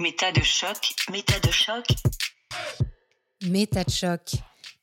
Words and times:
Méta 0.00 0.32
de 0.32 0.40
choc, 0.40 0.94
méta 1.12 1.38
de 1.40 1.50
choc. 1.50 1.84
Méta 3.42 3.84
de 3.84 3.90
choc. 3.90 4.32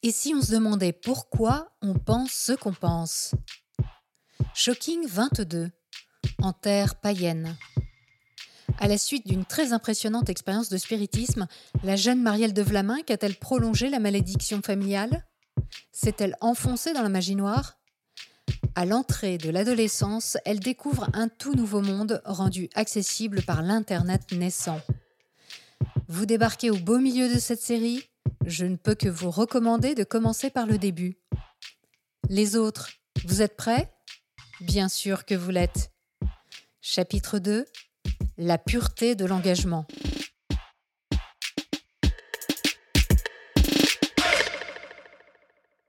Et 0.04 0.12
si 0.12 0.36
on 0.36 0.44
se 0.44 0.52
demandait 0.52 0.94
pourquoi 0.94 1.72
on 1.82 1.96
pense 1.96 2.34
ce 2.34 2.54
qu'on 2.54 2.72
pense? 2.72 3.34
Shocking 4.54 5.08
22. 5.08 5.72
En 6.44 6.54
terre 6.54 6.94
païenne. 7.02 7.58
À 8.78 8.88
la 8.88 9.00
suite 9.00 9.26
d'une 9.26 9.44
très 9.44 9.74
impressionnante 9.74 10.30
expérience 10.30 10.70
de 10.70 10.78
spiritisme, 10.78 11.48
la 11.84 11.96
jeune 11.96 12.22
Marielle 12.22 12.54
de 12.54 12.62
Vlaminck 12.62 13.10
a-t-elle 13.10 13.38
prolongé 13.38 13.90
la 13.90 13.98
malédiction 13.98 14.62
familiale? 14.62 15.26
S'est-elle 15.92 16.38
enfoncée 16.42 16.94
dans 16.94 17.02
la 17.02 17.10
magie 17.10 17.36
noire? 17.36 17.80
À 18.76 18.86
l'entrée 18.86 19.40
de 19.40 19.50
l'adolescence, 19.50 20.38
elle 20.46 20.60
découvre 20.60 21.10
un 21.14 21.28
tout 21.28 21.56
nouveau 21.56 21.82
monde 21.82 22.22
rendu 22.24 22.70
accessible 22.76 23.42
par 23.42 23.64
l'Internet 23.64 24.22
naissant. 24.32 24.80
Vous 26.08 26.26
débarquez 26.26 26.70
au 26.70 26.78
beau 26.78 27.00
milieu 27.00 27.34
de 27.34 27.40
cette 27.40 27.62
série 27.62 28.04
Je 28.46 28.66
ne 28.66 28.76
peux 28.76 28.96
que 28.96 29.10
vous 29.10 29.32
recommander 29.32 29.96
de 29.96 30.04
commencer 30.04 30.50
par 30.50 30.66
le 30.66 30.78
début. 30.78 31.18
Les 32.30 32.56
autres, 32.56 32.90
vous 33.26 33.42
êtes 33.42 33.56
prêts? 33.58 33.92
Bien 34.62 34.90
sûr 34.90 35.26
que 35.26 35.36
vous 35.36 35.52
l'êtes. 35.52 35.92
Chapitre 36.82 37.40
2 37.40 37.66
La 38.38 38.58
pureté 38.58 39.16
de 39.16 39.26
l'engagement. 39.26 39.86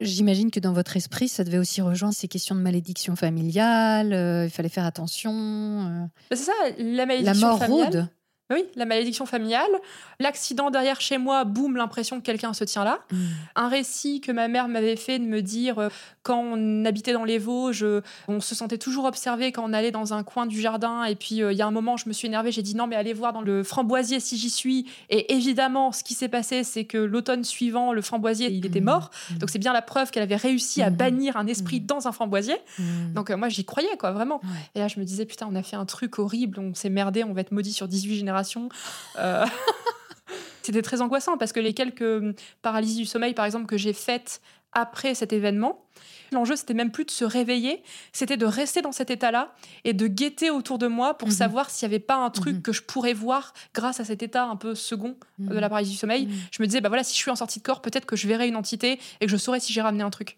J'imagine 0.00 0.52
que 0.52 0.60
dans 0.60 0.72
votre 0.72 0.96
esprit, 0.96 1.26
ça 1.28 1.42
devait 1.42 1.58
aussi 1.58 1.80
rejoindre 1.80 2.14
ces 2.14 2.28
questions 2.28 2.54
de 2.54 2.60
malédiction 2.60 3.16
familiale. 3.16 4.12
euh, 4.12 4.44
il 4.44 4.50
fallait 4.50 4.68
faire 4.68 4.84
attention. 4.86 5.32
euh, 5.32 6.04
Bah, 6.30 6.36
C'est 6.36 6.44
ça, 6.44 6.52
la 6.78 6.84
la 6.94 7.06
malédiction 7.06 7.48
mort 7.48 7.58
familiale. 7.58 7.86
rôde. 7.86 8.08
Oui, 8.50 8.64
la 8.76 8.84
malédiction 8.86 9.26
familiale. 9.26 9.70
L'accident 10.20 10.70
derrière 10.70 11.00
chez 11.00 11.18
moi, 11.18 11.44
boum, 11.44 11.76
l'impression 11.76 12.18
que 12.18 12.24
quelqu'un 12.24 12.52
se 12.54 12.64
tient 12.64 12.84
là. 12.84 13.00
Mm. 13.12 13.16
Un 13.56 13.68
récit 13.68 14.20
que 14.20 14.32
ma 14.32 14.48
mère 14.48 14.68
m'avait 14.68 14.96
fait 14.96 15.18
de 15.18 15.24
me 15.24 15.42
dire 15.42 15.78
euh, 15.78 15.88
quand 16.22 16.40
on 16.40 16.84
habitait 16.84 17.12
dans 17.12 17.24
les 17.24 17.38
Vosges, 17.38 17.84
euh, 17.84 18.02
on 18.26 18.40
se 18.40 18.54
sentait 18.54 18.78
toujours 18.78 19.04
observé 19.04 19.52
quand 19.52 19.64
on 19.68 19.72
allait 19.72 19.90
dans 19.90 20.14
un 20.14 20.22
coin 20.22 20.46
du 20.46 20.60
jardin. 20.60 21.04
Et 21.04 21.14
puis 21.14 21.42
euh, 21.42 21.52
il 21.52 21.58
y 21.58 21.62
a 21.62 21.66
un 21.66 21.70
moment, 21.70 21.96
je 21.96 22.08
me 22.08 22.14
suis 22.14 22.26
énervée, 22.26 22.50
j'ai 22.50 22.62
dit 22.62 22.74
non, 22.74 22.86
mais 22.86 22.96
allez 22.96 23.12
voir 23.12 23.32
dans 23.32 23.42
le 23.42 23.62
framboisier 23.62 24.18
si 24.18 24.38
j'y 24.38 24.50
suis. 24.50 24.86
Et 25.10 25.34
évidemment, 25.34 25.92
ce 25.92 26.02
qui 26.02 26.14
s'est 26.14 26.28
passé, 26.28 26.64
c'est 26.64 26.84
que 26.84 26.98
l'automne 26.98 27.44
suivant, 27.44 27.92
le 27.92 28.00
framboisier, 28.00 28.50
il 28.50 28.64
était 28.64 28.80
Mm. 28.80 28.84
mort. 28.84 29.10
Mm. 29.30 29.38
Donc 29.38 29.50
c'est 29.50 29.58
bien 29.58 29.72
la 29.74 29.82
preuve 29.82 30.10
qu'elle 30.10 30.22
avait 30.22 30.36
réussi 30.36 30.82
à 30.82 30.88
bannir 30.90 31.36
un 31.36 31.46
esprit 31.46 31.80
dans 31.80 32.08
un 32.08 32.12
framboisier. 32.12 32.56
Donc 33.14 33.30
euh, 33.30 33.36
moi, 33.36 33.48
j'y 33.50 33.64
croyais, 33.64 33.96
quoi, 33.98 34.12
vraiment. 34.12 34.40
Ouais. 34.42 34.48
Et 34.74 34.78
là, 34.78 34.88
je 34.88 34.98
me 34.98 35.04
disais, 35.04 35.26
putain, 35.26 35.46
on 35.50 35.54
a 35.54 35.62
fait 35.62 35.76
un 35.76 35.84
truc 35.84 36.18
horrible, 36.18 36.58
on 36.58 36.74
s'est 36.74 36.88
merdé, 36.90 37.24
on 37.24 37.34
va 37.34 37.42
être 37.42 37.52
maudit 37.52 37.72
sur 37.72 37.88
18 37.88 38.16
générations. 38.16 38.37
Euh, 39.18 39.44
C'était 40.62 40.82
très 40.82 41.00
angoissant 41.00 41.38
parce 41.38 41.52
que 41.52 41.60
les 41.60 41.72
quelques 41.72 42.02
hum, 42.02 42.34
paralysies 42.62 42.98
du 42.98 43.06
sommeil, 43.06 43.32
par 43.32 43.46
exemple, 43.46 43.66
que 43.66 43.78
j'ai 43.78 43.94
faites 43.94 44.42
après 44.72 45.14
cet 45.14 45.32
événement, 45.32 45.82
l'enjeu, 46.30 46.56
c'était 46.56 46.74
même 46.74 46.90
plus 46.90 47.06
de 47.06 47.10
se 47.10 47.24
réveiller, 47.24 47.82
c'était 48.12 48.36
de 48.36 48.44
rester 48.44 48.82
dans 48.82 48.92
cet 48.92 49.10
état-là 49.10 49.54
et 49.84 49.94
de 49.94 50.06
guetter 50.08 50.50
autour 50.50 50.76
de 50.76 50.86
moi 50.86 51.16
pour 51.16 51.28
Mhm. 51.28 51.34
savoir 51.34 51.70
s'il 51.70 51.88
n'y 51.88 51.94
avait 51.94 52.04
pas 52.04 52.16
un 52.16 52.28
truc 52.28 52.56
Mhm. 52.56 52.62
que 52.62 52.72
je 52.72 52.82
pourrais 52.82 53.14
voir 53.14 53.54
grâce 53.72 53.98
à 54.00 54.04
cet 54.04 54.22
état 54.22 54.44
un 54.44 54.56
peu 54.56 54.74
second 54.74 55.16
Mm. 55.38 55.48
de 55.48 55.58
la 55.58 55.70
paralysie 55.70 55.92
du 55.92 55.96
sommeil. 55.98 56.26
Mm. 56.26 56.32
Je 56.52 56.62
me 56.62 56.66
disais, 56.66 56.82
bah 56.82 56.90
voilà, 56.90 57.02
si 57.02 57.14
je 57.14 57.18
suis 57.18 57.30
en 57.30 57.36
sortie 57.36 57.60
de 57.60 57.64
corps, 57.64 57.80
peut-être 57.80 58.04
que 58.04 58.14
je 58.16 58.28
verrai 58.28 58.46
une 58.46 58.56
entité 58.56 59.00
et 59.22 59.24
que 59.24 59.32
je 59.32 59.38
saurais 59.38 59.60
si 59.60 59.72
j'ai 59.72 59.80
ramené 59.80 60.02
un 60.04 60.10
truc. 60.10 60.36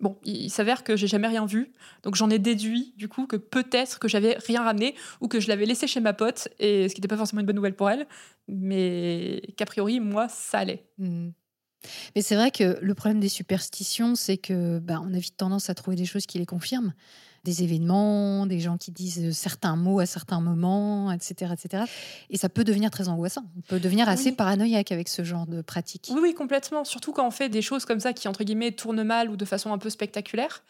Bon, 0.00 0.18
il 0.24 0.50
s'avère 0.50 0.82
que 0.82 0.96
j'ai 0.96 1.06
jamais 1.06 1.28
rien 1.28 1.46
vu, 1.46 1.72
donc 2.02 2.16
j'en 2.16 2.28
ai 2.28 2.38
déduit 2.38 2.94
du 2.96 3.08
coup 3.08 3.26
que 3.26 3.36
peut-être 3.36 4.00
que 4.00 4.08
j'avais 4.08 4.36
rien 4.46 4.62
ramené 4.62 4.96
ou 5.20 5.28
que 5.28 5.38
je 5.38 5.48
l'avais 5.48 5.66
laissé 5.66 5.86
chez 5.86 6.00
ma 6.00 6.12
pote, 6.12 6.48
et 6.58 6.88
ce 6.88 6.94
qui 6.94 7.00
n'était 7.00 7.08
pas 7.08 7.16
forcément 7.16 7.40
une 7.40 7.46
bonne 7.46 7.56
nouvelle 7.56 7.76
pour 7.76 7.88
elle, 7.88 8.06
mais 8.48 9.40
qu'a 9.56 9.66
priori 9.66 10.00
moi 10.00 10.28
ça 10.28 10.58
allait. 10.58 10.84
Mm. 10.98 11.28
Mais 12.14 12.22
c'est 12.22 12.34
vrai 12.34 12.50
que 12.50 12.78
le 12.80 12.94
problème 12.94 13.20
des 13.20 13.28
superstitions, 13.28 14.14
c'est 14.14 14.36
que 14.36 14.78
bah, 14.78 15.00
on 15.02 15.12
a 15.14 15.18
vite 15.18 15.36
tendance 15.36 15.70
à 15.70 15.74
trouver 15.74 15.96
des 15.96 16.06
choses 16.06 16.26
qui 16.26 16.38
les 16.38 16.46
confirment. 16.46 16.94
Des 17.44 17.62
événements, 17.62 18.46
des 18.46 18.58
gens 18.58 18.78
qui 18.78 18.90
disent 18.90 19.32
certains 19.36 19.76
mots 19.76 20.00
à 20.00 20.06
certains 20.06 20.40
moments, 20.40 21.12
etc. 21.12 21.52
etc. 21.52 21.84
Et 22.30 22.38
ça 22.38 22.48
peut 22.48 22.64
devenir 22.64 22.90
très 22.90 23.08
angoissant. 23.08 23.44
On 23.56 23.60
peut 23.60 23.80
devenir 23.80 24.08
assez 24.08 24.30
Oui. 24.30 24.36
paranoïaque 24.36 24.92
avec 24.92 25.08
ce 25.08 25.24
genre 25.24 25.46
de 25.46 25.60
pratique. 25.60 26.10
Oui, 26.14 26.20
oui, 26.22 26.34
complètement. 26.34 26.84
Surtout 26.84 27.12
quand 27.12 27.26
on 27.26 27.30
fait 27.30 27.48
des 27.50 27.62
choses 27.62 27.84
comme 27.84 28.00
ça 28.00 28.12
qui 28.14 28.28
entre 28.28 28.44
guillemets 28.44 28.72
tournent 28.72 29.02
mal 29.02 29.28
ou 29.30 29.36
de 29.36 29.44
façon 29.44 29.72
un 29.72 29.78
peu 29.78 29.90
spectaculaire. 29.90 30.62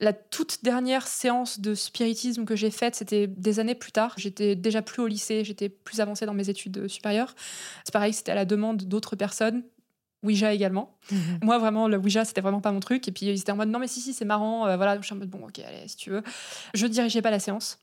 La 0.00 0.12
toute 0.12 0.62
dernière 0.62 1.06
séance 1.06 1.58
de 1.60 1.74
spiritisme 1.74 2.44
que 2.44 2.54
j'ai 2.54 2.70
faite, 2.70 2.94
c'était 2.96 3.26
des 3.28 3.60
années 3.60 3.74
plus 3.74 3.92
tard. 3.92 4.12
J'étais 4.18 4.54
déjà 4.54 4.82
plus 4.82 5.00
au 5.02 5.06
lycée, 5.06 5.42
j'étais 5.44 5.68
plus 5.70 6.00
avancée 6.00 6.26
dans 6.26 6.34
mes 6.34 6.50
études 6.50 6.86
supérieures. 6.88 7.34
C'est 7.84 7.92
pareil, 7.92 8.12
c'était 8.12 8.32
à 8.32 8.34
la 8.34 8.44
demande 8.44 8.82
d'autres 8.82 9.16
personnes. 9.16 9.62
Ouija 10.26 10.52
également. 10.52 10.96
Mhm. 11.10 11.38
Moi, 11.42 11.58
vraiment, 11.58 11.88
le 11.88 11.96
Ouija, 11.96 12.24
c'était 12.24 12.40
vraiment 12.42 12.60
pas 12.60 12.72
mon 12.72 12.80
truc. 12.80 13.08
Et 13.08 13.12
puis, 13.12 13.26
ils 13.26 13.38
étaient 13.40 13.52
en 13.52 13.56
mode, 13.56 13.68
non, 13.70 13.78
mais 13.78 13.88
si, 13.88 14.00
si, 14.00 14.12
c'est 14.12 14.24
marrant. 14.26 14.66
Euh, 14.66 14.76
voilà, 14.76 14.98
je 15.00 15.06
suis 15.06 15.14
en 15.14 15.18
mode, 15.18 15.30
bon, 15.30 15.46
ok, 15.46 15.58
allez, 15.60 15.86
si 15.88 15.96
tu 15.96 16.10
veux. 16.10 16.22
Je 16.74 16.86
dirigeais 16.86 17.22
pas 17.22 17.30
la 17.30 17.38
séance. 17.38 17.78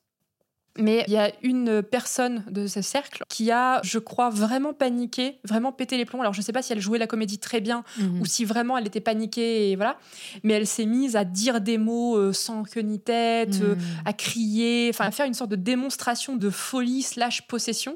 Mais 0.79 1.03
il 1.05 1.13
y 1.13 1.17
a 1.17 1.31
une 1.43 1.83
personne 1.83 2.43
de 2.49 2.65
ce 2.65 2.81
cercle 2.81 3.21
qui 3.29 3.51
a, 3.51 3.79
je 3.83 3.99
crois, 3.99 4.31
vraiment 4.31 4.73
paniqué, 4.73 5.39
vraiment 5.43 5.71
pété 5.71 5.97
les 5.97 6.05
plombs. 6.05 6.21
Alors, 6.21 6.33
je 6.33 6.41
sais 6.41 6.51
pas 6.51 6.63
si 6.63 6.73
elle 6.73 6.79
jouait 6.81 6.97
la 6.97 7.05
comédie 7.05 7.37
très 7.37 7.61
bien 7.61 7.83
Mhm. 7.99 8.21
ou 8.21 8.25
si 8.25 8.43
vraiment 8.43 8.75
elle 8.75 8.87
était 8.87 8.99
paniquée, 8.99 9.69
et 9.69 9.75
voilà. 9.75 9.99
Mais 10.41 10.53
elle 10.53 10.65
s'est 10.65 10.87
mise 10.87 11.15
à 11.15 11.25
dire 11.25 11.61
des 11.61 11.77
mots 11.77 12.17
euh, 12.17 12.33
sans 12.33 12.63
queue 12.63 12.81
ni 12.81 12.99
tête, 12.99 13.59
euh, 13.61 13.75
Mhm. 13.75 13.81
à 14.05 14.13
crier, 14.13 14.89
enfin, 14.91 15.05
à 15.05 15.11
faire 15.11 15.27
une 15.27 15.35
sorte 15.35 15.51
de 15.51 15.55
démonstration 15.57 16.35
de 16.37 16.49
folie 16.49 17.03
slash 17.03 17.43
possession. 17.45 17.95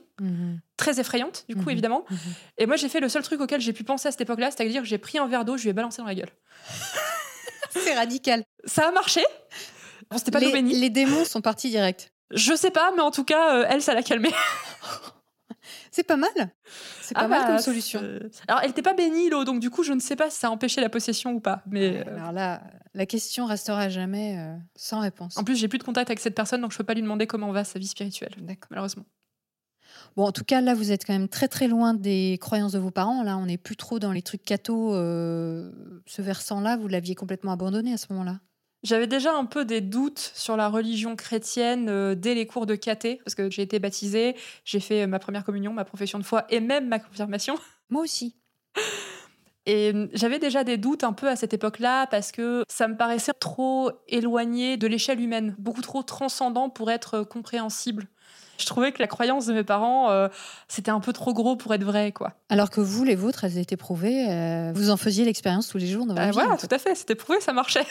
Très 0.78 1.00
effrayante, 1.00 1.44
du 1.50 1.56
coup, 1.56 1.64
Mhm. 1.64 1.70
évidemment. 1.72 2.06
Mhm. 2.10 2.18
Et 2.60 2.66
moi, 2.68 2.76
j'ai 2.76 2.88
fait 2.90 3.00
le 3.00 3.10
seul 3.10 3.24
truc 3.24 3.42
auquel 3.42 3.60
j'ai 3.60 3.74
pu 3.74 3.84
penser 3.84 4.08
à 4.08 4.12
cette 4.12 4.22
époque-là, 4.22 4.52
c'est-à-dire 4.52 4.82
que 4.84 4.88
j'ai 4.88 4.98
pris 5.00 5.18
un 5.18 5.28
verre 5.28 5.44
d'eau, 5.44 5.58
je 5.58 5.64
lui 5.64 5.70
ai 5.70 5.74
balancé 5.74 5.98
dans 6.02 6.08
la 6.08 6.16
gueule. 6.16 6.30
C'est 7.72 7.94
radical. 7.96 8.44
Ça 8.66 8.88
a 8.88 8.92
marché. 8.92 9.22
Bon, 10.10 10.18
c'était 10.18 10.32
pas 10.32 10.40
les, 10.40 10.62
les 10.62 10.90
démons 10.90 11.26
sont 11.26 11.42
partis 11.42 11.70
direct. 11.70 12.12
Je 12.32 12.56
sais 12.56 12.72
pas, 12.72 12.92
mais 12.96 13.02
en 13.02 13.12
tout 13.12 13.24
cas, 13.24 13.56
euh, 13.58 13.66
elle, 13.70 13.82
ça 13.82 13.94
l'a 13.94 14.04
calmée. 14.04 14.32
C'est 15.92 16.04
pas 16.04 16.16
mal. 16.18 16.30
C'est 17.02 17.16
pas 17.16 17.22
Ah 17.24 17.28
mal 17.28 17.42
bah, 17.42 17.48
comme 17.48 17.60
solution. 17.60 18.00
Alors, 18.48 18.62
elle 18.64 18.70
était 18.70 18.82
pas 18.84 18.94
bénie, 18.94 19.30
l'eau, 19.30 19.44
donc 19.46 19.60
du 19.60 19.70
coup, 19.70 19.84
je 19.84 19.94
ne 19.94 20.00
sais 20.00 20.16
pas 20.16 20.30
si 20.30 20.38
ça 20.38 20.48
a 20.48 20.50
empêché 20.52 20.80
la 20.80 20.90
possession 20.90 21.32
ou 21.32 21.40
pas. 21.40 21.64
Mais 21.66 22.06
euh, 22.08 22.18
Alors 22.18 22.32
là, 22.32 22.62
la 22.94 23.06
question 23.06 23.46
restera 23.48 23.90
jamais 23.90 24.38
euh, 24.38 24.56
sans 24.76 25.00
réponse. 25.00 25.38
en 25.38 25.44
plus, 25.44 25.56
j'ai 25.56 25.68
plus 25.68 25.80
de 25.80 25.84
contact 25.84 26.10
avec 26.10 26.20
cette 26.20 26.36
personne, 26.36 26.62
donc 26.62 26.72
je 26.72 26.78
peux 26.78 26.84
pas 26.84 26.94
lui 26.94 27.02
demander 27.02 27.26
comment 27.26 27.52
va 27.52 27.64
sa 27.64 27.80
vie 27.80 27.88
spirituelle, 27.88 28.34
D'accord. 28.38 28.68
malheureusement. 28.70 29.06
Bon, 30.18 30.26
en 30.26 30.32
tout 30.32 30.44
cas, 30.44 30.62
là, 30.62 30.74
vous 30.74 30.92
êtes 30.92 31.06
quand 31.06 31.14
même 31.14 31.30
très 31.30 31.48
très 31.48 31.68
loin 31.68 31.94
des 31.94 32.40
croyances 32.42 32.72
de 32.72 32.80
vos 32.80 32.90
parents. 32.90 33.22
Là, 33.22 33.38
on 33.38 33.46
n'est 33.46 33.60
plus 33.60 33.76
trop 33.76 34.00
dans 34.00 34.12
les 34.12 34.24
trucs 34.24 34.42
catho. 34.42 34.96
euh, 34.96 35.72
ce 36.08 36.24
versant-là, 36.24 36.76
vous 36.76 36.88
l'aviez 36.88 37.14
complètement 37.14 37.52
abandonné 37.52 37.94
à 37.94 37.98
ce 37.98 38.08
moment-là. 38.10 38.40
J'avais 38.82 39.06
déjà 39.06 39.36
un 39.36 39.46
peu 39.46 39.64
des 39.64 39.80
doutes 39.80 40.32
sur 40.34 40.58
la 40.58 40.70
religion 40.70 41.16
chrétienne 41.16 41.88
euh, 41.88 42.16
dès 42.16 42.34
les 42.34 42.48
cours 42.48 42.66
de 42.66 42.74
caté, 42.74 43.22
parce 43.26 43.36
que 43.36 43.52
j'ai 43.52 43.62
été 43.62 43.78
baptisée, 43.78 44.36
j'ai 44.66 44.80
fait 44.80 45.04
euh, 45.04 45.08
ma 45.08 45.20
première 45.20 45.44
communion, 45.44 45.72
ma 45.72 45.86
profession 45.86 46.18
de 46.18 46.24
foi 46.24 46.46
et 46.50 46.62
même 46.62 46.88
ma 46.88 46.98
confirmation. 46.98 47.56
Moi 47.90 48.02
aussi. 48.02 48.36
Et 49.68 49.92
euh, 49.94 50.08
j'avais 50.14 50.40
déjà 50.40 50.64
des 50.64 50.78
doutes 50.78 51.04
un 51.04 51.14
peu 51.14 51.28
à 51.28 51.36
cette 51.36 51.54
époque-là, 51.54 52.08
parce 52.08 52.32
que 52.32 52.64
ça 52.68 52.88
me 52.88 52.98
paraissait 52.98 53.34
trop 53.40 53.92
éloigné 54.08 54.78
de 54.78 54.88
l'échelle 54.88 55.20
humaine, 55.22 55.56
beaucoup 55.60 55.82
trop 55.82 56.02
transcendant 56.02 56.72
pour 56.72 56.90
être 56.90 57.22
compréhensible. 57.22 58.08
Je 58.58 58.66
trouvais 58.66 58.92
que 58.92 59.00
la 59.02 59.08
croyance 59.08 59.46
de 59.46 59.54
mes 59.54 59.64
parents, 59.64 60.10
euh, 60.12 60.28
c'était 60.68 60.92
un 60.92 61.00
peu 61.00 61.14
trop 61.14 61.34
gros 61.34 61.56
pour 61.56 61.74
être 61.74 61.84
vrai, 61.84 62.12
quoi. 62.12 62.34
Alors 62.50 62.70
que 62.70 62.82
vous, 62.82 63.04
les 63.04 63.16
vôtres, 63.16 63.44
elles 63.44 63.58
étaient 63.58 63.78
prouvées. 63.78 64.30
euh, 64.30 64.72
vous 64.74 64.90
en 64.90 64.98
faisiez 64.98 65.26
l'expérience 65.26 65.68
tous 65.68 65.78
les 65.78 65.88
jours 65.88 66.06
dans 66.06 66.14
votre 66.14 66.22
Euh, 66.28 66.32
vie. 66.32 66.34
voilà, 66.34 66.58
tout 66.58 66.68
à 66.72 66.78
fait, 66.80 66.96
c'était 66.96 67.16
prouvé, 67.16 67.40
ça 67.42 67.54
marchait. 67.54 67.86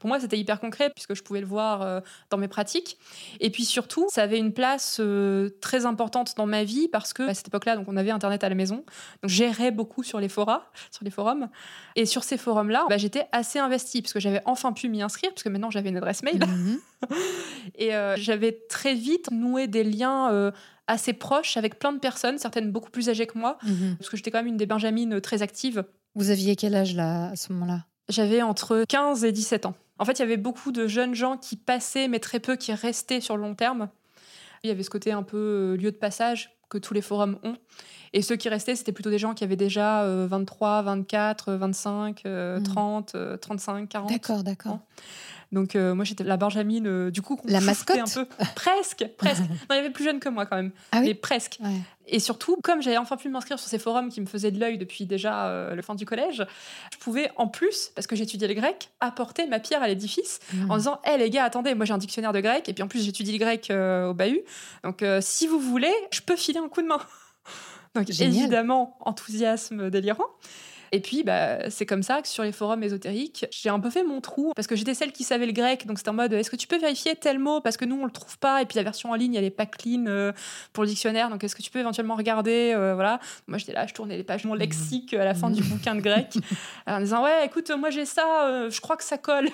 Pour 0.00 0.08
moi, 0.08 0.18
c'était 0.18 0.38
hyper 0.38 0.58
concret 0.58 0.90
puisque 0.90 1.14
je 1.14 1.22
pouvais 1.22 1.40
le 1.40 1.46
voir 1.46 1.82
euh, 1.82 2.00
dans 2.30 2.38
mes 2.38 2.48
pratiques. 2.48 2.98
Et 3.38 3.50
puis 3.50 3.64
surtout, 3.64 4.06
ça 4.10 4.22
avait 4.22 4.38
une 4.38 4.52
place 4.52 4.96
euh, 4.98 5.50
très 5.60 5.86
importante 5.86 6.34
dans 6.36 6.46
ma 6.46 6.64
vie 6.64 6.88
parce 6.88 7.12
que 7.12 7.22
à 7.28 7.34
cette 7.34 7.46
époque-là, 7.48 7.76
donc 7.76 7.86
on 7.88 7.96
avait 7.96 8.10
Internet 8.10 8.42
à 8.42 8.48
la 8.48 8.54
maison, 8.56 8.76
donc 9.22 9.30
j'errais 9.30 9.70
beaucoup 9.70 10.02
sur 10.02 10.18
les 10.18 10.28
forums, 10.28 10.60
sur 10.90 11.04
les 11.04 11.10
forums. 11.10 11.48
Et 11.96 12.06
sur 12.06 12.24
ces 12.24 12.36
forums-là, 12.38 12.86
bah, 12.88 12.96
j'étais 12.98 13.26
assez 13.30 13.58
investie 13.60 14.02
parce 14.02 14.12
que 14.12 14.20
j'avais 14.20 14.40
enfin 14.46 14.72
pu 14.72 14.88
m'y 14.88 15.02
inscrire 15.02 15.30
parce 15.30 15.42
que 15.42 15.48
maintenant 15.48 15.70
j'avais 15.70 15.90
une 15.90 15.96
adresse 15.98 16.22
mail. 16.22 16.40
Mhm. 16.44 16.78
Et 17.76 17.94
euh, 17.94 18.16
j'avais 18.16 18.52
très 18.68 18.94
vite 18.94 19.30
noué 19.30 19.66
des 19.66 19.84
liens 19.84 20.32
euh, 20.32 20.50
assez 20.86 21.12
proches 21.12 21.56
avec 21.56 21.78
plein 21.78 21.92
de 21.92 21.98
personnes, 21.98 22.38
certaines 22.38 22.70
beaucoup 22.72 22.90
plus 22.90 23.08
âgées 23.08 23.26
que 23.26 23.38
moi, 23.38 23.58
Mhm. 23.64 23.96
parce 23.98 24.10
que 24.10 24.16
j'étais 24.16 24.30
quand 24.30 24.38
même 24.38 24.46
une 24.48 24.56
des 24.56 24.66
benjamines 24.66 25.20
très 25.20 25.42
actives. 25.42 25.84
Vous 26.14 26.30
aviez 26.30 26.56
quel 26.56 26.74
âge 26.74 26.94
là 26.94 27.30
à 27.30 27.36
ce 27.36 27.52
moment-là? 27.52 27.84
J'avais 28.08 28.42
entre 28.42 28.84
15 28.88 29.24
et 29.24 29.30
17 29.32 29.66
ans. 29.66 29.74
En 30.00 30.04
fait, 30.06 30.12
il 30.18 30.20
y 30.20 30.24
avait 30.24 30.38
beaucoup 30.38 30.72
de 30.72 30.86
jeunes 30.88 31.14
gens 31.14 31.36
qui 31.36 31.56
passaient, 31.56 32.08
mais 32.08 32.18
très 32.18 32.40
peu 32.40 32.56
qui 32.56 32.72
restaient 32.72 33.20
sur 33.20 33.36
le 33.36 33.42
long 33.42 33.54
terme. 33.54 33.90
Il 34.64 34.68
y 34.68 34.70
avait 34.70 34.82
ce 34.82 34.90
côté 34.90 35.12
un 35.12 35.22
peu 35.22 35.36
euh, 35.36 35.76
lieu 35.76 35.92
de 35.92 35.96
passage 35.96 36.50
que 36.70 36.78
tous 36.78 36.94
les 36.94 37.02
forums 37.02 37.38
ont. 37.44 37.56
Et 38.12 38.22
ceux 38.22 38.36
qui 38.36 38.48
restaient, 38.48 38.74
c'était 38.76 38.92
plutôt 38.92 39.10
des 39.10 39.18
gens 39.18 39.34
qui 39.34 39.44
avaient 39.44 39.56
déjà 39.56 40.02
euh, 40.02 40.26
23, 40.28 40.82
24, 40.82 41.48
euh, 41.50 41.56
25, 41.58 42.22
euh, 42.26 42.56
Mhm. 42.58 42.64
30, 42.64 43.14
euh, 43.14 43.36
35, 43.36 43.88
40. 43.88 44.08
D'accord, 44.10 44.42
d'accord. 44.42 44.78
Donc 45.52 45.74
euh, 45.74 45.94
moi 45.94 46.04
j'étais 46.04 46.22
la 46.22 46.36
Benjamine, 46.36 46.86
euh, 46.86 47.10
du 47.10 47.22
coup 47.22 47.34
qu'on 47.36 47.48
La 47.48 47.60
mascotte 47.60 47.98
un 47.98 48.04
peu, 48.04 48.26
presque, 48.54 49.04
presque. 49.16 49.40
Non, 49.50 49.56
il 49.70 49.76
y 49.76 49.78
avait 49.78 49.90
plus 49.90 50.04
jeune 50.04 50.20
que 50.20 50.28
moi 50.28 50.46
quand 50.46 50.56
même, 50.56 50.70
Ah 50.92 50.98
oui 51.00 51.06
mais 51.08 51.14
presque. 51.14 51.58
Ouais. 51.60 51.74
Et 52.06 52.20
surtout, 52.20 52.56
comme 52.62 52.82
j'avais 52.82 52.96
enfin 52.98 53.16
pu 53.16 53.28
m'inscrire 53.28 53.58
sur 53.58 53.68
ces 53.68 53.78
forums 53.78 54.10
qui 54.10 54.20
me 54.20 54.26
faisaient 54.26 54.50
de 54.52 54.60
l'œil 54.60 54.78
depuis 54.78 55.06
déjà 55.06 55.46
euh, 55.46 55.74
le 55.74 55.82
fin 55.82 55.94
du 55.94 56.06
collège, 56.06 56.44
je 56.92 56.98
pouvais 56.98 57.30
en 57.36 57.48
plus, 57.48 57.90
parce 57.94 58.06
que 58.06 58.14
j'étudiais 58.16 58.48
le 58.48 58.54
grec, 58.54 58.90
apporter 59.00 59.46
ma 59.46 59.58
pierre 59.60 59.82
à 59.82 59.88
l'édifice 59.88 60.38
Mmh. 60.52 60.70
en 60.70 60.76
disant 60.76 61.00
Hé 61.04 61.18
les 61.18 61.30
gars, 61.30 61.44
attendez, 61.44 61.74
moi 61.74 61.84
j'ai 61.84 61.92
un 61.94 61.98
dictionnaire 61.98 62.32
de 62.32 62.40
grec, 62.40 62.68
et 62.68 62.72
puis 62.72 62.82
en 62.82 62.88
plus 62.88 63.04
j'étudie 63.04 63.32
le 63.32 63.38
grec 63.38 63.72
au 63.72 64.14
bahut, 64.14 64.42
donc 64.84 65.04
si 65.20 65.46
vous 65.46 65.58
voulez, 65.60 65.92
je 66.12 66.20
peux 66.20 66.36
filer 66.36 66.58
un 66.58 66.68
coup 66.68 66.82
de 66.82 66.86
main. 66.86 67.00
Donc 67.94 68.10
Génial. 68.10 68.38
évidemment, 68.42 68.96
enthousiasme 69.00 69.90
délirant. 69.90 70.26
Et 70.92 71.00
puis, 71.00 71.22
bah, 71.22 71.70
c'est 71.70 71.86
comme 71.86 72.02
ça 72.02 72.20
que 72.20 72.28
sur 72.28 72.42
les 72.42 72.52
forums 72.52 72.82
ésotériques, 72.82 73.46
j'ai 73.50 73.68
un 73.68 73.78
peu 73.78 73.90
fait 73.90 74.02
mon 74.02 74.20
trou 74.20 74.52
parce 74.56 74.66
que 74.66 74.74
j'étais 74.76 74.94
celle 74.94 75.12
qui 75.12 75.24
savait 75.24 75.46
le 75.46 75.52
grec. 75.52 75.86
Donc, 75.86 75.98
c'était 75.98 76.10
en 76.10 76.14
mode 76.14 76.32
est-ce 76.32 76.50
que 76.50 76.56
tu 76.56 76.66
peux 76.66 76.78
vérifier 76.78 77.14
tel 77.14 77.38
mot? 77.38 77.60
Parce 77.60 77.76
que 77.76 77.84
nous, 77.84 78.00
on 78.00 78.04
le 78.04 78.10
trouve 78.10 78.38
pas. 78.38 78.62
Et 78.62 78.66
puis, 78.66 78.76
la 78.76 78.82
version 78.82 79.10
en 79.10 79.14
ligne, 79.14 79.34
elle 79.34 79.44
est 79.44 79.50
pas 79.50 79.66
clean 79.66 80.06
euh, 80.06 80.32
pour 80.72 80.84
le 80.84 80.88
dictionnaire. 80.88 81.30
Donc, 81.30 81.44
est-ce 81.44 81.54
que 81.54 81.62
tu 81.62 81.70
peux 81.70 81.78
éventuellement 81.78 82.16
regarder 82.16 82.72
euh, 82.74 82.94
Voilà. 82.94 83.20
Moi, 83.46 83.58
j'étais 83.58 83.72
là, 83.72 83.86
je 83.86 83.94
tournais 83.94 84.16
les 84.16 84.24
pages 84.24 84.42
de 84.42 84.48
mon 84.48 84.54
lexique 84.54 85.14
à 85.14 85.24
la 85.24 85.34
fin 85.34 85.50
du 85.50 85.62
bouquin 85.62 85.94
de 85.94 86.00
grec 86.00 86.34
en 86.86 87.00
disant 87.00 87.22
ouais, 87.22 87.46
écoute, 87.46 87.70
moi 87.70 87.90
j'ai 87.90 88.04
ça, 88.04 88.46
euh, 88.46 88.70
je 88.70 88.80
crois 88.80 88.96
que 88.96 89.04
ça 89.04 89.18
colle. 89.18 89.48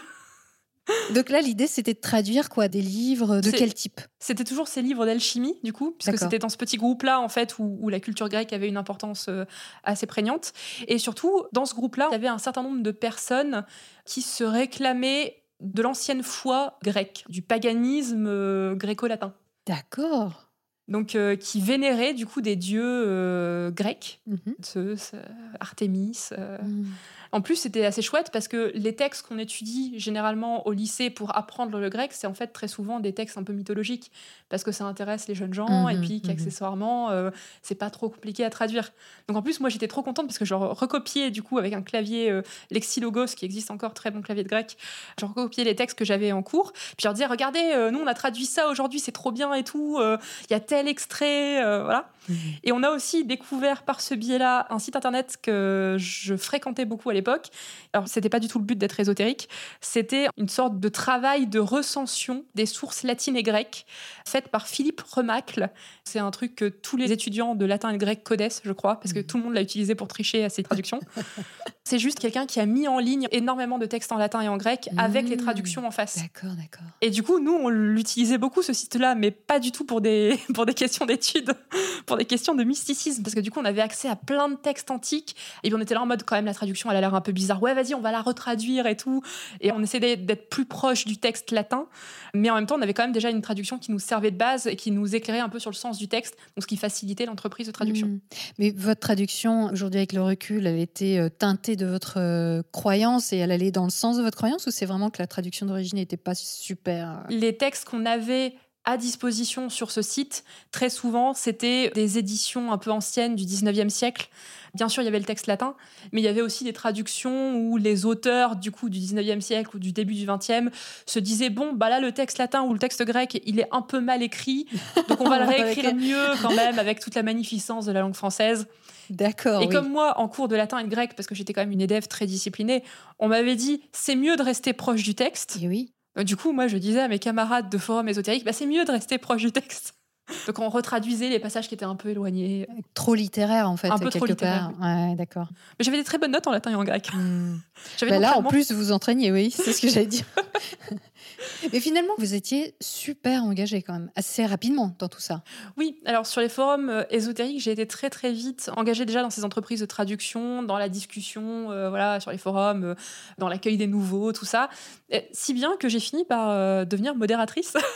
Donc 1.14 1.30
là, 1.30 1.40
l'idée, 1.40 1.66
c'était 1.66 1.94
de 1.94 2.00
traduire 2.00 2.48
quoi 2.48 2.68
Des 2.68 2.80
livres 2.82 3.40
de 3.40 3.50
C'est- 3.50 3.56
quel 3.56 3.74
type? 3.74 4.00
C'était 4.18 4.44
toujours 4.44 4.68
ces 4.68 4.82
livres 4.82 5.04
d'alchimie, 5.06 5.56
du 5.64 5.72
coup, 5.72 5.92
puisque 5.98 6.18
c'était 6.18 6.38
dans 6.38 6.48
ce 6.48 6.56
petit 6.56 6.76
groupe-là, 6.76 7.20
en 7.20 7.28
fait, 7.28 7.58
où, 7.58 7.76
où 7.80 7.88
la 7.88 8.00
culture 8.00 8.28
grecque 8.28 8.52
avait 8.52 8.68
une 8.68 8.76
importance 8.76 9.26
euh, 9.28 9.44
assez 9.84 10.06
prégnante. 10.06 10.52
Et 10.88 10.98
surtout, 10.98 11.44
dans 11.52 11.64
ce 11.64 11.74
groupe-là, 11.74 12.08
il 12.10 12.12
y 12.12 12.16
avait 12.16 12.28
un 12.28 12.38
certain 12.38 12.62
nombre 12.62 12.82
de 12.82 12.90
personnes 12.90 13.64
qui 14.04 14.22
se 14.22 14.44
réclamaient 14.44 15.42
de 15.60 15.82
l'ancienne 15.82 16.22
foi 16.22 16.78
grecque, 16.84 17.24
du 17.28 17.40
paganisme 17.42 18.26
euh, 18.28 18.74
gréco-latin. 18.74 19.32
D'accord. 19.66 20.42
Donc, 20.88 21.16
euh, 21.16 21.34
qui 21.34 21.60
vénéraient, 21.60 22.14
du 22.14 22.26
coup, 22.26 22.40
des 22.40 22.54
dieux 22.54 22.80
euh, 22.84 23.70
grecs, 23.72 24.20
Mhm. 24.26 24.54
Zeus, 24.64 25.12
euh, 25.14 25.22
Artémis. 25.58 26.16
euh, 26.32 26.58
Mmh. 26.62 26.84
En 27.32 27.40
plus, 27.40 27.56
c'était 27.56 27.84
assez 27.84 28.02
chouette 28.02 28.30
parce 28.32 28.48
que 28.48 28.72
les 28.74 28.94
textes 28.94 29.26
qu'on 29.26 29.38
étudie 29.38 29.98
généralement 29.98 30.66
au 30.66 30.72
lycée 30.72 31.10
pour 31.10 31.36
apprendre 31.36 31.78
le 31.78 31.88
grec, 31.88 32.12
c'est 32.12 32.26
en 32.26 32.34
fait 32.34 32.48
très 32.48 32.68
souvent 32.68 33.00
des 33.00 33.12
textes 33.12 33.38
un 33.38 33.42
peu 33.42 33.52
mythologiques 33.52 34.10
parce 34.48 34.62
que 34.62 34.72
ça 34.72 34.84
intéresse 34.84 35.28
les 35.28 35.34
jeunes 35.34 35.54
gens 35.54 35.88
et 35.88 35.94
Mhm, 35.94 36.00
puis 36.02 36.14
mhm. 36.14 36.20
qu'accessoirement, 36.22 37.10
euh, 37.10 37.30
c'est 37.62 37.74
pas 37.74 37.90
trop 37.90 38.08
compliqué 38.08 38.44
à 38.44 38.50
traduire. 38.50 38.92
Donc 39.28 39.36
en 39.36 39.42
plus, 39.42 39.60
moi 39.60 39.68
j'étais 39.68 39.88
trop 39.88 40.02
contente 40.02 40.26
parce 40.26 40.38
que 40.38 40.44
je 40.44 40.54
recopiais 40.54 41.30
du 41.30 41.42
coup 41.42 41.58
avec 41.58 41.72
un 41.72 41.82
clavier 41.82 42.30
euh, 42.30 42.42
Lexilogos 42.70 43.26
qui 43.36 43.44
existe 43.44 43.70
encore, 43.70 43.94
très 43.94 44.10
bon 44.10 44.22
clavier 44.22 44.44
de 44.44 44.48
grec. 44.48 44.76
Je 45.20 45.26
recopiais 45.26 45.64
les 45.64 45.74
textes 45.74 45.98
que 45.98 46.04
j'avais 46.04 46.32
en 46.32 46.42
cours. 46.42 46.72
Puis 46.72 46.96
je 47.02 47.08
leur 47.08 47.14
disais, 47.14 47.26
regardez, 47.26 47.72
euh, 47.74 47.90
nous 47.90 47.98
on 47.98 48.06
a 48.06 48.14
traduit 48.14 48.46
ça 48.46 48.68
aujourd'hui, 48.68 49.00
c'est 49.00 49.12
trop 49.12 49.32
bien 49.32 49.52
et 49.54 49.64
tout. 49.64 49.98
Il 50.00 50.52
y 50.52 50.54
a 50.54 50.60
tel 50.60 50.88
extrait, 50.88 51.60
voilà. 51.82 52.08
Mhm. 52.28 52.36
Et 52.64 52.72
on 52.72 52.82
a 52.82 52.90
aussi 52.90 53.24
découvert 53.24 53.82
par 53.82 54.00
ce 54.00 54.14
biais-là 54.14 54.66
un 54.70 54.78
site 54.78 54.96
internet 54.96 55.36
que 55.40 55.96
je 55.98 56.36
fréquentais 56.36 56.84
beaucoup 56.84 57.10
à 57.10 57.14
l'époque. 57.16 57.48
Alors, 57.92 58.08
c'était 58.08 58.28
pas 58.28 58.40
du 58.40 58.48
tout 58.48 58.58
le 58.58 58.64
but 58.64 58.76
d'être 58.76 58.98
ésotérique. 58.98 59.48
C'était 59.80 60.26
une 60.36 60.48
sorte 60.48 60.80
de 60.80 60.88
travail 60.88 61.46
de 61.46 61.58
recension 61.58 62.44
des 62.54 62.66
sources 62.66 63.02
latines 63.02 63.36
et 63.36 63.42
grecques 63.42 63.86
faites 64.26 64.48
par 64.48 64.66
Philippe 64.66 65.00
Remacle. 65.00 65.70
C'est 66.04 66.18
un 66.18 66.30
truc 66.30 66.56
que 66.56 66.64
tous 66.64 66.96
les 66.96 67.12
étudiants 67.12 67.54
de 67.54 67.64
latin 67.64 67.90
et 67.90 67.92
de 67.94 67.98
grec 67.98 68.24
connaissent, 68.24 68.62
je 68.64 68.72
crois, 68.72 68.98
parce 69.00 69.12
que 69.12 69.20
tout 69.20 69.38
le 69.38 69.44
monde 69.44 69.54
l'a 69.54 69.62
utilisé 69.62 69.94
pour 69.94 70.08
tricher 70.08 70.44
à 70.44 70.48
ses 70.48 70.62
traductions. 70.62 71.00
C'est 71.84 72.00
juste 72.00 72.18
quelqu'un 72.18 72.46
qui 72.46 72.58
a 72.58 72.66
mis 72.66 72.88
en 72.88 72.98
ligne 72.98 73.28
énormément 73.30 73.78
de 73.78 73.86
textes 73.86 74.10
en 74.10 74.16
latin 74.16 74.40
et 74.40 74.48
en 74.48 74.56
grec 74.56 74.88
avec 74.98 75.28
les 75.28 75.36
Mmh. 75.36 75.40
traductions 75.40 75.86
en 75.86 75.90
face. 75.90 76.16
D'accord, 76.16 76.56
d'accord. 76.56 76.86
Et 77.00 77.10
du 77.10 77.22
coup, 77.22 77.38
nous, 77.38 77.52
on 77.52 77.68
l'utilisait 77.68 78.38
beaucoup, 78.38 78.62
ce 78.62 78.72
site-là, 78.72 79.14
mais 79.14 79.30
pas 79.30 79.60
du 79.60 79.70
tout 79.70 79.84
pour 79.84 80.00
des, 80.00 80.38
pour 80.54 80.66
des 80.66 80.74
questions 80.74 81.06
d'études, 81.06 81.52
pour 82.06 82.16
des 82.16 82.24
questions 82.24 82.54
de 82.54 82.64
mysticisme. 82.64 83.22
Parce 83.22 83.34
que 83.34 83.40
du 83.40 83.50
coup, 83.50 83.60
on 83.60 83.64
avait 83.64 83.82
accès 83.82 84.08
à 84.08 84.16
plein 84.16 84.48
de 84.48 84.56
textes 84.56 84.90
antiques. 84.90 85.36
Et 85.62 85.68
puis, 85.68 85.76
on 85.76 85.80
était 85.80 85.94
là 85.94 86.02
en 86.02 86.06
mode, 86.06 86.22
quand 86.24 86.36
même, 86.36 86.46
la 86.46 86.54
traduction, 86.54 86.90
elle 86.90 86.96
a 86.96 87.00
l'air 87.06 87.14
un 87.14 87.20
peu 87.20 87.32
bizarre. 87.32 87.62
Ouais, 87.62 87.74
vas-y, 87.74 87.94
on 87.94 88.00
va 88.00 88.12
la 88.12 88.22
retraduire 88.22 88.86
et 88.86 88.96
tout. 88.96 89.22
Et 89.60 89.72
on 89.72 89.82
essayait 89.82 90.16
d'être 90.16 90.48
plus 90.48 90.66
proche 90.66 91.04
du 91.04 91.18
texte 91.18 91.50
latin. 91.50 91.86
Mais 92.34 92.50
en 92.50 92.56
même 92.56 92.66
temps, 92.66 92.76
on 92.78 92.82
avait 92.82 92.94
quand 92.94 93.04
même 93.04 93.12
déjà 93.12 93.30
une 93.30 93.42
traduction 93.42 93.78
qui 93.78 93.92
nous 93.92 93.98
servait 93.98 94.30
de 94.30 94.36
base 94.36 94.66
et 94.66 94.76
qui 94.76 94.90
nous 94.90 95.14
éclairait 95.14 95.40
un 95.40 95.48
peu 95.48 95.58
sur 95.58 95.70
le 95.70 95.76
sens 95.76 95.98
du 95.98 96.08
texte. 96.08 96.36
Donc, 96.56 96.62
ce 96.62 96.66
qui 96.66 96.76
facilitait 96.76 97.26
l'entreprise 97.26 97.66
de 97.66 97.72
traduction. 97.72 98.08
Mmh. 98.08 98.20
Mais 98.58 98.70
votre 98.70 99.00
traduction, 99.00 99.66
aujourd'hui 99.72 99.98
avec 99.98 100.12
le 100.12 100.22
recul, 100.22 100.66
elle 100.66 100.78
était 100.78 101.18
euh, 101.18 101.28
teintée 101.28 101.76
de 101.76 101.86
votre 101.86 102.18
euh, 102.18 102.62
croyance 102.72 103.32
et 103.32 103.38
elle 103.38 103.52
allait 103.52 103.70
dans 103.70 103.84
le 103.84 103.90
sens 103.90 104.16
de 104.16 104.22
votre 104.22 104.36
croyance 104.36 104.66
ou 104.66 104.70
c'est 104.70 104.86
vraiment 104.86 105.10
que 105.10 105.20
la 105.20 105.26
traduction 105.26 105.66
d'origine 105.66 105.98
n'était 105.98 106.16
pas 106.16 106.34
super 106.34 107.10
euh, 107.10 107.34
les 107.46 107.56
textes 107.56 107.84
qu'on 107.88 108.06
avait 108.06 108.54
à 108.86 108.96
disposition 108.96 109.68
sur 109.68 109.90
ce 109.90 110.00
site, 110.00 110.44
très 110.70 110.90
souvent, 110.90 111.34
c'était 111.34 111.90
des 111.90 112.18
éditions 112.18 112.72
un 112.72 112.78
peu 112.78 112.90
anciennes 112.90 113.34
du 113.34 113.44
19e 113.44 113.88
siècle. 113.88 114.28
Bien 114.74 114.88
sûr, 114.88 115.02
il 115.02 115.06
y 115.06 115.08
avait 115.08 115.18
le 115.18 115.24
texte 115.24 115.48
latin, 115.48 115.74
mais 116.12 116.20
il 116.20 116.24
y 116.24 116.28
avait 116.28 116.40
aussi 116.40 116.62
des 116.62 116.72
traductions 116.72 117.56
où 117.56 117.78
les 117.78 118.04
auteurs 118.04 118.56
du 118.56 118.70
coup 118.70 118.88
du 118.88 118.98
19e 119.00 119.40
siècle 119.40 119.74
ou 119.74 119.78
du 119.78 119.92
début 119.92 120.14
du 120.14 120.26
20e 120.26 120.70
se 121.06 121.18
disaient 121.18 121.50
bon, 121.50 121.72
bah 121.72 121.88
là 121.88 121.98
le 121.98 122.12
texte 122.12 122.38
latin 122.38 122.62
ou 122.62 122.72
le 122.72 122.78
texte 122.78 123.02
grec, 123.04 123.42
il 123.44 123.58
est 123.58 123.68
un 123.72 123.82
peu 123.82 124.00
mal 124.00 124.22
écrit, 124.22 124.66
donc 125.08 125.20
on 125.20 125.28
va 125.28 125.38
le 125.40 125.46
réécrire 125.46 125.90
réécrire. 125.90 125.94
mieux 125.94 126.40
quand 126.42 126.54
même 126.54 126.78
avec 126.78 127.00
toute 127.00 127.14
la 127.14 127.22
magnificence 127.22 127.86
de 127.86 127.92
la 127.92 128.00
langue 128.00 128.14
française. 128.14 128.68
D'accord. 129.10 129.62
Et 129.62 129.66
oui. 129.66 129.72
comme 129.72 129.90
moi, 129.90 130.18
en 130.18 130.28
cours 130.28 130.48
de 130.48 130.56
latin 130.56 130.78
et 130.78 130.84
de 130.84 130.90
grec, 130.90 131.14
parce 131.16 131.26
que 131.26 131.34
j'étais 131.34 131.52
quand 131.52 131.62
même 131.62 131.72
une 131.72 131.80
élève 131.80 132.06
très 132.06 132.26
disciplinée, 132.26 132.82
on 133.18 133.28
m'avait 133.28 133.56
dit 133.56 133.82
c'est 133.92 134.16
mieux 134.16 134.36
de 134.36 134.42
rester 134.42 134.72
proche 134.72 135.02
du 135.02 135.14
texte. 135.14 135.58
Et 135.62 135.68
oui. 135.68 135.92
Euh, 136.18 136.24
Du 136.24 136.36
coup, 136.36 136.52
moi, 136.52 136.66
je 136.68 136.76
disais 136.76 137.00
à 137.00 137.08
mes 137.08 137.18
camarades 137.18 137.68
de 137.68 137.78
forum 137.78 138.08
ésotérique, 138.08 138.44
bah, 138.44 138.52
c'est 138.52 138.66
mieux 138.66 138.84
de 138.84 138.90
rester 138.90 139.18
proche 139.18 139.42
du 139.42 139.52
texte. 139.52 139.94
Donc, 140.46 140.58
on 140.58 140.68
retraduisait 140.68 141.28
les 141.28 141.38
passages 141.38 141.68
qui 141.68 141.74
étaient 141.74 141.84
un 141.84 141.94
peu 141.94 142.08
éloignés. 142.08 142.66
Trop 142.94 143.14
littéraire 143.14 143.70
en 143.70 143.76
fait, 143.76 143.88
Un 143.88 143.98
peu 143.98 144.06
quelque 144.06 144.18
trop 144.18 144.26
littéraire, 144.26 144.72
part. 144.78 145.08
Ouais, 145.08 145.14
d'accord. 145.14 145.48
Mais 145.78 145.84
j'avais 145.84 145.98
des 145.98 146.04
très 146.04 146.18
bonnes 146.18 146.32
notes 146.32 146.46
en 146.48 146.52
latin 146.52 146.72
et 146.72 146.74
en 146.74 146.82
grec. 146.84 147.10
Mmh. 147.14 147.58
J'avais 147.98 148.12
Bah 148.12 148.18
là, 148.18 148.36
en 148.36 148.42
plus, 148.42 148.72
vous 148.72 148.90
entraîniez, 148.92 149.30
oui, 149.30 149.50
c'est 149.50 149.72
ce 149.72 149.80
que 149.80 149.88
j'allais 149.88 150.06
dire. 150.06 150.24
Mais 151.72 151.80
finalement, 151.80 152.14
vous 152.18 152.34
étiez 152.34 152.74
super 152.80 153.44
engagé 153.44 153.82
quand 153.82 153.94
même, 153.94 154.10
assez 154.16 154.44
rapidement 154.46 154.94
dans 154.98 155.08
tout 155.08 155.20
ça. 155.20 155.42
Oui, 155.76 156.00
alors 156.04 156.26
sur 156.26 156.40
les 156.40 156.48
forums 156.48 156.88
euh, 156.88 157.04
ésotériques, 157.10 157.60
j'ai 157.60 157.72
été 157.72 157.86
très 157.86 158.10
très 158.10 158.32
vite 158.32 158.70
engagée 158.76 159.04
déjà 159.04 159.22
dans 159.22 159.30
ces 159.30 159.44
entreprises 159.44 159.80
de 159.80 159.86
traduction, 159.86 160.62
dans 160.62 160.78
la 160.78 160.88
discussion, 160.88 161.70
euh, 161.70 161.88
voilà, 161.88 162.20
sur 162.20 162.30
les 162.30 162.38
forums, 162.38 162.84
euh, 162.84 162.94
dans 163.38 163.48
l'accueil 163.48 163.76
des 163.76 163.86
nouveaux, 163.86 164.32
tout 164.32 164.44
ça. 164.44 164.68
Et 165.10 165.28
si 165.32 165.54
bien 165.54 165.76
que 165.76 165.88
j'ai 165.88 166.00
fini 166.00 166.24
par 166.24 166.50
euh, 166.50 166.84
devenir 166.84 167.14
modératrice. 167.14 167.74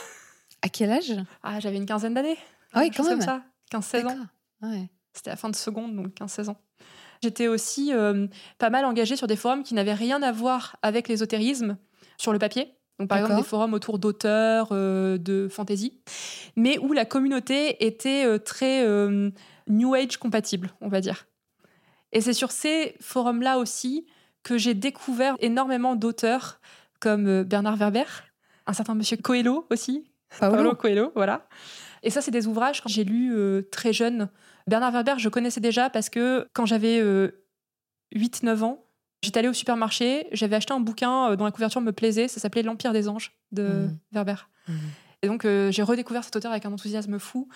À 0.63 0.69
quel 0.69 0.91
âge? 0.91 1.11
Ah, 1.41 1.59
j'avais 1.59 1.77
une 1.77 1.87
quinzaine 1.87 2.13
d'années. 2.13 2.37
Ah 2.73 2.81
oui, 2.81 2.91
quand 2.91 3.03
même. 3.03 3.17
Comme 3.17 3.81
ça, 3.81 3.99
15-16 3.99 4.05
ans. 4.09 4.17
Ouais. 4.61 4.91
C'était 5.11 5.31
la 5.31 5.35
fin 5.35 5.49
de 5.49 5.55
seconde, 5.55 5.95
donc 5.95 6.13
15-16 6.13 6.49
ans. 6.51 6.57
J'étais 7.23 7.47
aussi 7.47 7.91
pas 8.59 8.69
mal 8.69 8.85
engagée 8.85 9.15
sur 9.15 9.25
des 9.25 9.35
forums 9.35 9.63
qui 9.63 9.73
n'avaient 9.73 9.95
rien 9.95 10.21
à 10.21 10.31
voir 10.31 10.75
avec 10.83 11.07
l'ésotérisme 11.07 11.77
sur 12.17 12.31
le 12.31 12.37
papier. 12.37 12.75
Donc, 13.01 13.09
par 13.09 13.17
exemple, 13.17 13.37
des 13.37 13.47
forums 13.47 13.73
autour 13.73 13.97
d'auteurs, 13.97 14.67
euh, 14.71 15.17
de 15.17 15.47
fantasy, 15.47 15.99
mais 16.55 16.77
où 16.77 16.93
la 16.93 17.03
communauté 17.03 17.83
était 17.83 18.25
euh, 18.27 18.37
très 18.37 18.85
euh, 18.85 19.31
New 19.67 19.95
Age 19.95 20.17
compatible, 20.17 20.69
on 20.81 20.87
va 20.87 21.01
dire. 21.01 21.25
Et 22.11 22.21
c'est 22.21 22.33
sur 22.33 22.51
ces 22.51 22.93
forums-là 23.01 23.57
aussi 23.57 24.05
que 24.43 24.59
j'ai 24.59 24.75
découvert 24.75 25.35
énormément 25.39 25.95
d'auteurs 25.95 26.61
comme 26.99 27.41
Bernard 27.41 27.77
Werber, 27.77 28.05
un 28.67 28.73
certain 28.73 28.93
monsieur 28.93 29.17
Coelho 29.17 29.65
aussi, 29.71 30.11
Paolo. 30.39 30.57
Paulo 30.57 30.75
Coelho, 30.75 31.11
voilà. 31.15 31.47
Et 32.03 32.11
ça, 32.11 32.21
c'est 32.21 32.29
des 32.29 32.45
ouvrages 32.45 32.83
que 32.83 32.89
j'ai 32.89 33.03
lus 33.03 33.35
très 33.71 33.93
jeune. 33.93 34.29
Bernard 34.67 34.91
Werber, 34.91 35.15
je 35.17 35.29
connaissais 35.29 35.59
déjà 35.59 35.89
parce 35.89 36.09
que 36.09 36.47
quand 36.53 36.67
j'avais 36.67 36.99
euh, 36.99 37.43
8-9 38.15 38.63
ans, 38.63 38.85
j'étais 39.21 39.39
allée 39.39 39.47
au 39.47 39.53
supermarché, 39.53 40.27
j'avais 40.31 40.55
acheté 40.55 40.73
un 40.73 40.79
bouquin 40.79 41.31
euh, 41.31 41.35
dont 41.35 41.45
la 41.45 41.51
couverture 41.51 41.81
me 41.81 41.91
plaisait, 41.91 42.27
ça 42.27 42.39
s'appelait 42.39 42.63
L'Empire 42.63 42.93
des 42.93 43.07
Anges 43.07 43.31
de. 43.51 43.89
Werber. 44.11 44.47
Mhm. 44.67 44.75
Et 45.23 45.27
donc, 45.27 45.45
euh, 45.45 45.71
j'ai 45.71 45.83
redécouvert 45.83 46.23
cet 46.23 46.35
auteur 46.35 46.51
avec 46.51 46.65
un 46.65 46.73
enthousiasme 46.73 47.19
fou 47.19 47.47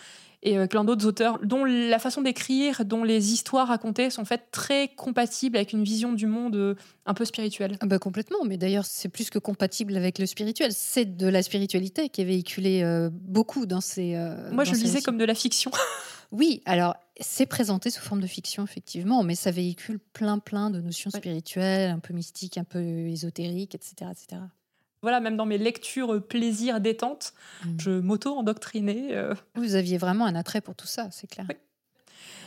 et 0.43 0.57
euh, 0.59 0.67
plein 0.67 0.83
d'autres 0.83 1.07
auteurs 1.07 1.39
dont 1.41 1.65
la 1.65 1.97
façon 1.97 2.21
d'écrire, 2.21 2.85
dont 2.85 3.03
les 3.03 3.33
histoires 3.33 3.69
racontées 3.69 4.11
sont 4.11 4.23
faites 4.23 4.51
très 4.51 4.89
compatibles 4.89 5.57
avec 5.57 5.73
une 5.73 5.83
vision 5.83 6.13
du 6.13 6.27
monde 6.27 6.55
euh, 6.55 6.75
un 7.07 7.15
peu 7.15 7.25
spirituelle. 7.25 7.77
Ah 7.81 7.87
bah 7.87 7.97
complètement, 7.97 8.45
mais 8.45 8.57
d'ailleurs 8.57 8.85
c'est 8.85 9.09
plus 9.09 9.31
que 9.31 9.39
compatible 9.39 9.97
avec 9.97 10.19
le 10.19 10.27
spirituel. 10.27 10.71
C'est 10.73 11.17
de 11.17 11.27
la 11.27 11.41
spiritualité 11.41 12.09
qui 12.09 12.21
est 12.21 12.25
véhiculée 12.25 13.09
beaucoup 13.11 13.65
dans 13.65 13.81
ces. 13.81 14.13
Moi, 14.51 14.63
dans 14.63 14.71
je 14.71 14.75
ces 14.75 14.83
lisais 14.83 15.01
comme 15.01 15.17
de 15.17 15.25
la 15.25 15.35
fiction. 15.35 15.71
Oui, 16.37 16.61
alors 16.65 16.95
c'est 17.21 17.45
présenté 17.45 17.89
sous 17.89 18.01
forme 18.01 18.19
de 18.19 18.27
fiction 18.27 18.63
effectivement, 18.63 19.23
mais 19.23 19.35
ça 19.35 19.51
véhicule 19.51 19.99
plein 19.99 20.37
plein 20.39 20.69
de 20.69 20.81
notions 20.81 21.09
Ouais. 21.13 21.19
spirituelles, 21.19 21.89
un 21.91 21.99
peu 21.99 22.13
mystiques, 22.13 22.57
un 22.57 22.65
peu 22.65 22.79
ésotériques, 23.07 23.73
etc., 23.73 24.11
etc. 24.11 24.41
voilà, 25.01 25.19
même 25.21 25.37
dans 25.37 25.45
mes 25.45 25.57
lectures 25.57 26.13
euh, 26.15 26.19
plaisir, 26.19 26.81
détente, 26.81 27.33
Mhm. 27.63 27.79
je 27.79 27.91
m'auto-endoctrinais. 28.01 29.15
euh, 29.15 29.33
Vous 29.55 29.75
aviez 29.75 29.97
vraiment 29.97 30.25
un 30.25 30.35
attrait 30.35 30.61
pour 30.61 30.75
tout 30.75 30.87
ça, 30.87 31.07
c'est 31.11 31.27
clair. 31.27 31.45
Oui. 31.49 31.55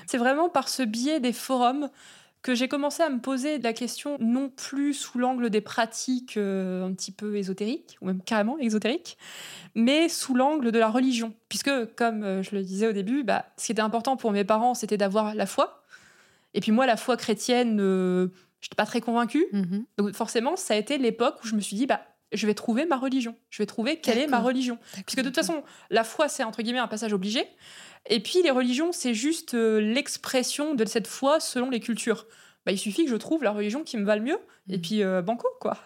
C'est 0.06 0.18
vraiment 0.18 0.48
par 0.48 0.68
ce 0.68 0.82
biais 0.82 1.20
des 1.20 1.32
forums 1.32 1.88
que 2.42 2.54
j'ai 2.54 2.68
commencé 2.68 3.02
à 3.02 3.08
me 3.10 3.20
poser 3.20 3.58
la 3.58 3.72
question 3.72 4.16
non 4.20 4.48
plus 4.48 4.94
sous 4.94 5.18
l'angle 5.18 5.50
des 5.50 5.60
pratiques 5.60 6.36
euh, 6.36 6.86
un 6.86 6.92
petit 6.92 7.10
peu 7.10 7.36
ésotériques, 7.36 7.98
ou 8.00 8.06
même 8.06 8.22
carrément 8.22 8.58
ésotériques, 8.58 9.18
mais 9.74 10.08
sous 10.08 10.34
l'angle 10.34 10.70
de 10.70 10.78
la 10.78 10.88
religion. 10.88 11.34
Puisque, 11.48 11.70
comme 11.96 12.22
euh, 12.22 12.42
je 12.42 12.54
le 12.54 12.62
disais 12.62 12.86
au 12.86 12.92
début, 12.92 13.24
bah, 13.24 13.46
ce 13.56 13.66
qui 13.66 13.72
était 13.72 13.82
important 13.82 14.16
pour 14.16 14.32
mes 14.32 14.44
parents, 14.44 14.74
c'était 14.74 14.96
d'avoir 14.96 15.34
la 15.34 15.46
foi. 15.46 15.82
Et 16.54 16.60
puis 16.60 16.72
moi, 16.72 16.86
la 16.86 16.96
foi 16.96 17.16
chrétienne, 17.16 17.78
euh, 17.80 18.28
je 18.60 18.66
n'étais 18.66 18.76
pas 18.76 18.86
très 18.86 19.00
convaincue. 19.00 19.46
Mhm. 19.52 19.84
Donc 19.98 20.14
forcément, 20.14 20.56
ça 20.56 20.74
a 20.74 20.76
été 20.76 20.98
l'époque 20.98 21.36
où 21.42 21.46
je 21.46 21.54
me 21.54 21.60
suis 21.60 21.76
dit, 21.76 21.86
bah, 21.86 22.00
je 22.32 22.46
vais 22.46 22.54
trouver 22.54 22.84
ma 22.86 22.96
religion. 22.96 23.36
Je 23.50 23.62
vais 23.62 23.66
trouver 23.66 24.00
quelle 24.00 24.18
est 24.18 24.26
ma 24.26 24.38
religion. 24.40 24.78
Puisque 25.06 25.18
de 25.18 25.22
toute 25.24 25.34
façon, 25.34 25.62
la 25.90 26.04
foi, 26.04 26.28
c'est 26.28 26.44
entre 26.44 26.62
guillemets 26.62 26.78
un 26.78 26.88
passage 26.88 27.12
obligé. 27.12 27.46
Et 28.06 28.20
puis 28.20 28.42
les 28.42 28.50
religions, 28.50 28.92
c'est 28.92 29.14
juste 29.14 29.54
euh, 29.54 29.80
l'expression 29.80 30.74
de 30.74 30.84
cette 30.84 31.06
foi 31.06 31.40
selon 31.40 31.70
les 31.70 31.80
cultures. 31.80 32.26
Bah, 32.66 32.72
il 32.72 32.78
suffit 32.78 33.04
que 33.04 33.10
je 33.10 33.16
trouve 33.16 33.42
la 33.44 33.50
religion 33.52 33.82
qui 33.82 33.96
me 33.96 34.04
va 34.04 34.16
le 34.16 34.22
mieux. 34.22 34.38
Et 34.68 34.76
Mhm. 34.76 34.82
puis, 34.82 35.02
euh, 35.02 35.22
banco, 35.22 35.48
quoi. 35.60 35.76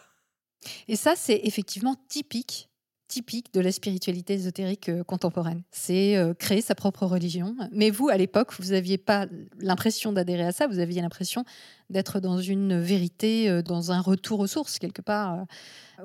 Et 0.89 0.97
ça, 0.97 1.15
c'est 1.17 1.41
effectivement 1.45 1.97
typique 2.09 2.69
typique 3.13 3.53
de 3.53 3.61
la 3.61 3.71
spiritualité 3.73 4.33
ésotérique 4.33 4.89
euh, 4.89 5.05
contemporaine. 5.05 5.63
C'est 5.71 6.17
euh, 6.17 6.33
créer 6.33 6.63
sa 6.63 6.75
propre 6.75 7.05
religion. 7.05 7.55
Mais 7.71 7.91
vous, 7.91 8.09
à 8.09 8.17
l'époque, 8.17 8.55
vous 8.59 8.73
n'aviez 8.73 8.97
pas 8.97 9.27
l'impression 9.59 10.13
d'adhérer 10.13 10.45
à 10.45 10.53
ça, 10.53 10.67
vous 10.67 10.79
aviez 10.79 11.03
l'impression 11.03 11.45
d'être 11.91 12.21
dans 12.21 12.39
une 12.39 12.81
vérité, 12.81 13.51
euh, 13.51 13.61
dans 13.61 13.93
un 13.93 14.01
retour 14.01 14.41
aux 14.41 14.47
sources, 14.47 14.79
quelque 14.79 15.03
part, 15.03 15.45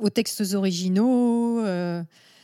aux 0.01 0.09
textes 0.09 0.53
originaux, 0.53 1.63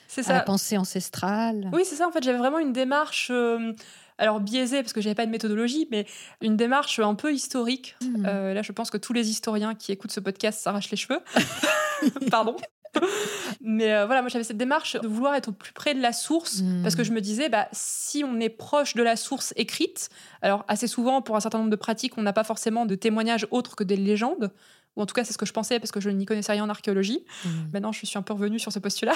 C'est 0.08 0.29
à 0.29 0.34
la 0.34 0.39
pensée 0.39 0.77
ancestrale. 0.77 1.70
Oui, 1.74 1.82
c'est 1.84 1.96
ça. 1.96 2.08
En 2.08 2.12
fait, 2.12 2.24
j'avais 2.24 2.38
vraiment 2.38 2.60
une 2.60 2.72
démarche, 2.72 3.29
euh, 3.32 3.74
alors 4.17 4.39
biaisée 4.39 4.82
parce 4.82 4.93
que 4.93 5.01
j'avais 5.01 5.15
pas 5.15 5.25
de 5.25 5.32
méthodologie, 5.32 5.88
mais 5.91 6.05
une 6.41 6.55
démarche 6.55 7.00
un 7.00 7.15
peu 7.15 7.34
historique. 7.34 7.96
Euh, 8.25 8.53
là, 8.53 8.62
je 8.62 8.72
pense 8.72 8.89
que 8.89 8.98
tous 8.98 9.12
les 9.12 9.29
historiens 9.29 9.75
qui 9.75 9.91
écoutent 9.91 10.12
ce 10.12 10.22
podcast 10.22 10.62
s'arrachent 10.62 10.91
les 10.91 10.98
cheveux. 10.98 11.20
Pardon. 12.32 12.55
Mais 13.62 13.93
euh, 13.93 14.05
voilà, 14.05 14.21
moi 14.21 14.29
j'avais 14.29 14.43
cette 14.43 14.57
démarche 14.57 14.95
de 15.01 15.07
vouloir 15.07 15.35
être 15.35 15.50
au 15.50 15.51
plus 15.51 15.73
près 15.73 15.93
de 15.95 16.01
la 16.01 16.13
source 16.13 16.62
Mhm. 16.62 16.81
parce 16.83 16.95
que 16.95 17.03
je 17.03 17.12
me 17.12 17.21
disais, 17.21 17.50
bah, 17.50 17.67
si 17.71 18.23
on 18.23 18.39
est 18.39 18.50
proche 18.50 18.93
de 18.95 19.03
la 19.03 19.15
source 19.15 19.53
écrite, 19.55 20.09
alors 20.41 20.63
assez 20.67 20.88
souvent 20.88 21.21
pour 21.21 21.35
un 21.35 21.39
certain 21.39 21.57
nombre 21.59 21.69
de 21.71 21.75
pratiques, 21.75 22.17
on 22.17 22.21
n'a 22.21 22.33
pas 22.33 22.43
forcément 22.43 22.85
de 22.85 22.95
témoignages 22.95 23.47
autres 23.51 23.75
que 23.75 23.83
des 23.83 23.95
légendes, 23.95 24.51
ou 24.95 25.01
en 25.01 25.05
tout 25.05 25.13
cas 25.13 25.23
c'est 25.23 25.33
ce 25.33 25.38
que 25.38 25.45
je 25.45 25.53
pensais 25.53 25.79
parce 25.79 25.91
que 25.91 26.00
je 26.00 26.09
n'y 26.09 26.25
connaissais 26.25 26.51
rien 26.51 26.63
en 26.65 26.69
archéologie. 26.69 27.25
Mhm. 27.45 27.51
Maintenant, 27.73 27.91
je 27.91 28.05
suis 28.05 28.17
un 28.17 28.21
peu 28.21 28.33
revenue 28.33 28.59
sur 28.59 28.71
ce 28.71 28.79
postulat. 28.79 29.15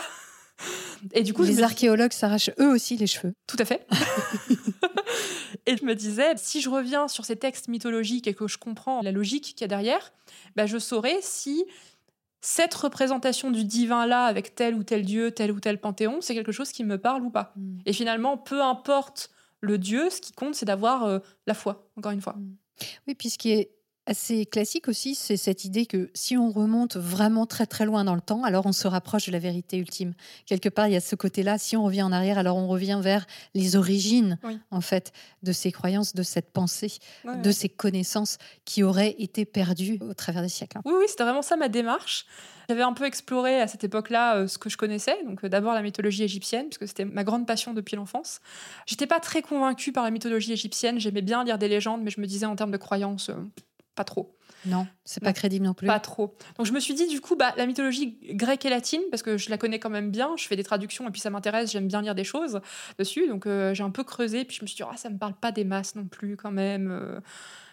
Et 1.13 1.21
du 1.21 1.33
coup, 1.33 1.43
les 1.43 1.57
me 1.57 1.63
archéologues 1.63 2.13
s'arrachent 2.13 2.49
eux 2.59 2.69
aussi 2.71 2.97
les 2.97 3.05
cheveux. 3.05 3.33
tout 3.45 3.57
à 3.59 3.65
fait. 3.65 3.85
et 5.67 5.77
je 5.77 5.85
me 5.85 5.93
disais, 5.93 6.33
si 6.37 6.61
je 6.61 6.69
reviens 6.69 7.07
sur 7.07 7.25
ces 7.25 7.35
textes 7.35 7.67
mythologiques 7.67 8.25
et 8.27 8.33
que 8.33 8.47
je 8.47 8.57
comprends 8.57 9.01
la 9.03 9.11
logique 9.11 9.43
qu'il 9.55 9.61
y 9.61 9.63
a 9.65 9.67
derrière, 9.67 10.11
bah, 10.55 10.65
je 10.65 10.79
saurais 10.79 11.17
si 11.21 11.63
cette 12.41 12.73
représentation 12.73 13.51
du 13.51 13.63
divin-là 13.63 14.25
avec 14.25 14.55
tel 14.55 14.75
ou 14.75 14.83
tel 14.83 15.05
dieu, 15.05 15.31
tel 15.31 15.51
ou 15.51 15.59
tel 15.59 15.79
panthéon, 15.79 16.21
c'est 16.21 16.35
quelque 16.35 16.51
chose 16.51 16.71
qui 16.71 16.83
me 16.83 16.97
parle 16.97 17.23
ou 17.23 17.29
pas. 17.29 17.53
Et 17.85 17.93
finalement, 17.93 18.37
peu 18.37 18.61
importe 18.61 19.31
le 19.59 19.77
dieu, 19.77 20.09
ce 20.09 20.21
qui 20.21 20.31
compte, 20.31 20.55
c'est 20.55 20.65
d'avoir 20.65 21.05
euh, 21.05 21.19
la 21.47 21.53
foi, 21.53 21.89
encore 21.97 22.11
une 22.11 22.21
fois. 22.21 22.35
Oui, 23.07 23.15
puis 23.15 23.29
ce 23.29 23.37
qui 23.37 23.51
est 23.51 23.71
assez 24.07 24.45
classique 24.45 24.87
aussi, 24.87 25.13
c'est 25.15 25.37
cette 25.37 25.65
idée 25.65 25.85
que 25.85 26.09
si 26.13 26.37
on 26.37 26.49
remonte 26.51 26.95
vraiment 26.97 27.45
très 27.45 27.65
très 27.65 27.85
loin 27.85 28.03
dans 28.03 28.15
le 28.15 28.21
temps, 28.21 28.43
alors 28.43 28.65
on 28.65 28.71
se 28.71 28.87
rapproche 28.87 29.27
de 29.27 29.31
la 29.31 29.39
vérité 29.39 29.77
ultime. 29.77 30.13
Quelque 30.45 30.69
part, 30.69 30.87
il 30.87 30.93
y 30.93 30.95
a 30.95 31.01
ce 31.01 31.15
côté-là, 31.15 31.57
si 31.57 31.75
on 31.77 31.83
revient 31.83 32.03
en 32.03 32.11
arrière, 32.11 32.37
alors 32.37 32.57
on 32.57 32.67
revient 32.67 32.99
vers 33.01 33.25
les 33.53 33.75
origines, 33.75 34.39
Oui. 34.43 34.57
en 34.71 34.81
fait, 34.81 35.11
de 35.43 35.51
ces 35.51 35.71
croyances, 35.71 36.13
de 36.15 36.23
cette 36.23 36.51
pensée, 36.51 36.91
Ouais, 37.25 37.37
de 37.37 37.47
ouais. 37.47 37.51
ces 37.53 37.69
connaissances 37.69 38.37
qui 38.65 38.83
auraient 38.83 39.15
été 39.19 39.45
perdues 39.45 39.99
au 40.01 40.13
travers 40.13 40.41
des 40.41 40.49
siècles. 40.49 40.77
Oui, 40.85 40.93
oui, 40.97 41.05
c'était 41.07 41.23
vraiment 41.23 41.41
ça 41.41 41.55
ma 41.57 41.67
démarche. 41.69 42.25
J'avais 42.69 42.81
un 42.83 42.93
peu 42.93 43.05
exploré 43.05 43.61
à 43.61 43.67
cette 43.67 43.83
époque-là 43.85 44.35
euh, 44.37 44.47
ce 44.47 44.57
que 44.57 44.69
je 44.69 44.75
connaissais, 44.77 45.17
donc 45.25 45.43
euh, 45.45 45.49
d'abord 45.49 45.73
la 45.73 45.81
mythologie 45.81 46.23
égyptienne, 46.23 46.65
puisque 46.67 46.87
c'était 46.87 47.05
ma 47.05 47.23
grande 47.23 47.47
passion 47.47 47.73
depuis 47.73 47.95
l'enfance. 47.95 48.39
J'étais 48.85 49.07
pas 49.07 49.19
très 49.21 49.41
convaincue 49.41 49.91
par 49.93 50.03
la 50.03 50.11
mythologie 50.11 50.51
égyptienne, 50.51 50.99
j'aimais 50.99 51.21
bien 51.21 51.43
lire 51.45 51.57
des 51.57 51.69
légendes, 51.69 52.01
mais 52.03 52.11
je 52.11 52.19
me 52.19 52.25
disais 52.25 52.45
en 52.45 52.55
termes 52.57 52.71
de 52.71 52.77
croyances, 52.77 53.29
euh, 53.29 53.35
pas 53.97 54.03
trop. 54.03 54.37
Non, 54.65 54.87
c'est 55.03 55.21
pas 55.23 55.33
crédible 55.33 55.65
non 55.65 55.73
plus. 55.73 55.87
Pas 55.87 55.99
trop. 55.99 56.35
Donc 56.57 56.65
je 56.65 56.71
me 56.71 56.79
suis 56.79 56.93
dit, 56.93 57.07
du 57.07 57.19
coup, 57.19 57.35
bah, 57.35 57.53
la 57.57 57.65
mythologie 57.65 58.17
grecque 58.31 58.65
et 58.65 58.69
latine, 58.69 59.01
parce 59.11 59.23
que 59.23 59.37
je 59.37 59.49
la 59.49 59.57
connais 59.57 59.79
quand 59.79 59.89
même 59.89 60.11
bien, 60.11 60.35
je 60.37 60.47
fais 60.47 60.55
des 60.55 60.63
traductions 60.63 61.07
et 61.07 61.11
puis 61.11 61.19
ça 61.19 61.29
m'intéresse, 61.29 61.71
j'aime 61.71 61.87
bien 61.87 62.01
lire 62.01 62.15
des 62.15 62.23
choses 62.23 62.61
dessus. 62.97 63.27
Donc 63.27 63.45
euh, 63.45 63.73
j'ai 63.73 63.83
un 63.83 63.89
peu 63.89 64.03
creusé, 64.03 64.45
puis 64.45 64.55
je 64.57 64.61
me 64.63 64.67
suis 64.67 64.75
dit, 64.77 64.83
ah, 64.89 64.95
ça 64.97 65.09
me 65.09 65.17
parle 65.17 65.33
pas 65.33 65.51
des 65.51 65.63
masses 65.63 65.95
non 65.95 66.05
plus, 66.05 66.37
quand 66.37 66.51
même. 66.51 66.89
euh. 66.91 67.19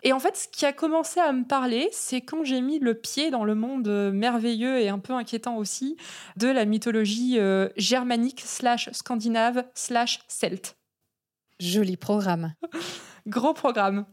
Et 0.02 0.12
en 0.12 0.18
fait, 0.20 0.36
ce 0.36 0.48
qui 0.48 0.66
a 0.66 0.72
commencé 0.72 1.20
à 1.20 1.32
me 1.32 1.44
parler, 1.44 1.88
c'est 1.92 2.20
quand 2.20 2.44
j'ai 2.44 2.60
mis 2.60 2.78
le 2.78 2.94
pied 2.94 3.30
dans 3.30 3.44
le 3.44 3.54
monde 3.54 3.88
euh, 3.88 4.12
merveilleux 4.12 4.78
et 4.80 4.88
un 4.88 4.98
peu 4.98 5.12
inquiétant 5.14 5.56
aussi 5.56 5.96
de 6.36 6.48
la 6.48 6.64
mythologie 6.64 7.38
euh, 7.38 7.68
germanique, 7.76 8.42
slash 8.44 8.90
scandinave, 8.92 9.64
slash 9.74 10.20
celte. 10.28 10.76
Joli 11.60 11.96
programme. 11.96 12.54
Gros 13.26 13.54
programme. 13.54 14.04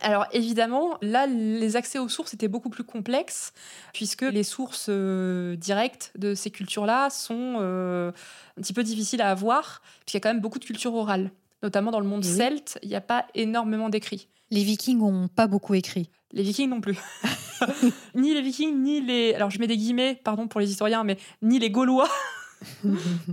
Alors 0.00 0.26
évidemment, 0.32 0.96
là, 1.02 1.26
les 1.26 1.76
accès 1.76 1.98
aux 1.98 2.08
sources 2.08 2.34
étaient 2.34 2.48
beaucoup 2.48 2.70
plus 2.70 2.84
complexes, 2.84 3.52
puisque 3.92 4.22
les 4.22 4.42
sources 4.42 4.86
euh, 4.88 5.56
directes 5.56 6.12
de 6.16 6.34
ces 6.34 6.50
cultures-là 6.50 7.10
sont 7.10 7.56
euh, 7.60 8.10
un 8.58 8.62
petit 8.62 8.72
peu 8.72 8.82
difficiles 8.82 9.20
à 9.20 9.30
avoir, 9.30 9.82
puisqu'il 10.00 10.16
y 10.16 10.18
a 10.18 10.20
quand 10.20 10.30
même 10.30 10.40
beaucoup 10.40 10.58
de 10.58 10.64
culture 10.64 10.94
orale. 10.94 11.30
Notamment 11.62 11.90
dans 11.90 12.00
le 12.00 12.06
monde 12.06 12.24
oui. 12.24 12.36
celte, 12.36 12.78
il 12.82 12.88
n'y 12.88 12.96
a 12.96 13.00
pas 13.00 13.26
énormément 13.34 13.88
d'écrits. 13.88 14.28
Les 14.50 14.64
Vikings 14.64 14.98
n'ont 14.98 15.28
pas 15.28 15.46
beaucoup 15.46 15.74
écrit. 15.74 16.10
Les 16.32 16.42
Vikings 16.42 16.68
non 16.68 16.80
plus. 16.80 16.98
ni 18.14 18.34
les 18.34 18.42
Vikings, 18.42 18.82
ni 18.82 19.00
les... 19.00 19.34
Alors 19.34 19.50
je 19.50 19.58
mets 19.58 19.66
des 19.66 19.76
guillemets, 19.76 20.18
pardon 20.24 20.48
pour 20.48 20.60
les 20.60 20.70
historiens, 20.70 21.04
mais 21.04 21.18
ni 21.42 21.58
les 21.58 21.70
Gaulois, 21.70 22.08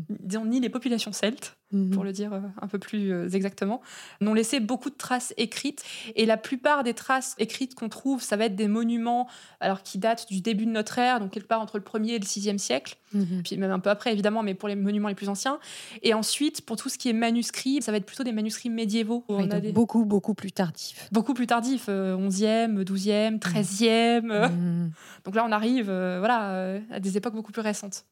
disons, 0.10 0.46
ni 0.46 0.60
les 0.60 0.70
populations 0.70 1.12
celtes 1.12 1.56
pour 1.94 2.04
le 2.04 2.12
dire 2.12 2.34
euh, 2.34 2.40
un 2.64 2.68
peu 2.68 2.80
plus 2.80 3.12
euh, 3.14 3.30
exactement, 3.30 3.80
n'ont 4.22 4.34
laissé 4.34 4.60
beaucoup 4.60 4.90
de 4.90 4.96
traces 4.96 5.36
écrites. 5.38 5.84
Et 6.16 6.26
la 6.26 6.36
plupart 6.36 6.84
des 6.84 6.96
traces 6.96 7.36
écrites 7.38 7.76
qu'on 7.76 7.90
trouve, 7.90 8.24
ça 8.24 8.38
va 8.38 8.46
être 8.46 8.56
des 8.56 8.68
monuments 8.68 9.28
alors 9.60 9.84
qui 9.84 10.00
datent 10.00 10.28
du 10.32 10.42
début 10.42 10.66
de 10.66 10.72
notre 10.72 10.98
ère, 10.98 11.20
donc 11.20 11.30
quelque 11.30 11.48
part 11.48 11.62
entre 11.62 11.78
le 11.78 11.84
1er 11.84 12.14
et 12.16 12.20
le 12.20 12.26
6e 12.26 12.58
siècle, 12.58 12.98
Mhm. 13.14 13.42
puis 13.44 13.58
même 13.58 13.70
un 13.72 13.78
peu 13.80 13.90
après 13.92 14.12
évidemment, 14.12 14.42
mais 14.44 14.54
pour 14.56 14.68
les 14.68 14.76
monuments 14.76 15.10
les 15.10 15.16
plus 15.16 15.30
anciens. 15.30 15.60
Et 16.02 16.14
ensuite, 16.16 16.62
pour 16.66 16.76
tout 16.76 16.90
ce 16.90 16.98
qui 16.98 17.08
est 17.10 17.14
manuscrit, 17.14 17.82
ça 17.84 17.92
va 17.92 17.98
être 17.98 18.06
plutôt 18.06 18.24
des 18.24 18.32
manuscrits 18.32 18.70
médiévaux. 18.72 19.24
où 19.30 19.36
Oui, 19.36 19.44
on 19.44 19.52
a 19.52 19.54
donc 19.56 19.62
des... 19.62 19.72
beaucoup, 19.72 20.06
beaucoup 20.06 20.34
plus 20.34 20.52
tardif. 20.52 21.08
Beaucoup 21.12 21.36
plus 21.36 21.46
tardifs, 21.48 21.86
euh, 21.90 22.16
11e, 22.16 22.84
12e, 22.84 23.38
13e. 23.40 24.32
euh, 24.32 24.50
Mhm. 24.50 24.92
donc 25.26 25.36
là, 25.36 25.46
on 25.48 25.52
arrive 25.52 25.90
euh, 25.90 26.18
voilà, 26.18 26.80
à 26.92 27.00
des 27.00 27.16
époques 27.18 27.36
beaucoup 27.36 27.52
plus 27.52 27.62
récentes. 27.62 28.06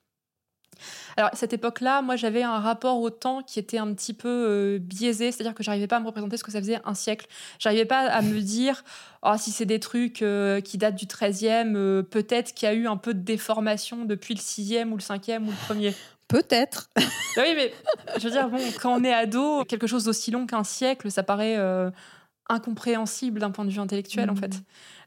Alors, 1.18 1.30
à 1.34 1.36
cette 1.36 1.54
époque-là, 1.54 2.02
moi, 2.02 2.16
j'avais 2.16 2.44
un 2.44 2.60
rapport 2.60 3.00
au 3.00 3.10
temps 3.10 3.42
qui 3.42 3.60
était 3.60 3.78
un 3.78 3.94
petit 3.94 4.14
peu 4.14 4.28
euh, 4.30 4.78
biaisé, 4.80 5.32
c'est-à-dire 5.32 5.54
que 5.56 5.64
j'arrivais 5.64 5.88
pas 5.88 5.98
à 5.98 6.00
me 6.00 6.06
représenter 6.08 6.38
ce 6.38 6.44
que 6.44 6.52
ça 6.52 6.60
faisait 6.60 6.80
un 6.86 6.94
siècle. 6.94 7.28
J'arrivais 7.60 7.86
pas 7.86 8.02
à 8.08 8.22
me 8.22 8.40
dire, 8.42 8.84
oh, 9.24 9.34
si 9.38 9.52
c'est 9.52 9.66
des 9.66 9.80
trucs 9.80 10.22
euh, 10.22 10.62
qui 10.62 10.78
datent 10.78 10.96
du 10.96 11.06
13e, 11.06 11.76
euh, 11.76 12.04
peut-être 12.04 12.54
qu'il 12.54 12.68
y 12.68 12.72
a 12.72 12.76
eu 12.76 12.88
un 12.88 12.98
peu 12.98 13.14
de 13.14 13.20
déformation 13.22 14.06
depuis 14.06 14.34
le 14.36 14.40
6e 14.40 14.92
ou 14.92 14.98
le 14.98 15.02
5e 15.02 15.44
ou 15.48 15.52
le 15.52 15.76
1er. 15.76 15.94
Peut-être. 16.28 16.90
Ah 17.40 17.44
oui, 17.46 17.54
mais 17.56 17.72
je 18.18 18.24
veux 18.24 18.32
dire, 18.32 18.50
bon, 18.50 18.58
quand 18.82 18.96
on 19.00 19.04
est 19.04 19.14
ado, 19.14 19.64
quelque 19.66 19.86
chose 19.86 20.06
d'aussi 20.06 20.32
long 20.32 20.48
qu'un 20.48 20.64
siècle, 20.64 21.12
ça 21.12 21.22
paraît 21.22 21.56
incompréhensible 22.50 23.40
d'un 23.40 23.52
point 23.52 23.66
de 23.66 23.70
vue 23.72 23.80
intellectuel, 23.80 24.30
en 24.30 24.34
Mhm. 24.34 24.40
fait. 24.40 24.62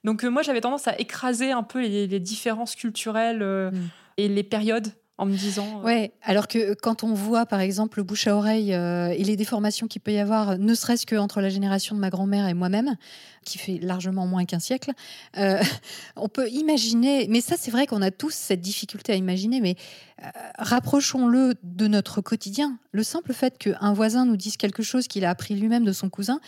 Donc, 0.04 0.22
moi, 0.24 0.42
j'avais 0.42 0.60
tendance 0.60 0.86
à 0.88 0.98
écraser 0.98 1.52
un 1.52 1.62
peu 1.62 1.80
les, 1.80 2.06
les 2.06 2.20
différences 2.20 2.74
culturelles 2.74 3.42
Mhm. 3.42 3.88
et 4.18 4.28
les 4.28 4.42
périodes 4.42 4.88
en 5.20 5.26
me 5.26 5.36
disant. 5.36 5.80
euh, 5.80 5.84
Ouais, 5.84 6.12
alors 6.22 6.48
que 6.48 6.74
quand 6.74 7.04
on 7.04 7.12
voit 7.12 7.44
par 7.44 7.60
exemple 7.60 7.98
le 7.98 8.04
bouche 8.04 8.26
à 8.26 8.34
oreille 8.34 8.72
euh, 8.74 9.08
et 9.10 9.22
les 9.22 9.36
déformations 9.36 9.86
qu'il 9.86 10.00
peut 10.00 10.12
y 10.12 10.18
avoir, 10.18 10.58
ne 10.58 10.74
serait-ce 10.74 11.04
qu'entre 11.06 11.40
la 11.40 11.50
génération 11.50 11.94
de 11.94 12.00
ma 12.00 12.08
grand-mère 12.08 12.48
et 12.48 12.54
moi-même, 12.54 12.96
qui 13.44 13.58
fait 13.58 13.78
largement 13.82 14.26
moins 14.26 14.46
qu'un 14.46 14.58
siècle, 14.58 14.92
euh, 15.36 15.60
on 16.16 16.28
peut 16.28 16.48
imaginer, 16.48 17.26
mais 17.28 17.42
ça 17.42 17.56
c'est 17.58 17.70
vrai 17.70 17.86
qu'on 17.86 18.02
a 18.02 18.10
tous 18.10 18.32
cette 18.34 18.62
difficulté 18.62 19.12
à 19.12 19.16
imaginer, 19.16 19.60
mais 19.60 19.76
euh, 20.22 20.28
rapprochons-le 20.58 21.54
de 21.62 21.86
notre 21.86 22.22
quotidien. 22.22 22.78
Le 22.92 23.02
simple 23.02 23.34
fait 23.34 23.58
qu'un 23.58 23.92
voisin 23.92 24.24
nous 24.24 24.36
dise 24.36 24.56
quelque 24.56 24.82
chose 24.82 25.06
qu'il 25.06 25.24
a 25.26 25.30
appris 25.30 25.54
lui-même 25.54 25.84
de 25.84 25.92
son 25.92 26.08
cousin, 26.08 26.40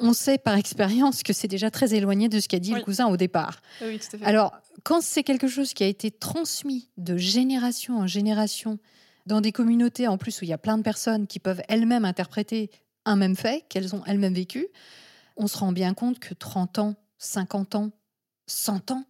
on 0.00 0.12
sait 0.12 0.38
par 0.38 0.56
expérience 0.56 1.22
que 1.22 1.32
c'est 1.32 1.48
déjà 1.48 1.70
très 1.70 1.94
éloigné 1.94 2.28
de 2.28 2.40
ce 2.40 2.48
qu'a 2.48 2.58
dit 2.58 2.72
Oui. 2.72 2.78
le 2.78 2.84
cousin 2.84 3.06
au 3.06 3.16
départ. 3.16 3.60
Oui, 3.80 3.88
oui, 3.88 3.98
tout 3.98 4.16
à 4.16 4.18
fait. 4.18 4.24
Alors, 4.24 4.52
quand 4.84 5.00
c'est 5.00 5.24
quelque 5.24 5.48
chose 5.48 5.74
qui 5.74 5.82
a 5.82 5.86
été 5.86 6.10
transmis 6.10 6.90
de 6.96 7.16
génération 7.16 7.98
en 7.98 8.06
génération 8.06 8.78
dans 9.26 9.40
des 9.40 9.52
communautés 9.52 10.08
en 10.08 10.16
plus 10.16 10.40
où 10.40 10.44
il 10.44 10.48
y 10.48 10.52
a 10.52 10.58
plein 10.58 10.78
de 10.78 10.82
personnes 10.82 11.26
qui 11.26 11.40
peuvent 11.40 11.62
elles-mêmes 11.68 12.04
interpréter 12.04 12.70
un 13.04 13.16
même 13.16 13.36
fait 13.36 13.64
qu'elles 13.68 13.94
ont 13.94 14.02
elles-mêmes 14.06 14.34
vécu, 14.34 14.68
on 15.36 15.46
se 15.46 15.58
rend 15.58 15.72
bien 15.72 15.94
compte 15.94 16.18
que 16.18 16.34
30 16.34 16.78
ans, 16.78 16.94
50 17.18 17.74
ans, 17.74 17.90
100 18.46 18.90
ans, 18.90 19.04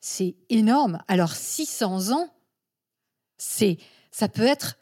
c'est 0.00 0.36
énorme. 0.48 1.02
Alors 1.08 1.32
600 1.34 2.12
ans, 2.12 2.28
c'est 3.38 3.78
ça 4.10 4.28
peut 4.28 4.42
être 4.42 4.78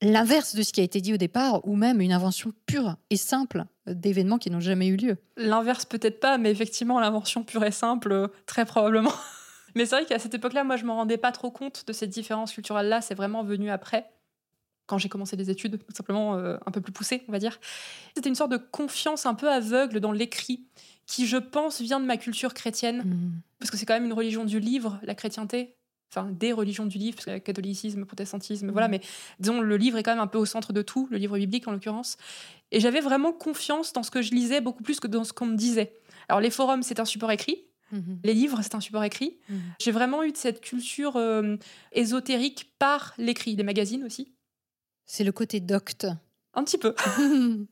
l'inverse 0.00 0.54
de 0.54 0.62
ce 0.62 0.72
qui 0.72 0.80
a 0.80 0.84
été 0.84 1.00
dit 1.00 1.12
au 1.12 1.16
départ 1.16 1.66
ou 1.66 1.74
même 1.76 2.00
une 2.00 2.12
invention 2.12 2.52
pure 2.66 2.96
et 3.10 3.16
simple 3.16 3.64
d'événements 3.94 4.38
qui 4.38 4.50
n'ont 4.50 4.60
jamais 4.60 4.88
eu 4.88 4.96
lieu. 4.96 5.16
L'inverse 5.36 5.84
peut-être 5.84 6.20
pas, 6.20 6.38
mais 6.38 6.50
effectivement, 6.50 7.00
l'invention 7.00 7.42
pure 7.44 7.64
et 7.64 7.70
simple, 7.70 8.12
euh, 8.12 8.28
très 8.46 8.64
probablement. 8.64 9.12
mais 9.74 9.86
c'est 9.86 9.96
vrai 9.96 10.04
qu'à 10.06 10.18
cette 10.18 10.34
époque-là, 10.34 10.64
moi, 10.64 10.76
je 10.76 10.84
me 10.84 10.90
rendais 10.92 11.16
pas 11.18 11.32
trop 11.32 11.50
compte 11.50 11.84
de 11.86 11.92
cette 11.92 12.10
différence 12.10 12.52
culturelle-là. 12.52 13.00
C'est 13.00 13.14
vraiment 13.14 13.42
venu 13.42 13.70
après, 13.70 14.10
quand 14.86 14.98
j'ai 14.98 15.08
commencé 15.08 15.36
des 15.36 15.50
études, 15.50 15.78
tout 15.78 15.94
simplement 15.94 16.36
euh, 16.36 16.56
un 16.66 16.70
peu 16.70 16.80
plus 16.80 16.92
poussées, 16.92 17.22
on 17.28 17.32
va 17.32 17.38
dire. 17.38 17.58
C'était 18.14 18.28
une 18.28 18.34
sorte 18.34 18.50
de 18.52 18.56
confiance 18.56 19.26
un 19.26 19.34
peu 19.34 19.50
aveugle 19.50 20.00
dans 20.00 20.12
l'écrit, 20.12 20.64
qui, 21.06 21.26
je 21.26 21.38
pense, 21.38 21.80
vient 21.80 22.00
de 22.00 22.04
ma 22.06 22.16
culture 22.18 22.52
chrétienne, 22.54 23.02
Mhm. 23.04 23.32
parce 23.58 23.70
que 23.70 23.76
c'est 23.76 23.86
quand 23.86 23.94
même 23.94 24.04
une 24.04 24.12
religion 24.12 24.44
du 24.44 24.60
livre, 24.60 24.98
la 25.02 25.14
chrétienté. 25.14 25.74
Enfin, 26.10 26.30
des 26.32 26.54
religions 26.54 26.86
du 26.86 26.96
livre, 26.96 27.16
parce 27.16 27.28
a 27.28 27.38
catholicisme, 27.38 28.06
protestantisme, 28.06 28.70
voilà, 28.70 28.88
mais 28.88 29.02
disons, 29.40 29.60
le 29.60 29.76
livre 29.76 29.98
est 29.98 30.02
quand 30.02 30.12
même 30.12 30.22
un 30.22 30.26
peu 30.26 30.38
au 30.38 30.46
centre 30.46 30.72
de 30.72 30.80
tout, 30.80 31.06
le 31.10 31.18
livre 31.18 31.36
biblique 31.36 31.68
en 31.68 31.72
l'occurrence. 31.72 32.16
Et 32.72 32.80
j'avais 32.80 33.00
vraiment 33.00 33.32
confiance 33.32 33.92
dans 33.92 34.02
ce 34.02 34.10
que 34.10 34.20
je 34.22 34.32
lisais, 34.32 34.60
beaucoup 34.60 34.82
plus 34.82 35.00
que 35.00 35.06
dans 35.06 35.24
ce 35.24 35.32
qu'on 35.32 35.46
me 35.46 35.56
disait. 35.56 35.96
Alors, 36.28 36.40
les 36.40 36.50
forums, 36.50 36.82
c'est 36.82 37.00
un 37.00 37.04
support 37.04 37.30
écrit, 37.32 37.64
Mhm. 37.90 38.20
les 38.22 38.34
livres, 38.34 38.60
c'est 38.62 38.74
un 38.74 38.80
support 38.80 39.02
écrit. 39.04 39.38
Mhm. 39.48 39.60
J'ai 39.80 39.92
vraiment 39.92 40.22
eu 40.22 40.30
de 40.32 40.36
cette 40.36 40.60
culture 40.60 41.16
euh, 41.16 41.56
ésotérique 41.92 42.74
par 42.78 43.14
l'écrit, 43.16 43.56
des 43.56 43.62
magazines 43.62 44.04
aussi, 44.04 44.34
C'est 45.06 45.24
le 45.24 45.32
côté 45.32 45.60
docte. 45.60 46.06
un 46.52 46.64
petit 46.64 46.76
peu. 46.76 46.94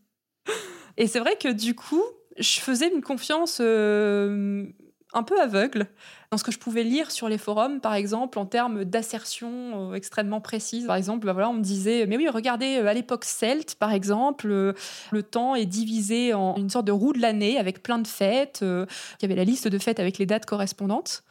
Et 0.97 1.07
c'est 1.07 1.19
vrai 1.21 1.37
que 1.37 1.49
du 1.53 1.75
coup, 1.75 2.03
je 2.38 2.61
faisais 2.61 2.88
une 2.88 3.03
confiance 3.03 3.59
euh, 3.61 4.67
un 5.13 5.23
peu 5.23 5.41
aveugle 5.41 5.87
dans 6.31 6.39
ce 6.39 6.45
que 6.45 6.51
je 6.53 6.59
pouvais 6.59 6.83
lire 6.83 7.11
sur 7.11 7.29
les 7.29 7.39
forums, 7.39 7.81
par 7.81 7.95
exemple, 7.95 8.39
en 8.39 8.47
termes 8.47 8.85
d'assertions 8.85 9.93
euh, 9.93 9.95
extrêmement 9.95 10.41
précises. 10.41 10.87
Par 10.87 10.97
exemple, 10.97 11.27
bah 11.27 11.33
voilà, 11.33 11.49
on 11.51 11.55
me 11.55 11.63
disait, 11.63 12.07
mais 12.07 12.17
oui, 12.17 12.29
regardez, 12.29 12.79
euh, 12.79 12.87
à 12.89 12.95
l'époque 12.95 13.25
celte, 13.25 13.77
par 13.77 13.93
exemple, 13.93 14.49
euh, 14.51 14.73
le 15.13 15.23
temps 15.23 15.55
est 15.55 15.67
divisé 15.67 16.35
en 16.35 16.57
une 16.57 16.71
sorte 16.71 16.87
de 16.87 16.93
roue 16.93 17.13
de 17.13 17.21
l'année 17.21 17.59
avec 17.59 17.83
plein 17.83 17.99
de 17.99 18.07
fêtes. 18.09 18.59
Il 18.63 18.87
y 19.23 19.25
avait 19.25 19.37
la 19.37 19.45
liste 19.45 19.69
de 19.69 19.79
fêtes 19.79 20.01
avec 20.01 20.19
les 20.19 20.27
dates 20.27 20.47
correspondantes. 20.47 21.23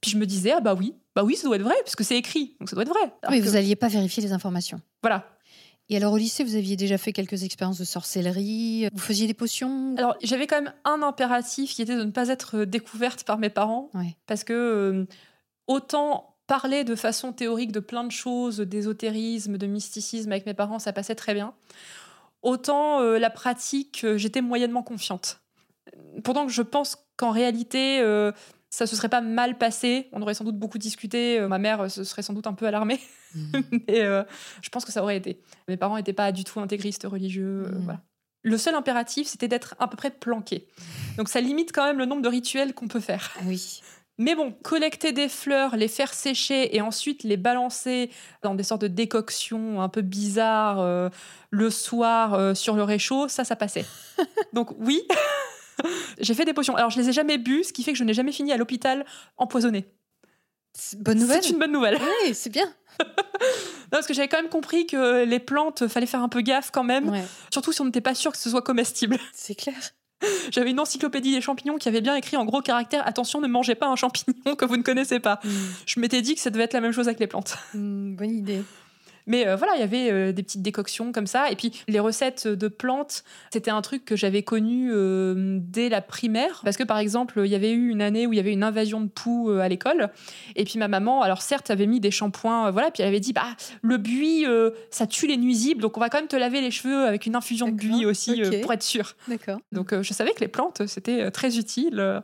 Puis 0.00 0.10
je 0.10 0.18
me 0.18 0.26
disais, 0.26 0.52
ah 0.52 0.60
bah 0.60 0.74
oui, 0.78 0.94
bah 1.14 1.24
oui, 1.24 1.34
ça 1.36 1.46
doit 1.46 1.56
être 1.56 1.62
vrai, 1.62 1.74
parce 1.82 1.96
que 1.96 2.04
c'est 2.04 2.16
écrit, 2.16 2.56
donc 2.60 2.68
ça 2.68 2.76
doit 2.76 2.82
être 2.82 2.90
vrai. 2.90 3.00
Alors 3.22 3.32
Oui, 3.32 3.40
que- 3.40 3.46
vous 3.46 3.52
n'alliez 3.54 3.74
pas 3.76 3.88
vérifier 3.88 4.22
les 4.22 4.32
informations. 4.32 4.80
Voilà, 5.02 5.24
Et 5.90 5.96
alors 5.96 6.14
au 6.14 6.16
lycée, 6.16 6.44
vous 6.44 6.56
aviez 6.56 6.76
déjà 6.76 6.96
fait 6.96 7.12
quelques 7.12 7.42
expériences 7.42 7.78
de 7.78 7.84
sorcellerie 7.84 8.88
Vous 8.92 9.00
faisiez 9.00 9.26
des 9.26 9.34
potions? 9.34 9.94
Alors, 9.98 10.16
j'avais 10.22 10.46
quand 10.46 10.62
même 10.62 10.72
un 10.84 11.02
impératif 11.02 11.74
qui 11.74 11.82
était 11.82 11.96
de 11.96 12.04
ne 12.04 12.10
pas 12.10 12.28
être 12.28 12.58
euh, 12.58 12.66
découverte 12.66 13.24
par 13.24 13.38
mes 13.38 13.50
parents. 13.50 13.90
Ouais. 13.94 14.16
Parce 14.26 14.44
que 14.44 14.52
euh, 14.52 15.06
autant 15.66 16.36
parler 16.46 16.84
de 16.84 16.94
façon 16.94 17.32
théorique 17.32 17.72
de 17.72 17.80
plein 17.80 18.04
de 18.04 18.12
choses, 18.12 18.58
d'ésotérisme, 18.60 19.58
de 19.58 19.66
mysticisme 19.66 20.32
avec 20.32 20.46
mes 20.46 20.54
parents, 20.54 20.78
ça 20.78 20.92
passait 20.92 21.14
très 21.14 21.34
bien. 21.34 21.54
Autant 22.42 23.00
euh, 23.00 23.18
la 23.18 23.30
pratique, 23.30 24.06
j'étais 24.16 24.42
moyennement 24.42 24.82
confiante. 24.82 25.40
Pourtant 26.22 26.46
que 26.46 26.52
je 26.52 26.62
pense 26.62 26.96
qu'en 27.16 27.30
réalité, 27.30 28.00
euh, 28.00 28.32
ça 28.76 28.86
se 28.86 28.96
serait 28.96 29.08
pas 29.08 29.20
mal 29.20 29.56
passé. 29.58 30.08
On 30.12 30.20
aurait 30.22 30.34
sans 30.34 30.44
doute 30.44 30.58
beaucoup 30.58 30.78
discuté. 30.78 31.38
Euh, 31.38 31.48
ma 31.48 31.58
mère 31.58 31.82
euh, 31.82 31.88
se 31.88 32.02
serait 32.04 32.22
sans 32.22 32.32
doute 32.32 32.46
un 32.46 32.52
peu 32.54 32.66
alarmée. 32.66 33.00
Mhm. 33.34 33.62
Mais 33.88 34.00
euh, 34.00 34.22
je 34.62 34.68
pense 34.68 34.84
que 34.84 34.92
ça 34.92 35.02
aurait 35.02 35.16
été. 35.16 35.40
Mes 35.68 35.76
parents 35.76 35.96
n'étaient 35.96 36.12
pas 36.12 36.32
du 36.32 36.44
tout 36.44 36.60
intégristes 36.60 37.04
religieux. 37.08 37.64
euh, 37.66 37.72
Mhm. 37.72 37.84
voilà. 37.84 38.00
Le 38.42 38.58
seul 38.58 38.74
impératif, 38.74 39.26
c'était 39.26 39.48
d'être 39.48 39.74
à 39.78 39.88
peu 39.88 39.96
près 39.96 40.10
planqué. 40.10 40.66
Donc 41.16 41.28
ça 41.30 41.40
limite 41.40 41.72
quand 41.72 41.86
même 41.86 41.96
le 41.98 42.04
nombre 42.04 42.20
de 42.22 42.28
rituels 42.28 42.74
qu'on 42.74 42.88
peut 42.88 43.00
faire. 43.00 43.32
Ah 43.38 43.44
oui. 43.46 43.80
Mais 44.18 44.34
bon, 44.36 44.52
collecter 44.62 45.12
des 45.12 45.28
fleurs, 45.28 45.76
les 45.76 45.88
faire 45.88 46.12
sécher 46.14 46.76
et 46.76 46.80
ensuite 46.80 47.24
les 47.24 47.36
balancer 47.36 48.10
dans 48.42 48.54
des 48.54 48.62
sortes 48.62 48.82
de 48.82 48.86
décoctions 48.86 49.80
un 49.80 49.88
peu 49.88 50.02
bizarres 50.02 50.78
euh, 50.80 51.08
le 51.50 51.68
soir 51.70 52.34
euh, 52.34 52.54
sur 52.54 52.76
le 52.76 52.82
réchaud, 52.84 53.26
ça, 53.28 53.44
ça 53.44 53.56
passait. 53.56 53.86
Donc 54.52 54.70
oui, 54.78 55.02
j'ai 56.20 56.34
fait 56.34 56.44
des 56.44 56.52
potions. 56.52 56.76
Alors 56.76 56.90
je 56.90 57.00
les 57.00 57.08
ai 57.08 57.12
jamais 57.12 57.38
bues, 57.38 57.64
ce 57.64 57.72
qui 57.72 57.82
fait 57.82 57.92
que 57.92 57.98
je 57.98 58.04
n'ai 58.04 58.14
jamais 58.14 58.32
fini 58.32 58.52
à 58.52 58.56
l'hôpital 58.56 59.04
empoisonné. 59.36 59.86
Bonne 60.98 61.18
nouvelle. 61.18 61.42
C'est 61.42 61.50
une 61.50 61.58
bonne 61.58 61.72
nouvelle. 61.72 61.98
Oui, 62.24 62.34
c'est 62.34 62.50
bien. 62.50 62.72
Non, 63.92 63.98
parce 63.98 64.06
que 64.08 64.14
j'avais 64.14 64.28
quand 64.28 64.40
même 64.40 64.50
compris 64.50 64.86
que 64.86 65.24
les 65.24 65.38
plantes, 65.38 65.86
fallait 65.86 66.06
faire 66.06 66.22
un 66.22 66.28
peu 66.28 66.40
gaffe 66.40 66.70
quand 66.72 66.82
même, 66.82 67.10
Ouais, 67.10 67.22
surtout 67.52 67.70
si 67.70 67.80
on 67.80 67.84
n'était 67.84 68.00
pas 68.00 68.14
sûr 68.14 68.32
que 68.32 68.38
ce 68.38 68.50
soit 68.50 68.62
comestible. 68.62 69.18
c'est 69.32 69.54
clair. 69.54 69.76
J'avais 70.50 70.70
une 70.70 70.80
encyclopédie 70.80 71.32
des 71.32 71.40
champignons 71.40 71.76
qui 71.76 71.88
avait 71.88 72.00
bien 72.00 72.16
écrit 72.16 72.36
en 72.36 72.44
gros 72.44 72.60
caractère 72.60 73.06
attention, 73.06 73.40
ne 73.40 73.46
mangez 73.46 73.74
pas 73.74 73.86
un 73.86 73.94
champignon 73.94 74.56
que 74.56 74.64
vous 74.64 74.76
ne 74.76 74.82
connaissez 74.82 75.20
pas. 75.20 75.38
Je 75.86 76.00
m'étais 76.00 76.22
dit 76.22 76.34
que 76.34 76.40
ça 76.40 76.50
devait 76.50 76.64
être 76.64 76.72
la 76.72 76.80
même 76.80 76.92
chose 76.92 77.06
avec 77.06 77.20
les 77.20 77.26
plantes. 77.26 77.56
Mm, 77.74 78.16
bonne 78.16 78.30
idée. 78.30 78.62
Mais 79.26 79.46
euh, 79.46 79.56
voilà, 79.56 79.74
il 79.76 79.80
y 79.80 79.82
avait 79.82 80.10
euh, 80.10 80.32
des 80.32 80.42
petites 80.42 80.62
décoctions 80.62 81.12
comme 81.12 81.26
ça. 81.26 81.50
Et 81.50 81.56
puis 81.56 81.72
les 81.88 82.00
recettes 82.00 82.46
de 82.46 82.68
plantes, 82.68 83.24
c'était 83.52 83.70
un 83.70 83.82
truc 83.82 84.04
que 84.04 84.16
j'avais 84.16 84.42
connu 84.42 84.90
euh, 84.92 85.58
dès 85.60 85.88
la 85.88 86.02
primaire. 86.02 86.60
Parce 86.64 86.76
que 86.76 86.84
par 86.84 86.98
exemple, 86.98 87.42
il 87.44 87.50
y 87.50 87.54
avait 87.54 87.72
eu 87.72 87.90
une 87.90 88.02
année 88.02 88.26
où 88.26 88.32
il 88.32 88.36
y 88.36 88.40
avait 88.40 88.52
une 88.52 88.62
invasion 88.62 89.00
de 89.00 89.08
poux 89.08 89.50
à 89.50 89.68
l'école. 89.68 90.10
Et 90.56 90.64
puis 90.64 90.78
ma 90.78 90.88
maman, 90.88 91.22
alors 91.22 91.42
certes, 91.42 91.70
avait 91.70 91.86
mis 91.86 92.00
des 92.00 92.10
shampoings, 92.10 92.70
voilà, 92.70 92.90
puis 92.90 93.02
elle 93.02 93.08
avait 93.08 93.20
dit, 93.20 93.32
bah, 93.32 93.46
le 93.82 93.96
buis, 93.96 94.44
ça 94.90 95.06
tue 95.06 95.26
les 95.26 95.36
nuisibles, 95.36 95.80
donc 95.80 95.96
on 95.96 96.00
va 96.00 96.08
quand 96.08 96.18
même 96.18 96.28
te 96.28 96.36
laver 96.36 96.60
les 96.60 96.70
cheveux 96.70 97.06
avec 97.06 97.26
une 97.26 97.36
infusion 97.36 97.68
de 97.68 97.72
buis 97.72 98.04
aussi 98.06 98.40
pour 98.62 98.72
être 98.72 98.82
sûr. 98.82 99.14
D'accord. 99.28 99.58
Donc 99.72 99.94
je 100.00 100.12
savais 100.12 100.32
que 100.32 100.40
les 100.40 100.48
plantes, 100.48 100.86
c'était 100.86 101.30
très 101.30 101.58
utile. 101.58 102.22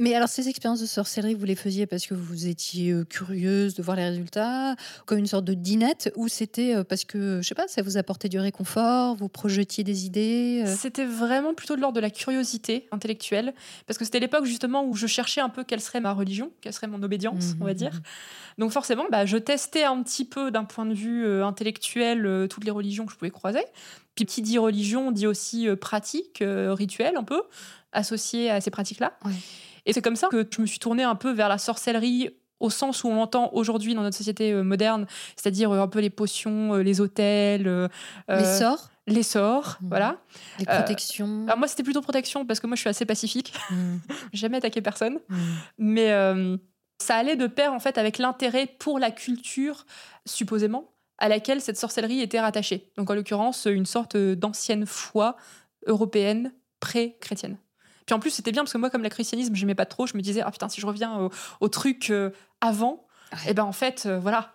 Mais 0.00 0.14
alors, 0.14 0.28
ces 0.30 0.48
expériences 0.48 0.80
de 0.80 0.86
sorcellerie, 0.86 1.34
vous 1.34 1.44
les 1.44 1.54
faisiez 1.54 1.86
parce 1.86 2.06
que 2.06 2.14
vous 2.14 2.46
étiez 2.46 2.90
euh, 2.92 3.04
curieuse 3.04 3.74
de 3.74 3.82
voir 3.82 3.98
les 3.98 4.04
résultats, 4.08 4.74
comme 5.04 5.18
une 5.18 5.26
sorte 5.26 5.44
de 5.44 5.52
dinette, 5.52 6.10
ou 6.16 6.26
c'était 6.26 6.74
euh, 6.74 6.84
parce 6.84 7.04
que, 7.04 7.40
je 7.42 7.46
sais 7.46 7.54
pas, 7.54 7.68
ça 7.68 7.82
vous 7.82 7.98
apportait 7.98 8.30
du 8.30 8.38
réconfort, 8.38 9.14
vous 9.14 9.28
projetiez 9.28 9.84
des 9.84 10.06
idées 10.06 10.64
euh, 10.66 10.74
C'était 10.74 11.04
vraiment 11.04 11.52
plutôt 11.52 11.76
de 11.76 11.82
l'ordre 11.82 11.96
de 11.96 12.00
la 12.00 12.08
curiosité 12.08 12.88
intellectuelle, 12.92 13.52
parce 13.86 13.98
que 13.98 14.06
c'était 14.06 14.20
l'époque 14.20 14.46
justement 14.46 14.84
où 14.86 14.94
je 14.94 15.06
cherchais 15.06 15.42
un 15.42 15.50
peu 15.50 15.64
quelle 15.64 15.82
serait 15.82 16.00
ma 16.00 16.14
religion, 16.14 16.50
quelle 16.62 16.72
serait 16.72 16.86
mon 16.86 17.02
obédience, 17.02 17.54
on 17.60 17.64
va 17.64 17.72
Mhm, 17.72 17.76
dire. 17.76 17.92
mhm. 17.92 18.00
Donc 18.56 18.70
forcément, 18.72 19.04
bah, 19.12 19.26
je 19.26 19.36
testais 19.36 19.84
un 19.84 20.02
petit 20.02 20.24
peu 20.24 20.50
d'un 20.50 20.64
point 20.64 20.86
de 20.86 20.94
vue 20.94 21.42
intellectuel 21.42 22.46
toutes 22.48 22.64
les 22.64 22.70
religions 22.70 23.04
que 23.04 23.12
je 23.12 23.18
pouvais 23.18 23.30
croiser. 23.30 23.62
Puis 24.14 24.24
qui 24.26 24.40
dit 24.42 24.56
religion 24.58 25.12
dit 25.12 25.26
aussi 25.26 25.68
pratique, 25.80 26.42
rituel 26.42 27.16
un 27.16 27.22
peu, 27.22 27.42
associé 27.92 28.50
à 28.50 28.60
ces 28.60 28.70
pratiques-là. 28.70 29.12
Ouais. 29.24 29.32
Et 29.90 29.92
c'est 29.92 30.02
comme 30.02 30.16
ça 30.16 30.28
que 30.28 30.46
je 30.50 30.60
me 30.60 30.66
suis 30.66 30.78
tournée 30.78 31.02
un 31.02 31.14
peu 31.16 31.30
vers 31.32 31.48
la 31.48 31.58
sorcellerie 31.58 32.30
au 32.60 32.68
sens 32.70 33.04
où 33.04 33.08
on 33.08 33.14
l'entend 33.14 33.50
aujourd'hui 33.54 33.94
dans 33.94 34.02
notre 34.02 34.16
société 34.16 34.52
euh, 34.52 34.62
moderne, 34.62 35.06
c'est-à-dire 35.34 35.70
euh, 35.72 35.80
un 35.82 35.88
peu 35.88 35.98
les 36.00 36.10
potions, 36.10 36.74
euh, 36.74 36.82
les 36.82 37.00
hôtels, 37.00 37.66
euh, 37.66 37.88
Les 38.28 38.44
sorts, 38.44 38.90
les 39.06 39.22
sorts, 39.22 39.78
Mhm. 39.80 39.88
voilà. 39.88 40.16
les 40.58 40.66
euh, 40.68 40.76
protections 40.78 41.44
Alors 41.46 41.56
moi, 41.58 41.68
c'était 41.68 41.82
plutôt 41.82 42.02
protection 42.02 42.44
parce 42.44 42.60
que 42.60 42.66
moi, 42.66 42.76
je 42.76 42.80
suis 42.80 42.90
assez 42.90 43.06
pacifique. 43.06 43.54
Mm, 43.70 43.96
J'ai 44.34 44.38
jamais 44.42 44.58
attaqué 44.58 44.82
personne. 44.82 45.18
mm. 45.30 45.36
Mais 45.78 46.12
euh, 46.12 46.56
ça 47.00 47.16
allait 47.16 47.36
de 47.36 47.46
pair, 47.46 47.72
en 47.72 47.80
fait, 47.80 47.96
avec 47.96 48.18
l'intérêt 48.18 48.66
pour 48.66 48.98
la 48.98 49.10
culture, 49.10 49.86
supposément, 50.26 50.92
à 51.16 51.28
laquelle 51.30 51.62
cette 51.62 51.78
sorcellerie 51.78 52.20
était 52.20 52.40
rattachée. 52.40 52.92
Donc, 52.98 53.08
en 53.10 53.14
l'occurrence, 53.14 53.64
une 53.70 53.86
sorte 53.86 54.18
d'ancienne 54.18 54.84
foi 54.84 55.36
européenne 55.86 56.52
pré-chrétienne. 56.80 57.56
Puis 58.06 58.14
en 58.14 58.18
plus, 58.20 58.30
c'était 58.30 58.52
bien 58.52 58.62
parce 58.62 58.72
que 58.72 58.78
moi, 58.78 58.90
comme 58.90 59.02
le 59.02 59.08
christianisme, 59.08 59.54
j'aimais 59.54 59.74
pas 59.74 59.86
trop. 59.86 60.06
Je 60.06 60.16
me 60.16 60.22
disais, 60.22 60.40
ah 60.44 60.50
putain, 60.50 60.68
si 60.68 60.80
je 60.80 60.86
reviens 60.86 61.18
au, 61.18 61.30
au 61.60 61.68
truc 61.68 62.10
euh, 62.10 62.30
avant, 62.60 63.04
Ouais. 63.32 63.50
et 63.52 63.54
ben 63.54 63.62
en 63.62 63.70
fait, 63.70 64.06
euh, 64.06 64.18
voilà, 64.18 64.54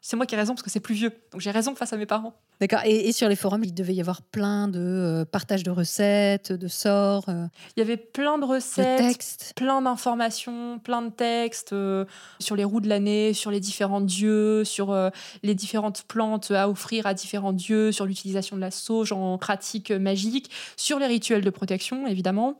c'est 0.00 0.14
moi 0.14 0.24
qui 0.24 0.36
ai 0.36 0.38
raison 0.38 0.54
parce 0.54 0.62
que 0.62 0.70
c'est 0.70 0.78
plus 0.78 0.94
vieux. 0.94 1.10
Donc 1.32 1.40
j'ai 1.40 1.50
raison 1.50 1.74
face 1.74 1.92
à 1.92 1.96
mes 1.96 2.06
parents. 2.06 2.32
D'accord. 2.60 2.78
Et, 2.84 3.08
et 3.08 3.12
sur 3.12 3.28
les 3.28 3.34
forums, 3.34 3.64
il 3.64 3.74
devait 3.74 3.92
y 3.94 4.00
avoir 4.00 4.22
plein 4.22 4.68
de 4.68 4.78
euh, 4.78 5.24
partages 5.24 5.64
de 5.64 5.72
recettes, 5.72 6.52
de 6.52 6.68
sorts, 6.68 7.24
euh, 7.28 7.46
Il 7.76 7.80
y 7.80 7.82
avait 7.82 7.96
plein 7.96 8.36
de 8.38 8.42
de 8.42 8.46
recettes, 8.48 8.98
textes. 8.98 9.52
plein 9.56 9.82
d'informations, 9.82 10.78
plein 10.78 11.02
de 11.02 11.10
textes 11.10 11.72
euh, 11.72 12.04
sur 12.38 12.54
les 12.54 12.62
roues 12.62 12.80
de 12.80 12.88
l'année, 12.88 13.32
sur 13.32 13.50
les 13.50 13.58
différents 13.58 14.00
dieux, 14.00 14.62
sur 14.62 14.96
les 15.42 15.54
différentes 15.56 16.04
plantes 16.04 16.52
à 16.52 16.68
offrir 16.68 17.06
à 17.08 17.14
différents 17.14 17.52
dieux, 17.52 17.90
sur 17.90 18.06
l'utilisation 18.06 18.54
de 18.54 18.60
la 18.60 18.70
sauge 18.70 19.10
en 19.10 19.38
pratique 19.38 19.90
magique, 19.90 20.52
sur 20.76 21.00
les 21.00 21.06
rituels 21.06 21.42
de 21.42 21.50
protection, 21.50 22.06
évidemment, 22.06 22.58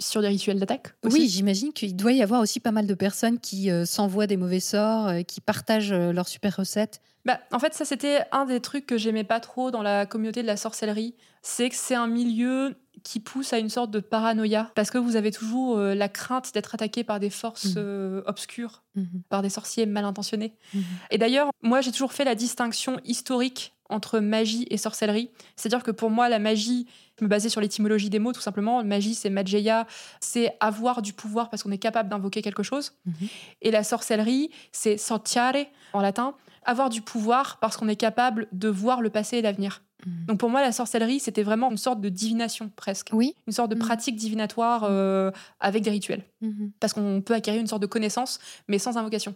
sur 0.00 0.20
des 0.20 0.28
rituels 0.28 0.58
d'attaque. 0.58 0.94
aussi. 1.04 1.20
Oui, 1.20 1.28
j'imagine 1.28 1.72
qu'il 1.72 1.96
doit 1.96 2.12
y 2.12 2.22
avoir 2.22 2.40
aussi 2.40 2.60
pas 2.60 2.70
mal 2.70 2.86
de 2.86 2.94
personnes 2.94 3.38
qui 3.38 3.70
euh, 3.70 3.84
s'envoient 3.84 4.26
des 4.26 4.36
mauvais 4.36 4.60
sorts, 4.60 5.08
euh, 5.08 5.22
qui 5.22 5.40
partagent 5.40 5.92
euh, 5.92 6.12
leurs 6.12 6.28
super 6.28 6.56
recettes. 6.56 7.00
Bah, 7.24 7.40
en 7.52 7.58
fait, 7.58 7.74
ça, 7.74 7.84
c'était 7.84 8.20
un 8.32 8.46
des 8.46 8.60
trucs 8.60 8.86
que 8.86 8.96
j'aimais 8.96 9.24
pas 9.24 9.40
trop 9.40 9.70
dans 9.70 9.82
la 9.82 10.06
communauté 10.06 10.42
de 10.42 10.46
la 10.46 10.56
sorcellerie. 10.56 11.14
C'est 11.42 11.68
que 11.68 11.76
c'est 11.76 11.94
un 11.94 12.06
milieu 12.06 12.74
qui 13.02 13.20
pousse 13.20 13.52
à 13.52 13.58
une 13.58 13.68
sorte 13.68 13.90
de 13.90 14.00
paranoïa. 14.00 14.70
Parce 14.74 14.90
que 14.90 14.98
vous 14.98 15.16
avez 15.16 15.30
toujours 15.30 15.78
euh, 15.78 15.94
la 15.94 16.08
crainte 16.08 16.52
d'être 16.54 16.74
attaqué 16.74 17.04
par 17.04 17.20
des 17.20 17.30
forces 17.30 17.74
euh, 17.76 18.22
obscures. 18.26 18.82
Mhm. 18.94 19.22
par 19.28 19.42
des 19.42 19.50
sorciers 19.50 19.86
mal 19.86 20.04
intentionnés. 20.04 20.56
Mhm. 20.74 20.82
Et 21.10 21.18
d'ailleurs, 21.18 21.50
moi, 21.62 21.80
j'ai 21.80 21.92
toujours 21.92 22.12
fait 22.12 22.24
la 22.24 22.34
distinction 22.34 22.98
historique 23.04 23.74
entre 23.88 24.20
magie 24.20 24.66
et 24.70 24.76
sorcellerie. 24.76 25.30
C'est-à-dire 25.56 25.82
que 25.82 25.90
pour 25.90 26.10
moi, 26.10 26.28
la 26.28 26.38
magie, 26.38 26.86
je 27.18 27.24
me 27.24 27.28
basais 27.28 27.48
sur 27.48 27.60
l'étymologie 27.60 28.10
des 28.10 28.18
mots, 28.18 28.32
tout 28.32 28.40
simplement. 28.40 28.82
Magie, 28.84 29.14
c'est 29.14 29.30
mageia, 29.30 29.86
c'est 30.20 30.56
avoir 30.60 31.02
du 31.02 31.12
pouvoir 31.12 31.50
parce 31.50 31.62
qu'on 31.62 31.72
est 31.72 31.78
capable 31.78 32.08
d'invoquer 32.08 32.42
quelque 32.42 32.62
chose. 32.62 32.92
Mhm. 33.06 33.28
Et 33.62 33.70
la 33.70 33.82
sorcellerie, 33.84 34.50
c'est 34.72 34.96
sortiare 34.96 35.54
en 35.92 36.00
latin, 36.00 36.34
avoir 36.64 36.90
du 36.90 37.00
pouvoir 37.00 37.58
parce 37.60 37.76
qu'on 37.76 37.88
est 37.88 37.96
capable 37.96 38.48
de 38.52 38.68
voir 38.68 39.00
le 39.00 39.10
passé 39.10 39.38
et 39.38 39.42
l'avenir. 39.42 39.82
Mhm. 40.06 40.26
Donc 40.26 40.38
pour 40.38 40.48
moi, 40.50 40.60
la 40.60 40.72
sorcellerie, 40.72 41.18
c'était 41.20 41.42
vraiment 41.42 41.70
une 41.70 41.76
sorte 41.76 42.00
de 42.00 42.08
divination 42.08 42.70
presque. 42.76 43.10
Oui. 43.12 43.34
Une 43.46 43.52
sorte 43.52 43.70
de 43.70 43.74
Mhm. 43.74 43.80
pratique 43.80 44.16
divinatoire 44.16 44.84
euh, 44.84 45.30
avec 45.60 45.82
des 45.82 45.90
rituels. 45.90 46.24
Mhm. 46.40 46.70
Parce 46.80 46.92
qu'on 46.92 47.20
peut 47.20 47.34
acquérir 47.34 47.60
une 47.60 47.66
sorte 47.66 47.82
de 47.82 47.86
connaissance, 47.86 48.38
mais 48.68 48.78
sans 48.78 48.96
invocation. 48.96 49.34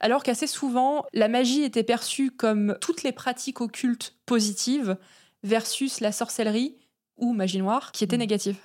Alors 0.00 0.22
qu'assez 0.22 0.46
souvent, 0.46 1.04
la 1.12 1.28
magie 1.28 1.62
était 1.62 1.82
perçue 1.82 2.30
comme 2.30 2.76
toutes 2.80 3.02
les 3.02 3.12
pratiques 3.12 3.60
occultes 3.60 4.14
positives 4.26 4.96
versus 5.42 6.00
la 6.00 6.10
sorcellerie 6.12 6.74
ou 7.18 7.32
magie 7.34 7.58
noire 7.58 7.92
qui 7.92 8.04
était 8.04 8.16
Mhm. 8.16 8.20
négative. 8.20 8.56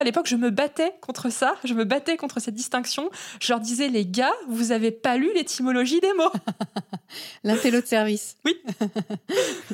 À 0.00 0.04
l'époque, 0.04 0.26
je 0.26 0.34
me 0.36 0.50
battais 0.50 0.92
contre 1.00 1.30
ça, 1.30 1.54
je 1.64 1.72
me 1.72 1.84
battais 1.84 2.16
contre 2.16 2.40
cette 2.40 2.54
distinction. 2.56 3.10
Je 3.40 3.52
leur 3.52 3.60
disais, 3.60 3.88
les 3.88 4.04
gars, 4.04 4.32
vous 4.48 4.72
avez 4.72 4.90
pas 4.90 5.16
lu 5.16 5.32
l'étymologie 5.34 6.00
des 6.00 6.12
mots. 6.14 6.32
L'intello 7.44 7.80
de 7.80 7.86
service. 7.86 8.36
Oui. 8.44 8.54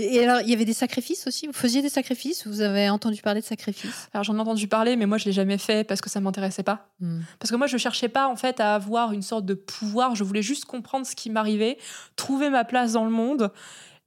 et, 0.00 0.24
alors, 0.24 0.40
il 0.42 0.50
y 0.50 0.52
avait 0.52 0.64
des 0.64 0.72
sacrifices 0.72 1.26
aussi? 1.26 1.46
Vous 1.46 1.52
faisiez 1.52 1.82
des 1.82 1.88
sacrifices? 1.88 2.46
Vous 2.46 2.60
avez 2.60 2.88
entendu 2.88 3.20
parler 3.22 3.40
de 3.40 3.46
sacrifices? 3.46 4.08
Alors 4.12 4.24
j'en 4.24 4.36
ai 4.36 4.40
entendu 4.40 4.68
parler, 4.68 4.96
mais 4.96 5.06
moi 5.06 5.18
je 5.18 5.24
l'ai 5.24 5.32
jamais 5.32 5.58
fait 5.58 5.84
parce 5.84 6.00
que 6.00 6.10
ça 6.10 6.20
m'intéressait 6.20 6.62
pas. 6.62 6.88
Mhm. 7.00 7.24
Parce 7.38 7.50
que 7.50 7.56
moi 7.56 7.66
je 7.66 7.76
cherchais 7.76 8.08
pas 8.08 8.28
en 8.28 8.36
fait 8.36 8.60
à 8.60 8.74
avoir 8.74 9.12
une 9.12 9.22
sorte 9.22 9.44
de 9.46 9.54
pouvoir, 9.54 10.14
je 10.14 10.24
voulais 10.24 10.42
juste 10.42 10.64
comprendre 10.64 11.06
ce 11.06 11.14
qui 11.14 11.30
m'arrivait, 11.30 11.78
trouver 12.16 12.50
ma 12.50 12.64
place 12.64 12.92
dans 12.92 13.04
le 13.04 13.10
monde, 13.10 13.52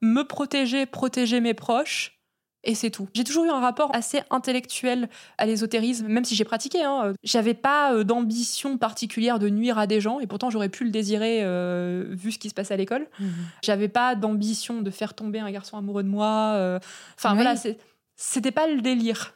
me 0.01 0.23
protéger, 0.23 0.86
protéger 0.86 1.39
mes 1.39 1.53
proches. 1.53 2.19
Et 2.65 2.76
c'est 2.76 2.89
tout. 2.91 3.10
J'ai 3.13 3.23
toujours 3.26 3.43
eu 3.45 3.49
un 3.49 3.60
rapport 3.60 3.93
assez 3.93 4.21
intellectuel 4.30 5.10
à 5.38 5.45
l'ésotérisme, 5.45 6.08
même 6.08 6.23
si 6.23 6.34
j'ai 6.34 6.45
pratiqué. 6.45 6.82
Hein. 6.84 7.13
J'avais 7.21 7.54
pas 7.54 7.93
euh, 7.93 8.04
d'ambition 8.06 8.78
particulière 8.78 9.38
de 9.38 9.49
nuire 9.49 9.78
à 9.78 9.86
des 9.86 9.99
gens, 9.99 10.19
et 10.21 10.28
pourtant 10.28 10.49
j'aurais 10.49 10.69
pu 10.69 10.86
le 10.86 10.89
désirer 10.89 11.39
euh, 11.43 12.06
vu 12.12 12.32
ce 12.32 12.39
qui 12.39 12.47
se 12.49 12.54
passait 12.54 12.73
à 12.73 12.78
l'école. 12.78 13.08
Mhm. 13.19 13.34
J'avais 13.63 13.89
pas 13.89 14.15
d'ambition 14.15 14.82
de 14.82 14.89
faire 14.91 15.13
tomber 15.13 15.39
un 15.39 15.52
garçon 15.52 15.78
amoureux 15.78 16.04
de 16.04 16.08
moi. 16.10 16.54
euh. 16.56 16.80
Enfin 17.17 17.32
Oui. 17.32 17.36
voilà, 17.36 17.56
c'est- 17.58 17.78
c'était 18.15 18.52
pas 18.52 18.67
le 18.67 18.82
délire. 18.82 19.36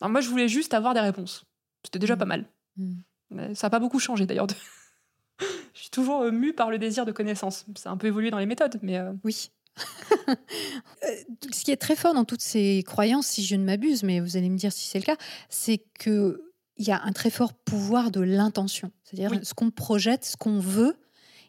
Alors, 0.00 0.10
moi 0.10 0.20
je 0.20 0.28
voulais 0.28 0.48
juste 0.48 0.72
avoir 0.74 0.94
des 0.94 1.00
réponses. 1.00 1.44
C'était 1.84 1.98
déjà 1.98 2.14
Mhm. 2.14 2.18
pas 2.20 2.26
mal. 2.26 2.44
Euh, 2.80 3.54
Ça 3.54 3.66
n'a 3.66 3.70
pas 3.70 3.78
beaucoup 3.80 3.98
changé 3.98 4.24
d'ailleurs. 4.24 4.46
de- 4.46 4.54
Je 5.74 5.80
suis 5.80 5.90
toujours 5.90 6.22
euh, 6.22 6.30
mue 6.30 6.52
par 6.52 6.70
le 6.70 6.78
désir 6.78 7.06
de 7.06 7.12
connaissance. 7.12 7.64
Ça 7.76 7.90
a 7.90 7.92
un 7.92 7.96
peu 7.96 8.06
évolué 8.06 8.30
dans 8.30 8.38
les 8.38 8.46
méthodes, 8.46 8.78
mais 8.82 8.98
euh, 8.98 9.12
Oui. 9.24 9.50
Euh, 10.28 10.34
Ce 11.52 11.64
qui 11.64 11.70
est 11.72 11.76
très 11.76 11.96
fort 11.96 12.14
dans 12.14 12.24
toutes 12.24 12.42
ces 12.42 12.82
croyances, 12.86 13.26
si 13.26 13.44
je 13.44 13.56
ne 13.56 13.64
m'abuse, 13.64 14.02
mais 14.02 14.20
vous 14.20 14.36
allez 14.36 14.48
me 14.48 14.56
dire 14.56 14.72
si 14.72 14.88
c'est 14.88 14.98
le 14.98 15.04
cas, 15.04 15.16
c'est 15.48 15.78
que 15.98 16.42
il 16.78 16.86
y 16.86 16.90
a 16.90 17.02
un 17.02 17.12
très 17.12 17.30
fort 17.30 17.52
pouvoir 17.52 18.10
de 18.10 18.20
l'intention, 18.20 18.90
c'est-à-dire 19.04 19.30
Oui. 19.32 19.40
ce 19.42 19.54
qu'on 19.54 19.70
projette, 19.70 20.24
ce 20.24 20.36
qu'on 20.36 20.58
veut, 20.58 20.96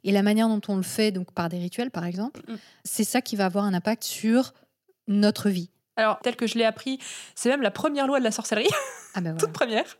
et 0.03 0.11
la 0.11 0.21
manière 0.21 0.47
dont 0.49 0.61
on 0.67 0.75
le 0.75 0.83
fait, 0.83 1.11
donc 1.11 1.31
par 1.31 1.49
des 1.49 1.57
rituels 1.59 1.91
par 1.91 2.05
exemple, 2.05 2.41
Mm. 2.47 2.55
c'est 2.83 3.03
ça 3.03 3.21
qui 3.21 3.35
va 3.35 3.45
avoir 3.45 3.65
un 3.65 3.73
impact 3.73 4.03
sur 4.03 4.53
notre 5.07 5.49
vie. 5.49 5.69
alors 5.95 6.19
tel 6.23 6.35
que 6.35 6.47
je 6.47 6.57
l'ai 6.57 6.65
appris, 6.65 6.99
c'est 7.35 7.49
même 7.49 7.61
la 7.61 7.71
première 7.71 8.07
loi 8.07 8.19
de 8.19 8.23
la 8.23 8.31
sorcellerie, 8.31 8.67
Ah 9.15 9.21
ben 9.21 9.37
toute 9.37 9.51
première, 9.53 9.97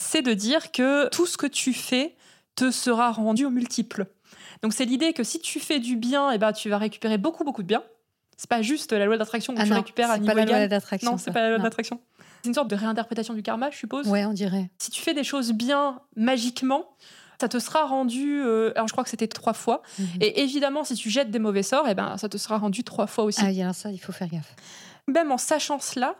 c'est 0.00 0.22
de 0.22 0.32
dire 0.34 0.72
que 0.72 1.08
tout 1.10 1.26
ce 1.26 1.36
que 1.36 1.46
tu 1.46 1.72
fais 1.72 2.16
te 2.56 2.70
sera 2.70 3.12
rendu 3.12 3.44
au 3.44 3.50
multiple. 3.50 4.06
Donc 4.62 4.72
c'est 4.72 4.84
l'idée 4.84 5.12
que 5.12 5.22
si 5.24 5.40
tu 5.40 5.60
fais 5.60 5.78
du 5.78 5.96
bien, 5.96 6.30
eh 6.32 6.38
ben, 6.38 6.52
tu 6.52 6.68
vas 6.68 6.78
récupérer 6.78 7.18
beaucoup 7.18 7.44
beaucoup 7.44 7.62
de 7.62 7.68
bien. 7.68 7.82
C'est 8.36 8.48
pas 8.48 8.62
juste 8.62 8.92
la 8.92 9.04
loi 9.04 9.16
d'attraction 9.16 9.52
où 9.52 9.56
Ah 9.58 9.64
tu 9.64 9.70
non, 9.70 9.76
récupères 9.76 10.10
à 10.10 10.14
c'est 10.14 10.20
niveau 10.20 10.32
pas 10.32 10.38
la 10.38 10.44
loi 10.46 10.56
égal. 10.58 10.68
d'attraction. 10.68 11.10
Non, 11.12 11.18
c'est 11.18 11.32
pas 11.32 11.40
la 11.42 11.50
loi 11.50 11.58
d'attraction. 11.58 12.00
C'est 12.42 12.48
une 12.48 12.54
sorte 12.54 12.68
de 12.68 12.76
réinterprétation 12.76 13.34
du 13.34 13.42
karma, 13.42 13.70
je 13.70 13.76
suppose. 13.76 14.06
Ouais, 14.06 14.24
on 14.26 14.32
dirait. 14.32 14.70
si 14.78 14.90
tu 14.92 15.00
fais 15.02 15.12
des 15.14 15.24
choses 15.24 15.52
bien 15.52 16.00
magiquement, 16.14 16.88
ça 17.40 17.48
te 17.48 17.58
sera 17.58 17.84
rendu. 17.86 18.40
euh, 18.42 18.70
alors 18.76 18.86
je 18.86 18.92
crois 18.92 19.02
que 19.04 19.10
c'était 19.10 19.26
trois 19.28 19.54
fois. 19.54 19.82
Mhm. 19.98 20.06
Et 20.20 20.42
évidemment, 20.42 20.84
si 20.84 20.94
tu 20.94 21.10
jettes 21.10 21.30
des 21.32 21.38
mauvais 21.40 21.62
sorts, 21.64 21.86
eh 21.88 21.94
ben 21.94 22.16
ça 22.16 22.28
te 22.28 22.38
sera 22.38 22.58
rendu 22.58 22.84
trois 22.84 23.06
fois 23.08 23.24
aussi. 23.24 23.40
Ah 23.42 23.48
alors 23.62 23.74
ça, 23.74 23.90
il 23.90 23.98
faut 23.98 24.12
faire 24.12 24.28
gaffe. 24.28 24.54
Même 25.08 25.32
en 25.32 25.38
sachant 25.38 25.80
cela, 25.80 26.14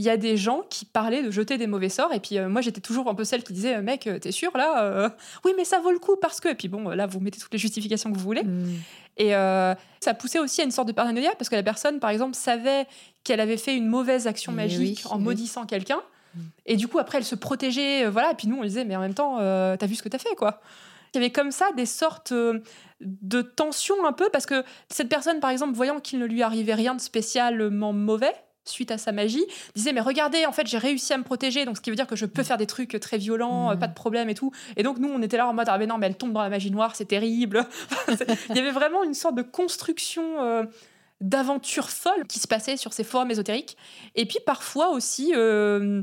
il 0.00 0.04
y 0.04 0.08
a 0.08 0.16
des 0.16 0.38
gens 0.38 0.62
qui 0.70 0.86
parlaient 0.86 1.22
de 1.22 1.30
jeter 1.30 1.58
des 1.58 1.66
mauvais 1.66 1.90
sorts. 1.90 2.14
Et 2.14 2.20
puis 2.20 2.38
euh, 2.38 2.48
moi, 2.48 2.62
j'étais 2.62 2.80
toujours 2.80 3.10
un 3.10 3.14
peu 3.14 3.24
celle 3.24 3.42
qui 3.44 3.52
disait, 3.52 3.76
euh, 3.76 3.82
mec, 3.82 4.06
euh, 4.06 4.18
t'es 4.18 4.32
sûr 4.32 4.50
là 4.56 4.82
Euh, 4.82 5.10
Oui, 5.44 5.52
mais 5.58 5.66
ça 5.66 5.78
vaut 5.78 5.90
le 5.90 5.98
coup 5.98 6.16
parce 6.16 6.40
que. 6.40 6.48
Et 6.48 6.54
puis 6.54 6.68
bon, 6.68 6.88
là, 6.88 7.06
vous 7.06 7.20
mettez 7.20 7.38
toutes 7.38 7.52
les 7.52 7.58
justifications 7.58 8.10
que 8.10 8.16
vous 8.16 8.24
voulez. 8.24 8.42
Mhm. 8.42 8.78
Et 9.18 9.34
euh, 9.36 9.74
ça 10.00 10.14
poussait 10.14 10.38
aussi 10.38 10.62
à 10.62 10.64
une 10.64 10.70
sorte 10.70 10.88
de 10.88 10.94
paranoïa 10.94 11.32
parce 11.36 11.50
que 11.50 11.54
la 11.54 11.62
personne, 11.62 12.00
par 12.00 12.08
exemple, 12.08 12.34
savait 12.34 12.86
qu'elle 13.24 13.40
avait 13.40 13.58
fait 13.58 13.76
une 13.76 13.86
mauvaise 13.88 14.26
action 14.26 14.52
magique 14.52 15.02
oui, 15.04 15.10
en 15.12 15.18
oui. 15.18 15.24
maudissant 15.24 15.66
quelqu'un. 15.66 16.00
Mm. 16.34 16.40
Et 16.64 16.76
du 16.76 16.88
coup, 16.88 16.98
après, 16.98 17.18
elle 17.18 17.24
se 17.24 17.34
protégeait. 17.34 18.08
voilà. 18.08 18.30
Et 18.30 18.34
puis 18.34 18.48
nous, 18.48 18.56
on 18.56 18.62
disait, 18.62 18.86
mais 18.86 18.96
en 18.96 19.00
même 19.00 19.12
temps, 19.12 19.36
t'as 19.36 19.86
vu 19.86 19.96
ce 19.96 20.02
que 20.02 20.08
t'as 20.08 20.16
fait, 20.18 20.34
quoi. 20.34 20.62
Il 21.12 21.18
y 21.18 21.20
avait 21.22 21.30
comme 21.32 21.50
ça 21.50 21.66
des 21.76 21.84
sortes 21.84 22.32
de 22.32 23.42
tensions 23.42 24.06
un 24.06 24.12
peu 24.12 24.30
parce 24.32 24.46
que 24.46 24.64
cette 24.88 25.10
personne, 25.10 25.40
par 25.40 25.50
exemple, 25.50 25.74
voyant 25.74 26.00
qu'il 26.00 26.20
ne 26.20 26.24
lui 26.24 26.42
arrivait 26.42 26.74
rien 26.74 26.94
de 26.94 27.00
spécialement 27.00 27.92
mauvais 27.92 28.32
suite 28.64 28.90
à 28.90 28.98
sa 28.98 29.10
magie, 29.12 29.44
disait 29.74 29.92
mais 29.92 30.00
regardez 30.00 30.44
en 30.46 30.52
fait 30.52 30.66
j'ai 30.66 30.78
réussi 30.78 31.12
à 31.12 31.18
me 31.18 31.22
protéger 31.24 31.64
donc 31.64 31.76
ce 31.76 31.80
qui 31.80 31.90
veut 31.90 31.96
dire 31.96 32.06
que 32.06 32.14
je 32.16 32.26
peux 32.26 32.42
faire 32.42 32.56
des 32.58 32.66
trucs 32.66 32.98
très 33.00 33.16
violents 33.18 33.70
euh, 33.70 33.74
Mm. 33.74 33.78
pas 33.78 33.88
de 33.88 33.94
problème 33.94 34.28
et 34.28 34.34
tout 34.34 34.52
et 34.76 34.82
donc 34.82 34.98
nous 34.98 35.08
on 35.08 35.22
était 35.22 35.36
là 35.38 35.48
en 35.48 35.54
mode 35.54 35.66
ah 35.68 35.78
mais 35.78 35.86
non 35.86 35.96
mais 35.98 36.06
elle 36.06 36.16
tombe 36.16 36.32
dans 36.32 36.42
la 36.42 36.50
magie 36.50 36.70
noire 36.70 36.94
c'est 36.94 37.06
terrible 37.06 37.64
il 38.50 38.56
y 38.56 38.58
avait 38.58 38.70
vraiment 38.70 39.02
une 39.02 39.14
sorte 39.14 39.34
de 39.34 39.42
construction 39.42 40.42
euh, 40.42 40.64
d'aventure 41.20 41.90
folle 41.90 42.26
qui 42.28 42.38
se 42.38 42.46
passait 42.48 42.76
sur 42.76 42.92
ces 42.94 43.04
forums 43.04 43.30
ésotériques. 43.30 43.76
Et 44.14 44.24
puis 44.24 44.38
parfois 44.46 44.88
aussi, 44.90 45.32
euh, 45.36 46.02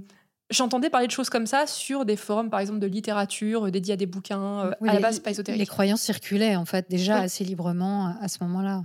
j'entendais 0.51 0.91
parler 0.91 1.07
de 1.07 1.11
choses 1.11 1.29
comme 1.31 1.47
ça 1.47 1.65
sur 1.65 2.05
des 2.05 2.15
forums, 2.15 2.51
par 2.51 2.59
exemple, 2.59 2.77
de 2.79 2.85
littérature, 2.85 3.65
euh, 3.65 3.71
dédiés 3.71 3.95
à 3.95 3.97
des 3.97 4.05
bouquins. 4.05 4.65
euh, 4.67 4.71
Oui, 4.79 4.89
à 4.89 4.93
la 4.93 4.99
base, 4.99 5.19
pas 5.19 5.31
ésotérique. 5.31 5.59
Les 5.59 5.65
croyances 5.65 6.01
circulaient 6.01 6.55
en 6.55 6.65
fait 6.65 6.85
déjà 6.89 7.17
assez 7.17 7.43
librement 7.43 8.15
à 8.21 8.27
ce 8.27 8.43
moment-là. 8.43 8.83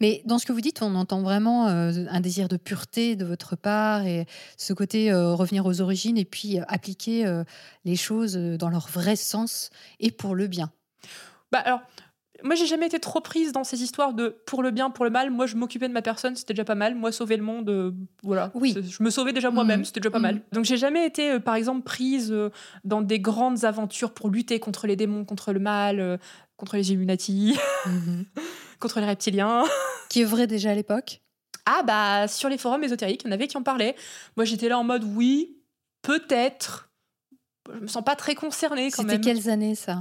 Mais 0.00 0.22
dans 0.24 0.38
ce 0.38 0.46
que 0.46 0.52
vous 0.52 0.60
dites, 0.60 0.82
on 0.82 0.94
entend 0.94 1.22
vraiment 1.22 1.68
euh, 1.68 1.92
un 2.10 2.20
désir 2.20 2.48
de 2.48 2.56
pureté 2.56 3.16
de 3.16 3.24
votre 3.24 3.56
part 3.56 4.06
et 4.06 4.26
ce 4.56 4.72
côté 4.72 5.10
euh, 5.12 5.34
revenir 5.34 5.66
aux 5.66 5.80
origines 5.80 6.18
et 6.18 6.24
puis 6.24 6.58
euh, 6.58 6.62
appliquer 6.68 7.24
les 7.84 7.96
choses 7.96 8.36
dans 8.36 8.68
leur 8.68 8.88
vrai 8.88 9.16
sens 9.16 9.70
et 10.00 10.10
pour 10.10 10.34
le 10.34 10.46
bien. 10.46 10.70
Bah 11.52 11.58
alors. 11.64 11.80
Moi, 12.44 12.54
j'ai 12.54 12.66
jamais 12.66 12.84
été 12.84 13.00
trop 13.00 13.22
prise 13.22 13.52
dans 13.52 13.64
ces 13.64 13.82
histoires 13.82 14.12
de 14.12 14.36
pour 14.44 14.62
le 14.62 14.70
bien, 14.70 14.90
pour 14.90 15.06
le 15.06 15.10
mal. 15.10 15.30
Moi, 15.30 15.46
je 15.46 15.56
m'occupais 15.56 15.88
de 15.88 15.94
ma 15.94 16.02
personne, 16.02 16.36
c'était 16.36 16.52
déjà 16.52 16.66
pas 16.66 16.74
mal. 16.74 16.94
Moi, 16.94 17.10
sauver 17.10 17.38
le 17.38 17.42
monde, 17.42 17.70
euh, 17.70 17.92
voilà. 18.22 18.50
Oui. 18.52 18.76
Je 18.86 19.02
me 19.02 19.08
sauvais 19.08 19.32
déjà 19.32 19.50
moi-même, 19.50 19.80
Mhm. 19.80 19.84
c'était 19.86 20.00
déjà 20.00 20.10
pas 20.10 20.18
mal. 20.18 20.42
Donc, 20.52 20.66
j'ai 20.66 20.76
jamais 20.76 21.06
été, 21.06 21.30
euh, 21.30 21.40
par 21.40 21.54
exemple, 21.54 21.82
prise 21.82 22.30
euh, 22.30 22.50
dans 22.84 23.00
des 23.00 23.20
grandes 23.20 23.64
aventures 23.64 24.12
pour 24.12 24.28
lutter 24.28 24.60
contre 24.60 24.86
les 24.86 24.96
démons, 24.96 25.24
contre 25.24 25.54
le 25.54 25.60
mal, 25.60 26.20
contre 26.58 26.76
les 26.76 26.90
Illuminati, 26.90 27.56
contre 28.80 29.00
les 29.00 29.06
reptiliens. 29.06 29.64
Qui 30.08 30.22
œuvrait 30.22 30.46
déjà 30.46 30.70
à 30.70 30.74
l'époque. 30.74 31.20
Ah 31.64 31.82
bah 31.84 32.28
sur 32.28 32.48
les 32.48 32.58
forums 32.58 32.84
ésotériques, 32.84 33.22
il 33.24 33.26
y 33.26 33.30
en 33.30 33.32
avait 33.32 33.48
qui 33.48 33.56
en 33.56 33.62
parlaient. 33.64 33.96
Moi 34.36 34.44
j'étais 34.44 34.68
là 34.68 34.78
en 34.78 34.84
mode 34.84 35.02
oui, 35.04 35.58
peut-être. 36.02 36.90
Je 37.74 37.80
me 37.80 37.86
sens 37.88 38.04
pas 38.04 38.14
très 38.14 38.36
concernée 38.36 38.90
quand 38.92 39.02
C'était 39.02 39.14
même. 39.14 39.20
quelles 39.20 39.48
années 39.50 39.74
ça? 39.74 40.00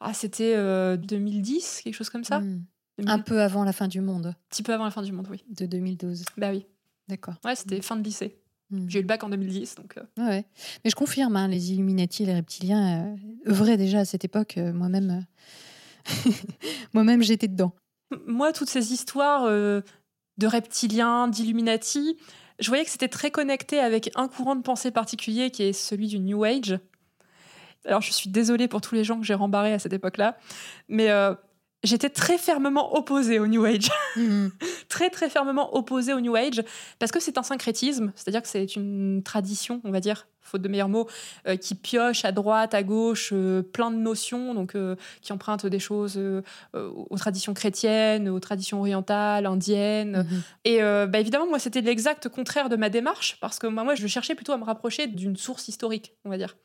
Ah 0.00 0.14
c'était 0.14 0.54
euh, 0.56 0.96
2010, 0.96 1.82
quelque 1.84 1.94
chose 1.94 2.08
comme 2.08 2.24
ça. 2.24 2.40
Hmm. 2.40 2.64
2000, 2.98 3.10
Un 3.12 3.18
peu 3.18 3.42
avant 3.42 3.64
la 3.64 3.72
fin 3.74 3.88
du 3.88 4.00
monde 4.00 4.28
Un 4.28 4.34
petit 4.48 4.62
peu 4.62 4.72
avant 4.72 4.84
la 4.84 4.90
fin 4.90 5.02
du 5.02 5.12
monde, 5.12 5.28
oui. 5.30 5.44
de 5.50 5.66
2012. 5.66 6.24
Bah 6.38 6.50
oui. 6.50 6.64
D'accord. 7.08 7.34
Ouais, 7.44 7.54
c'était 7.56 7.82
fin 7.82 7.96
de 7.96 8.02
lycée. 8.02 8.38
Hmm. 8.70 8.86
J'ai 8.88 8.98
eu 9.00 9.02
le 9.02 9.06
bac 9.08 9.22
en 9.22 9.28
2010, 9.28 9.74
donc 9.74 9.98
euh, 9.98 10.02
Ouais. 10.26 10.46
Mais 10.82 10.90
je 10.90 10.94
confirme, 10.96 11.36
hein, 11.36 11.46
les 11.48 11.72
Illuminati 11.72 12.22
et 12.22 12.26
les 12.26 12.34
reptiliens 12.34 13.14
euh, 13.46 13.50
œuvraient 13.50 13.76
déjà 13.76 14.00
à 14.00 14.04
cette 14.06 14.24
époque. 14.24 14.56
euh, 14.56 14.72
Moi-même, 14.72 15.26
euh, 16.06 16.30
moi-même 16.94 17.22
j'étais 17.22 17.48
dedans. 17.48 17.72
Moi 18.26 18.52
toutes 18.52 18.70
ces 18.70 18.92
histoires 18.92 19.44
euh, 19.44 19.80
de 20.38 20.46
reptiliens, 20.46 21.28
d'Illuminati, 21.28 22.16
je 22.58 22.68
voyais 22.68 22.84
que 22.84 22.90
c'était 22.90 23.08
très 23.08 23.30
connecté 23.30 23.78
avec 23.78 24.10
un 24.14 24.28
courant 24.28 24.56
de 24.56 24.62
pensée 24.62 24.90
particulier 24.90 25.50
qui 25.50 25.64
est 25.64 25.72
celui 25.72 26.06
du 26.06 26.18
New 26.18 26.44
Age. 26.44 26.78
Alors 27.84 28.00
je 28.00 28.12
suis 28.12 28.30
désolée 28.30 28.68
pour 28.68 28.80
tous 28.80 28.94
les 28.94 29.04
gens 29.04 29.18
que 29.18 29.26
j'ai 29.26 29.34
rembarrés 29.34 29.72
à 29.72 29.78
cette 29.78 29.92
époque-là, 29.92 30.36
mais 30.88 31.10
euh, 31.10 31.34
j'étais 31.82 32.10
très 32.10 32.38
fermement 32.38 32.96
opposée 32.96 33.38
au 33.38 33.46
New 33.46 33.64
Age. 33.64 33.90
Mhm. 34.14 34.52
très 34.90 35.08
très 35.08 35.30
fermement 35.30 35.74
opposée 35.74 36.12
au 36.12 36.20
New 36.20 36.36
Age 36.36 36.62
parce 36.98 37.10
que 37.10 37.18
c'est 37.18 37.38
un 37.38 37.42
syncrétisme, 37.42 38.12
c'est-à-dire 38.14 38.42
que 38.42 38.48
c'est 38.48 38.76
une 38.76 39.22
tradition, 39.24 39.80
on 39.84 39.90
va 39.90 40.00
dire, 40.00 40.26
faute 40.42 40.62
de 40.62 40.68
meilleurs 40.68 40.88
mots, 40.88 41.08
euh, 41.46 41.56
qui 41.56 41.74
pioche 41.74 42.24
à 42.24 42.32
droite, 42.32 42.74
à 42.74 42.82
gauche, 42.82 43.30
euh, 43.32 43.62
plein 43.62 43.90
de 43.90 43.96
notions, 43.96 44.54
donc 44.54 44.74
euh, 44.74 44.96
qui 45.22 45.32
emprunte 45.32 45.66
des 45.66 45.78
choses 45.78 46.20
aux 46.74 47.16
traditions 47.16 47.54
chrétiennes, 47.54 48.28
aux 48.28 48.40
traditions 48.40 48.80
orientales, 48.80 49.46
indiennes. 49.46 50.26
Mhm. 50.28 50.42
Et 50.64 50.80
bah, 50.80 51.20
évidemment, 51.20 51.46
moi, 51.46 51.58
c'était 51.58 51.80
l'exact 51.80 52.28
contraire 52.28 52.68
de 52.68 52.76
ma 52.76 52.88
démarche 52.88 53.38
parce 53.40 53.58
que 53.58 53.66
moi, 53.66 53.84
moi, 53.84 53.94
je 53.94 54.06
cherchais 54.06 54.34
plutôt 54.34 54.52
à 54.52 54.56
me 54.58 54.64
rapprocher 54.64 55.06
d'une 55.06 55.36
source 55.36 55.68
historique, 55.68 56.14
on 56.24 56.30
va 56.30 56.38
dire. 56.38 56.56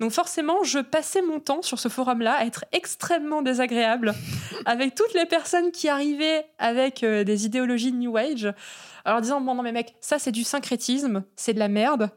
Donc 0.00 0.10
forcément, 0.12 0.62
je 0.62 0.78
passais 0.78 1.22
mon 1.22 1.40
temps 1.40 1.62
sur 1.62 1.78
ce 1.78 1.88
forum-là 1.88 2.34
à 2.34 2.44
être 2.44 2.64
extrêmement 2.72 3.42
désagréable 3.42 4.14
avec 4.66 4.94
toutes 4.94 5.14
les 5.14 5.26
personnes 5.26 5.70
qui 5.70 5.88
arrivaient 5.88 6.46
avec 6.58 7.04
des 7.04 7.46
idéologies 7.46 7.92
de 7.92 7.96
New 7.96 8.16
Age. 8.16 8.52
Alors 9.04 9.20
disant, 9.20 9.40
bon 9.40 9.54
non 9.54 9.62
mais 9.62 9.72
mec, 9.72 9.94
ça 10.00 10.18
c'est 10.18 10.32
du 10.32 10.42
syncrétisme, 10.42 11.22
c'est 11.36 11.54
de 11.54 11.60
la 11.60 11.68
merde. 11.68 12.10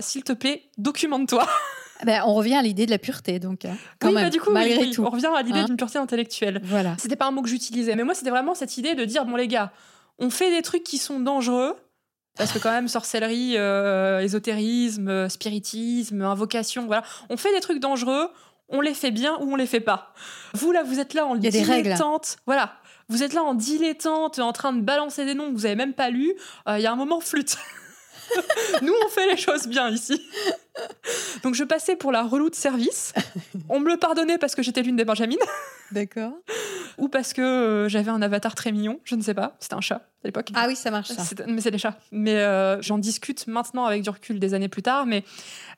S'il 0.00 0.22
te 0.22 0.32
plaît, 0.36 0.62
documente-toi. 0.78 1.46
Ben, 2.04 2.22
on 2.26 2.34
revient 2.34 2.56
à 2.56 2.62
l'idée 2.62 2.84
de 2.84 2.90
la 2.90 2.98
pureté, 2.98 3.38
donc 3.38 3.60
quand 4.00 4.08
oui, 4.08 4.14
même, 4.14 4.24
bah, 4.24 4.30
du 4.30 4.38
coup, 4.38 4.50
malgré 4.50 4.80
oui, 4.80 4.90
tout. 4.90 5.02
on 5.02 5.08
revient 5.08 5.30
à 5.34 5.40
l'idée 5.40 5.60
Hein 5.60 5.64
d'une 5.64 5.78
pureté 5.78 5.96
intellectuelle. 5.96 6.60
Voilà. 6.62 6.94
C'était 6.98 7.16
pas 7.16 7.24
un 7.24 7.30
mot 7.30 7.40
que 7.40 7.48
j'utilisais, 7.48 7.96
mais 7.96 8.04
moi 8.04 8.14
c'était 8.14 8.28
vraiment 8.28 8.54
cette 8.54 8.76
idée 8.76 8.94
de 8.94 9.06
dire, 9.06 9.24
bon 9.24 9.34
les 9.34 9.48
gars, 9.48 9.72
on 10.18 10.28
fait 10.28 10.50
des 10.50 10.60
trucs 10.60 10.84
qui 10.84 10.98
sont 10.98 11.20
dangereux. 11.20 11.74
Parce 12.36 12.52
que 12.52 12.58
quand 12.58 12.70
même, 12.70 12.86
sorcellerie, 12.86 13.54
euh, 13.56 14.20
ésotérisme, 14.20 15.08
euh, 15.08 15.28
spiritisme, 15.30 16.20
invocation, 16.20 16.84
voilà. 16.84 17.02
On 17.30 17.38
fait 17.38 17.50
des 17.54 17.60
trucs 17.60 17.80
dangereux, 17.80 18.28
on 18.68 18.82
les 18.82 18.92
fait 18.92 19.10
bien 19.10 19.38
ou 19.40 19.52
on 19.52 19.56
les 19.56 19.66
fait 19.66 19.80
pas. 19.80 20.12
Vous, 20.52 20.70
là, 20.70 20.82
vous 20.82 21.00
êtes 21.00 21.14
là 21.14 21.24
en 21.24 21.36
dilettante. 21.36 22.36
Voilà. 22.44 22.74
Vous 23.08 23.22
êtes 23.22 23.32
là 23.32 23.42
en 23.42 23.54
dilettante, 23.54 24.38
en 24.38 24.52
train 24.52 24.74
de 24.74 24.82
balancer 24.82 25.24
des 25.24 25.34
noms 25.34 25.50
que 25.50 25.56
vous 25.56 25.64
avez 25.64 25.76
même 25.76 25.94
pas 25.94 26.10
lus. 26.10 26.34
Euh, 26.68 26.76
Il 26.78 26.82
y 26.82 26.86
a 26.86 26.92
un 26.92 26.96
moment, 26.96 27.20
flûte. 27.20 27.56
Nous, 28.82 28.92
on 29.04 29.08
fait 29.08 29.26
les 29.26 29.36
choses 29.36 29.66
bien 29.66 29.90
ici. 29.90 30.20
Donc, 31.42 31.54
je 31.54 31.64
passais 31.64 31.96
pour 31.96 32.12
la 32.12 32.22
relou 32.22 32.50
de 32.50 32.54
service. 32.54 33.12
On 33.68 33.80
me 33.80 33.88
le 33.88 33.96
pardonnait 33.96 34.38
parce 34.38 34.54
que 34.54 34.62
j'étais 34.62 34.82
l'une 34.82 34.96
des 34.96 35.04
Benjamines 35.04 35.38
D'accord. 35.92 36.32
ou 36.98 37.08
parce 37.08 37.32
que 37.32 37.40
euh, 37.40 37.88
j'avais 37.88 38.10
un 38.10 38.20
avatar 38.22 38.54
très 38.54 38.72
mignon. 38.72 39.00
Je 39.04 39.14
ne 39.14 39.22
sais 39.22 39.34
pas. 39.34 39.56
C'était 39.60 39.74
un 39.74 39.80
chat 39.80 39.96
à 39.96 40.26
l'époque. 40.26 40.50
Ah 40.54 40.66
oui, 40.68 40.76
ça 40.76 40.90
marche 40.90 41.08
ça. 41.08 41.22
Mais 41.46 41.60
c'est 41.60 41.70
des 41.70 41.78
chats. 41.78 41.96
Mais 42.10 42.36
euh, 42.36 42.80
j'en 42.82 42.98
discute 42.98 43.46
maintenant 43.46 43.84
avec 43.84 44.02
du 44.02 44.10
recul 44.10 44.38
des 44.38 44.54
années 44.54 44.68
plus 44.68 44.82
tard. 44.82 45.06
Mais 45.06 45.24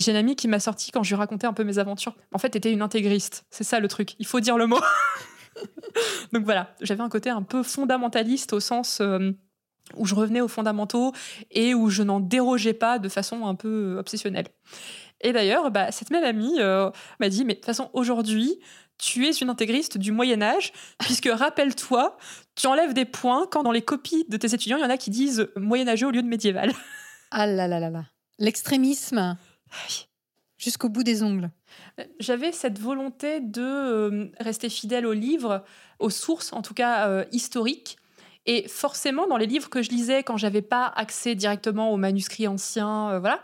j'ai 0.01 0.11
une 0.11 0.17
amie 0.17 0.37
qui 0.37 0.49
m'a 0.49 0.61
sorti 0.61 0.91
quand 0.91 1.03
je 1.03 1.11
lui 1.11 1.17
racontais 1.17 1.47
un 1.47 1.53
peu 1.53 1.65
mes 1.65 1.79
aventures. 1.79 2.17
En 2.33 2.39
fait, 2.39 2.57
était 2.57 2.73
une 2.73 2.83
intégriste. 2.83 3.45
C'est 3.51 3.65
ça 3.65 3.81
le 3.81 3.89
truc. 3.89 4.15
Il 4.19 4.27
faut 4.27 4.41
dire 4.41 4.57
le 4.57 4.67
mot. 4.67 4.81
Donc 6.33 6.45
voilà, 6.45 6.75
j'avais 6.81 7.03
un 7.03 7.09
côté 7.09 7.31
un 7.31 7.43
peu 7.43 7.63
fondamentaliste 7.63 8.53
au 8.53 8.61
sens 8.61 9.01
euh, 9.01 9.33
où 9.97 10.07
je 10.07 10.15
revenais 10.15 10.41
aux 10.41 10.49
fondamentaux 10.49 11.13
et 11.51 11.75
où 11.75 11.91
je 11.91 12.03
n'en 12.03 12.21
dérogeais 12.21 12.75
pas 12.75 12.99
de 12.99 13.09
façon 13.09 13.47
un 13.47 13.55
peu 13.55 13.97
obsessionnelle. 13.99 14.47
Et 15.21 15.33
d'ailleurs, 15.33 15.71
bah, 15.71 15.91
cette 15.91 16.11
même 16.11 16.25
amie 16.25 16.61
euh, 16.61 16.91
m'a 17.21 17.29
dit, 17.29 17.45
mais 17.45 17.55
de 17.55 17.59
toute 17.59 17.67
façon, 17.67 17.91
aujourd'hui, 17.93 18.61
tu 18.99 19.27
es 19.27 19.31
une 19.31 19.49
intégriste 19.49 19.99
du 19.99 20.13
Moyen 20.13 20.43
Âge, 20.43 20.73
puisque 20.99 21.29
rappelle-toi, 21.31 22.17
tu 22.57 22.67
enlèves 22.67 22.95
des 22.95 23.05
points 23.05 23.47
quand 23.51 23.63
dans 23.63 23.73
les 23.73 23.83
copies 23.83 24.25
de 24.29 24.37
tes 24.37 24.55
étudiants, 24.55 24.77
il 24.77 24.83
y 24.83 24.85
en 24.85 24.91
a 24.91 24.97
qui 24.97 25.11
disent 25.11 25.49
moyenâgeux 25.57 26.09
au 26.09 26.11
lieu 26.11 26.23
de 26.23 26.29
médiéval. 26.29 26.73
Ah 27.31 27.47
là 27.47 27.69
là 27.69 27.79
là 27.79 27.91
là. 27.91 28.05
L'extrémisme 28.39 29.37
jusqu'au 30.57 30.89
bout 30.89 31.03
des 31.03 31.23
ongles. 31.23 31.51
J'avais 32.21 32.53
cette 32.53 32.79
volonté 32.79 33.41
de 33.41 33.61
euh, 33.61 34.27
rester 34.41 34.71
fidèle 34.71 35.05
aux 35.05 35.13
livres, 35.13 35.63
aux 35.99 36.09
sources, 36.09 36.55
en 36.55 36.63
tout 36.63 36.73
cas 36.73 37.07
euh, 37.07 37.27
historiques. 37.31 37.98
Et 38.49 38.67
forcément, 38.67 39.27
dans 39.27 39.37
les 39.37 39.47
livres 39.47 39.69
que 39.69 39.83
je 39.83 39.91
lisais 39.91 40.23
quand 40.23 40.39
j'avais 40.39 40.63
pas 40.63 40.87
accès 40.97 41.35
directement 41.35 41.93
aux 41.93 41.99
manuscrits 41.99 42.49
anciens, 42.49 43.11
euh, 43.11 43.19
voilà, 43.21 43.43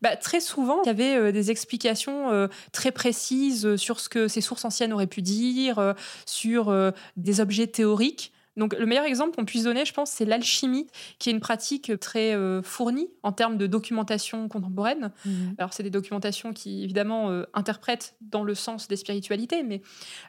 bah, 0.00 0.16
très 0.16 0.40
souvent, 0.40 0.82
il 0.82 0.86
y 0.86 0.90
avait 0.90 1.14
euh, 1.14 1.30
des 1.30 1.50
explications 1.50 2.32
euh, 2.32 2.48
très 2.72 2.90
précises 2.90 3.76
sur 3.76 4.00
ce 4.00 4.08
que 4.08 4.28
ces 4.28 4.40
sources 4.40 4.64
anciennes 4.64 4.94
auraient 4.94 5.06
pu 5.06 5.20
dire, 5.20 5.94
sur 6.24 6.74
des 7.18 7.40
objets 7.40 7.66
théoriques. 7.66 8.32
Donc, 8.56 8.74
le 8.78 8.86
meilleur 8.86 9.04
exemple 9.04 9.36
qu'on 9.36 9.44
puisse 9.44 9.64
donner, 9.64 9.84
je 9.84 9.92
pense, 9.92 10.10
c'est 10.10 10.24
l'alchimie, 10.24 10.86
qui 11.18 11.28
est 11.28 11.32
une 11.32 11.40
pratique 11.40 11.92
très 12.00 12.34
euh, 12.34 12.62
fournie 12.62 13.08
en 13.22 13.32
termes 13.32 13.58
de 13.58 13.66
documentation 13.66 14.48
contemporaine. 14.48 15.12
Alors, 15.58 15.74
c'est 15.74 15.82
des 15.82 15.90
documentations 15.90 16.52
qui, 16.52 16.82
évidemment, 16.82 17.30
euh, 17.30 17.44
interprètent 17.52 18.14
dans 18.22 18.42
le 18.42 18.54
sens 18.54 18.88
des 18.88 18.96
spiritualités, 18.96 19.62
mais 19.62 19.82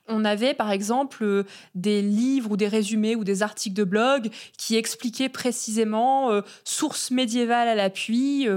on 0.08 0.26
avait, 0.26 0.54
par 0.54 0.72
exemple, 0.72 1.24
euh, 1.24 1.44
des 1.76 2.02
livres 2.02 2.52
ou 2.52 2.58
des 2.58 2.68
résumés 2.68 3.16
ou 3.16 3.24
des 3.24 3.44
articles 3.44 3.76
de 3.76 3.86
blog 3.86 4.30
qui 4.58 4.76
expliquaient 4.76 5.30
précisément, 5.30 6.42
sources 6.63 7.12
médiévales 7.12 7.68
à 7.68 7.76
l'appui, 7.76 8.48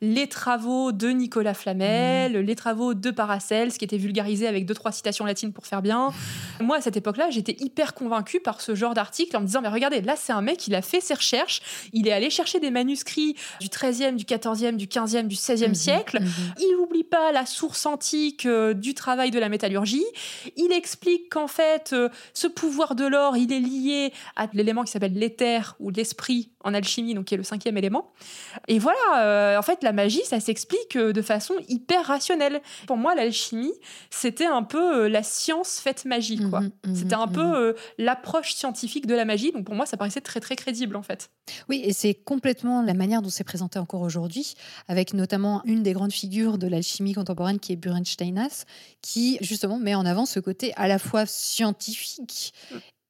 les 0.00 0.26
travaux 0.26 0.92
de 0.92 1.08
Nicolas 1.08 1.54
Flamel, 1.54 2.32
les 2.32 2.54
travaux 2.54 2.94
de 2.94 3.10
Paracelse, 3.10 3.78
qui 3.78 3.84
étaient 3.84 3.98
vulgarisés 3.98 4.46
avec 4.46 4.66
deux, 4.66 4.74
trois 4.74 4.92
citations 4.92 5.24
latines 5.24 5.52
pour 5.52 5.66
faire 5.66 5.82
bien. 5.82 6.12
Moi, 6.60 6.76
à 6.76 6.80
cette 6.80 6.96
époque-là, 6.96 7.30
j'étais 7.30 7.56
hyper 7.60 7.94
convaincue 7.94 8.40
par 8.40 8.60
ce 8.60 8.74
genre 8.74 8.94
d'article 8.94 9.17
en 9.34 9.40
me 9.40 9.46
disant, 9.46 9.60
mais 9.60 9.68
regardez, 9.68 10.00
là, 10.00 10.14
c'est 10.16 10.32
un 10.32 10.40
mec, 10.42 10.66
il 10.66 10.74
a 10.74 10.82
fait 10.82 11.00
ses 11.00 11.14
recherches, 11.14 11.60
il 11.92 12.06
est 12.08 12.12
allé 12.12 12.30
chercher 12.30 12.60
des 12.60 12.70
manuscrits 12.70 13.34
du 13.60 13.68
13e, 13.68 14.16
du 14.16 14.24
14e, 14.24 14.76
du 14.76 14.86
15e, 14.86 15.26
du 15.26 15.36
16e 15.36 15.68
Mhm, 15.68 15.74
siècle. 15.74 16.18
mhm. 16.20 16.28
Il 16.60 16.76
n'oublie 16.78 17.04
pas 17.04 17.32
la 17.32 17.46
source 17.46 17.84
antique 17.86 18.46
euh, 18.46 18.74
du 18.74 18.94
travail 18.94 19.30
de 19.30 19.38
la 19.38 19.48
métallurgie. 19.48 20.04
Il 20.56 20.72
explique 20.72 21.30
qu'en 21.30 21.48
fait, 21.48 21.90
euh, 21.92 22.08
ce 22.34 22.46
pouvoir 22.46 22.94
de 22.94 23.06
l'or, 23.06 23.36
il 23.36 23.52
est 23.52 23.60
lié 23.60 24.12
à 24.36 24.46
l'élément 24.52 24.84
qui 24.84 24.92
s'appelle 24.92 25.14
l'éther 25.14 25.76
ou 25.80 25.90
l'esprit 25.90 26.50
en 26.64 26.74
alchimie, 26.74 27.14
donc 27.14 27.26
qui 27.26 27.34
est 27.34 27.38
le 27.38 27.42
cinquième 27.42 27.76
élément. 27.76 28.10
Et 28.66 28.78
voilà, 28.78 28.98
euh, 29.18 29.58
en 29.58 29.62
fait, 29.62 29.82
la 29.82 29.92
magie, 29.92 30.24
ça 30.24 30.40
s'explique 30.40 30.96
euh, 30.96 31.12
de 31.12 31.22
façon 31.22 31.54
hyper 31.68 32.06
rationnelle. 32.06 32.60
Pour 32.86 32.96
moi, 32.96 33.14
l'alchimie, 33.14 33.72
c'était 34.10 34.46
un 34.46 34.62
peu 34.62 35.04
euh, 35.04 35.08
la 35.08 35.22
science 35.22 35.80
faite 35.80 36.04
magie, 36.04 36.38
quoi. 36.50 36.60
Mhm, 36.60 36.70
mhm, 36.86 36.94
C'était 36.96 37.14
un 37.14 37.26
mhm. 37.26 37.32
peu 37.32 37.56
euh, 37.56 37.72
l'approche 37.98 38.54
scientifique 38.54 39.06
de 39.06 39.14
la 39.14 39.24
magie. 39.24 39.52
Donc 39.52 39.64
pour 39.64 39.74
moi, 39.74 39.86
ça 39.86 39.96
paraissait 39.96 40.20
très 40.20 40.40
très 40.40 40.56
crédible 40.56 40.96
en 40.96 41.02
fait. 41.02 41.30
Oui, 41.68 41.80
et 41.84 41.92
c'est 41.92 42.14
complètement 42.14 42.82
la 42.82 42.94
manière 42.94 43.22
dont 43.22 43.30
c'est 43.30 43.44
présenté 43.44 43.78
encore 43.78 44.02
aujourd'hui, 44.02 44.54
avec 44.88 45.14
notamment 45.14 45.62
une 45.64 45.82
des 45.82 45.92
grandes 45.92 46.12
figures 46.12 46.58
de 46.58 46.66
l'alchimie 46.66 47.14
contemporaine 47.14 47.58
qui 47.58 47.72
est 47.72 47.76
Buren 47.76 48.04
Steinhaus, 48.04 48.64
qui 49.00 49.38
justement 49.40 49.78
met 49.78 49.94
en 49.94 50.04
avant 50.04 50.26
ce 50.26 50.40
côté 50.40 50.72
à 50.76 50.88
la 50.88 50.98
fois 50.98 51.24
scientifique 51.26 52.52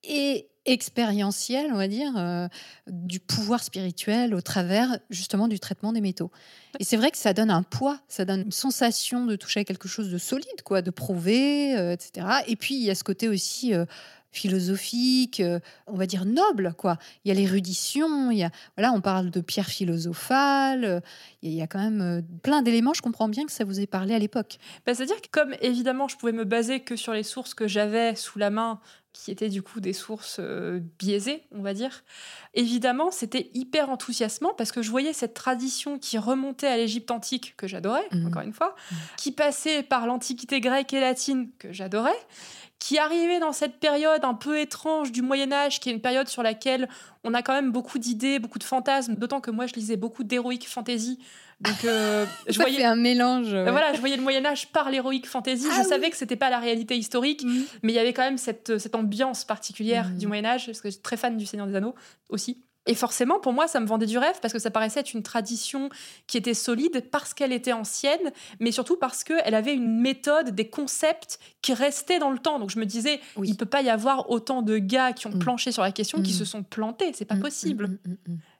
et 0.04 0.48
expérientiel, 0.64 1.70
on 1.72 1.76
va 1.76 1.88
dire, 1.88 2.12
euh, 2.18 2.46
du 2.88 3.20
pouvoir 3.20 3.62
spirituel 3.62 4.34
au 4.34 4.40
travers 4.42 4.98
justement 5.08 5.48
du 5.48 5.58
traitement 5.58 5.92
des 5.92 6.00
métaux. 6.02 6.30
Et 6.78 6.84
c'est 6.84 6.96
vrai 6.98 7.10
que 7.10 7.16
ça 7.16 7.32
donne 7.32 7.50
un 7.50 7.62
poids, 7.62 7.98
ça 8.06 8.24
donne 8.26 8.42
une 8.42 8.52
sensation 8.52 9.24
de 9.24 9.34
toucher 9.36 9.60
à 9.60 9.64
quelque 9.64 9.88
chose 9.88 10.10
de 10.10 10.18
solide, 10.18 10.62
quoi, 10.64 10.82
de 10.82 10.90
prouvé, 10.90 11.74
euh, 11.78 11.92
etc. 11.92 12.26
Et 12.48 12.56
puis 12.56 12.74
il 12.74 12.82
y 12.82 12.90
a 12.90 12.94
ce 12.94 13.02
côté 13.04 13.28
aussi 13.28 13.72
euh, 13.74 13.86
philosophique, 14.30 15.42
on 15.86 15.94
va 15.96 16.06
dire 16.06 16.26
noble, 16.26 16.74
quoi. 16.76 16.98
Il 17.24 17.28
y 17.28 17.30
a 17.30 17.34
l'érudition, 17.34 18.30
il 18.30 18.38
y 18.38 18.44
a 18.44 18.50
voilà, 18.76 18.92
on 18.92 19.00
parle 19.00 19.30
de 19.30 19.40
pierre 19.40 19.68
philosophale, 19.68 21.02
il 21.42 21.52
y 21.52 21.62
a- 21.62 21.66
quand 21.66 21.78
même 21.78 22.22
plein 22.42 22.62
d'éléments. 22.62 22.92
Je 22.94 23.02
comprends 23.02 23.28
bien 23.28 23.46
que 23.46 23.52
ça 23.52 23.64
vous 23.64 23.80
ait 23.80 23.86
parlé 23.86 24.14
à 24.14 24.18
l'époque. 24.18 24.58
Bah, 24.86 24.94
C'est-à-dire 24.94 25.20
que 25.20 25.28
comme 25.30 25.54
évidemment 25.62 26.08
je 26.08 26.16
pouvais 26.16 26.32
me 26.32 26.44
baser 26.44 26.80
que 26.80 26.96
sur 26.96 27.12
les 27.14 27.22
sources 27.22 27.54
que 27.54 27.66
j'avais 27.68 28.14
sous 28.16 28.38
la 28.38 28.50
main, 28.50 28.80
qui 29.20 29.32
étaient 29.32 29.48
du 29.48 29.62
coup 29.62 29.80
des 29.80 29.92
sources 29.92 30.36
euh, 30.38 30.78
biaisées, 31.00 31.42
on 31.52 31.60
va 31.60 31.74
dire, 31.74 32.04
évidemment 32.54 33.10
c'était 33.10 33.50
hyper 33.52 33.90
enthousiasmant 33.90 34.54
parce 34.56 34.70
que 34.70 34.80
je 34.80 34.90
voyais 34.90 35.12
cette 35.12 35.34
tradition 35.34 35.98
qui 35.98 36.18
remontait 36.18 36.68
à 36.68 36.76
l'Égypte 36.76 37.10
antique, 37.10 37.54
que 37.56 37.66
j'adorais, 37.66 38.06
Mhm. 38.12 38.26
encore 38.28 38.42
une 38.42 38.52
fois, 38.52 38.76
qui 39.16 39.32
passait 39.32 39.82
par 39.82 40.06
l'Antiquité 40.06 40.60
grecque 40.60 40.92
et 40.92 41.00
latine, 41.00 41.50
que 41.58 41.72
j'adorais, 41.72 42.16
qui 42.78 42.96
arrivait 42.96 43.40
dans 43.40 43.52
cette 43.52 43.80
période 43.80 44.24
un 44.24 44.34
peu 44.34 44.60
étrange 44.60 45.10
du 45.10 45.20
Moyen 45.20 45.50
Âge, 45.50 45.80
qui 45.80 45.88
est 45.90 45.92
une 45.92 46.00
période 46.00 46.28
sur 46.28 46.44
laquelle 46.44 46.88
on 47.24 47.34
a 47.34 47.42
quand 47.42 47.52
même 47.54 47.72
beaucoup 47.72 47.98
d'idées, 47.98 48.38
beaucoup 48.38 48.60
de 48.60 48.64
fantasmes, 48.64 49.16
d'autant 49.16 49.40
que 49.40 49.50
moi 49.50 49.66
je 49.66 49.74
lisais 49.74 49.96
beaucoup 49.96 50.22
d'héroïque 50.22 50.68
fantasy. 50.68 51.18
Donc 51.60 51.84
euh, 51.84 52.24
je 52.46 52.52
Ça 52.52 52.62
voyais 52.62 52.78
fait 52.78 52.84
un 52.84 52.94
mélange. 52.96 53.52
ouais. 53.52 53.70
voilà, 53.70 53.92
je 53.92 54.00
voyais 54.00 54.16
le 54.16 54.22
Moyen 54.22 54.44
Âge 54.46 54.68
par 54.68 54.90
l'héroïque 54.90 55.26
fantasy. 55.26 55.66
Ah 55.70 55.74
je 55.76 55.80
oui. 55.82 55.88
savais 55.88 56.10
que 56.10 56.16
c'était 56.16 56.36
pas 56.36 56.50
la 56.50 56.58
réalité 56.58 56.96
historique, 56.96 57.42
Mhm. 57.44 57.64
mais 57.82 57.92
il 57.92 57.96
y 57.96 57.98
avait 57.98 58.12
quand 58.12 58.22
même 58.22 58.38
cette, 58.38 58.78
cette 58.78 58.94
ambiance 58.94 59.44
particulière 59.44 60.08
Mhm. 60.10 60.18
du 60.18 60.26
Moyen 60.28 60.44
Âge, 60.44 60.66
parce 60.66 60.80
que 60.80 60.88
je 60.88 60.92
suis 60.94 61.02
très 61.02 61.16
fan 61.16 61.36
du 61.36 61.46
Seigneur 61.46 61.66
des 61.66 61.74
Anneaux 61.74 61.94
aussi. 62.28 62.62
Et 62.86 62.94
forcément, 62.94 63.38
pour 63.38 63.52
moi, 63.52 63.68
ça 63.68 63.80
me 63.80 63.86
vendait 63.86 64.06
du 64.06 64.16
rêve 64.16 64.36
parce 64.40 64.54
que 64.54 64.58
ça 64.58 64.70
paraissait 64.70 65.00
être 65.00 65.12
une 65.12 65.22
tradition 65.22 65.90
qui 66.26 66.38
était 66.38 66.54
solide 66.54 67.04
parce 67.10 67.34
qu'elle 67.34 67.52
était 67.52 67.74
ancienne, 67.74 68.32
mais 68.60 68.72
surtout 68.72 68.96
parce 68.96 69.24
qu'elle 69.24 69.54
avait 69.54 69.74
une 69.74 70.00
méthode, 70.00 70.50
des 70.54 70.70
concepts 70.70 71.38
qui 71.68 71.74
restaient 71.74 72.18
dans 72.18 72.30
le 72.30 72.38
temps. 72.38 72.58
Donc 72.58 72.70
je 72.70 72.78
me 72.78 72.86
disais, 72.86 73.20
Oui. 73.36 73.48
il 73.50 73.56
peut 73.56 73.66
pas 73.66 73.82
y 73.82 73.90
avoir 73.90 74.30
autant 74.30 74.62
de 74.62 74.78
gars 74.78 75.12
qui 75.12 75.26
ont 75.26 75.30
Mm. 75.32 75.38
planché 75.38 75.70
sur 75.70 75.82
la 75.82 75.92
question 75.92 76.22
qui 76.22 76.32
Mm. 76.32 76.36
se 76.36 76.44
sont 76.46 76.62
plantés. 76.62 77.12
C'est 77.12 77.26
pas 77.26 77.34
Mm, 77.34 77.40
possible. 77.40 77.98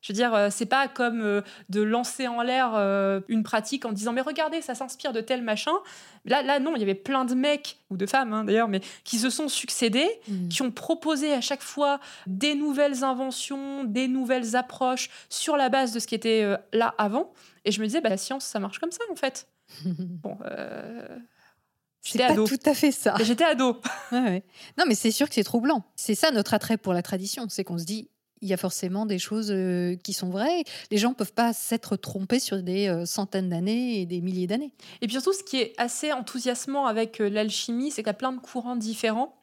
Je 0.03 0.13
veux 0.13 0.15
dire, 0.15 0.35
euh, 0.35 0.49
c'est 0.51 0.67
pas 0.67 0.89
comme 0.89 1.23
euh, 1.23 1.41
de 1.71 1.81
lancer 1.81 2.29
en 2.29 2.43
l'air 2.43 2.73
euh, 2.75 3.21
une 3.29 3.43
pratique 3.43 3.87
en 3.87 3.93
disant 3.93 4.13
mais 4.13 4.21
regardez, 4.21 4.61
ça 4.61 4.75
s'inspire 4.75 5.13
de 5.15 5.23
tel 5.23 5.43
machin. 5.43 5.73
Là, 6.27 6.43
là 6.43 6.61
non, 6.61 6.75
il 6.77 6.81
y 6.81 6.83
avait 6.83 6.95
plein 6.95 7.25
de 7.25 7.35
mecs 7.35 7.79
ou 7.89 7.97
de 7.97 8.05
femmes 8.05 8.35
hein, 8.35 8.45
d'ailleurs, 8.45 8.69
mais 8.69 8.81
qui 9.05 9.17
se 9.19 9.31
sont 9.31 9.49
succédés, 9.49 10.09
qui 10.51 10.61
ont 10.61 10.71
proposé 10.71 11.33
à 11.33 11.41
chaque 11.41 11.63
fois 11.63 12.01
des 12.27 12.55
nouvelles 12.55 13.05
inventions, 13.05 13.85
des 13.85 14.07
nouvelles 14.07 14.55
approches 14.55 15.09
sur 15.31 15.57
la 15.57 15.71
base 15.71 15.93
de 15.93 15.99
ce 15.99 16.07
qui 16.07 16.15
était 16.15 16.45
là 16.75 16.95
avant. 16.99 17.33
Et 17.65 17.73
je 17.73 17.81
me 17.81 17.87
disais, 17.87 18.03
bah, 18.03 18.11
la 18.11 18.19
science, 18.19 18.45
ça 18.45 18.59
marche 18.61 18.79
comme 18.79 18.93
ça 18.93 19.03
en 19.11 19.17
fait. 19.17 19.47
Bon, 20.23 20.37
euh, 20.45 21.19
C'est 22.01 22.19
pas 22.19 22.33
ado. 22.33 22.47
tout 22.47 22.59
à 22.65 22.75
fait 22.75 22.93
ça. 22.93 23.15
J'étais 23.21 23.45
ado. 23.45 23.81
Ouais, 24.13 24.21
ouais. 24.21 24.45
Non, 24.79 24.85
mais 24.89 24.95
c'est 24.95 25.11
sûr 25.11 25.29
que 25.29 25.35
c'est 25.35 25.45
troublant. 25.45 25.85
C'est 25.97 26.15
ça 26.15 26.31
notre 26.31 26.55
attrait 26.55 26.79
pour 26.79 26.95
la 26.95 27.03
tradition, 27.03 27.47
c'est 27.49 27.65
qu'on 27.65 27.79
se 27.79 27.85
dit 27.85 28.09
il 28.41 28.49
y 28.49 28.53
a 28.53 28.57
forcément 28.57 29.07
des 29.07 29.19
choses 29.19 29.51
euh, 29.51 29.97
qui 29.97 30.13
sont 30.13 30.31
vraies. 30.31 30.65
Les 30.91 30.99
gens 30.99 31.15
peuvent 31.15 31.33
pas 31.33 31.53
s'être 31.53 31.97
trompés 31.97 32.41
sur 32.41 32.63
des 32.63 32.89
euh, 32.89 33.07
centaines 33.07 33.49
d'années 33.49 34.01
et 34.01 34.07
des 34.07 34.21
milliers 34.21 34.47
d'années. 34.47 34.73
Et 35.01 35.07
puis 35.07 35.13
surtout, 35.13 35.33
ce 35.33 35.43
qui 35.43 35.59
est 35.59 35.75
assez 35.79 36.13
enthousiasmant 36.13 36.87
avec 36.87 37.21
euh, 37.21 37.29
l'alchimie, 37.29 37.91
c'est 37.91 38.03
qu'il 38.03 38.09
y 38.09 38.11
a 38.11 38.15
plein 38.15 38.33
de 38.33 38.41
courants 38.41 38.77
différents. 38.77 39.43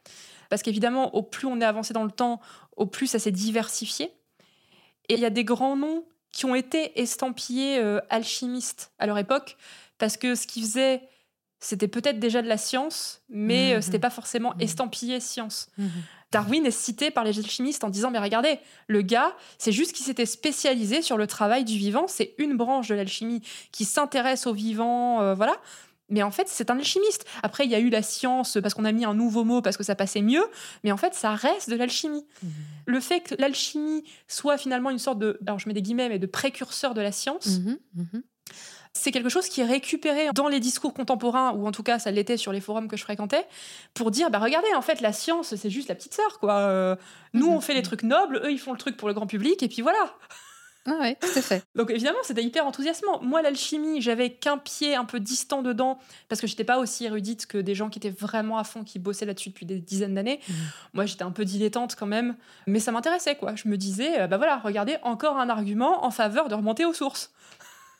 Parce 0.49 0.61
qu'évidemment, 0.61 1.15
au 1.15 1.23
plus 1.23 1.47
on 1.47 1.59
est 1.59 1.65
avancé 1.65 1.93
dans 1.93 2.03
le 2.03 2.11
temps, 2.11 2.39
au 2.77 2.85
plus 2.85 3.07
ça 3.07 3.19
s'est 3.19 3.31
diversifié. 3.31 4.11
Et 5.09 5.15
il 5.15 5.19
y 5.19 5.25
a 5.25 5.29
des 5.29 5.43
grands 5.43 5.75
noms 5.75 6.05
qui 6.31 6.45
ont 6.45 6.55
été 6.55 6.99
estampillés 6.99 7.79
alchimistes 8.09 8.91
à 8.99 9.07
leur 9.07 9.17
époque, 9.17 9.57
parce 9.97 10.17
que 10.17 10.35
ce 10.35 10.45
qu'ils 10.45 10.63
faisaient, 10.63 11.01
c'était 11.59 11.87
peut-être 11.87 12.19
déjà 12.19 12.41
de 12.41 12.47
la 12.47 12.57
science, 12.57 13.21
mais 13.29 13.75
Mhm. 13.75 13.81
c'était 13.81 13.99
pas 13.99 14.09
forcément 14.09 14.53
Mhm. 14.55 14.61
estampillé 14.61 15.19
science. 15.19 15.69
Darwin 16.31 16.65
est 16.65 16.71
cité 16.71 17.11
par 17.11 17.23
les 17.23 17.37
alchimistes 17.39 17.83
en 17.83 17.89
disant 17.89 18.11
mais 18.11 18.19
regardez, 18.19 18.59
le 18.87 19.01
gars, 19.01 19.33
c'est 19.57 19.71
juste 19.71 19.93
qu'il 19.93 20.05
s'était 20.05 20.25
spécialisé 20.25 21.01
sur 21.01 21.17
le 21.17 21.27
travail 21.27 21.63
du 21.63 21.77
vivant, 21.77 22.07
c'est 22.07 22.33
une 22.39 22.57
branche 22.57 22.89
de 22.89 22.95
l'alchimie 22.95 23.41
qui 23.71 23.85
s'intéresse 23.85 24.45
au 24.47 24.53
vivant, 24.53 25.21
euh, 25.21 25.33
voilà. 25.33 25.55
Mais 26.09 26.21
en 26.21 26.29
fait, 26.29 26.47
c'est 26.47 26.69
un 26.69 26.77
alchimiste. 26.77 27.25
Après, 27.41 27.65
il 27.65 27.71
y 27.71 27.75
a 27.75 27.79
eu 27.79 27.89
la 27.89 28.03
science 28.03 28.59
parce 28.61 28.75
qu'on 28.75 28.85
a 28.85 28.91
mis 28.91 29.05
un 29.05 29.15
nouveau 29.15 29.43
mot 29.43 29.63
parce 29.63 29.75
que 29.75 29.83
ça 29.83 29.95
passait 29.95 30.21
mieux. 30.21 30.43
Mais 30.83 30.91
en 30.91 30.97
fait, 30.97 31.15
ça 31.15 31.33
reste 31.33 31.67
de 31.69 31.75
l'alchimie. 31.75 32.23
Mhm. 32.43 32.49
Le 32.85 32.99
fait 32.99 33.21
que 33.21 33.35
l'alchimie 33.39 34.03
soit 34.27 34.57
finalement 34.59 34.91
une 34.91 34.99
sorte 34.99 35.17
de, 35.17 35.39
alors 35.47 35.57
je 35.57 35.67
mets 35.67 35.73
des 35.73 35.81
guillemets, 35.81 36.09
mais 36.09 36.19
de 36.19 36.27
précurseur 36.27 36.93
de 36.93 37.01
la 37.01 37.11
science, 37.11 37.57
Mhm, 37.59 37.77
mhm. 37.95 38.23
C'est 38.97 39.11
quelque 39.11 39.29
chose 39.29 39.47
qui 39.49 39.61
est 39.61 39.65
récupéré 39.65 40.29
dans 40.33 40.47
les 40.47 40.59
discours 40.59 40.93
contemporains, 40.93 41.51
ou 41.51 41.67
en 41.67 41.71
tout 41.71 41.83
cas, 41.83 41.99
ça 41.99 42.11
l'était 42.11 42.37
sur 42.37 42.51
les 42.51 42.61
forums 42.61 42.87
que 42.87 42.97
je 42.97 43.03
fréquentais, 43.03 43.45
pour 43.93 44.09
dire, 44.09 44.29
bah 44.31 44.39
regardez, 44.39 44.73
en 44.75 44.81
fait, 44.81 45.01
la 45.01 45.11
science, 45.13 45.53
c'est 45.55 45.69
juste 45.69 45.89
la 45.89 45.95
petite 45.95 46.13
sœur, 46.13 46.39
quoi. 46.39 46.53
Euh, 46.59 46.95
nous, 47.33 47.47
Mhm. 47.49 47.53
on 47.57 47.61
fait 47.61 47.73
les 47.73 47.81
trucs 47.83 48.03
nobles, 48.03 48.41
eux, 48.43 48.51
ils 48.51 48.59
font 48.59 48.71
le 48.71 48.77
truc 48.79 48.97
pour 48.97 49.07
le 49.07 49.13
grand 49.13 49.27
public, 49.27 49.61
et 49.61 49.67
puis 49.67 49.81
voilà. 49.81 49.99
Ah 50.87 50.99
ouais, 51.01 51.15
tout 51.19 51.27
à 51.35 51.41
fait. 51.41 51.63
Donc 51.75 51.89
évidemment, 51.89 52.19
c'était 52.23 52.43
hyper 52.43 52.65
enthousiasmant. 52.67 53.19
Moi, 53.21 53.41
l'alchimie, 53.41 54.01
j'avais 54.01 54.29
qu'un 54.29 54.59
pied 54.59 54.93
un 54.95 55.03
peu 55.03 55.19
distant 55.19 55.63
dedans 55.63 55.97
parce 56.29 56.39
que 56.39 56.45
j'étais 56.45 56.63
pas 56.63 56.77
aussi 56.77 57.05
érudite 57.05 57.47
que 57.47 57.57
des 57.57 57.73
gens 57.73 57.89
qui 57.89 57.97
étaient 57.97 58.11
vraiment 58.11 58.59
à 58.59 58.63
fond, 58.63 58.83
qui 58.83 58.99
bossaient 58.99 59.25
là-dessus 59.25 59.49
depuis 59.49 59.65
des 59.65 59.79
dizaines 59.79 60.13
d'années. 60.13 60.39
Mhm. 60.47 60.55
Moi, 60.93 61.05
j'étais 61.07 61.23
un 61.23 61.31
peu 61.31 61.43
dilettante 61.43 61.95
quand 61.95 62.05
même, 62.05 62.35
mais 62.67 62.79
ça 62.79 62.91
m'intéressait 62.91 63.35
quoi. 63.35 63.55
Je 63.55 63.67
me 63.67 63.77
disais, 63.77 64.21
euh, 64.21 64.27
bah 64.27 64.37
voilà, 64.37 64.57
regardez, 64.59 64.97
encore 65.01 65.37
un 65.37 65.49
argument 65.49 66.05
en 66.05 66.11
faveur 66.11 66.49
de 66.49 66.53
remonter 66.55 66.85
aux 66.85 66.93
sources. 66.93 67.31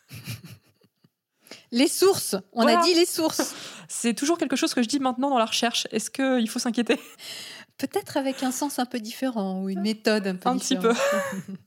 Les 1.72 1.88
sources, 1.88 2.36
on 2.54 2.62
Voilà. 2.64 2.80
a 2.80 2.84
dit 2.84 2.94
les 2.94 3.06
sources. 3.06 3.54
C'est 3.90 4.14
toujours 4.14 4.38
quelque 4.38 4.56
chose 4.56 4.74
que 4.74 4.82
je 4.84 4.88
dis 4.88 5.00
maintenant 5.00 5.30
dans 5.30 5.38
la 5.38 5.46
recherche. 5.46 5.88
Est-ce 5.92 6.10
qu'il 6.12 6.50
faut 6.50 6.60
s'inquiéter? 6.60 7.00
Peut-être 7.78 8.18
avec 8.18 8.42
un 8.44 8.52
sens 8.52 8.80
un 8.80 8.86
peu 8.86 9.00
différent 9.00 9.62
ou 9.64 9.70
une 9.70 9.82
méthode 9.82 10.28
un 10.28 10.36
peu 10.36 10.50
Un 10.50 10.58
petit 10.58 10.76
différente. 10.76 10.98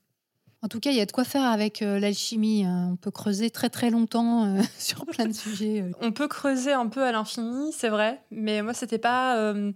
En 0.60 0.66
tout 0.66 0.80
cas, 0.80 0.90
il 0.90 0.96
y 0.96 1.00
a 1.00 1.06
de 1.06 1.12
quoi 1.12 1.22
faire 1.22 1.44
avec 1.44 1.82
euh, 1.82 2.00
l'alchimie. 2.00 2.64
hein. 2.64 2.88
On 2.92 2.96
peut 2.96 3.12
creuser 3.12 3.48
très 3.48 3.70
très 3.70 3.90
longtemps 3.90 4.44
euh, 4.56 4.60
sur 4.76 5.06
plein 5.06 5.26
de 5.26 5.32
sujets. 5.32 5.82
euh. 5.82 5.92
On 6.00 6.10
peut 6.10 6.26
creuser 6.26 6.72
un 6.72 6.88
peu 6.88 7.04
à 7.04 7.12
l'infini, 7.12 7.72
c'est 7.72 7.88
vrai, 7.90 8.20
mais 8.32 8.60
moi, 8.62 8.74
c'était 8.74 8.98
pas 8.98 9.36
euh, 9.36 9.70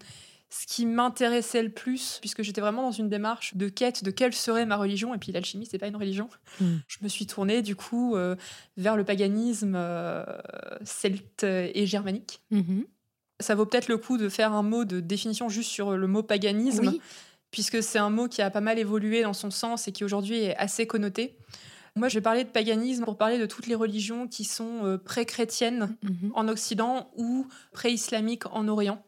ce 0.54 0.66
qui 0.66 0.84
m'intéressait 0.84 1.62
le 1.62 1.70
plus, 1.70 2.18
puisque 2.20 2.42
j'étais 2.42 2.60
vraiment 2.60 2.82
dans 2.82 2.90
une 2.92 3.08
démarche 3.08 3.56
de 3.56 3.68
quête 3.70 4.04
de 4.04 4.10
quelle 4.10 4.34
serait 4.34 4.66
ma 4.66 4.76
religion, 4.76 5.14
et 5.14 5.18
puis 5.18 5.32
l'alchimie, 5.32 5.64
c'est 5.64 5.78
pas 5.78 5.86
une 5.86 5.96
religion. 5.96 6.28
Mm. 6.60 6.76
Je 6.86 6.98
me 7.00 7.08
suis 7.08 7.26
tournée, 7.26 7.62
du 7.62 7.74
coup, 7.74 8.16
euh, 8.16 8.36
vers 8.76 8.96
le 8.96 9.04
paganisme 9.04 9.72
euh, 9.74 10.24
celte 10.84 11.44
et 11.44 11.86
germanique. 11.86 12.42
Mhm. 12.50 12.84
Ça 13.40 13.54
vaut 13.54 13.64
peut-être 13.66 13.88
le 13.88 13.96
coup 13.96 14.18
de 14.18 14.28
faire 14.28 14.52
un 14.52 14.62
mot 14.62 14.84
de 14.84 15.00
définition 15.00 15.48
juste 15.48 15.70
sur 15.70 15.96
le 15.96 16.06
mot 16.06 16.22
paganisme, 16.22 16.86
Oui. 16.88 17.00
puisque 17.50 17.82
c'est 17.82 17.98
un 17.98 18.10
mot 18.10 18.28
qui 18.28 18.42
a 18.42 18.50
pas 18.50 18.60
mal 18.60 18.78
évolué 18.78 19.22
dans 19.22 19.32
son 19.32 19.50
sens 19.50 19.88
et 19.88 19.92
qui 19.92 20.04
aujourd'hui 20.04 20.38
est 20.44 20.56
assez 20.56 20.86
connoté. 20.86 21.38
Moi, 21.96 22.08
je 22.08 22.14
vais 22.14 22.20
parler 22.22 22.44
de 22.44 22.48
paganisme 22.50 23.04
pour 23.04 23.16
parler 23.18 23.38
de 23.38 23.46
toutes 23.46 23.66
les 23.66 23.74
religions 23.74 24.28
qui 24.28 24.44
sont 24.44 24.84
euh, 24.84 24.98
pré-chrétiennes 24.98 25.96
Mhm. 26.02 26.30
en 26.34 26.46
Occident 26.48 27.10
ou 27.16 27.46
pré-islamique 27.72 28.44
en 28.52 28.68
Orient. 28.68 29.02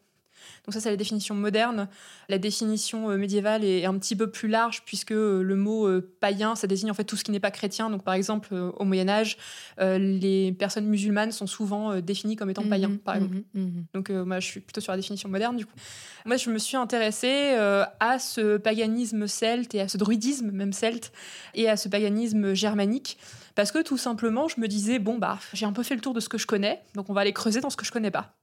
Donc 0.65 0.73
ça, 0.73 0.79
c'est 0.79 0.89
la 0.89 0.95
définition 0.95 1.35
moderne. 1.35 1.87
La 2.29 2.37
définition 2.37 3.09
euh, 3.09 3.17
médiévale 3.17 3.63
est 3.63 3.85
un 3.85 3.97
petit 3.97 4.15
peu 4.15 4.29
plus 4.29 4.47
large 4.47 4.83
puisque 4.85 5.11
euh, 5.11 5.41
le 5.43 5.55
mot 5.55 5.87
euh, 5.87 6.15
païen, 6.19 6.55
ça 6.55 6.67
désigne 6.67 6.91
en 6.91 6.93
fait 6.93 7.03
tout 7.03 7.15
ce 7.15 7.23
qui 7.23 7.31
n'est 7.31 7.39
pas 7.39 7.51
chrétien. 7.51 7.89
Donc 7.89 8.03
par 8.03 8.13
exemple, 8.13 8.53
au 8.53 8.83
Moyen 8.83 9.09
Âge, 9.09 9.37
les 9.79 10.51
personnes 10.57 10.87
musulmanes 10.87 11.31
sont 11.31 11.47
souvent 11.47 11.99
définies 11.99 12.35
comme 12.35 12.49
étant 12.49 12.63
païens, 12.63 12.89
Mhm, 12.89 12.97
par 12.99 13.15
exemple. 13.15 13.35
mhm, 13.53 13.63
mhm. 13.63 13.85
Donc 13.93 14.09
euh, 14.09 14.25
moi, 14.25 14.39
je 14.39 14.47
suis 14.47 14.59
plutôt 14.59 14.81
sur 14.81 14.91
la 14.91 14.97
définition 14.97 15.29
moderne 15.29 15.55
du 15.57 15.65
coup. 15.65 15.73
Moi, 16.25 16.37
je 16.37 16.49
me 16.49 16.57
suis 16.57 16.77
intéressée 16.77 17.55
à 17.99 18.19
ce 18.19 18.57
paganisme 18.57 19.27
celte 19.27 19.75
et 19.75 19.81
à 19.81 19.87
ce 19.87 19.97
druidisme 19.97 20.51
même 20.51 20.73
celte 20.73 21.11
et 21.53 21.69
à 21.69 21.77
ce 21.77 21.89
paganisme 21.89 22.53
germanique 22.53 23.17
parce 23.55 23.71
que 23.71 23.81
tout 23.81 23.97
simplement, 23.97 24.47
je 24.47 24.59
me 24.59 24.67
disais 24.67 24.99
bon 24.99 25.17
bah 25.17 25.39
j'ai 25.53 25.65
un 25.65 25.71
peu 25.73 25.83
fait 25.83 25.95
le 25.95 26.01
tour 26.01 26.13
de 26.13 26.19
ce 26.19 26.27
que 26.29 26.37
je 26.37 26.45
connais, 26.45 26.81
donc 26.93 27.09
on 27.09 27.13
va 27.13 27.21
aller 27.21 27.31
creuser 27.33 27.61
dans 27.61 27.69
ce 27.69 27.77
que 27.77 27.85
je 27.85 27.91
connais 27.91 28.11
pas. 28.11 28.33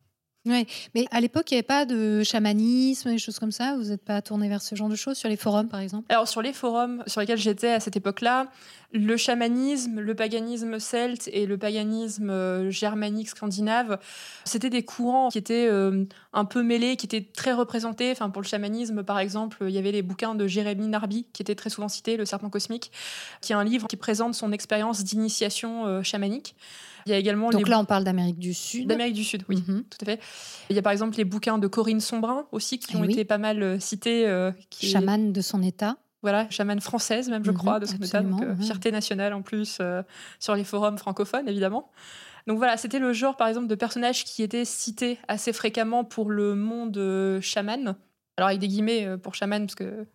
Ouais. 0.45 0.67
Mais 0.97 1.07
à 1.13 1.21
l'époque, 1.21 1.51
il 1.53 1.55
n'y 1.55 1.59
avait 1.59 1.67
pas 1.67 1.87
de 1.87 2.25
chamanisme, 2.25 3.11
des 3.11 3.19
choses 3.19 3.39
comme 3.39 3.53
ça? 3.53 3.77
Vous 3.77 3.91
n'êtes 3.91 4.05
pas 4.05 4.21
tourné 4.23 4.49
vers 4.49 4.61
ce 4.61 4.75
genre 4.75 4.89
de 4.89 4.97
choses 4.97 5.17
sur 5.17 5.29
les 5.29 5.37
forums, 5.37 5.69
par 5.69 5.79
exemple? 5.79 6.07
Alors 6.09 6.27
sur 6.27 6.43
les 6.43 6.53
forums 6.53 7.05
sur 7.07 7.21
lesquels 7.21 7.39
j'étais 7.39 7.71
à 7.71 7.79
cette 7.79 7.97
époque-là, 7.97 8.49
le 8.93 9.17
chamanisme, 9.17 10.01
le 10.01 10.15
paganisme 10.17 10.81
celte 10.81 11.29
et 11.33 11.47
le 11.47 11.59
paganisme 11.59 12.29
euh, 12.29 12.71
germanique 12.71 13.29
scandinave, 13.29 14.01
c'était 14.45 14.69
des 14.69 14.85
courants 14.85 15.29
qui 15.29 15.39
étaient 15.39 15.69
euh, 15.71 16.05
un 16.33 16.45
peu 16.45 16.65
mêlés, 16.65 16.97
qui 16.97 17.07
étaient 17.07 17.25
très 17.25 17.53
représentés. 17.53 18.11
Enfin 18.11 18.29
pour 18.29 18.43
le 18.43 18.47
chamanisme 18.49 19.05
par 19.05 19.21
exemple, 19.21 19.59
il 19.63 19.71
y 19.71 19.79
avait 19.79 19.93
les 19.93 20.03
bouquins 20.03 20.35
de 20.35 20.49
Jérémie 20.49 20.89
Narby 20.89 21.25
qui 21.33 21.43
étaient 21.43 21.55
très 21.55 21.71
souvent 21.71 21.89
cités, 21.89 22.17
Le 22.17 22.25
serpent 22.25 22.51
cosmique, 22.51 22.91
qui 23.41 23.53
est 23.53 23.57
un 23.57 23.65
livre 23.65 23.87
qui 23.87 23.97
présente 23.97 24.35
son 24.35 24.51
expérience 24.51 25.05
d'initiation 25.05 25.87
euh, 25.87 26.03
chamanique. 26.03 26.57
Il 27.07 27.11
y 27.11 27.15
a 27.15 27.19
également 27.19 27.51
Donc 27.51 27.65
les 27.65 27.71
là, 27.71 27.79
on 27.79 27.85
parle 27.85 28.05
d'Amérique 28.05 28.39
du 28.39 28.55
Sud. 28.55 28.87
d'Amérique 28.89 29.15
du 29.15 29.25
Sud, 29.25 29.45
oui. 29.49 29.63
Mhm. 29.67 29.85
Tout 29.85 29.99
à 30.03 30.05
fait. 30.05 30.21
Il 30.71 30.77
y 30.77 30.79
a 30.79 30.83
par 30.83 30.93
exemple 30.93 31.17
les 31.17 31.25
bouquins 31.25 31.59
de 31.59 31.67
Corinne 31.67 32.01
Sombrin 32.01 32.47
aussi 32.53 32.79
qui 32.79 32.93
Eh 32.95 32.97
ont 32.97 33.03
oui. 33.05 33.13
été 33.13 33.25
pas 33.25 33.39
mal 33.39 33.63
euh, 33.63 33.79
cités. 33.81 34.27
euh, 34.29 34.53
qui 34.71 34.87
est- 34.87 34.91
Chamane 34.91 35.33
de 35.33 35.41
son 35.41 35.63
état. 35.63 35.97
voilà, 36.23 36.49
chamane 36.51 36.81
française 36.81 37.29
même, 37.29 37.45
je 37.45 37.51
Mhm, 37.51 37.57
crois, 37.57 37.81
de 37.81 37.87
son 37.87 37.97
état. 37.97 38.23
Donc, 38.23 38.43
euh, 38.43 38.55
fierté 38.57 38.91
nationale 38.93 39.33
en 39.35 39.43
plus 39.43 39.79
euh, 39.81 40.03
sur 40.39 40.55
les 40.55 40.65
forums 40.65 40.97
francophones, 40.99 41.49
évidemment. 41.49 41.91
Donc 42.47 42.59
voilà, 42.59 42.77
c'était 42.77 42.99
le 42.99 43.13
genre, 43.13 43.37
par 43.37 43.49
exemple, 43.49 43.67
de 43.69 43.75
personnages 43.75 44.25
qui 44.25 44.43
étaient 44.43 44.65
cités 44.65 45.19
assez 45.29 45.53
fréquemment 45.53 46.05
pour 46.05 46.31
le 46.31 46.55
monde 46.57 47.39
chaman. 47.41 47.97
Alors 48.37 48.49
avec 48.49 48.61
des 48.61 48.69
guillemets 48.69 49.17
pour 49.19 49.35
chaman, 49.35 49.67
parce 49.67 49.75
que 49.75 50.07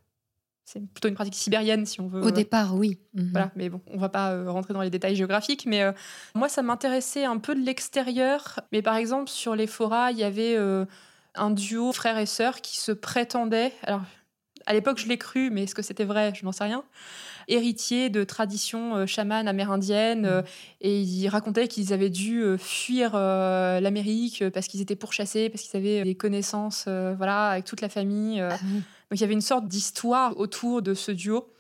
c'est 0.68 0.82
plutôt 0.86 1.08
une 1.08 1.16
pratique 1.16 1.36
sibérienne, 1.36 1.86
si 1.86 2.02
on 2.02 2.08
veut. 2.08 2.22
Au 2.22 2.30
départ, 2.30 2.76
oui. 2.76 3.00
Mhm. 3.14 3.30
Voilà, 3.32 3.52
mais 3.56 3.70
bon, 3.70 3.80
on 3.88 3.98
va 3.98 4.10
pas 4.10 4.34
euh, 4.34 4.52
rentrer 4.52 4.74
dans 4.74 4.82
les 4.82 4.90
détails 4.90 5.16
géographiques, 5.16 5.66
mais 5.66 5.82
euh, 5.82 5.94
moi, 6.36 6.50
ça 6.50 6.62
m'intéressait 6.62 7.24
un 7.24 7.38
peu 7.38 7.56
de 7.56 7.62
l'extérieur. 7.62 8.60
Mais 8.74 8.82
par 8.82 8.98
exemple, 8.98 9.30
sur 9.30 9.56
les 9.56 9.66
forats, 9.66 10.12
il 10.12 10.18
y 10.18 10.26
avait 10.26 10.58
euh, 10.58 10.84
un 11.36 11.52
duo 11.52 11.94
frère 11.94 12.18
et 12.18 12.26
sœur 12.26 12.60
qui 12.60 12.78
se 12.78 12.92
prétendaient. 12.92 13.72
Alors, 13.84 14.02
à 14.66 14.74
l'époque, 14.74 14.98
je 14.98 15.08
l'ai 15.08 15.18
cru, 15.18 15.50
mais 15.52 15.64
est-ce 15.64 15.74
que 15.74 15.82
c'était 15.82 16.04
vrai? 16.04 16.34
Je 16.36 16.44
n'en 16.44 16.52
sais 16.52 16.66
rien. 16.66 16.84
Héritiers 17.48 18.10
de 18.10 18.26
traditions 18.26 18.98
euh, 18.98 19.06
chamanes 19.06 19.48
amérindiennes, 19.48 20.26
euh, 20.26 20.42
et 20.82 21.00
ils 21.02 21.30
racontaient 21.30 21.70
qu'ils 21.70 21.94
avaient 21.94 22.10
dû 22.10 22.42
euh, 22.42 22.58
fuir 22.58 23.12
euh, 23.14 23.80
l'Amérique 23.80 24.42
euh, 24.42 24.50
parce 24.50 24.68
qu'ils 24.68 24.82
étaient 24.82 24.98
pourchassés, 24.98 25.48
parce 25.50 25.64
qu'ils 25.64 25.78
avaient 25.80 26.04
des 26.04 26.16
connaissances, 26.16 26.86
euh, 26.90 27.14
voilà, 27.16 27.52
avec 27.52 27.64
toute 27.64 27.80
la 27.80 27.88
famille. 27.88 28.42
euh. 28.42 28.50
Ah 28.52 28.58
oui. 28.66 28.82
Donc 29.10 29.20
il 29.20 29.22
y 29.22 29.24
avait 29.24 29.34
une 29.34 29.42
sorte 29.42 29.68
d'histoire 29.68 30.38
autour 30.38 30.82
de 30.82 30.94
ce 30.94 31.12
duo. 31.12 31.52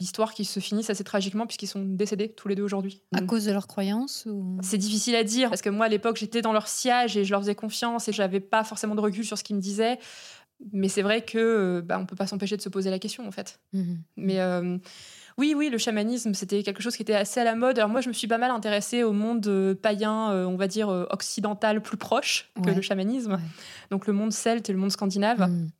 L'histoire 0.00 0.32
qui 0.32 0.46
se 0.46 0.60
finit 0.60 0.84
assez 0.88 1.04
tragiquement 1.04 1.46
puisqu'ils 1.46 1.66
sont 1.66 1.82
décédés 1.84 2.30
tous 2.30 2.48
les 2.48 2.54
deux 2.54 2.62
aujourd'hui. 2.62 3.02
À 3.14 3.20
cause 3.20 3.44
de 3.44 3.52
leurs 3.52 3.66
croyances 3.66 4.26
ou... 4.30 4.56
C'est 4.62 4.78
difficile 4.78 5.14
à 5.14 5.24
dire 5.24 5.50
parce 5.50 5.60
que 5.60 5.68
moi 5.68 5.86
à 5.86 5.88
l'époque 5.90 6.16
j'étais 6.16 6.40
dans 6.40 6.54
leur 6.54 6.68
siège 6.68 7.18
et 7.18 7.24
je 7.24 7.30
leur 7.30 7.40
faisais 7.42 7.54
confiance 7.54 8.08
et 8.08 8.12
j'avais 8.12 8.40
pas 8.40 8.64
forcément 8.64 8.94
de 8.94 9.00
recul 9.02 9.24
sur 9.26 9.36
ce 9.36 9.44
qu'ils 9.44 9.56
me 9.56 9.60
disaient. 9.60 9.98
Mais 10.72 10.88
c'est 10.88 11.02
vrai 11.02 11.22
que 11.24 11.38
euh, 11.38 11.82
bah, 11.82 11.98
on 11.98 12.06
peut 12.06 12.16
pas 12.16 12.26
s'empêcher 12.26 12.56
de 12.56 12.62
se 12.62 12.68
poser 12.70 12.90
la 12.90 12.98
question 12.98 13.26
en 13.26 13.30
fait. 13.30 13.60
Mhm. 13.74 13.98
Mais 14.16 14.40
euh, 14.40 14.78
oui, 15.38 15.54
oui, 15.56 15.68
le 15.70 15.78
chamanisme, 15.78 16.32
c'était 16.34 16.62
quelque 16.62 16.82
chose 16.82 16.96
qui 16.96 17.02
était 17.02 17.14
assez 17.14 17.40
à 17.40 17.44
la 17.44 17.54
mode. 17.54 17.78
Alors 17.78 17.88
moi, 17.90 18.00
je 18.02 18.08
me 18.08 18.12
suis 18.14 18.26
pas 18.26 18.36
mal 18.38 18.50
intéressée 18.50 19.02
au 19.02 19.12
monde 19.12 19.46
euh, 19.46 19.74
païen, 19.74 20.32
on 20.46 20.56
va 20.56 20.66
dire 20.66 20.88
occidental, 21.10 21.82
plus 21.82 21.96
proche 21.96 22.50
que 22.62 22.68
Ouais. 22.68 22.74
le 22.74 22.82
chamanisme. 22.82 23.32
Ouais. 23.32 23.40
Donc 23.90 24.06
le 24.06 24.12
monde 24.14 24.32
celte 24.32 24.68
et 24.68 24.72
le 24.72 24.78
monde 24.78 24.92
scandinave. 24.92 25.40
Mhm. 25.40 25.70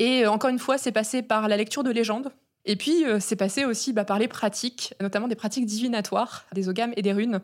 Et 0.00 0.24
euh, 0.24 0.30
encore 0.30 0.50
une 0.50 0.58
fois, 0.58 0.78
c'est 0.78 0.90
passé 0.90 1.22
par 1.22 1.46
la 1.46 1.56
lecture 1.56 1.84
de 1.84 1.90
légendes. 1.90 2.32
Et 2.64 2.74
puis, 2.74 3.04
euh, 3.04 3.20
c'est 3.20 3.36
passé 3.36 3.64
aussi 3.64 3.92
bah, 3.92 4.04
par 4.04 4.18
les 4.18 4.26
pratiques, 4.26 4.94
notamment 5.00 5.28
des 5.28 5.36
pratiques 5.36 5.66
divinatoires, 5.66 6.46
des 6.52 6.68
ogames 6.68 6.92
et 6.96 7.02
des 7.02 7.12
runes, 7.12 7.40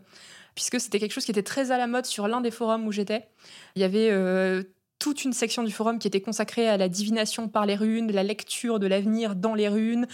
puisque 0.55 0.81
c'était 0.81 0.99
quelque 0.99 1.13
chose 1.13 1.25
qui 1.25 1.31
était 1.31 1.43
très 1.43 1.71
à 1.71 1.79
la 1.79 1.87
mode 1.87 2.07
sur 2.07 2.27
l'un 2.27 2.41
des 2.41 2.51
forums 2.51 2.87
où 2.87 2.93
j'étais. 2.93 3.29
Il 3.77 3.83
y 3.83 3.85
avait 3.85 4.09
euh, 4.11 4.63
toute 4.99 5.25
une 5.25 5.35
section 5.35 5.63
du 5.65 5.73
forum 5.73 5.99
qui 5.99 6.09
était 6.09 6.23
consacrée 6.23 6.67
à 6.67 6.79
la 6.79 6.89
divination 6.89 7.49
par 7.49 7.67
les 7.67 7.77
runes, 7.77 8.11
la 8.11 8.23
lecture 8.23 8.79
de 8.79 8.87
l'avenir 8.87 9.37
dans 9.37 9.55
les 9.55 9.69
runes. 9.69 10.07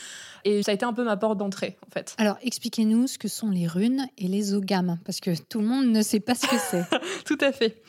Et 0.44 0.62
ça 0.64 0.72
a 0.72 0.74
été 0.74 0.85
un 0.85 0.92
peu 0.92 1.05
ma 1.05 1.16
porte 1.16 1.38
d'entrée, 1.38 1.78
en 1.87 1.90
fait. 1.90 2.14
Alors, 2.18 2.38
expliquez-nous 2.42 3.07
ce 3.07 3.18
que 3.18 3.28
sont 3.28 3.50
les 3.50 3.68
runes 3.68 4.09
et 4.18 4.26
les 4.26 4.55
ogames, 4.55 4.98
parce 5.05 5.20
que 5.20 5.31
tout 5.48 5.61
le 5.61 5.66
monde 5.66 5.87
ne 5.87 6.02
sait 6.02 6.20
pas 6.20 6.35
ce 6.35 6.46
que 6.46 6.57
c'est. 6.59 6.85
Tout 7.24 7.38
à 7.40 7.52
fait. 7.52 7.83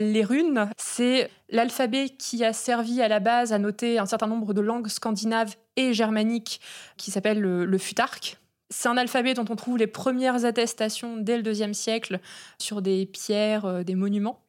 Les 0.00 0.24
runes, 0.24 0.68
c'est 0.76 1.30
l'alphabet 1.48 2.08
qui 2.10 2.44
a 2.44 2.52
servi 2.52 3.00
à 3.02 3.08
la 3.08 3.20
base 3.20 3.52
à 3.52 3.58
noter 3.58 3.98
un 3.98 4.06
certain 4.06 4.26
nombre 4.26 4.54
de 4.54 4.60
langues 4.60 4.88
scandinaves 4.88 5.54
et 5.76 5.92
germaniques 5.92 6.60
qui 6.96 7.10
s'appelle 7.10 7.40
le, 7.40 7.64
le 7.64 7.78
futark. 7.78 8.38
C'est 8.70 8.88
un 8.88 8.96
alphabet 8.96 9.34
dont 9.34 9.44
on 9.50 9.56
trouve 9.56 9.78
les 9.78 9.86
premières 9.86 10.44
attestations 10.44 11.16
dès 11.16 11.36
le 11.36 11.42
deuxième 11.42 11.74
siècle 11.74 12.18
sur 12.58 12.82
des 12.82 13.06
pierres, 13.06 13.66
euh, 13.66 13.82
des 13.84 13.94
monuments, 13.94 14.40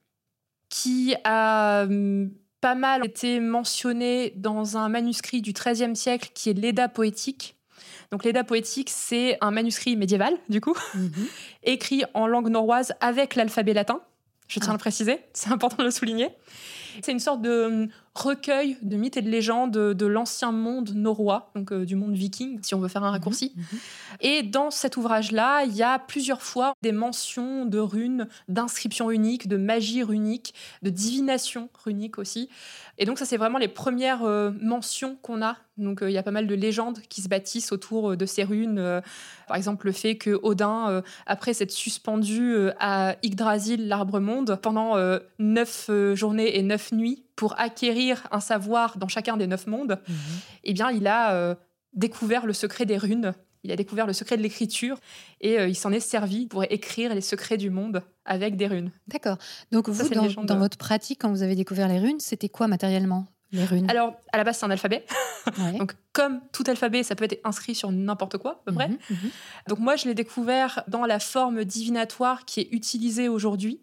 qui 0.69 1.15
a 1.24 1.84
hum, 1.84 2.32
pas 2.61 2.76
mal 2.76 3.05
été 3.05 3.39
mentionné 3.39 4.34
dans 4.36 4.78
un 4.78 4.89
manuscrit 4.89 5.41
du 5.41 5.53
XIIIe 5.53 5.95
siècle 5.95 6.32
qui 6.34 6.49
est 6.49 6.53
l'Eda 6.53 6.88
poétique. 6.89 7.55
Donc 8.11 8.24
l'Eda 8.24 8.43
poétique, 8.43 8.89
c'est 8.91 9.38
un 9.41 9.51
manuscrit 9.51 9.95
médiéval, 9.95 10.36
du 10.49 10.61
coup, 10.61 10.76
Mhm. 10.95 11.28
écrit 11.63 12.03
en 12.13 12.26
langue 12.26 12.49
norroise 12.49 12.93
avec 13.01 13.36
l'alphabet 13.36 13.74
latin. 13.74 14.01
Je 14.47 14.59
tiens 14.59 14.69
Ah. 14.69 14.71
à 14.71 14.73
le 14.73 14.79
préciser, 14.79 15.19
c'est 15.33 15.49
important 15.51 15.77
de 15.77 15.83
le 15.83 15.91
souligner. 15.91 16.29
C'est 17.01 17.11
une 17.11 17.19
sorte 17.19 17.41
de 17.41 17.65
hum, 17.65 17.87
recueil 18.16 18.78
de 18.82 18.95
mythes 18.95 19.18
et 19.18 19.22
de 19.22 19.30
légendes 19.30 19.72
de 19.72 20.05
l'ancien 20.05 20.53
monde 20.53 20.91
norrois, 20.95 21.51
donc 21.53 21.74
euh, 21.74 21.86
du 21.86 21.97
monde 21.97 22.13
viking, 22.13 22.59
si 22.61 22.74
on 22.74 22.80
veut 22.80 22.88
faire 22.88 23.03
un 23.03 23.11
raccourci. 23.11 23.51
Mhm, 23.55 23.63
mhm. 23.63 23.80
Et 24.22 24.43
dans 24.43 24.72
cet 24.72 24.95
ouvrage-là, 24.95 25.66
il 25.66 25.76
y 25.76 25.84
a 25.84 25.99
plusieurs 25.99 26.41
fois 26.41 26.74
des 26.82 26.93
mentions 26.93 27.66
de 27.66 27.78
runes, 27.78 28.28
d'inscriptions 28.47 29.11
uniques, 29.11 29.49
de 29.49 29.57
magie 29.57 30.01
runique, 30.01 30.53
de 30.82 30.89
divination 30.89 31.70
runique 31.84 32.18
aussi. 32.18 32.49
Et 32.97 33.03
donc 33.03 33.20
ça, 33.20 33.26
c'est 33.26 33.36
vraiment 33.36 33.57
les 33.57 33.68
premières 33.68 34.24
euh, 34.24 34.51
mentions 34.61 35.18
qu'on 35.22 35.41
a. 35.41 35.57
Donc 35.78 36.01
euh, 36.01 36.09
il 36.09 36.13
y 36.13 36.18
a 36.18 36.24
pas 36.24 36.32
mal 36.32 36.47
de 36.47 36.55
légendes 36.55 37.01
qui 37.09 37.22
se 37.22 37.28
bâtissent 37.28 37.74
autour 37.74 38.16
de 38.16 38.26
ces 38.26 38.45
runes. 38.45 39.01
par 39.47 39.57
exemple, 39.57 39.88
le 39.88 39.91
fait 39.91 40.16
que 40.16 40.39
Odin, 40.41 41.03
après 41.26 41.53
s'être 41.53 41.72
suspendu 41.72 42.70
à 42.80 43.18
Yggdrasil, 43.24 43.89
l'arbre 43.89 44.22
monde, 44.22 44.57
pendant 44.61 44.95
neuf 45.38 45.89
journées 46.13 46.57
et 46.57 46.63
neuf 46.63 46.93
nuits, 46.93 47.24
pour 47.36 47.59
acquérir 47.59 48.27
un 48.31 48.39
savoir 48.39 48.97
dans 48.97 49.07
chacun 49.07 49.38
des 49.38 49.47
neuf 49.47 49.67
mondes, 49.67 49.99
Mhm. 50.07 50.15
eh 50.63 50.73
bien, 50.73 50.91
il 50.91 51.05
a 51.07 51.55
découvert 51.93 52.45
le 52.45 52.53
secret 52.53 52.86
des 52.86 52.97
runes. 52.97 53.33
Il 53.63 53.71
a 53.71 53.75
découvert 53.75 54.05
le 54.05 54.13
secret 54.13 54.38
de 54.38 54.43
l'écriture 54.43 54.97
et 55.41 55.55
il 55.55 55.75
s'en 55.75 55.91
est 55.91 55.99
servi 55.99 56.45
pour 56.45 56.63
écrire 56.65 57.15
les 57.15 57.21
secrets 57.21 57.57
du 57.57 57.69
monde 57.71 58.03
avec 58.23 58.57
des 58.57 58.67
runes. 58.67 58.91
D'accord. 59.07 59.38
Donc, 59.71 59.89
vous, 59.89 60.07
dans, 60.13 60.23
légende. 60.23 60.45
dans 60.45 60.59
votre 60.59 60.77
pratique, 60.77 61.19
quand 61.21 61.29
vous 61.31 61.41
avez 61.41 61.55
découvert 61.55 61.88
les 61.88 61.97
runes, 61.99 62.19
c'était 62.19 62.47
quoi 62.49 62.67
matériellement 62.67 63.25
les 63.51 63.65
runes? 63.65 63.89
Alors, 63.89 64.13
à 64.31 64.38
la 64.38 64.43
base, 64.43 64.57
c'est 64.59 64.65
un 64.65 64.71
alphabet. 64.71 65.05
Ouais. 65.59 65.77
Donc, 65.77 65.93
comme 66.11 66.41
tout 66.51 66.63
alphabet, 66.65 67.03
ça 67.03 67.13
peut 67.15 67.25
être 67.25 67.39
inscrit 67.43 67.75
sur 67.75 67.91
n'importe 67.91 68.39
quoi, 68.39 68.51
à 68.53 68.61
peu 68.65 68.73
près. 68.73 68.88
Mhm, 68.88 68.97
mhm. 69.11 69.29
Donc, 69.67 69.77
moi, 69.77 69.95
je 69.95 70.05
l'ai 70.05 70.15
découvert 70.15 70.83
dans 70.88 71.05
la 71.05 71.19
forme 71.19 71.63
divinatoire 71.65 72.45
qui 72.45 72.61
est 72.61 72.67
utilisée 72.71 73.29
aujourd'hui, 73.29 73.79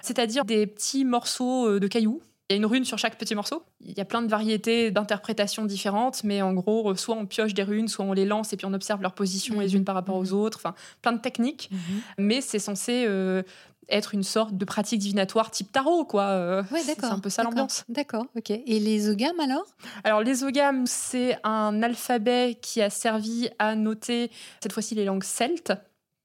c'est-à-dire 0.00 0.46
des 0.46 0.66
petits 0.66 1.04
morceaux 1.04 1.68
euh, 1.68 1.80
de 1.80 1.86
cailloux. 1.86 2.22
Il 2.50 2.54
y 2.54 2.56
a 2.56 2.56
une 2.58 2.66
rune 2.66 2.84
sur 2.84 2.98
chaque 2.98 3.16
petit 3.16 3.34
morceau. 3.34 3.62
Il 3.80 3.96
y 3.96 4.00
a 4.00 4.04
plein 4.04 4.20
de 4.20 4.28
variétés 4.28 4.90
d'interprétations 4.90 5.64
différentes, 5.64 6.22
mais 6.24 6.42
en 6.42 6.52
gros, 6.52 6.90
euh, 6.90 6.96
soit 6.96 7.16
on 7.16 7.24
pioche 7.24 7.54
des 7.54 7.62
runes, 7.62 7.88
soit 7.88 8.04
on 8.04 8.12
les 8.12 8.26
lance 8.26 8.52
et 8.52 8.56
puis 8.56 8.66
on 8.66 8.74
observe 8.74 9.00
leur 9.00 9.14
position 9.14 9.58
les 9.60 9.68
Mhm, 9.70 9.76
unes 9.78 9.84
par 9.84 9.94
rapport 9.94 10.16
aux 10.16 10.32
autres. 10.32 10.58
Enfin, 10.58 10.74
plein 11.00 11.12
de 11.12 11.20
techniques. 11.20 11.70
Mhm. 11.72 11.78
Mais 12.18 12.40
c'est 12.42 12.58
censé 12.58 13.04
euh, 13.06 13.42
être 13.88 14.12
une 14.14 14.22
sorte 14.22 14.54
de 14.56 14.64
pratique 14.64 14.98
divinatoire 15.00 15.50
type 15.50 15.72
tarot, 15.72 16.04
quoi. 16.04 16.24
Euh, 16.24 16.62
Ouais, 16.70 16.80
c'est- 16.80 16.94
d'accord. 16.94 17.10
C'est 17.10 17.16
un 17.16 17.18
peu 17.20 17.30
ça 17.30 17.42
l'ambiance. 17.42 17.84
D'accord, 17.88 18.26
ok. 18.36 18.50
Et 18.50 18.80
les 18.80 19.08
ogames 19.08 19.40
alors? 19.40 19.64
Alors, 20.04 20.20
les 20.22 20.44
ogames, 20.44 20.86
c'est 20.86 21.38
un 21.44 21.82
alphabet 21.82 22.58
qui 22.60 22.82
a 22.82 22.90
servi 22.90 23.48
à 23.58 23.74
noter, 23.76 24.30
cette 24.62 24.72
fois-ci, 24.72 24.94
les 24.94 25.04
langues 25.04 25.24
celtes. 25.24 25.72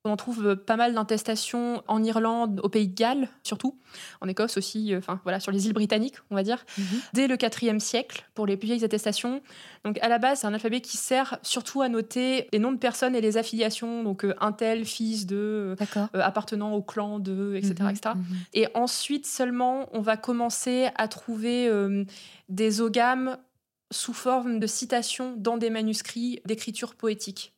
On 0.05 0.15
trouve 0.15 0.55
pas 0.55 0.77
mal 0.77 0.93
d'intestations 0.93 1.83
en 1.87 2.03
Irlande, 2.03 2.61
au 2.63 2.69
pays 2.69 2.87
de 2.87 2.95
Galles, 2.95 3.27
surtout, 3.43 3.77
en 4.21 4.27
Écosse 4.27 4.57
aussi, 4.57 4.93
euh, 4.93 4.99
enfin 4.99 5.19
voilà, 5.23 5.39
sur 5.39 5.51
les 5.51 5.67
îles 5.67 5.73
britanniques, 5.73 6.15
on 6.29 6.35
va 6.35 6.43
dire, 6.43 6.65
dès 7.13 7.27
le 7.27 7.35
IVe 7.35 7.79
siècle, 7.79 8.25
pour 8.33 8.45
les 8.45 8.55
plus 8.55 8.67
vieilles 8.67 8.85
attestations. 8.85 9.41
Donc, 9.83 9.99
à 10.01 10.09
la 10.09 10.17
base, 10.17 10.39
c'est 10.39 10.47
un 10.47 10.53
alphabet 10.53 10.81
qui 10.81 10.97
sert 10.97 11.39
surtout 11.41 11.81
à 11.81 11.89
noter 11.89 12.47
les 12.51 12.59
noms 12.59 12.71
de 12.71 12.77
personnes 12.77 13.15
et 13.15 13.21
les 13.21 13.37
affiliations, 13.37 14.03
donc 14.03 14.25
euh, 14.25 14.35
un 14.39 14.51
tel, 14.51 14.85
fils 14.85 15.25
de, 15.25 15.75
euh, 15.95 16.05
appartenant 16.13 16.73
au 16.73 16.81
clan 16.81 17.19
de, 17.19 17.55
etc. 17.55 17.75
Mhm, 17.79 17.89
etc. 17.89 18.15
mhm. 18.15 18.23
Et 18.53 18.67
ensuite 18.73 19.25
seulement, 19.25 19.89
on 19.93 20.01
va 20.01 20.17
commencer 20.17 20.89
à 20.95 21.07
trouver 21.07 21.67
euh, 21.67 22.03
des 22.49 22.81
ogames 22.81 23.37
sous 23.91 24.13
forme 24.13 24.59
de 24.59 24.67
citations 24.67 25.35
dans 25.37 25.57
des 25.57 25.69
manuscrits 25.69 26.41
d'écriture 26.45 26.95
poétique. 26.95 27.53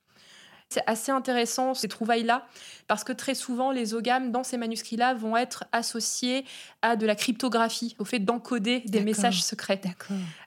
C'est 0.72 0.84
assez 0.86 1.11
intéressant 1.11 1.74
ces 1.74 1.88
trouvailles-là, 1.88 2.45
parce 2.88 3.03
que 3.03 3.11
très 3.11 3.34
souvent, 3.34 3.72
les 3.72 3.95
ogames 3.95 4.32
dans 4.32 4.43
ces 4.43 4.55
manuscrits-là 4.57 5.15
vont 5.15 5.36
être 5.36 5.65
associés 5.72 6.45
à 6.84 6.95
de 6.95 7.07
la 7.07 7.15
cryptographie, 7.15 7.95
au 7.97 8.05
fait 8.05 8.20
d'encoder 8.20 8.82
des 8.86 9.01
messages 9.01 9.43
secrets. 9.43 9.82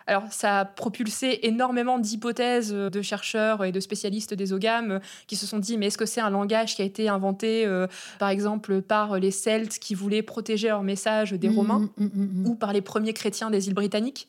Alors, 0.06 0.24
ça 0.32 0.60
a 0.60 0.64
propulsé 0.64 1.40
énormément 1.44 1.98
d'hypothèses 1.98 2.72
euh, 2.72 2.90
de 2.90 3.02
chercheurs 3.02 3.64
et 3.64 3.70
de 3.70 3.78
spécialistes 3.78 4.34
des 4.34 4.52
ogames 4.52 4.90
euh, 4.92 4.98
qui 5.28 5.36
se 5.36 5.46
sont 5.46 5.60
dit 5.60 5.78
mais 5.78 5.86
est-ce 5.86 5.96
que 5.98 6.06
c'est 6.06 6.20
un 6.20 6.28
langage 6.30 6.74
qui 6.74 6.82
a 6.82 6.84
été 6.84 7.08
inventé, 7.08 7.64
euh, 7.66 7.86
par 8.18 8.28
exemple, 8.28 8.82
par 8.82 9.20
les 9.20 9.30
Celtes 9.30 9.78
qui 9.78 9.94
voulaient 9.94 10.22
protéger 10.22 10.68
leur 10.68 10.82
message 10.82 11.32
des 11.32 11.48
Mhm, 11.48 11.56
Romains 11.56 11.90
mhm, 11.98 12.10
mhm, 12.14 12.46
ou 12.48 12.56
par 12.56 12.72
les 12.72 12.80
premiers 12.80 13.12
chrétiens 13.12 13.48
des 13.48 13.68
îles 13.68 13.74
britanniques? 13.74 14.28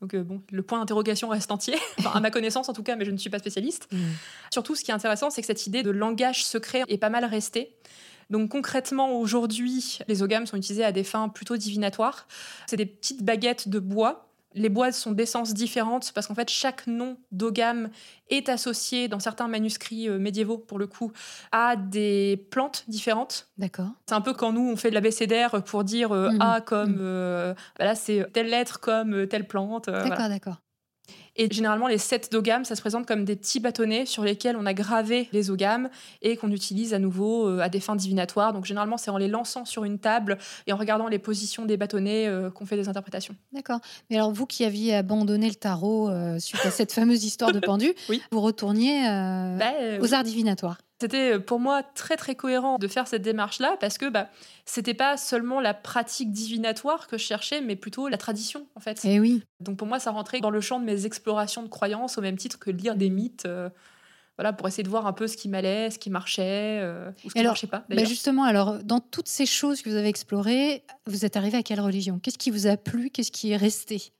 Donc, 0.00 0.14
euh, 0.14 0.24
bon, 0.24 0.42
le 0.50 0.62
point 0.62 0.80
d'interrogation 0.80 1.28
reste 1.28 1.52
entier, 1.52 1.76
enfin, 2.00 2.10
à 2.14 2.20
ma 2.20 2.32
connaissance 2.32 2.68
en 2.68 2.72
tout 2.72 2.82
cas, 2.82 2.96
mais 2.96 3.04
je 3.04 3.12
ne 3.12 3.16
suis 3.16 3.30
pas 3.30 3.38
spécialiste. 3.38 3.88
Surtout, 4.50 4.74
ce 4.74 4.82
qui 4.82 4.90
est 4.90 4.94
intéressant, 4.94 5.30
c'est 5.32 5.40
que 5.42 5.46
cette 5.46 5.66
idée 5.66 5.82
de 5.82 5.90
langage 5.90 6.44
secret 6.44 6.82
est 6.88 6.98
pas 6.98 7.10
mal 7.10 7.24
restée. 7.24 7.74
Donc 8.30 8.50
concrètement, 8.50 9.12
aujourd'hui, 9.18 9.98
les 10.08 10.22
ogames 10.22 10.46
sont 10.46 10.56
utilisés 10.56 10.84
à 10.84 10.92
des 10.92 11.04
fins 11.04 11.28
plutôt 11.28 11.56
divinatoires. 11.56 12.26
C'est 12.66 12.76
des 12.76 12.86
petites 12.86 13.22
baguettes 13.24 13.68
de 13.68 13.78
bois. 13.78 14.28
Les 14.54 14.68
bois 14.68 14.92
sont 14.92 15.12
d'essence 15.12 15.54
différentes 15.54 16.12
parce 16.14 16.26
qu'en 16.26 16.34
fait, 16.34 16.50
chaque 16.50 16.86
nom 16.86 17.16
d'ogame 17.30 17.88
est 18.28 18.50
associé 18.50 19.08
dans 19.08 19.18
certains 19.18 19.48
manuscrits 19.48 20.08
euh, 20.10 20.18
médiévaux, 20.18 20.58
pour 20.58 20.78
le 20.78 20.86
coup, 20.86 21.10
à 21.52 21.74
des 21.76 22.46
plantes 22.50 22.84
différentes. 22.86 23.48
D'accord. 23.56 23.88
C'est 24.06 24.14
un 24.14 24.20
peu 24.20 24.34
quand 24.34 24.52
nous, 24.52 24.70
on 24.70 24.76
fait 24.76 24.90
de 24.90 24.94
l'abécédaire 24.94 25.62
pour 25.64 25.84
dire 25.84 26.12
euh, 26.12 26.30
Mhm. 26.32 26.40
A 26.42 26.60
comme... 26.60 26.92
Mhm. 26.92 26.98
euh, 27.00 27.54
voilà, 27.78 27.94
c'est 27.94 28.26
telle 28.34 28.48
lettre 28.50 28.78
comme 28.80 29.14
euh, 29.14 29.26
telle 29.26 29.46
plante. 29.48 29.88
euh, 29.88 29.92
D'accord, 29.92 30.08
voilà. 30.16 30.28
d'accord. 30.28 30.56
Et 31.36 31.50
généralement, 31.50 31.86
les 31.86 31.98
sets 31.98 32.28
d'ogames, 32.30 32.64
ça 32.64 32.76
se 32.76 32.80
présente 32.82 33.06
comme 33.06 33.24
des 33.24 33.36
petits 33.36 33.58
bâtonnets 33.58 34.04
sur 34.04 34.22
lesquels 34.22 34.56
on 34.56 34.66
a 34.66 34.74
gravé 34.74 35.28
les 35.32 35.50
ogames 35.50 35.88
et 36.20 36.36
qu'on 36.36 36.50
utilise 36.50 36.92
à 36.92 36.98
nouveau 36.98 37.48
euh, 37.48 37.60
à 37.60 37.68
des 37.70 37.80
fins 37.80 37.96
divinatoires. 37.96 38.52
Donc 38.52 38.66
généralement, 38.66 38.98
c'est 38.98 39.10
en 39.10 39.16
les 39.16 39.28
lançant 39.28 39.64
sur 39.64 39.84
une 39.84 39.98
table 39.98 40.36
et 40.66 40.72
en 40.72 40.76
regardant 40.76 41.08
les 41.08 41.18
positions 41.18 41.64
des 41.64 41.76
bâtonnets 41.78 42.26
euh, 42.26 42.50
qu'on 42.50 42.66
fait 42.66 42.76
des 42.76 42.88
interprétations. 42.88 43.34
D'accord. 43.52 43.80
Mais 44.10 44.16
alors, 44.16 44.30
vous 44.32 44.44
qui 44.46 44.64
aviez 44.64 44.94
abandonné 44.94 45.48
le 45.48 45.54
tarot 45.54 46.10
euh, 46.10 46.38
suite 46.38 46.64
à 46.66 46.70
cette 46.70 46.92
fameuse 46.92 47.24
histoire 47.24 47.52
de 47.52 47.60
pendu, 47.64 47.94
Oui. 48.10 48.20
vous 48.30 48.40
retourniez 48.40 49.08
euh, 49.08 49.56
Bah, 49.56 49.72
euh, 49.80 50.00
aux 50.00 50.12
arts 50.14 50.24
divinatoires. 50.24 50.78
C'était 51.02 51.32
euh, 51.32 51.40
pour 51.40 51.58
moi 51.58 51.82
très 51.82 52.16
très 52.16 52.36
cohérent 52.36 52.78
de 52.78 52.86
faire 52.86 53.08
cette 53.08 53.22
démarche-là 53.22 53.76
parce 53.80 53.98
que 53.98 54.08
bah, 54.08 54.28
c'était 54.66 54.94
pas 54.94 55.16
seulement 55.16 55.60
la 55.60 55.74
pratique 55.74 56.30
divinatoire 56.30 57.08
que 57.08 57.18
je 57.18 57.24
cherchais, 57.24 57.60
mais 57.60 57.74
plutôt 57.74 58.06
la 58.06 58.18
tradition 58.18 58.68
en 58.76 58.80
fait. 58.80 59.00
Eh 59.02 59.18
oui. 59.18 59.42
Donc 59.58 59.78
pour 59.78 59.88
moi, 59.88 59.98
ça 59.98 60.12
rentrait 60.12 60.40
dans 60.40 60.50
le 60.50 60.60
champ 60.60 60.78
de 60.78 60.84
mes 60.84 61.04
explorations 61.04 61.64
de 61.64 61.68
croyances 61.68 62.18
au 62.18 62.20
même 62.20 62.36
titre 62.36 62.60
que 62.60 62.70
lire 62.70 62.94
des 62.94 63.10
mythes. 63.10 63.46
euh, 63.46 63.68
voilà, 64.38 64.52
pour 64.52 64.66
essayer 64.68 64.84
de 64.84 64.88
voir 64.88 65.06
un 65.06 65.12
peu 65.12 65.26
ce 65.26 65.36
qui 65.36 65.48
m'allait, 65.48 65.90
ce 65.90 65.98
qui 65.98 66.08
marchait, 66.08 66.78
euh, 66.80 67.10
ou 67.24 67.28
ce 67.28 67.34
qui 67.34 67.40
alors, 67.40 67.50
marchait 67.50 67.66
pas. 67.66 67.84
Bah, 67.90 68.04
justement, 68.04 68.44
alors, 68.44 68.78
dans 68.82 69.00
toutes 69.00 69.28
ces 69.28 69.44
choses 69.44 69.82
que 69.82 69.90
vous 69.90 69.96
avez 69.96 70.08
explorées, 70.08 70.84
vous 71.06 71.24
êtes 71.26 71.36
arrivé 71.36 71.58
à 71.58 71.62
quelle 71.62 71.80
religion? 71.80 72.18
Qu'est-ce 72.18 72.38
qui 72.38 72.50
vous 72.50 72.66
a 72.66 72.76
plu? 72.76 73.10
Qu'est-ce 73.10 73.30
qui 73.30 73.50
est 73.50 73.56
resté? 73.56 74.12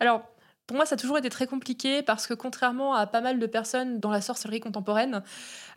Alors, 0.00 0.22
pour 0.66 0.76
moi, 0.76 0.86
ça 0.86 0.94
a 0.94 0.98
toujours 0.98 1.18
été 1.18 1.28
très 1.28 1.46
compliqué 1.46 2.02
parce 2.02 2.26
que 2.26 2.34
contrairement 2.34 2.94
à 2.94 3.06
pas 3.06 3.20
mal 3.20 3.38
de 3.38 3.46
personnes 3.46 4.00
dans 4.00 4.10
la 4.10 4.20
sorcellerie 4.20 4.60
contemporaine, 4.60 5.22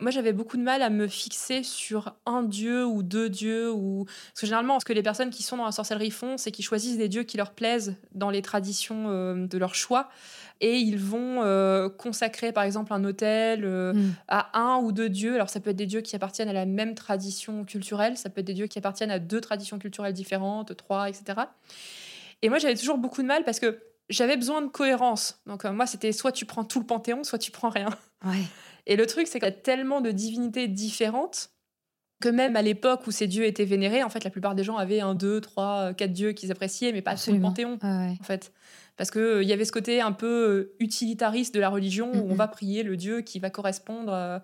moi 0.00 0.10
j'avais 0.10 0.32
beaucoup 0.32 0.56
de 0.56 0.62
mal 0.62 0.80
à 0.82 0.88
me 0.88 1.06
fixer 1.06 1.62
sur 1.62 2.14
un 2.24 2.42
dieu 2.42 2.86
ou 2.86 3.02
deux 3.02 3.28
dieux. 3.28 3.70
Ou... 3.70 4.04
Parce 4.06 4.40
que 4.40 4.46
généralement, 4.46 4.80
ce 4.80 4.84
que 4.84 4.92
les 4.94 5.02
personnes 5.02 5.30
qui 5.30 5.42
sont 5.42 5.58
dans 5.58 5.66
la 5.66 5.72
sorcellerie 5.72 6.10
font, 6.10 6.38
c'est 6.38 6.50
qu'ils 6.50 6.64
choisissent 6.64 6.98
des 6.98 7.08
dieux 7.08 7.24
qui 7.24 7.36
leur 7.36 7.52
plaisent 7.52 7.96
dans 8.14 8.30
les 8.30 8.42
traditions 8.42 9.06
euh, 9.08 9.46
de 9.46 9.58
leur 9.58 9.74
choix. 9.74 10.08
Et 10.60 10.78
ils 10.78 10.98
vont 10.98 11.42
euh, 11.44 11.88
consacrer, 11.88 12.50
par 12.50 12.64
exemple, 12.64 12.92
un 12.92 13.04
hôtel 13.04 13.64
euh, 13.64 13.92
Hmm. 13.92 14.12
à 14.28 14.58
un 14.58 14.78
ou 14.78 14.92
deux 14.92 15.08
dieux. 15.08 15.34
Alors, 15.34 15.48
ça 15.48 15.60
peut 15.60 15.70
être 15.70 15.76
des 15.76 15.86
dieux 15.86 16.00
qui 16.00 16.14
appartiennent 16.16 16.48
à 16.48 16.52
la 16.52 16.66
même 16.66 16.94
tradition 16.94 17.64
culturelle, 17.64 18.16
ça 18.16 18.30
peut 18.30 18.40
être 18.40 18.46
des 18.46 18.54
dieux 18.54 18.66
qui 18.66 18.78
appartiennent 18.78 19.10
à 19.10 19.18
deux 19.18 19.40
traditions 19.40 19.78
culturelles 19.78 20.12
différentes, 20.12 20.76
trois, 20.76 21.08
etc. 21.08 21.40
Et 22.42 22.48
moi, 22.48 22.58
j'avais 22.58 22.74
toujours 22.74 22.98
beaucoup 22.98 23.22
de 23.22 23.26
mal 23.26 23.44
parce 23.44 23.60
que 23.60 23.80
j'avais 24.08 24.36
besoin 24.36 24.62
de 24.62 24.68
cohérence. 24.68 25.40
Donc, 25.46 25.64
euh, 25.64 25.72
moi, 25.72 25.86
c'était 25.86 26.12
soit 26.12 26.32
tu 26.32 26.46
prends 26.46 26.64
tout 26.64 26.80
le 26.80 26.86
panthéon, 26.86 27.24
soit 27.24 27.38
tu 27.38 27.50
prends 27.50 27.68
rien. 27.68 27.90
Ouais. 28.24 28.42
Et 28.86 28.96
le 28.96 29.06
truc, 29.06 29.26
c'est 29.26 29.38
qu'il 29.38 29.48
y 29.48 29.52
a 29.52 29.54
tellement 29.54 30.00
de 30.00 30.10
divinités 30.10 30.66
différentes 30.66 31.50
que 32.20 32.28
même 32.28 32.56
à 32.56 32.62
l'époque 32.62 33.06
où 33.06 33.10
ces 33.10 33.26
dieux 33.28 33.44
étaient 33.44 33.64
vénérés, 33.64 34.02
en 34.02 34.08
fait, 34.08 34.24
la 34.24 34.30
plupart 34.30 34.54
des 34.54 34.64
gens 34.64 34.76
avaient 34.76 35.00
un, 35.00 35.14
deux, 35.14 35.40
trois, 35.40 35.92
quatre 35.94 36.12
dieux 36.12 36.32
qu'ils 36.32 36.50
appréciaient, 36.50 36.92
mais 36.92 37.02
pas 37.02 37.12
Absolument. 37.12 37.52
tout 37.52 37.62
le 37.62 37.76
panthéon, 37.76 38.06
ouais. 38.08 38.16
en 38.20 38.24
fait. 38.24 38.52
Parce 38.98 39.10
qu'il 39.10 39.44
y 39.44 39.52
avait 39.52 39.64
ce 39.64 39.72
côté 39.72 40.00
un 40.02 40.12
peu 40.12 40.26
euh, 40.26 40.74
utilitariste 40.80 41.54
de 41.54 41.60
la 41.60 41.70
religion, 41.70 42.10
où 42.12 42.30
on 42.30 42.34
va 42.34 42.48
prier 42.48 42.82
le 42.82 42.96
dieu 42.96 43.20
qui 43.22 43.38
va 43.38 43.48
correspondre 43.48 44.12
euh, 44.12 44.38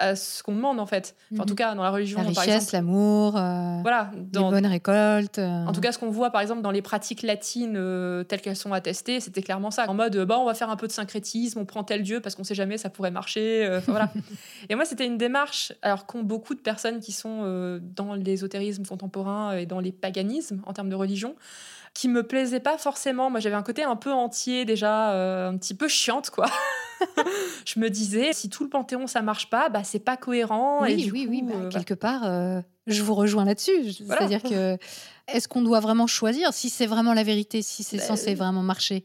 à 0.00 0.16
ce 0.16 0.42
qu'on 0.42 0.54
demande, 0.54 0.80
en 0.80 0.86
fait. 0.86 1.14
Enfin, 1.32 1.42
en 1.42 1.46
tout 1.46 1.54
cas, 1.54 1.74
dans 1.74 1.82
la 1.82 1.90
religion, 1.90 2.18
La 2.18 2.24
par 2.32 2.42
richesse, 2.42 2.62
exemple. 2.64 2.72
l'amour, 2.72 3.36
euh, 3.36 3.78
Voilà, 3.82 4.10
les 4.14 4.20
dans, 4.32 4.50
bonnes 4.50 4.66
récoltes. 4.66 5.38
euh, 5.38 5.64
en 5.66 5.72
tout 5.72 5.80
cas, 5.82 5.92
ce 5.92 5.98
qu'on 5.98 6.10
voit 6.10 6.30
par 6.30 6.40
exemple 6.40 6.62
dans 6.62 6.70
les 6.70 6.80
pratiques 6.82 7.22
latines 7.22 7.74
euh, 7.76 8.24
telles 8.24 8.40
qu'elles 8.40 8.56
sont 8.56 8.72
attestées, 8.72 9.20
c'était 9.20 9.42
clairement 9.42 9.70
ça. 9.70 9.88
En 9.88 9.94
mode, 9.94 10.16
euh, 10.16 10.24
bah, 10.24 10.38
on 10.38 10.44
va 10.46 10.54
faire 10.54 10.70
un 10.70 10.76
peu 10.76 10.86
de 10.86 10.92
syncrétisme, 10.92 11.58
on 11.60 11.64
prend 11.66 11.84
tel 11.84 12.02
dieu 12.02 12.20
parce 12.20 12.34
qu'on 12.34 12.44
sait 12.44 12.54
jamais, 12.54 12.78
ça 12.78 12.88
pourrait 12.90 13.10
marcher. 13.10 13.64
euh, 13.66 13.80
voilà. 13.86 14.10
Et 14.70 14.74
moi, 14.74 14.86
c'était 14.86 15.06
une 15.06 15.18
démarche, 15.18 15.72
alors 15.82 16.06
qu'ont 16.06 16.22
beaucoup 16.22 16.54
de 16.54 16.60
personnes 16.60 17.00
qui 17.00 17.12
sont 17.12 17.42
euh, 17.44 17.78
dans 17.82 18.14
l'ésotérisme 18.14 18.84
contemporain 18.86 19.52
et 19.52 19.66
dans 19.66 19.80
les 19.80 19.92
paganismes 19.92 20.62
en 20.66 20.72
termes 20.72 20.88
de 20.88 20.94
religion, 20.96 21.34
qui 21.94 22.08
me 22.08 22.22
plaisait 22.22 22.60
pas 22.60 22.78
forcément. 22.78 23.30
Moi, 23.30 23.40
j'avais 23.40 23.56
un 23.56 23.62
côté 23.62 23.82
un 23.82 23.96
peu 23.96 24.12
entier 24.12 24.64
déjà, 24.64 25.12
euh, 25.12 25.50
un 25.50 25.56
petit 25.56 25.74
peu 25.74 25.88
chiante, 25.88 26.30
quoi. 26.30 26.46
je 27.66 27.80
me 27.80 27.88
disais, 27.90 28.32
si 28.32 28.48
tout 28.48 28.62
le 28.64 28.70
panthéon 28.70 29.06
ça 29.06 29.22
marche 29.22 29.48
pas, 29.50 29.68
bah 29.68 29.84
c'est 29.84 29.98
pas 29.98 30.16
cohérent. 30.16 30.84
et 30.84 30.94
oui, 30.94 31.04
du 31.04 31.10
oui, 31.12 31.24
coup, 31.24 31.30
oui. 31.30 31.42
bah, 31.42 31.52
euh, 31.54 31.56
voilà. 31.56 31.70
quelque 31.70 31.94
part, 31.94 32.24
euh, 32.26 32.60
Je 32.86 33.02
vous 33.02 33.14
rejoins 33.14 33.44
là-dessus. 33.44 33.96
Voilà. 34.04 34.20
C'est-à-dire 34.28 34.42
que 34.42 34.78
est-ce 35.32 35.48
qu'on 35.48 35.62
doit 35.62 35.80
vraiment 35.80 36.06
choisir 36.06 36.52
si 36.52 36.70
c'est 36.70 36.86
vraiment 36.86 37.14
la 37.14 37.22
vérité, 37.22 37.62
si 37.62 37.82
c'est 37.82 37.96
Bah, 37.98 38.02
censé 38.04 38.34
vraiment 38.34 38.62
marcher? 38.62 39.04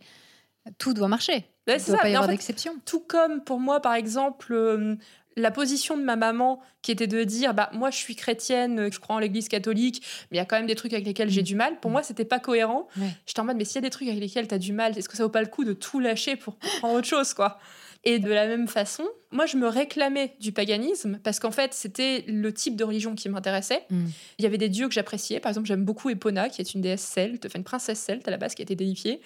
Tout 0.77 0.93
doit 0.93 1.07
marcher. 1.07 1.45
Bah, 1.67 1.73
Il 1.77 1.81
ne 1.81 1.85
doit 1.87 1.95
ça. 1.95 2.01
pas 2.01 2.07
y 2.09 2.11
Mais 2.11 2.17
en 2.17 2.19
avoir 2.21 2.25
fait, 2.29 2.33
d'exception. 2.33 2.73
Tout 2.85 2.99
comme 3.01 3.43
pour 3.43 3.59
moi, 3.59 3.79
par 3.81 3.93
exemple, 3.93 4.97
la 5.37 5.51
position 5.51 5.97
de 5.97 6.03
ma 6.03 6.15
maman 6.15 6.61
qui 6.81 6.91
était 6.91 7.07
de 7.07 7.23
dire 7.23 7.53
bah 7.53 7.69
moi 7.73 7.91
je 7.91 7.97
suis 7.97 8.15
chrétienne, 8.15 8.89
je 8.91 8.99
crois 8.99 9.15
en 9.15 9.19
l'église 9.19 9.47
catholique, 9.49 10.01
mais 10.31 10.37
il 10.37 10.39
y 10.39 10.41
a 10.41 10.45
quand 10.45 10.55
même 10.55 10.67
des 10.67 10.75
trucs 10.75 10.93
avec 10.93 11.05
lesquels 11.05 11.29
j'ai 11.29 11.41
Mm. 11.41 11.45
du 11.45 11.55
mal. 11.55 11.79
Pour 11.79 11.91
moi, 11.91 12.03
c'était 12.03 12.25
pas 12.25 12.39
cohérent. 12.39 12.87
Ouais. 12.97 13.09
J'étais 13.25 13.39
en 13.41 13.45
mode 13.45 13.57
mais 13.57 13.65
s'il 13.65 13.75
y 13.75 13.79
a 13.79 13.81
des 13.81 13.89
trucs 13.89 14.07
avec 14.07 14.19
lesquels 14.19 14.47
tu 14.47 14.55
as 14.55 14.59
du 14.59 14.71
mal, 14.73 14.97
est-ce 14.97 15.09
que 15.09 15.17
ça 15.17 15.23
vaut 15.23 15.29
pas 15.29 15.41
le 15.41 15.47
coup 15.47 15.63
de 15.65 15.73
tout 15.73 15.99
lâcher 15.99 16.35
pour 16.37 16.55
prendre 16.55 16.95
autre 16.95 17.07
chose 17.07 17.33
quoi? 17.33 17.59
Et 18.07 18.19
de 18.19 18.29
la 18.29 18.45
même 18.45 18.67
façon, 18.67 19.03
moi 19.31 19.47
je 19.47 19.57
me 19.57 19.67
réclamais 19.67 20.35
du 20.39 20.51
paganisme 20.51 21.19
parce 21.23 21.39
qu'en 21.39 21.49
fait, 21.51 21.73
c'était 21.73 22.23
le 22.27 22.53
type 22.53 22.75
de 22.75 22.83
religion 22.83 23.15
qui 23.15 23.27
m'intéressait. 23.29 23.83
Mm. 23.89 24.05
Il 24.37 24.43
y 24.43 24.45
avait 24.45 24.59
des 24.59 24.69
dieux 24.69 24.87
que 24.87 24.93
j'appréciais. 24.93 25.39
Par 25.39 25.49
exemple, 25.49 25.67
j'aime 25.67 25.83
beaucoup 25.83 26.11
Epona, 26.11 26.49
qui 26.49 26.61
est 26.61 26.73
une 26.75 26.81
déesse 26.81 27.01
celte, 27.01 27.47
enfin 27.47 27.57
une 27.57 27.63
princesse 27.63 27.99
celte 27.99 28.27
à 28.27 28.31
la 28.31 28.37
base 28.37 28.53
qui 28.53 28.61
a 28.61 28.63
été 28.63 28.75
déifiée. 28.75 29.21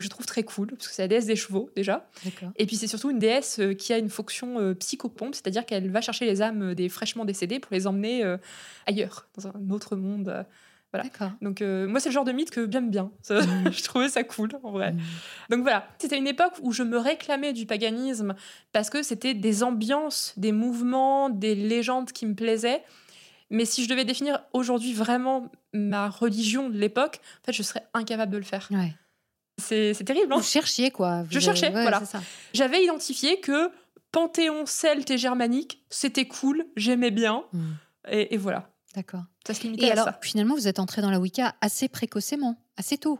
Je 0.00 0.08
trouve 0.08 0.26
très 0.26 0.42
cool, 0.42 0.68
parce 0.72 0.88
que 0.88 0.94
c'est 0.94 1.02
la 1.02 1.08
déesse 1.08 1.26
des 1.26 1.36
chevaux, 1.36 1.70
déjà. 1.76 2.10
Et 2.56 2.66
puis 2.66 2.74
c'est 2.74 2.88
surtout 2.88 3.10
une 3.10 3.20
déesse 3.20 3.60
euh, 3.60 3.74
qui 3.74 3.92
a 3.92 3.98
une 3.98 4.10
fonction 4.10 4.58
euh, 4.58 4.74
psychopompe, 4.74 5.34
c'est-à-dire 5.34 5.64
qu'elle 5.64 5.88
va 5.90 6.00
chercher 6.00 6.24
les 6.24 6.42
âmes 6.42 6.70
euh, 6.70 6.74
des 6.74 6.88
fraîchement 6.88 7.24
décédés 7.24 7.60
pour 7.60 7.72
les 7.72 7.86
emmener 7.86 8.24
euh, 8.24 8.36
ailleurs, 8.86 9.28
dans 9.38 9.46
un 9.46 9.70
autre 9.70 9.94
monde. 9.94 10.44
Voilà. 11.18 11.32
Donc 11.42 11.62
euh, 11.62 11.86
moi, 11.86 12.00
c'est 12.00 12.08
le 12.08 12.12
genre 12.14 12.24
de 12.24 12.32
mythe 12.32 12.50
que 12.50 12.70
j'aime 12.70 12.90
bien. 12.90 13.10
Ça, 13.22 13.40
Mm. 13.40 13.72
je 13.72 13.82
trouvais 13.82 14.08
ça 14.08 14.22
cool, 14.24 14.50
en 14.62 14.70
vrai. 14.70 14.92
Mm. 14.92 15.00
Donc 15.50 15.60
voilà, 15.62 15.86
c'était 15.98 16.16
une 16.18 16.26
époque 16.26 16.54
où 16.62 16.72
je 16.72 16.82
me 16.82 16.98
réclamais 16.98 17.52
du 17.52 17.66
paganisme 17.66 18.34
parce 18.72 18.90
que 18.90 19.02
c'était 19.02 19.34
des 19.34 19.62
ambiances, 19.62 20.34
des 20.36 20.52
mouvements, 20.52 21.30
des 21.30 21.54
légendes 21.54 22.12
qui 22.12 22.26
me 22.26 22.34
plaisaient. 22.34 22.82
Mais 23.50 23.64
si 23.64 23.84
je 23.84 23.88
devais 23.88 24.04
définir 24.04 24.40
aujourd'hui 24.52 24.92
vraiment 24.94 25.50
ma 25.72 26.08
religion 26.08 26.70
de 26.70 26.78
l'époque, 26.78 27.20
en 27.42 27.46
fait, 27.46 27.52
je 27.52 27.62
serais 27.62 27.86
incapable 27.92 28.32
de 28.32 28.38
le 28.38 28.44
faire. 28.44 28.68
Ouais. 28.70 28.92
C'est 29.58 29.94
terrible, 30.04 30.32
hein 30.32 30.38
Vous 30.38 30.42
cherchiez 30.42 30.90
quoi. 30.90 31.22
Vous 31.22 31.28
Je 31.30 31.38
cherchais, 31.38 31.72
ouais, 31.72 31.82
voilà. 31.82 32.02
J'avais 32.54 32.82
identifié 32.82 33.38
que 33.40 33.70
panthéon 34.10 34.66
celte 34.66 35.10
et 35.10 35.18
germanique, 35.18 35.84
c'était 35.90 36.26
cool, 36.26 36.66
j'aimais 36.76 37.10
bien. 37.12 37.44
Mm. 37.52 37.60
Et, 38.10 38.34
et 38.34 38.36
voilà, 38.36 38.68
D'accord. 38.94 39.24
ça 39.46 39.54
se 39.54 39.62
limitait 39.62 39.86
Et 39.86 39.90
à 39.90 39.92
alors, 39.92 40.04
ça. 40.06 40.18
finalement, 40.22 40.54
vous 40.54 40.68
êtes 40.68 40.78
entré 40.78 41.02
dans 41.02 41.10
la 41.10 41.18
Wicca 41.20 41.54
assez 41.60 41.88
précocement, 41.88 42.56
assez 42.76 42.96
tôt. 42.98 43.18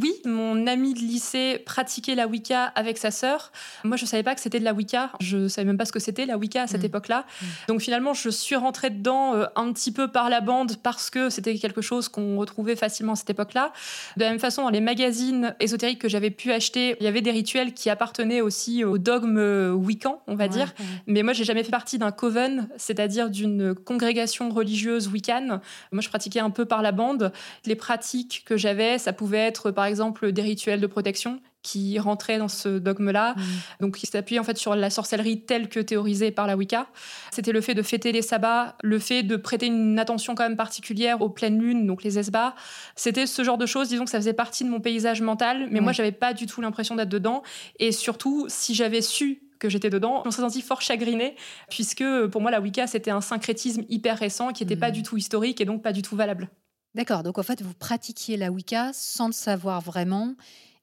Oui, 0.00 0.12
mon 0.24 0.66
ami 0.66 0.94
de 0.94 0.98
lycée 1.00 1.62
pratiquait 1.64 2.14
la 2.14 2.26
Wicca 2.26 2.64
avec 2.74 2.98
sa 2.98 3.10
sœur. 3.10 3.50
Moi, 3.84 3.96
je 3.96 4.04
savais 4.04 4.22
pas 4.22 4.34
que 4.34 4.40
c'était 4.40 4.58
de 4.60 4.64
la 4.64 4.74
Wicca. 4.74 5.10
Je 5.20 5.48
savais 5.48 5.64
même 5.66 5.78
pas 5.78 5.84
ce 5.86 5.92
que 5.92 5.98
c'était 5.98 6.26
la 6.26 6.36
Wicca 6.36 6.62
à 6.62 6.66
cette 6.66 6.82
Mm. 6.82 6.86
époque-là. 6.86 7.24
Mm. 7.40 7.44
Donc 7.68 7.80
finalement, 7.80 8.12
je 8.14 8.28
suis 8.28 8.56
rentrée 8.56 8.90
dedans 8.90 9.34
euh, 9.34 9.46
un 9.56 9.72
petit 9.72 9.92
peu 9.92 10.08
par 10.08 10.28
la 10.28 10.40
bande 10.40 10.76
parce 10.82 11.08
que 11.10 11.30
c'était 11.30 11.54
quelque 11.56 11.80
chose 11.80 12.08
qu'on 12.08 12.36
retrouvait 12.36 12.76
facilement 12.76 13.12
à 13.12 13.16
cette 13.16 13.30
époque-là. 13.30 13.72
De 14.16 14.22
la 14.24 14.30
même 14.30 14.38
façon, 14.38 14.62
dans 14.62 14.70
les 14.70 14.80
magazines 14.80 15.54
ésotériques 15.60 16.00
que 16.00 16.08
j'avais 16.08 16.30
pu 16.30 16.52
acheter, 16.52 16.96
il 17.00 17.04
y 17.04 17.06
avait 17.06 17.22
des 17.22 17.30
rituels 17.30 17.72
qui 17.72 17.88
appartenaient 17.88 18.40
aussi 18.42 18.84
au 18.84 18.98
dogme 18.98 19.38
euh, 19.38 19.72
wiccan, 19.72 20.20
on 20.26 20.34
va 20.34 20.44
Ouais, 20.44 20.50
dire. 20.50 20.74
ouais. 20.78 20.84
Mais 21.06 21.22
moi, 21.22 21.32
j'ai 21.32 21.44
jamais 21.44 21.64
fait 21.64 21.70
partie 21.70 21.96
d'un 21.98 22.12
coven, 22.12 22.68
c'est-à-dire 22.76 23.30
d'une 23.30 23.74
congrégation 23.74 24.50
religieuse 24.50 25.08
wiccan. 25.08 25.60
Moi, 25.92 26.02
je 26.02 26.08
pratiquais 26.08 26.40
un 26.40 26.50
peu 26.50 26.66
par 26.66 26.82
la 26.82 26.92
bande. 26.92 27.32
Les 27.64 27.74
pratiques 27.76 28.42
que 28.44 28.56
j'avais, 28.56 28.98
ça 28.98 29.12
pouvait 29.12 29.38
être, 29.38 29.70
par 29.70 29.85
exemple, 29.86 30.32
des 30.32 30.42
rituels 30.42 30.80
de 30.80 30.86
protection 30.86 31.40
qui 31.62 31.98
rentraient 31.98 32.38
dans 32.38 32.46
ce 32.48 32.78
dogme-là. 32.78 33.34
Mm. 33.36 33.42
Donc, 33.80 33.96
qui 33.96 34.06
s'appuyait 34.06 34.38
en 34.38 34.44
fait 34.44 34.56
sur 34.56 34.76
la 34.76 34.88
sorcellerie 34.88 35.40
telle 35.46 35.68
que 35.68 35.80
théorisée 35.80 36.30
par 36.30 36.46
la 36.46 36.56
Wicca. 36.56 36.86
C'était 37.32 37.50
le 37.52 37.60
fait 37.60 37.74
de 37.74 37.82
fêter 37.82 38.12
les 38.12 38.22
sabbats, 38.22 38.76
le 38.84 38.98
fait 39.00 39.22
de 39.24 39.34
prêter 39.36 39.66
une 39.66 39.98
attention 39.98 40.34
quand 40.36 40.44
même 40.44 40.56
particulière 40.56 41.22
aux 41.22 41.28
pleines 41.28 41.60
lunes, 41.60 41.86
donc 41.86 42.04
les 42.04 42.18
esbats. 42.20 42.54
C'était 42.94 43.26
ce 43.26 43.42
genre 43.42 43.58
de 43.58 43.66
choses, 43.66 43.88
disons 43.88 44.04
que 44.04 44.10
ça 44.10 44.18
faisait 44.18 44.32
partie 44.32 44.62
de 44.64 44.68
mon 44.70 44.80
paysage 44.80 45.22
mental, 45.22 45.66
mais 45.70 45.78
Ouais. 45.78 45.80
moi, 45.80 45.92
j'avais 45.92 46.12
pas 46.12 46.32
du 46.34 46.46
tout 46.46 46.60
l'impression 46.60 46.94
d'être 46.94 47.08
dedans. 47.08 47.42
Et 47.80 47.90
surtout, 47.90 48.46
si 48.48 48.74
j'avais 48.74 49.02
su 49.02 49.42
que 49.58 49.68
j'étais 49.68 49.90
dedans, 49.90 50.20
je 50.22 50.26
me 50.28 50.30
serais 50.32 50.42
sentie 50.42 50.62
fort 50.62 50.82
chagrinée, 50.82 51.34
puisque 51.70 52.04
pour 52.30 52.42
moi, 52.42 52.50
la 52.52 52.60
Wicca, 52.60 52.86
c'était 52.86 53.10
un 53.10 53.22
syncrétisme 53.22 53.82
hyper 53.88 54.18
récent 54.18 54.52
qui 54.52 54.62
n'était 54.62 54.76
pas 54.76 54.88
Mhm. 54.88 54.92
du 54.94 55.02
tout 55.02 55.16
historique 55.16 55.60
et 55.60 55.64
donc 55.64 55.82
pas 55.82 55.92
du 55.92 56.02
tout 56.02 56.14
valable. 56.14 56.48
D'accord, 56.96 57.22
donc 57.22 57.36
en 57.36 57.42
fait, 57.42 57.60
vous 57.60 57.74
pratiquiez 57.74 58.38
la 58.38 58.50
Wicca 58.50 58.90
sans 58.94 59.26
le 59.26 59.34
savoir 59.34 59.82
vraiment. 59.82 60.34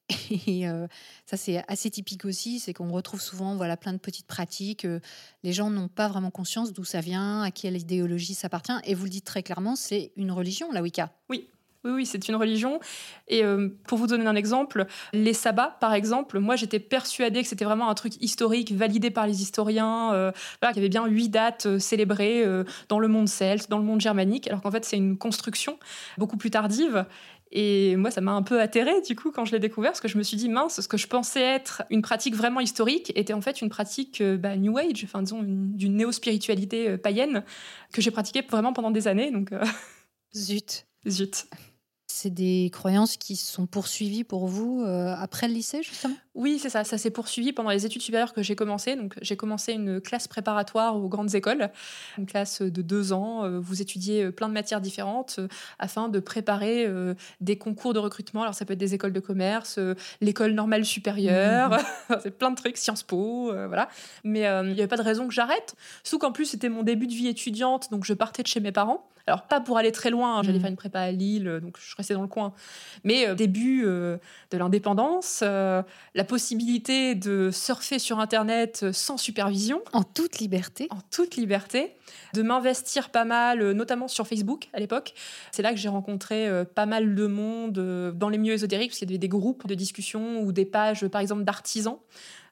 Et 0.45 0.69
euh, 0.69 0.85
ça, 1.25 1.37
c'est 1.37 1.63
assez 1.67 1.89
typique 1.89 2.23
aussi, 2.25 2.59
c'est 2.59 2.71
qu'on 2.71 2.91
retrouve 2.91 3.19
souvent 3.19 3.55
voilà, 3.55 3.77
plein 3.77 3.93
de 3.93 3.97
petites 3.97 4.27
pratiques. 4.27 4.85
euh, 4.85 4.99
les 5.41 5.53
gens 5.53 5.71
n'ont 5.71 5.87
pas 5.87 6.07
vraiment 6.07 6.29
conscience 6.29 6.71
d'où 6.71 6.83
ça 6.83 7.01
vient, 7.01 7.41
à 7.41 7.49
quelle 7.49 7.75
idéologie 7.75 8.35
ça 8.35 8.45
appartient. 8.45 8.73
Et 8.83 8.93
vous 8.93 9.05
le 9.05 9.09
dites 9.09 9.25
très 9.25 9.41
clairement, 9.41 9.75
c'est 9.75 10.11
une 10.15 10.31
religion, 10.31 10.71
la 10.71 10.83
Wicca. 10.83 11.11
Oui, 11.29 11.47
oui, 11.85 12.05
c'est 12.05 12.27
une 12.27 12.35
religion. 12.35 12.79
Et 13.27 13.43
euh, 13.43 13.69
pour 13.87 13.97
vous 13.97 14.07
donner 14.07 14.25
un 14.25 14.35
exemple, 14.35 14.85
les 15.11 15.33
sabbats, 15.33 15.77
par 15.79 15.93
exemple, 15.93 16.39
moi 16.39 16.55
j'étais 16.55 16.79
persuadée 16.79 17.41
que 17.41 17.47
c'était 17.47 17.65
vraiment 17.65 17.89
un 17.89 17.93
truc 17.93 18.13
historique, 18.21 18.71
validé 18.71 19.11
par 19.11 19.27
les 19.27 19.41
historiens, 19.41 20.13
euh, 20.13 20.31
voilà, 20.61 20.73
qu'il 20.73 20.81
y 20.81 20.85
avait 20.85 20.89
bien 20.89 21.05
huit 21.07 21.29
dates 21.29 21.65
euh, 21.65 21.79
célébrées 21.79 22.45
dans 22.89 22.99
le 22.99 23.07
monde 23.07 23.27
celte, 23.27 23.69
dans 23.69 23.77
le 23.77 23.83
monde 23.83 24.01
germanique, 24.01 24.47
alors 24.47 24.61
qu'en 24.61 24.71
fait 24.71 24.85
c'est 24.85 24.97
une 24.97 25.17
construction 25.17 25.77
beaucoup 26.17 26.37
plus 26.37 26.49
tardive. 26.51 27.05
Et 27.55 27.95
moi, 27.97 28.09
ça 28.09 28.19
m'a 28.19 28.31
un 28.31 28.41
peu 28.41 28.59
atterrée, 28.59 28.99
du 29.01 29.15
coup, 29.15 29.29
quand 29.29 29.45
je 29.45 29.51
l'ai 29.51 29.59
découvert, 29.59 29.91
parce 29.91 30.01
que 30.01 30.07
je 30.07 30.17
me 30.17 30.23
suis 30.23 30.37
dit, 30.37 30.49
mince, 30.49 30.81
ce 30.81 30.87
que 30.87 30.97
je 30.97 31.05
pensais 31.05 31.39
être 31.43 31.83
une 31.91 32.01
pratique 32.01 32.33
vraiment 32.35 32.59
historique 32.61 33.11
était 33.15 33.33
en 33.33 33.41
fait 33.41 33.61
une 33.61 33.69
pratique 33.69 34.23
bah, 34.23 34.55
New 34.57 34.75
Age, 34.79 35.03
enfin, 35.03 35.21
disons, 35.21 35.43
une- 35.43 35.75
d'une 35.77 35.95
néo-spiritualité 35.95 36.97
païenne 36.97 37.43
que 37.93 38.01
j'ai 38.01 38.09
pratiquée 38.09 38.41
vraiment 38.49 38.73
pendant 38.73 38.89
des 38.89 39.07
années. 39.07 39.29
Donc, 39.29 39.51
Zut. 40.35 40.87
zut. 41.07 41.45
C'est 42.15 42.29
des 42.29 42.69
croyances 42.71 43.17
qui 43.17 43.35
sont 43.35 43.65
poursuivies 43.65 44.23
pour 44.23 44.47
vous 44.47 44.83
euh, 44.83 45.15
après 45.17 45.47
le 45.47 45.55
lycée, 45.55 45.81
justement? 45.81 46.13
Oui, 46.35 46.59
c'est 46.59 46.69
ça. 46.69 46.83
Ça 46.83 46.97
s'est 46.97 47.09
poursuivi 47.09 47.53
pendant 47.53 47.71
les 47.71 47.85
études 47.85 48.01
supérieures 48.03 48.33
que 48.33 48.43
j'ai 48.43 48.55
commencé. 48.55 48.95
Donc, 48.95 49.15
j'ai 49.21 49.35
commencé 49.35 49.73
une 49.73 49.99
classe 49.99 50.27
préparatoire 50.27 50.95
aux 50.95 51.07
grandes 51.07 51.33
écoles, 51.33 51.71
une 52.17 52.27
classe 52.27 52.61
de 52.61 52.81
deux 52.83 53.13
ans. 53.13 53.45
Euh, 53.45 53.59
Vous 53.59 53.81
étudiez 53.81 54.25
euh, 54.25 54.31
plein 54.31 54.47
de 54.47 54.53
matières 54.53 54.79
différentes 54.79 55.39
afin 55.79 56.07
de 56.07 56.19
préparer 56.19 56.87
des 57.41 57.57
concours 57.57 57.93
de 57.93 57.99
recrutement. 57.99 58.43
Alors, 58.43 58.53
ça 58.53 58.65
peut 58.65 58.73
être 58.73 58.79
des 58.79 58.93
écoles 58.93 59.13
de 59.13 59.19
commerce, 59.19 59.79
l'école 60.21 60.51
normale 60.51 60.85
supérieure, 60.85 61.77
c'est 62.21 62.37
plein 62.37 62.51
de 62.51 62.55
trucs, 62.55 62.77
Sciences 62.77 63.03
Po, 63.03 63.51
euh, 63.51 63.67
voilà. 63.67 63.89
Mais 64.23 64.45
euh, 64.47 64.63
il 64.63 64.73
n'y 64.73 64.79
avait 64.79 64.87
pas 64.87 64.97
de 64.97 65.01
raison 65.03 65.27
que 65.27 65.33
j'arrête. 65.33 65.75
Surtout 66.03 66.27
qu'en 66.27 66.31
plus, 66.31 66.45
c'était 66.45 66.69
mon 66.69 66.83
début 66.83 67.07
de 67.07 67.13
vie 67.13 67.27
étudiante, 67.27 67.89
donc 67.91 68.05
je 68.05 68.13
partais 68.13 68.43
de 68.43 68.47
chez 68.47 68.59
mes 68.59 68.71
parents. 68.71 69.07
Alors, 69.25 69.43
pas 69.47 69.61
pour 69.61 69.77
aller 69.77 69.93
très 69.93 70.09
loin, 70.09 70.37
hein, 70.37 70.41
j'allais 70.43 70.55
Mhm. 70.57 70.61
faire 70.61 70.69
une 70.71 70.75
prépa 70.75 70.99
à 70.99 71.11
Lille, 71.11 71.47
euh, 71.47 71.59
donc 71.61 71.77
je 71.79 71.95
restais 71.95 72.13
dans 72.13 72.21
le 72.21 72.27
coin. 72.27 72.53
Mais 73.05 73.27
euh, 73.27 73.35
début 73.35 73.83
euh, 73.85 74.17
de 74.51 74.57
l'indépendance, 74.57 75.39
euh, 75.43 75.81
la 76.13 76.23
possibilité 76.25 77.15
de 77.15 77.49
surfer 77.49 77.99
sur 77.99 78.19
Internet 78.19 78.91
sans 78.91 79.17
supervision, 79.17 79.81
En 79.93 80.03
toute 80.03 80.39
liberté. 80.39 80.87
en 80.89 80.99
toute 81.09 81.37
liberté, 81.37 81.95
de 82.33 82.41
m'investir 82.41 83.11
pas 83.11 83.23
mal, 83.23 83.71
notamment 83.71 84.09
sur 84.09 84.27
Facebook 84.27 84.67
à 84.73 84.79
l'époque. 84.81 85.13
C'est 85.53 85.61
là 85.61 85.71
que 85.71 85.77
j'ai 85.77 85.89
rencontré 85.89 86.49
pas 86.75 86.85
mal 86.85 87.15
de 87.15 87.25
monde 87.27 88.13
dans 88.15 88.27
les 88.29 88.37
milieux 88.37 88.53
ésotériques, 88.55 88.89
parce 88.91 88.99
qu'il 88.99 89.09
y 89.09 89.13
avait 89.13 89.17
des 89.17 89.29
groupes 89.29 89.65
de 89.67 89.75
discussion 89.75 90.41
ou 90.41 90.51
des 90.51 90.65
pages, 90.65 91.07
par 91.07 91.21
exemple, 91.21 91.43
d'artisans. 91.43 91.97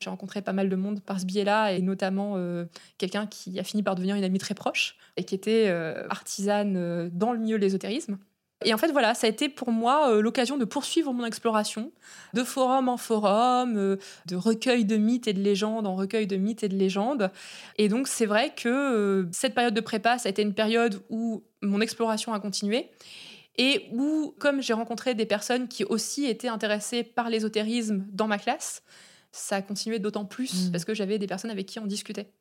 J'ai 0.01 0.09
rencontré 0.09 0.41
pas 0.41 0.53
mal 0.53 0.67
de 0.67 0.75
monde 0.75 0.99
par 1.01 1.19
ce 1.19 1.25
biais-là, 1.25 1.73
et 1.73 1.81
notamment 1.81 2.33
euh, 2.35 2.65
quelqu'un 2.97 3.27
qui 3.27 3.59
a 3.59 3.63
fini 3.63 3.83
par 3.83 3.95
devenir 3.95 4.15
une 4.15 4.23
amie 4.23 4.39
très 4.39 4.55
proche 4.55 4.97
et 5.15 5.23
qui 5.23 5.35
était 5.35 5.67
euh, 5.67 6.07
artisane 6.09 6.75
euh, 6.75 7.09
dans 7.11 7.33
le 7.33 7.39
milieu 7.39 7.57
de 7.57 7.61
l'ésotérisme. 7.61 8.17
Et 8.63 8.73
en 8.73 8.77
fait, 8.77 8.91
voilà, 8.91 9.13
ça 9.13 9.27
a 9.27 9.29
été 9.29 9.49
pour 9.49 9.71
moi 9.71 10.11
euh, 10.11 10.21
l'occasion 10.21 10.57
de 10.57 10.65
poursuivre 10.65 11.13
mon 11.13 11.25
exploration, 11.25 11.91
de 12.33 12.43
forum 12.43 12.89
en 12.89 12.97
forum, 12.97 13.73
de 13.73 14.35
recueil 14.35 14.85
de 14.85 14.97
mythes 14.97 15.27
et 15.27 15.33
de 15.33 15.41
légendes 15.41 15.87
en 15.87 15.95
recueil 15.95 16.27
de 16.27 16.35
mythes 16.35 16.63
et 16.63 16.69
de 16.69 16.75
légendes. 16.75 17.31
Et 17.77 17.87
donc, 17.87 18.07
c'est 18.07 18.27
vrai 18.27 18.53
que 18.55 19.27
cette 19.31 19.53
période 19.53 19.73
de 19.73 19.81
prépa, 19.81 20.17
ça 20.17 20.29
a 20.29 20.31
été 20.31 20.41
une 20.41 20.53
période 20.53 21.01
où 21.09 21.43
mon 21.61 21.81
exploration 21.81 22.33
a 22.33 22.39
continué 22.39 22.89
et 23.57 23.87
où, 23.91 24.33
comme 24.39 24.61
j'ai 24.61 24.73
rencontré 24.73 25.13
des 25.13 25.25
personnes 25.25 25.67
qui 25.67 25.83
aussi 25.83 26.25
étaient 26.25 26.47
intéressées 26.47 27.03
par 27.03 27.29
l'ésotérisme 27.29 28.05
dans 28.11 28.27
ma 28.27 28.37
classe, 28.37 28.83
ça 29.31 29.57
a 29.57 29.61
continué 29.61 29.99
d'autant 29.99 30.25
plus 30.25 30.67
Mm. 30.67 30.71
parce 30.71 30.85
que 30.85 30.93
j'avais 30.93 31.17
des 31.19 31.27
personnes 31.27 31.51
avec 31.51 31.65
qui 31.67 31.79
on 31.79 31.85
discutait. 31.85 32.31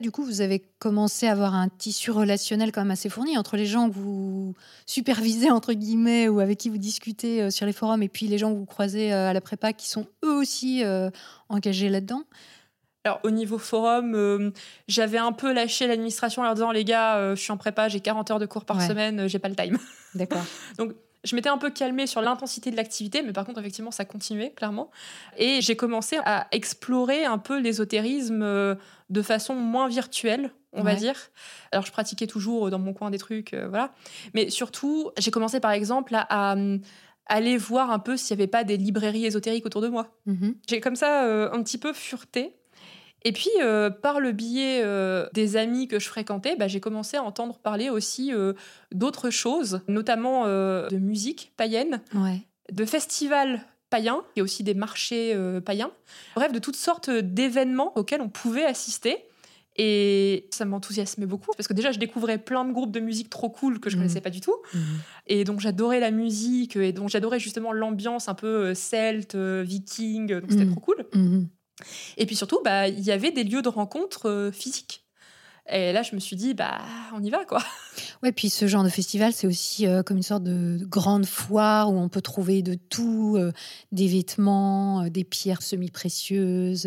Du 0.00 0.10
coup, 0.10 0.24
vous 0.24 0.40
avez 0.42 0.60
commencé 0.78 1.26
à 1.26 1.32
avoir 1.32 1.54
un 1.54 1.68
tissu 1.68 2.10
relationnel 2.10 2.70
quand 2.70 2.82
même 2.82 2.90
assez 2.90 3.08
fourni 3.08 3.38
entre 3.38 3.56
les 3.56 3.64
gens 3.66 3.88
que 3.88 3.94
vous 3.94 4.54
supervisez, 4.84 5.50
entre 5.50 5.72
guillemets, 5.72 6.28
ou 6.28 6.40
avec 6.40 6.58
qui 6.58 6.68
vous 6.68 6.76
discutez 6.78 7.42
euh, 7.42 7.50
sur 7.50 7.64
les 7.66 7.72
forums, 7.72 8.02
et 8.02 8.08
puis 8.08 8.26
les 8.26 8.36
gens 8.36 8.52
que 8.52 8.58
vous 8.58 8.66
croisez 8.66 9.12
euh, 9.12 9.30
à 9.30 9.32
la 9.32 9.40
prépa 9.40 9.72
qui 9.72 9.88
sont 9.88 10.06
eux 10.24 10.32
aussi 10.34 10.84
euh, 10.84 11.08
engagés 11.48 11.88
là-dedans. 11.88 12.24
Alors, 13.04 13.20
au 13.22 13.30
niveau 13.30 13.56
forum, 13.58 14.52
j'avais 14.88 15.18
un 15.18 15.30
peu 15.32 15.52
lâché 15.52 15.86
l'administration 15.86 16.42
en 16.42 16.44
leur 16.44 16.54
disant 16.54 16.72
les 16.72 16.84
gars, 16.84 17.34
je 17.36 17.40
suis 17.40 17.52
en 17.52 17.56
prépa, 17.56 17.88
j'ai 17.88 18.00
40 18.00 18.32
heures 18.32 18.38
de 18.40 18.46
cours 18.46 18.64
par 18.64 18.78
Ouais. 18.78 18.88
semaine, 18.88 19.28
j'ai 19.28 19.38
pas 19.38 19.48
le 19.48 19.54
time. 19.54 19.78
D'accord. 20.14 20.44
Je 21.26 21.36
m'étais 21.36 21.48
un 21.48 21.58
peu 21.58 21.70
calmée 21.70 22.06
sur 22.06 22.22
l'intensité 22.22 22.70
de 22.70 22.76
l'activité, 22.76 23.22
mais 23.22 23.32
par 23.32 23.44
contre, 23.44 23.60
effectivement, 23.60 23.90
ça 23.90 24.04
continuait, 24.04 24.52
clairement. 24.52 24.90
Et 25.36 25.60
j'ai 25.60 25.76
commencé 25.76 26.18
à 26.24 26.46
explorer 26.52 27.24
un 27.24 27.38
peu 27.38 27.58
l'ésotérisme 27.58 28.42
euh, 28.42 28.74
de 29.10 29.22
façon 29.22 29.54
moins 29.54 29.88
virtuelle, 29.88 30.52
on 30.72 30.82
va 30.82 30.94
dire. 30.94 31.16
Alors, 31.72 31.84
je 31.84 31.92
pratiquais 31.92 32.26
toujours 32.26 32.70
dans 32.70 32.78
mon 32.78 32.92
coin 32.92 33.10
des 33.10 33.18
trucs, 33.18 33.54
euh, 33.54 33.66
voilà. 33.68 33.92
Mais 34.34 34.50
surtout, 34.50 35.10
j'ai 35.18 35.30
commencé, 35.30 35.58
par 35.58 35.72
exemple, 35.72 36.14
à, 36.14 36.20
à, 36.20 36.52
hum, 36.54 36.80
aller 37.26 37.56
voir 37.56 37.90
un 37.90 37.98
peu 37.98 38.16
s'il 38.16 38.36
n'y 38.36 38.42
avait 38.42 38.50
pas 38.50 38.64
des 38.64 38.76
librairies 38.76 39.26
ésotériques 39.26 39.66
autour 39.66 39.80
de 39.80 39.88
moi. 39.88 40.08
Mhm. 40.26 40.54
J'ai 40.68 40.80
comme 40.80 40.96
ça 40.96 41.24
euh, 41.24 41.50
un 41.52 41.62
petit 41.62 41.78
peu 41.78 41.92
fureté. 41.92 42.54
Et 43.28 43.32
puis, 43.32 43.50
euh, 43.60 43.90
par 43.90 44.20
le 44.20 44.30
biais 44.30 44.82
euh, 44.84 45.26
des 45.34 45.56
amis 45.56 45.88
que 45.88 45.98
je 45.98 46.06
fréquentais, 46.08 46.54
bah, 46.54 46.68
j'ai 46.68 46.78
commencé 46.78 47.16
à 47.16 47.24
entendre 47.24 47.58
parler 47.58 47.90
aussi 47.90 48.32
euh, 48.32 48.52
d'autres 48.92 49.30
choses, 49.30 49.80
notamment 49.88 50.46
de 50.46 50.96
musique 50.96 51.52
païenne, 51.56 52.02
Ouais. 52.14 52.42
de 52.72 52.84
festivals 52.84 53.62
païens 53.90 54.22
et 54.36 54.42
aussi 54.42 54.62
des 54.62 54.74
marchés 54.74 55.36
païens. 55.64 55.90
Bref, 56.36 56.52
de 56.52 56.60
toutes 56.60 56.76
sortes 56.76 57.10
d'événements 57.10 57.92
auxquels 57.98 58.20
on 58.20 58.28
pouvait 58.28 58.64
assister. 58.64 59.16
Et 59.78 60.48
ça 60.52 60.64
m'enthousiasmait 60.64 61.26
beaucoup 61.26 61.50
parce 61.56 61.66
que 61.68 61.74
déjà, 61.74 61.90
je 61.92 61.98
découvrais 61.98 62.38
plein 62.38 62.64
de 62.64 62.72
groupes 62.72 62.92
de 62.92 63.00
musique 63.00 63.28
trop 63.28 63.50
cool 63.50 63.78
que 63.80 63.90
je 63.90 63.96
Mhm. 63.96 64.02
connaissais 64.02 64.20
pas 64.22 64.30
du 64.30 64.40
tout. 64.40 64.54
Mhm. 64.72 64.80
Et 65.26 65.44
donc 65.44 65.60
j'adorais 65.60 66.00
la 66.00 66.10
musique 66.12 66.76
et 66.76 66.92
donc 66.92 67.08
j'adorais 67.10 67.40
justement 67.40 67.72
l'ambiance 67.72 68.28
un 68.28 68.34
peu 68.34 68.72
celte, 68.72 69.34
viking, 69.36 70.28
donc 70.40 70.50
c'était 70.50 70.64
Mhm. 70.64 70.70
trop 70.72 70.80
cool. 70.80 71.04
Et 72.16 72.26
puis 72.26 72.36
surtout, 72.36 72.60
bah, 72.64 72.88
il 72.88 73.00
y 73.00 73.10
avait 73.12 73.30
des 73.32 73.44
lieux 73.44 73.62
de 73.62 73.68
rencontre 73.68 74.28
euh, 74.28 74.50
physiques. 74.52 75.02
Et 75.68 75.92
là, 75.92 76.02
je 76.02 76.14
me 76.14 76.20
suis 76.20 76.36
dit, 76.36 76.54
bah, 76.54 76.78
on 77.14 77.22
y 77.22 77.30
va, 77.30 77.44
quoi. 77.44 77.62
Ouais, 78.22 78.30
puis 78.32 78.50
ce 78.50 78.66
genre 78.66 78.84
de 78.84 78.88
festival, 78.88 79.32
c'est 79.32 79.46
aussi 79.46 79.86
euh, 79.86 80.02
comme 80.02 80.16
une 80.18 80.22
sorte 80.22 80.42
de 80.44 80.78
grande 80.84 81.26
foire 81.26 81.90
où 81.92 81.96
on 81.98 82.08
peut 82.08 82.20
trouver 82.22 82.62
de 82.62 82.74
tout, 82.74 83.34
euh, 83.36 83.52
des 83.92 84.06
vêtements, 84.06 85.08
des 85.08 85.24
pierres 85.24 85.60
semi-précieuses, 85.62 86.86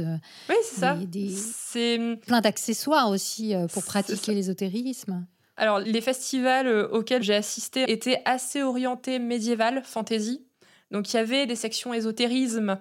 Oui, 0.50 0.56
c'est 0.64 0.80
ça. 0.80 0.96
Des- 0.96 1.30
C'est 1.36 2.00
plein 2.26 2.42
d'accessoires 2.42 3.10
aussi 3.10 3.54
pour 3.74 3.84
pratiquer 3.84 4.34
l'ésotérisme. 4.34 5.26
alors 5.58 5.80
les 5.80 6.02
festivals 6.02 6.68
auxquels 6.92 7.22
j'ai 7.24 7.36
assisté 7.36 7.92
étaient 7.92 8.22
assez 8.26 8.62
orientés 8.64 9.20
médiéval, 9.20 9.82
fantasy. 9.84 10.46
Donc 10.92 11.12
il 11.14 11.18
y 11.18 11.20
avait 11.20 11.46
des 11.46 11.56
sections 11.56 11.94
ésotérisme, 11.94 12.80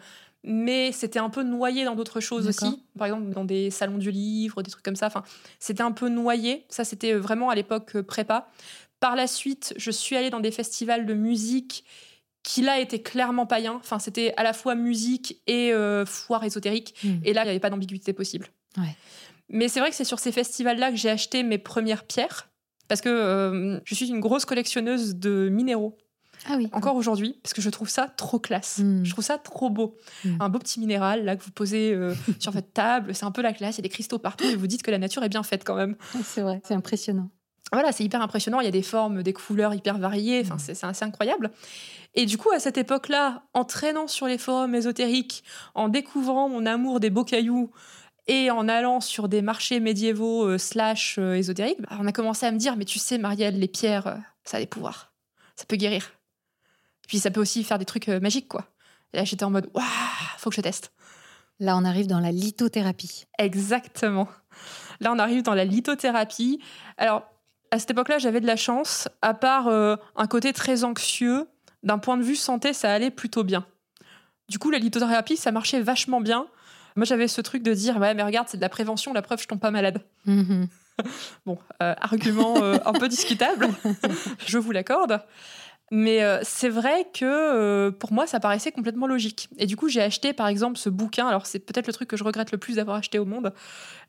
mais 0.49 0.93
c'était 0.93 1.19
un 1.19 1.29
peu 1.29 1.43
noyé 1.43 1.85
dans 1.85 1.95
d'autres 1.95 2.21
choses 2.21 2.49
aussi. 2.49 2.83
Par 2.97 3.07
exemple, 3.07 3.31
dans 3.31 3.45
des 3.45 3.71
salons 3.71 3.99
du 3.99 4.11
livre, 4.11 4.63
des 4.63 4.71
trucs 4.71 4.83
comme 4.83 4.97
ça. 4.97 5.07
Enfin, 5.07 5.23
c'était 5.59 5.83
un 5.83 5.93
peu 5.93 6.09
noyé. 6.09 6.65
Ça, 6.71 6.85
c'était 6.85 7.13
vraiment 7.13 7.51
à 7.51 7.55
l'époque 7.55 7.97
euh, 7.97 8.03
prépa. 8.03 8.49
Par 8.99 9.15
la 9.15 9.27
suite, 9.27 9.75
je 9.77 9.91
suis 9.91 10.17
allée 10.17 10.31
dans 10.31 10.41
des 10.41 10.51
festivals 10.51 11.05
de 11.05 11.13
musique 11.13 11.85
qui 12.43 12.63
là 12.63 12.81
étaient 12.81 13.03
clairement 13.03 13.45
païens. 13.45 13.75
Enfin, 13.75 13.99
c'était 13.99 14.33
à 14.39 14.43
la 14.43 14.55
fois 14.55 14.75
musique 14.75 15.43
et 15.47 15.73
euh, 15.73 16.07
foire 16.07 16.43
ésotérique. 16.45 16.95
Mhm. 17.05 17.21
Et 17.25 17.35
là, 17.35 17.43
il 17.43 17.45
n'y 17.45 17.51
avait 17.51 17.61
pas 17.61 17.71
d'ambiguïté 17.71 18.15
possible. 18.15 18.49
Ouais. 18.79 18.97
Mais 19.51 19.69
c'est 19.69 19.81
vrai 19.81 19.91
que 19.91 19.97
c'est 19.97 20.05
sur 20.05 20.19
ces 20.19 20.33
festivals-là 20.33 20.91
que 20.91 20.97
j'ai 20.97 21.11
acheté 21.11 21.43
mes 21.43 21.59
premières 21.59 22.05
pierres. 22.05 22.49
Parce 22.89 23.03
que 23.03 23.11
euh, 23.11 23.81
je 23.85 23.95
suis 23.95 24.09
une 24.09 24.21
grosse 24.21 24.47
collectionneuse 24.47 25.17
de 25.17 25.51
minéraux, 25.51 25.99
Ah 26.47 26.55
oui. 26.57 26.68
encore 26.72 26.97
aujourd'hui, 26.97 27.39
parce 27.43 27.53
que 27.53 27.61
je 27.62 27.70
trouve 27.70 27.89
ça 27.89 28.07
trop 28.16 28.39
classe. 28.39 28.78
Mm. 28.78 29.05
Je 29.05 29.11
trouve 29.11 29.24
ça 29.24 29.39
trop 29.39 29.70
beau. 29.70 29.97
Mm. 30.24 30.36
Un 30.41 30.49
beau 30.49 30.59
petit 30.59 30.80
minéral, 30.80 31.24
là, 31.24 31.36
que 31.36 31.43
vous 31.45 31.51
posez 31.51 31.93
euh, 31.95 32.14
sur 32.39 32.53
votre 32.53 32.72
table, 32.72 33.14
c'est 33.14 33.24
un 33.24 33.30
peu 33.30 33.43
la 33.43 33.53
classe, 33.53 33.76
il 33.76 33.78
y 33.78 33.82
a 33.82 33.82
des 33.82 33.89
cristaux 33.89 34.18
partout, 34.18 34.45
et 34.45 34.57
vous 34.57 34.66
dites 34.66 34.82
que 34.82 34.91
la 34.91 34.99
nature 34.99 35.22
est 35.24 35.28
bien 35.28 35.43
faite 35.43 35.64
quand 35.64 35.74
même. 35.76 35.97
C'est 36.24 36.43
vrai, 36.43 36.61
c'est 36.64 36.74
impressionnant. 36.74 37.30
Voilà, 37.72 37.93
c'est 37.93 38.03
hyper 38.03 38.22
impressionnant. 38.22 38.61
Il 38.61 38.64
y 38.64 38.68
a 38.68 38.72
des 38.72 38.82
formes, 38.82 39.22
des 39.22 39.34
couleurs 39.34 39.74
hyper 39.74 39.99
variées. 39.99 40.41
Enfin, 40.43 40.55
Mm. 40.55 40.74
c'est 40.74 40.84
assez 40.84 41.05
incroyable. 41.05 41.51
Et 42.14 42.24
du 42.24 42.39
coup, 42.39 42.51
à 42.51 42.59
cette 42.61 42.78
époque-là, 42.78 43.43
en 43.53 43.64
traînant 43.64 44.07
sur 44.07 44.26
les 44.26 44.39
forums 44.39 44.74
ésotériques, 44.74 45.45
en 45.74 45.89
découvrant 45.89 46.49
mon 46.49 46.64
amour 46.64 46.99
des 46.99 47.11
beaux 47.11 47.24
cailloux 47.24 47.70
et 48.26 48.51
en 48.51 48.68
allant 48.68 49.01
sur 49.01 49.28
des 49.28 49.43
marchés 49.43 49.80
médiévaux 49.80 50.47
euh, 50.47 50.57
slash 50.59 51.16
euh, 51.18 51.34
ésotériques, 51.34 51.80
bah, 51.82 51.97
on 52.01 52.07
a 52.07 52.12
commencé 52.12 52.47
à 52.47 52.53
me 52.53 52.59
dire, 52.59 52.76
mais 52.76 52.84
tu 52.86 52.99
sais, 52.99 53.18
Marielle, 53.18 53.59
les 53.59 53.68
pierres, 53.68 54.07
euh, 54.07 54.14
ça 54.45 54.57
a 54.57 54.61
des 54.61 54.66
pouvoirs. 54.66 55.12
Ça 55.57 55.64
peut 55.66 55.76
guérir. 55.76 56.11
Puis 57.09 57.19
ça 57.19 57.33
peut 57.33 57.41
aussi 57.41 57.65
faire 57.65 57.79
des 57.79 57.85
trucs 57.85 58.09
euh, 58.09 58.21
magiques, 58.21 58.47
quoi. 58.47 58.67
Et 59.13 59.17
là, 59.17 59.25
j'étais 59.25 59.45
en 59.45 59.51
mode, 59.51 59.69
waouh, 59.75 59.85
faut 60.37 60.51
que 60.51 60.57
je 60.57 60.61
teste. 60.61 60.93
Là, 61.59 61.77
on 61.77 61.85
arrive 61.85 62.07
dans 62.07 62.21
la 62.21 62.31
lithothérapie. 62.31 63.25
Exactement. 63.39 64.29
Là, 65.01 65.13
on 65.13 65.19
arrive 65.19 65.43
dans 65.43 65.55
la 65.55 65.65
lithothérapie. 65.65 66.61
Alors, 66.99 67.25
à 67.71 67.79
cette 67.79 67.91
époque-là, 67.91 68.19
j'avais 68.19 68.41
de 68.41 68.47
la 68.47 68.57
chance. 68.57 69.09
À 69.23 69.35
part 69.35 69.67
euh, 69.69 69.97
un 70.15 70.27
côté 70.27 70.53
très 70.53 70.85
anxieux, 70.85 71.49
d'un 71.83 71.99
point 71.99 72.17
de 72.17 72.23
vue 72.23 72.37
santé, 72.37 72.73
ça 72.73 72.93
allait 72.93 73.11
plutôt 73.11 73.43
bien. 73.43 73.67
Du 74.49 74.59
coup, 74.59 74.71
la 74.71 74.79
lithothérapie, 74.79 75.37
ça 75.37 75.51
marchait 75.51 75.81
vachement 75.81 76.21
bien. 76.21 76.47
Moi, 76.95 77.05
j'avais 77.05 77.29
ce 77.29 77.41
truc 77.41 77.63
de 77.63 77.73
dire, 77.73 77.97
ouais, 77.97 78.15
mais 78.15 78.23
regarde, 78.23 78.49
c'est 78.49 78.57
de 78.59 78.63
la 78.63 78.69
prévention, 78.69 79.13
la 79.13 79.23
preuve, 79.23 79.41
je 79.41 79.47
tombe 79.47 79.61
pas 79.61 79.71
malade. 79.71 80.03
Mhm. 80.27 80.69
Bon, 81.47 81.59
euh, 81.81 81.95
argument 82.01 82.57
euh, 82.61 82.77
un 82.85 82.93
peu 82.93 83.07
discutable, 83.07 83.69
je 84.47 84.59
vous 84.59 84.73
l'accorde. 84.73 85.21
Mais 85.91 86.22
euh, 86.22 86.39
c'est 86.43 86.68
vrai 86.68 87.07
que 87.14 87.24
euh, 87.24 87.91
pour 87.91 88.12
moi, 88.12 88.26
ça 88.26 88.41
paraissait 88.41 88.72
complètement 88.72 89.07
logique. 89.07 89.49
Et 89.59 89.66
du 89.66 89.76
coup, 89.76 89.89
j'ai 89.89 90.03
acheté 90.03 90.32
par 90.32 90.47
exemple 90.49 90.76
ce 90.78 90.89
bouquin. 90.91 91.26
Alors, 91.26 91.47
c'est 91.47 91.59
peut-être 91.61 91.86
le 91.86 91.93
truc 91.93 92.09
que 92.09 92.16
je 92.16 92.24
regrette 92.24 92.53
le 92.53 92.59
plus 92.59 92.74
d'avoir 92.76 92.97
acheté 92.99 93.18
au 93.18 93.24
monde. 93.24 93.53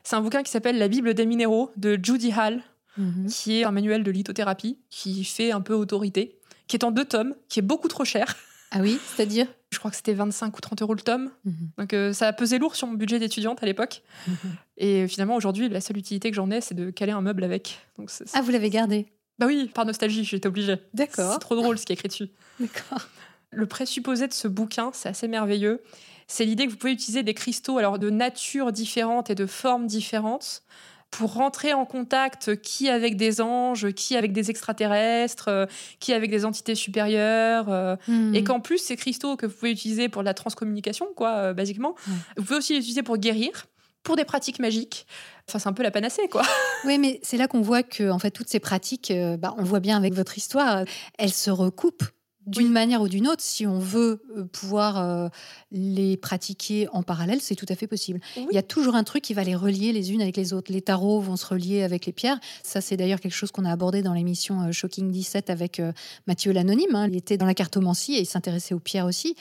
C'est 0.04 0.16
un 0.16 0.20
bouquin 0.20 0.42
qui 0.42 0.50
s'appelle 0.50 0.78
La 0.78 0.88
Bible 0.88 1.14
des 1.14 1.24
minéraux 1.26 1.70
de 1.76 1.98
Judy 2.02 2.32
Hall, 2.36 2.62
Mhm. 2.96 3.28
qui 3.28 3.60
est 3.60 3.64
un 3.64 3.70
manuel 3.70 4.02
de 4.02 4.10
lithothérapie 4.10 4.78
qui 4.90 5.24
fait 5.24 5.52
un 5.52 5.60
peu 5.60 5.74
autorité, 5.74 6.36
qui 6.66 6.76
est 6.76 6.84
en 6.84 6.90
deux 6.90 7.04
tomes, 7.04 7.34
qui 7.48 7.60
est 7.60 7.62
beaucoup 7.62 7.88
trop 7.88 8.04
cher. 8.04 8.36
Ah 8.72 8.80
oui, 8.80 8.98
c'est-à-dire? 9.14 9.46
Je 9.72 9.78
crois 9.78 9.90
que 9.92 9.96
c'était 9.96 10.12
25 10.12 10.56
ou 10.56 10.60
30 10.60 10.82
euros 10.82 10.94
le 10.94 11.00
tome. 11.00 11.30
Mhm. 11.44 11.54
Donc 11.78 11.94
euh, 11.94 12.12
ça 12.12 12.26
a 12.26 12.32
pesé 12.32 12.58
lourd 12.58 12.74
sur 12.76 12.88
mon 12.88 12.94
budget 12.94 13.18
d'étudiante 13.20 13.62
à 13.62 13.66
l'époque. 13.66 14.02
Mhm. 14.26 14.34
Et 14.76 15.08
finalement, 15.08 15.36
aujourd'hui, 15.36 15.68
la 15.68 15.80
seule 15.80 15.96
utilité 15.98 16.30
que 16.30 16.36
j'en 16.36 16.50
ai, 16.50 16.60
c'est 16.60 16.74
de 16.74 16.90
caler 16.90 17.12
un 17.12 17.20
meuble 17.20 17.44
avec. 17.44 17.78
Donc 17.96 18.10
Ah, 18.34 18.42
vous 18.42 18.50
l'avez 18.50 18.70
gardé? 18.70 19.06
Bah 19.40 19.46
oui, 19.46 19.70
par 19.74 19.86
nostalgie, 19.86 20.22
j'étais 20.22 20.46
obligée. 20.46 20.76
D'accord. 20.94 21.32
C'est 21.32 21.38
trop 21.38 21.56
drôle 21.56 21.78
ce 21.78 21.86
qui 21.86 21.92
est 21.92 21.94
écrit 21.94 22.08
dessus. 22.08 22.28
D'accord. 22.60 23.08
Le 23.50 23.66
présupposé 23.66 24.28
de 24.28 24.32
ce 24.34 24.46
bouquin, 24.46 24.90
c'est 24.92 25.08
assez 25.08 25.26
merveilleux. 25.26 25.82
C'est 26.28 26.44
l'idée 26.44 26.66
que 26.66 26.70
vous 26.70 26.76
pouvez 26.76 26.92
utiliser 26.92 27.22
des 27.24 27.34
cristaux 27.34 27.78
alors 27.78 27.98
de 27.98 28.10
nature 28.10 28.70
différente 28.70 29.30
et 29.30 29.34
de 29.34 29.46
formes 29.46 29.86
différentes 29.86 30.62
pour 31.10 31.32
rentrer 31.32 31.72
en 31.72 31.86
contact 31.86 32.60
qui 32.62 32.88
avec 32.88 33.16
des 33.16 33.40
anges, 33.40 33.90
qui 33.94 34.14
avec 34.16 34.32
des 34.32 34.48
extraterrestres, 34.50 35.48
euh, 35.48 35.66
qui 35.98 36.12
avec 36.12 36.30
des 36.30 36.44
entités 36.44 36.76
supérieures. 36.76 37.68
euh, 37.68 37.96
Mhm. 38.06 38.34
Et 38.36 38.44
qu'en 38.44 38.60
plus, 38.60 38.78
ces 38.78 38.94
cristaux 38.94 39.36
que 39.36 39.46
vous 39.46 39.54
pouvez 39.54 39.72
utiliser 39.72 40.08
pour 40.08 40.22
de 40.22 40.26
la 40.26 40.34
transcommunication, 40.34 41.06
quoi, 41.16 41.30
euh, 41.30 41.52
basiquement, 41.54 41.96
vous 42.36 42.44
pouvez 42.44 42.58
aussi 42.58 42.74
les 42.74 42.78
utiliser 42.78 43.02
pour 43.02 43.16
guérir, 43.16 43.66
pour 44.02 44.16
des 44.16 44.24
pratiques 44.24 44.58
magiques. 44.58 45.06
Enfin, 45.48 45.58
c'est 45.58 45.68
un 45.68 45.72
peu 45.72 45.82
la 45.82 45.90
panacée, 45.90 46.28
quoi. 46.28 46.42
Oui, 46.84 46.98
mais 46.98 47.20
c'est 47.22 47.36
là 47.36 47.46
qu'on 47.48 47.60
voit 47.60 47.82
que 47.82 48.10
en 48.10 48.18
fait 48.18 48.30
toutes 48.30 48.48
ces 48.48 48.60
pratiques, 48.60 49.10
euh, 49.10 49.36
bah, 49.36 49.54
on 49.58 49.64
voit 49.64 49.80
bien 49.80 49.96
avec 49.96 50.14
votre 50.14 50.38
histoire, 50.38 50.78
euh, 50.78 50.84
elles 51.18 51.32
se 51.32 51.50
recoupent 51.50 52.04
d'une 52.46 52.72
manière 52.72 53.02
ou 53.02 53.08
d'une 53.08 53.28
autre. 53.28 53.42
Si 53.42 53.66
on 53.66 53.78
veut 53.78 54.22
euh, 54.36 54.44
pouvoir 54.44 54.98
euh, 54.98 55.28
les 55.70 56.16
pratiquer 56.16 56.88
en 56.92 57.02
parallèle, 57.02 57.40
c'est 57.42 57.54
tout 57.54 57.66
à 57.68 57.74
fait 57.76 57.86
possible. 57.86 58.18
Oui. 58.36 58.46
Il 58.50 58.54
y 58.54 58.58
a 58.58 58.62
toujours 58.62 58.94
un 58.94 59.04
truc 59.04 59.22
qui 59.22 59.34
va 59.34 59.44
les 59.44 59.54
relier 59.54 59.92
les 59.92 60.12
unes 60.12 60.22
avec 60.22 60.38
les 60.38 60.54
autres. 60.54 60.72
Les 60.72 60.80
tarots 60.80 61.20
vont 61.20 61.36
se 61.36 61.44
relier 61.46 61.82
avec 61.82 62.06
les 62.06 62.12
pierres. 62.12 62.40
Ça, 62.64 62.80
c'est 62.80 62.96
d'ailleurs 62.96 63.20
quelque 63.20 63.34
chose 63.34 63.50
qu'on 63.52 63.66
a 63.66 63.70
abordé 63.70 64.02
dans 64.02 64.14
l'émission 64.14 64.72
Shocking 64.72 65.10
17 65.12 65.50
avec 65.50 65.80
euh, 65.80 65.92
Mathieu 66.26 66.52
l'anonyme. 66.52 66.94
hein. 66.94 67.08
Il 67.08 67.16
était 67.16 67.36
dans 67.36 67.46
la 67.46 67.54
cartomancie 67.54 68.14
et 68.14 68.20
il 68.20 68.26
s'intéressait 68.26 68.74
aux 68.74 68.80
pierres 68.80 69.06
aussi, 69.06 69.36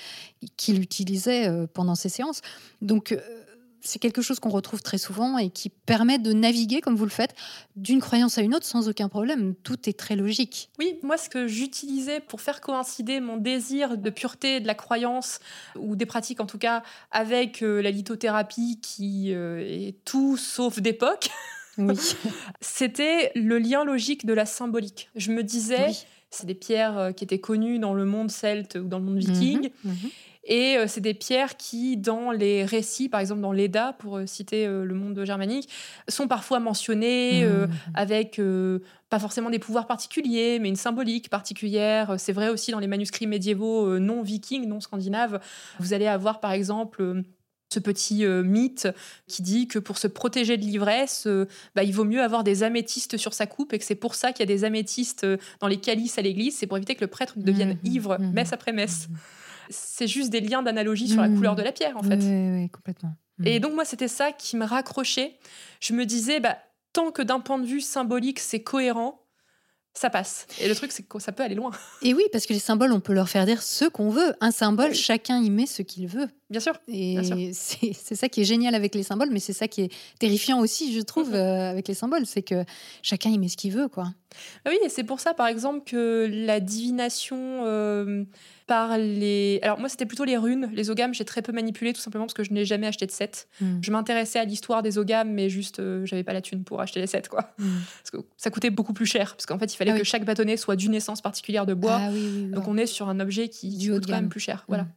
qu'il 0.57 0.81
utilisait 0.81 1.47
euh, 1.47 1.67
pendant 1.73 1.95
ses 1.95 2.09
séances. 2.09 2.41
Donc 2.81 3.17
c'est 3.81 3.99
quelque 3.99 4.21
chose 4.21 4.39
qu'on 4.39 4.49
retrouve 4.49 4.81
très 4.81 4.97
souvent 4.97 5.37
et 5.37 5.49
qui 5.49 5.69
permet 5.69 6.17
de 6.19 6.33
naviguer, 6.33 6.81
comme 6.81 6.95
vous 6.95 7.05
le 7.05 7.11
faites, 7.11 7.35
d'une 7.75 8.01
croyance 8.01 8.37
à 8.37 8.41
une 8.41 8.53
autre 8.55 8.65
sans 8.65 8.89
aucun 8.89 9.09
problème. 9.09 9.55
Tout 9.63 9.89
est 9.89 9.97
très 9.97 10.15
logique. 10.15 10.69
Oui, 10.79 10.99
moi, 11.03 11.17
ce 11.17 11.29
que 11.29 11.47
j'utilisais 11.47 12.19
pour 12.19 12.41
faire 12.41 12.61
coïncider 12.61 13.19
mon 13.19 13.37
désir 13.37 13.97
de 13.97 14.09
pureté 14.09 14.59
de 14.59 14.67
la 14.67 14.75
croyance, 14.75 15.39
ou 15.77 15.95
des 15.95 16.05
pratiques 16.05 16.39
en 16.41 16.45
tout 16.45 16.57
cas, 16.57 16.83
avec 17.11 17.61
euh, 17.63 17.81
la 17.81 17.91
lithothérapie 17.91 18.79
qui 18.81 19.33
euh, 19.33 19.59
est 19.59 19.95
tout 20.05 20.37
sauf 20.37 20.79
d'époque, 20.79 21.29
Oui. 21.77 21.95
c'était 22.61 23.31
le 23.35 23.57
lien 23.57 23.83
logique 23.85 24.25
de 24.25 24.33
la 24.33 24.45
symbolique. 24.45 25.09
Je 25.15 25.31
me 25.31 25.43
disais, 25.43 25.85
Oui. 25.87 26.05
c'est 26.29 26.45
des 26.45 26.55
pierres 26.55 26.97
euh, 26.97 27.11
qui 27.11 27.23
étaient 27.23 27.39
connues 27.39 27.79
dans 27.79 27.93
le 27.93 28.05
monde 28.05 28.31
celte 28.31 28.75
ou 28.75 28.87
dans 28.87 28.99
le 28.99 29.05
monde 29.05 29.19
viking. 29.19 29.69
Mhm, 29.83 29.91
mhm. 29.91 30.09
Et 30.49 30.77
euh, 30.77 30.85
c'est 30.87 30.99
des 30.99 31.13
pierres 31.13 31.55
qui, 31.57 31.95
dans 31.95 32.31
les 32.31 32.65
récits, 32.65 33.07
par 33.07 33.19
exemple 33.21 33.39
dans 33.41 33.51
l'Eda, 33.53 33.93
pour 33.99 34.17
euh, 34.17 34.25
citer 34.25 34.65
euh, 34.65 34.83
le 34.83 34.93
monde 34.95 35.23
germanique, 35.23 35.69
sont 36.09 36.27
parfois 36.27 36.59
mentionnées 36.59 37.45
Mhm. 37.45 37.69
avec 37.93 38.41
pas 39.09 39.19
forcément 39.19 39.49
des 39.49 39.59
pouvoirs 39.59 39.85
particuliers, 39.87 40.57
mais 40.59 40.69
une 40.69 40.75
symbolique 40.75 41.29
particulière. 41.29 42.15
C'est 42.17 42.33
vrai 42.33 42.49
aussi 42.49 42.71
dans 42.71 42.79
les 42.79 42.87
manuscrits 42.87 43.27
médiévaux 43.27 43.99
non 43.99 44.21
vikings, 44.23 44.67
non 44.67 44.79
scandinaves. 44.81 45.39
Vous 45.79 45.93
allez 45.93 46.07
avoir 46.07 46.39
par 46.39 46.51
exemple 46.51 47.23
ce 47.71 47.79
petit 47.79 48.25
euh, 48.25 48.41
mythe 48.41 48.87
qui 49.27 49.43
dit 49.43 49.67
que 49.67 49.77
pour 49.77 49.99
se 49.99 50.07
protéger 50.07 50.57
de 50.57 50.63
l'ivresse, 50.63 51.27
euh, 51.27 51.47
bah, 51.75 51.83
il 51.83 51.93
vaut 51.93 52.03
mieux 52.03 52.21
avoir 52.23 52.43
des 52.43 52.63
améthystes 52.63 53.17
sur 53.17 53.33
sa 53.35 53.45
coupe 53.45 53.73
et 53.73 53.77
que 53.77 53.85
c'est 53.85 53.93
pour 53.93 54.15
ça 54.15 54.31
qu'il 54.31 54.39
y 54.39 54.51
a 54.51 54.53
des 54.55 54.63
améthystes 54.63 55.25
dans 55.59 55.67
les 55.67 55.77
calices 55.77 56.17
à 56.17 56.23
l'église, 56.23 56.57
c'est 56.57 56.65
pour 56.65 56.77
éviter 56.77 56.95
que 56.95 57.01
le 57.01 57.07
prêtre 57.07 57.37
ne 57.37 57.43
devienne 57.43 57.77
Mhm, 57.83 57.91
ivre 57.93 58.17
mhm, 58.19 58.31
messe 58.33 58.53
après 58.53 58.71
messe. 58.73 59.07
mhm. 59.09 59.17
C'est 59.69 60.07
juste 60.07 60.29
des 60.29 60.41
liens 60.41 60.63
d'analogie 60.63 61.07
sur 61.07 61.21
la 61.21 61.27
Mhm. 61.27 61.35
couleur 61.37 61.55
de 61.55 61.61
la 61.61 61.71
pierre 61.71 61.95
en 61.97 62.03
fait. 62.03 62.17
Oui, 62.17 62.25
oui, 62.25 62.61
oui, 62.63 62.69
complètement. 62.69 63.13
Mm. 63.37 63.47
Et 63.47 63.59
donc 63.59 63.73
moi 63.73 63.85
c'était 63.85 64.07
ça 64.07 64.31
qui 64.31 64.57
me 64.57 64.65
raccrochait. 64.65 65.37
Je 65.79 65.93
me 65.93 66.05
disais 66.05 66.39
bah 66.39 66.57
tant 66.93 67.11
que 67.11 67.21
d'un 67.21 67.39
point 67.39 67.59
de 67.59 67.65
vue 67.65 67.81
symbolique 67.81 68.39
c'est 68.39 68.61
cohérent, 68.63 69.21
ça 69.93 70.09
passe. 70.09 70.47
Et 70.59 70.67
le 70.67 70.75
truc 70.75 70.91
c'est 70.91 71.03
que 71.03 71.19
ça 71.19 71.31
peut 71.31 71.43
aller 71.43 71.55
loin. 71.55 71.71
Et 72.01 72.13
oui, 72.13 72.23
parce 72.31 72.45
que 72.45 72.53
les 72.53 72.59
symboles, 72.59 72.91
on 72.91 72.99
peut 72.99 73.13
leur 73.13 73.29
faire 73.29 73.45
dire 73.45 73.61
ce 73.63 73.85
qu'on 73.85 74.09
veut. 74.09 74.33
Un 74.41 74.51
symbole, 74.51 74.89
Oui. 74.91 74.95
chacun 74.95 75.39
y 75.41 75.49
met 75.49 75.65
ce 75.65 75.81
qu'il 75.83 76.07
veut. 76.07 76.27
Bien 76.49 76.59
sûr. 76.59 76.73
Et 76.87 77.51
c'est 77.53 78.15
ça 78.15 78.27
qui 78.27 78.41
est 78.41 78.45
génial 78.45 78.73
avec 78.73 78.95
les 78.95 79.03
symboles, 79.03 79.29
mais 79.31 79.39
c'est 79.39 79.53
ça 79.53 79.67
qui 79.67 79.81
est 79.81 79.91
terrifiant 80.19 80.59
aussi, 80.59 80.93
je 80.93 81.01
trouve, 81.01 81.29
Mhm. 81.29 81.35
euh, 81.35 81.69
avec 81.71 81.87
les 81.87 81.93
symboles. 81.93 82.25
C'est 82.25 82.41
que 82.41 82.65
chacun 83.03 83.29
y 83.29 83.37
met 83.37 83.47
ce 83.49 83.57
qu'il 83.57 83.71
veut, 83.71 83.87
quoi. 83.87 84.05
Ah 84.65 84.69
Oui, 84.69 84.77
et 84.83 84.89
c'est 84.89 85.03
pour 85.03 85.19
ça, 85.19 85.33
par 85.33 85.47
exemple, 85.47 85.81
que 85.89 86.27
la 86.31 86.59
divination 86.59 87.37
euh, 87.65 88.23
par 88.67 88.97
les... 88.97 89.59
Alors 89.63 89.79
moi, 89.79 89.89
c'était 89.89 90.05
plutôt 90.05 90.23
les 90.23 90.37
runes. 90.37 90.69
Les 90.73 90.89
ogames, 90.89 91.13
j'ai 91.13 91.25
très 91.25 91.41
peu 91.41 91.51
manipulé, 91.51 91.93
tout 91.93 92.01
simplement 92.01 92.25
parce 92.25 92.33
que 92.35 92.43
je 92.43 92.51
n'ai 92.53 92.65
jamais 92.65 92.87
acheté 92.87 93.05
de 93.05 93.11
set. 93.11 93.47
Mm. 93.61 93.79
Je 93.81 93.91
m'intéressais 93.91 94.39
à 94.39 94.45
l'histoire 94.45 94.81
des 94.83 94.97
ogames, 94.97 95.31
mais 95.31 95.49
juste, 95.49 95.79
euh, 95.79 96.05
j'avais 96.05 96.23
pas 96.23 96.33
la 96.33 96.41
thune 96.41 96.63
pour 96.63 96.79
acheter 96.81 96.99
les 96.99 97.07
sets, 97.07 97.23
quoi. 97.29 97.53
Mm. 97.59 97.65
Parce 98.03 98.11
que 98.11 98.17
ça 98.37 98.49
coûtait 98.49 98.69
beaucoup 98.69 98.93
plus 98.93 99.05
cher, 99.07 99.35
parce 99.35 99.45
qu'en 99.45 99.57
fait, 99.59 99.71
il 99.73 99.77
fallait 99.77 99.91
Ah 99.91 99.95
que 99.95 99.99
oui. 100.01 100.05
chaque 100.05 100.25
bâtonnet 100.25 100.57
soit 100.57 100.75
d'une 100.75 100.93
essence 100.95 101.21
particulière 101.21 101.65
de 101.65 101.73
bois. 101.75 101.97
Ah 101.99 102.09
oui, 102.11 102.19
oui, 102.23 102.43
oui. 102.45 102.51
Donc 102.51 102.67
on 102.67 102.77
est 102.77 102.85
sur 102.87 103.07
un 103.09 103.19
objet 103.19 103.49
qui 103.49 103.69
Du 103.77 103.91
coûte 103.91 104.05
quand 104.07 104.13
même 104.13 104.29
plus 104.29 104.39
cher. 104.39 104.65
Voilà. 104.67 104.87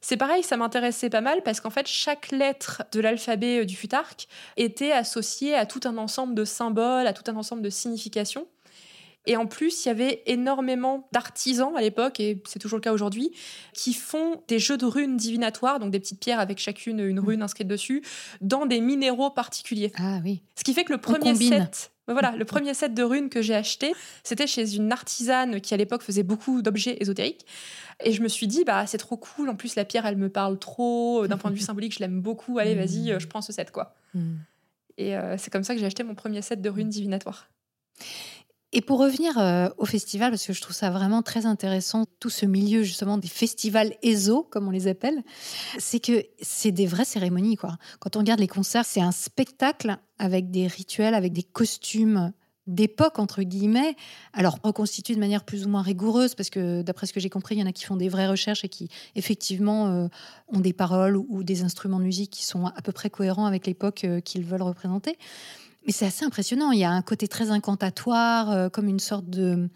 C'est 0.00 0.16
pareil, 0.16 0.42
ça 0.42 0.56
m'intéressait 0.56 1.10
pas 1.10 1.20
mal 1.20 1.42
parce 1.42 1.60
qu'en 1.60 1.70
fait, 1.70 1.86
chaque 1.86 2.30
lettre 2.30 2.82
de 2.92 3.00
l'alphabet 3.00 3.60
euh, 3.60 3.64
du 3.64 3.76
futark 3.76 4.28
était 4.56 4.92
associée 4.92 5.54
à 5.54 5.66
tout 5.66 5.80
un 5.84 5.96
ensemble 5.98 6.34
de 6.34 6.44
symboles, 6.44 7.06
à 7.06 7.12
tout 7.12 7.28
un 7.30 7.36
ensemble 7.36 7.62
de 7.62 7.70
significations. 7.70 8.46
Et 9.26 9.36
en 9.36 9.46
plus, 9.46 9.84
il 9.84 9.88
y 9.88 9.90
avait 9.90 10.22
énormément 10.24 11.06
d'artisans 11.12 11.76
à 11.76 11.82
l'époque, 11.82 12.18
et 12.18 12.42
c'est 12.46 12.58
toujours 12.58 12.78
le 12.78 12.82
cas 12.82 12.94
aujourd'hui, 12.94 13.30
qui 13.74 13.92
font 13.92 14.42
des 14.48 14.58
jeux 14.58 14.78
de 14.78 14.86
runes 14.86 15.18
divinatoires, 15.18 15.80
donc 15.80 15.90
des 15.90 16.00
petites 16.00 16.18
pierres 16.18 16.40
avec 16.40 16.58
chacune 16.58 16.98
une 17.00 17.20
rune 17.20 17.42
inscrite 17.42 17.68
dessus, 17.68 18.02
dans 18.40 18.64
des 18.64 18.80
minéraux 18.80 19.28
particuliers. 19.30 19.92
Ah 19.98 20.20
oui. 20.24 20.42
Ce 20.56 20.64
qui 20.64 20.72
fait 20.72 20.84
que 20.84 20.92
le 20.92 20.98
premier 20.98 21.34
set, 21.34 21.92
voilà, 22.12 22.34
le 22.36 22.44
premier 22.44 22.74
set 22.74 22.94
de 22.94 23.02
runes 23.02 23.28
que 23.28 23.42
j'ai 23.42 23.54
acheté, 23.54 23.92
c'était 24.24 24.46
chez 24.46 24.74
une 24.74 24.90
artisane 24.92 25.60
qui 25.60 25.74
à 25.74 25.76
l'époque 25.76 26.02
faisait 26.02 26.22
beaucoup 26.22 26.62
d'objets 26.62 26.96
ésotériques. 27.00 27.46
Et 28.04 28.12
je 28.12 28.22
me 28.22 28.28
suis 28.28 28.46
dit, 28.46 28.64
bah 28.64 28.86
c'est 28.86 28.98
trop 28.98 29.16
cool. 29.16 29.48
En 29.48 29.56
plus, 29.56 29.74
la 29.74 29.84
pierre, 29.84 30.06
elle 30.06 30.16
me 30.16 30.28
parle 30.28 30.58
trop. 30.58 31.26
D'un 31.26 31.36
point 31.36 31.50
de 31.50 31.56
vue 31.56 31.62
symbolique, 31.64 31.94
je 31.94 32.00
l'aime 32.00 32.20
beaucoup. 32.20 32.58
Allez, 32.58 32.74
vas-y, 32.74 33.12
euh, 33.12 33.18
je 33.18 33.26
prends 33.26 33.42
ce 33.42 33.52
set, 33.52 33.70
quoi. 33.70 33.94
Mm. 34.14 34.36
Et 34.96 35.16
euh, 35.16 35.36
c'est 35.38 35.50
comme 35.50 35.64
ça 35.64 35.74
que 35.74 35.80
j'ai 35.80 35.86
acheté 35.86 36.02
mon 36.02 36.14
premier 36.14 36.42
set 36.42 36.60
de 36.60 36.70
runes 36.70 36.88
divinatoires. 36.88 37.48
Et 38.72 38.82
pour 38.82 38.98
revenir 38.98 39.38
euh, 39.38 39.68
au 39.78 39.86
festival, 39.86 40.30
parce 40.30 40.46
que 40.46 40.52
je 40.52 40.60
trouve 40.60 40.76
ça 40.76 40.90
vraiment 40.90 41.22
très 41.22 41.46
intéressant, 41.46 42.04
tout 42.20 42.28
ce 42.28 42.44
milieu 42.44 42.82
justement 42.82 43.16
des 43.16 43.28
festivals 43.28 43.94
ESO, 44.02 44.42
comme 44.42 44.68
on 44.68 44.70
les 44.70 44.88
appelle, 44.88 45.22
c'est 45.78 46.00
que 46.00 46.22
c'est 46.42 46.70
des 46.70 46.86
vraies 46.86 47.06
cérémonies. 47.06 47.56
Quoi. 47.56 47.78
Quand 47.98 48.16
on 48.16 48.18
regarde 48.18 48.40
les 48.40 48.48
concerts, 48.48 48.84
c'est 48.84 49.00
un 49.00 49.12
spectacle 49.12 49.96
avec 50.18 50.50
des 50.50 50.66
rituels, 50.66 51.14
avec 51.14 51.32
des 51.32 51.42
costumes 51.42 52.32
d'époque, 52.68 53.18
entre 53.18 53.42
guillemets, 53.42 53.96
alors 54.34 54.58
reconstitués 54.62 55.14
de 55.14 55.20
manière 55.20 55.42
plus 55.42 55.66
ou 55.66 55.70
moins 55.70 55.82
rigoureuse, 55.82 56.34
parce 56.34 56.50
que 56.50 56.82
d'après 56.82 57.06
ce 57.06 57.12
que 57.12 57.18
j'ai 57.18 57.30
compris, 57.30 57.56
il 57.56 57.60
y 57.60 57.62
en 57.62 57.66
a 57.66 57.72
qui 57.72 57.84
font 57.84 57.96
des 57.96 58.10
vraies 58.10 58.28
recherches 58.28 58.64
et 58.64 58.68
qui, 58.68 58.88
effectivement, 59.16 59.88
euh, 59.88 60.08
ont 60.48 60.60
des 60.60 60.74
paroles 60.74 61.16
ou, 61.16 61.42
des 61.42 61.62
instruments 61.62 61.98
de 61.98 62.04
musique 62.04 62.30
qui 62.30 62.44
sont 62.44 62.66
à 62.66 62.82
peu 62.82 62.92
près 62.92 63.08
cohérents 63.08 63.46
avec 63.46 63.66
l'époque 63.66 64.04
euh, 64.04 64.20
qu'ils 64.20 64.44
veulent 64.44 64.62
représenter. 64.62 65.16
Mais 65.86 65.92
c'est 65.92 66.04
assez 66.04 66.24
impressionnant. 66.24 66.70
Il 66.70 66.78
y 66.78 66.84
a 66.84 66.90
un 66.90 67.02
côté 67.02 67.26
très 67.26 67.50
incantatoire, 67.50 68.50
euh, 68.50 68.68
comme 68.68 68.86
une 68.86 69.00
sorte 69.00 69.28
de, 69.30 69.70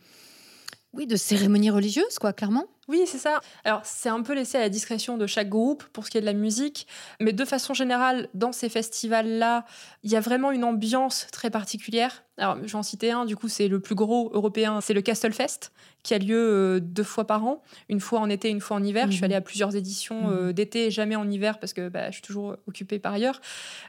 oui, 0.94 1.06
de 1.06 1.16
cérémonie 1.16 1.70
religieuse, 1.70 2.18
quoi, 2.20 2.32
clairement. 2.32 2.66
Oui, 2.88 3.02
c'est 3.06 3.18
ça. 3.18 3.40
Alors, 3.64 3.80
c'est 3.84 4.08
un 4.08 4.22
peu 4.22 4.34
laissé 4.34 4.58
à 4.58 4.60
la 4.60 4.68
discrétion 4.68 5.16
de 5.16 5.26
chaque 5.26 5.48
groupe 5.48 5.84
pour 5.92 6.04
ce 6.04 6.10
qui 6.10 6.18
est 6.18 6.20
de 6.20 6.26
la 6.26 6.32
musique, 6.32 6.86
mais 7.20 7.32
de 7.32 7.44
façon 7.44 7.72
générale, 7.74 8.28
dans 8.34 8.52
ces 8.52 8.68
festivals-là, 8.68 9.64
il 10.02 10.10
y 10.10 10.16
a 10.16 10.20
vraiment 10.20 10.50
une 10.50 10.64
ambiance 10.64 11.28
très 11.32 11.48
particulière. 11.48 12.24
Alors, 12.38 12.56
je 12.62 12.66
vais 12.72 12.74
en 12.74 12.82
citer 12.82 13.10
un, 13.12 13.24
du 13.24 13.36
coup, 13.36 13.48
c'est 13.48 13.68
le 13.68 13.78
plus 13.80 13.94
gros 13.94 14.30
européen, 14.34 14.80
c'est 14.80 14.94
le 14.94 15.00
Castlefest, 15.00 15.72
qui 16.02 16.12
a 16.12 16.18
lieu 16.18 16.36
euh, 16.36 16.80
deux 16.80 17.04
fois 17.04 17.26
par 17.26 17.44
an, 17.44 17.62
une 17.88 18.00
fois 18.00 18.18
en 18.20 18.28
été, 18.28 18.48
une 18.50 18.60
fois 18.60 18.76
en 18.76 18.82
hiver. 18.82 19.06
Je 19.06 19.12
suis 19.12 19.20
Mhm. 19.20 19.24
allée 19.26 19.34
à 19.36 19.40
plusieurs 19.40 19.76
éditions 19.76 20.30
euh, 20.30 20.52
d'été, 20.52 20.90
jamais 20.90 21.16
en 21.16 21.30
hiver, 21.30 21.58
parce 21.60 21.72
que 21.72 21.88
bah, 21.88 22.06
je 22.08 22.14
suis 22.14 22.22
toujours 22.22 22.56
occupée 22.66 22.98
par 22.98 23.12
ailleurs. 23.12 23.40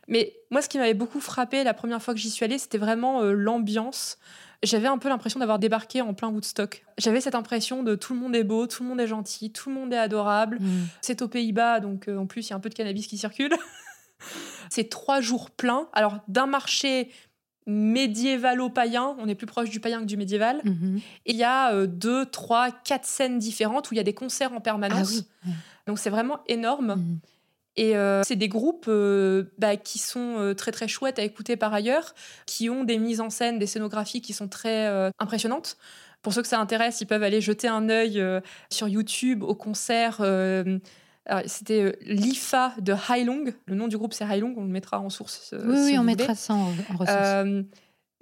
Mais 0.07 0.35
moi, 0.51 0.61
ce 0.61 0.69
qui 0.69 0.77
m'avait 0.77 0.93
beaucoup 0.93 1.19
frappé 1.19 1.63
la 1.63 1.73
première 1.73 2.01
fois 2.01 2.13
que 2.13 2.19
j'y 2.19 2.29
suis 2.29 2.45
allée, 2.45 2.59
c'était 2.59 2.77
vraiment 2.77 3.23
euh, 3.23 3.33
l'ambiance 3.33 4.19
j'avais 4.63 4.87
un 4.87 4.97
peu 4.97 5.09
l'impression 5.09 5.39
d'avoir 5.39 5.59
débarqué 5.59 6.01
en 6.01 6.13
plein 6.13 6.29
Woodstock. 6.29 6.83
J'avais 6.97 7.21
cette 7.21 7.35
impression 7.35 7.83
de 7.83 7.95
tout 7.95 8.13
le 8.13 8.19
monde 8.19 8.35
est 8.35 8.43
beau, 8.43 8.65
tout 8.67 8.81
le 8.83 8.89
monde 8.89 8.99
est 9.01 9.07
gentil, 9.07 9.51
tout 9.51 9.69
le 9.69 9.75
monde 9.75 9.93
est 9.93 9.97
adorable. 9.97 10.59
C'est 11.01 11.21
aux 11.21 11.27
Pays-Bas, 11.27 11.79
donc 11.79 12.07
euh, 12.07 12.17
en 12.17 12.25
plus, 12.25 12.47
il 12.47 12.49
y 12.51 12.53
a 12.53 12.55
un 12.55 12.59
peu 12.59 12.69
de 12.69 12.73
cannabis 12.75 13.07
qui 13.07 13.17
circule. 13.17 13.53
C'est 14.69 14.89
trois 14.89 15.19
jours 15.21 15.51
pleins. 15.51 15.87
Alors, 15.93 16.19
d'un 16.27 16.45
marché 16.47 17.11
médiévalo-païen, 17.65 19.15
on 19.19 19.27
est 19.27 19.35
plus 19.35 19.45
proche 19.47 19.69
du 19.69 19.79
païen 19.79 19.99
que 20.01 20.05
du 20.05 20.17
médiéval. 20.17 20.61
Mhm. 20.63 21.01
Et 21.25 21.31
il 21.31 21.37
y 21.37 21.43
a 21.43 21.73
euh, 21.73 21.87
deux, 21.87 22.25
trois, 22.25 22.71
quatre 22.71 23.05
scènes 23.05 23.39
différentes 23.39 23.89
où 23.91 23.93
il 23.93 23.97
y 23.97 23.99
a 23.99 24.03
des 24.03 24.13
concerts 24.13 24.51
en 24.53 24.57
Ah 24.57 24.61
permanence. 24.61 25.11
oui. 25.11 25.25
Ouais. 25.47 25.53
Donc, 25.87 25.99
c'est 25.99 26.09
vraiment 26.09 26.39
énorme. 26.47 26.95
Mhm. 26.95 27.19
Et 27.75 27.95
euh, 27.95 28.21
c'est 28.23 28.35
des 28.35 28.49
groupes 28.49 28.85
euh, 28.87 29.45
bah, 29.57 29.77
qui 29.77 29.97
sont 29.97 30.35
euh, 30.37 30.53
très 30.53 30.71
très 30.71 30.87
chouettes 30.87 31.17
à 31.17 31.23
écouter 31.23 31.55
par 31.55 31.73
ailleurs, 31.73 32.13
qui 32.45 32.69
ont 32.69 32.83
des 32.83 32.97
mises 32.97 33.19
en 33.19 33.29
scène, 33.29 33.57
des 33.57 33.65
scénographies 33.65 34.21
qui 34.21 34.33
sont 34.33 34.47
très 34.47 35.11
impressionnantes. 35.19 35.77
Pour 36.21 36.33
ceux 36.33 36.41
que 36.41 36.47
ça 36.47 36.59
intéresse, 36.59 37.01
ils 37.01 37.05
peuvent 37.05 37.23
aller 37.23 37.41
jeter 37.41 37.67
un 37.67 37.89
œil 37.89 38.23
sur 38.69 38.87
YouTube 38.87 39.43
au 39.43 39.55
concert. 39.55 40.21
C'était 41.45 41.97
l'IFA 42.01 42.73
de 42.79 42.93
Hailong. 43.09 43.53
Le 43.65 43.75
nom 43.75 43.87
du 43.87 43.97
groupe 43.97 44.13
c'est 44.13 44.25
Hailong, 44.25 44.53
on 44.57 44.63
le 44.63 44.69
mettra 44.69 44.99
en 44.99 45.09
source. 45.09 45.53
Oui, 45.53 45.59
si 45.59 45.65
oui, 45.65 45.91
vous 45.93 45.97
on 45.97 46.01
voulez. 46.01 46.15
mettra 46.15 46.35
ça 46.35 46.53
en, 46.53 46.71
en 46.99 47.63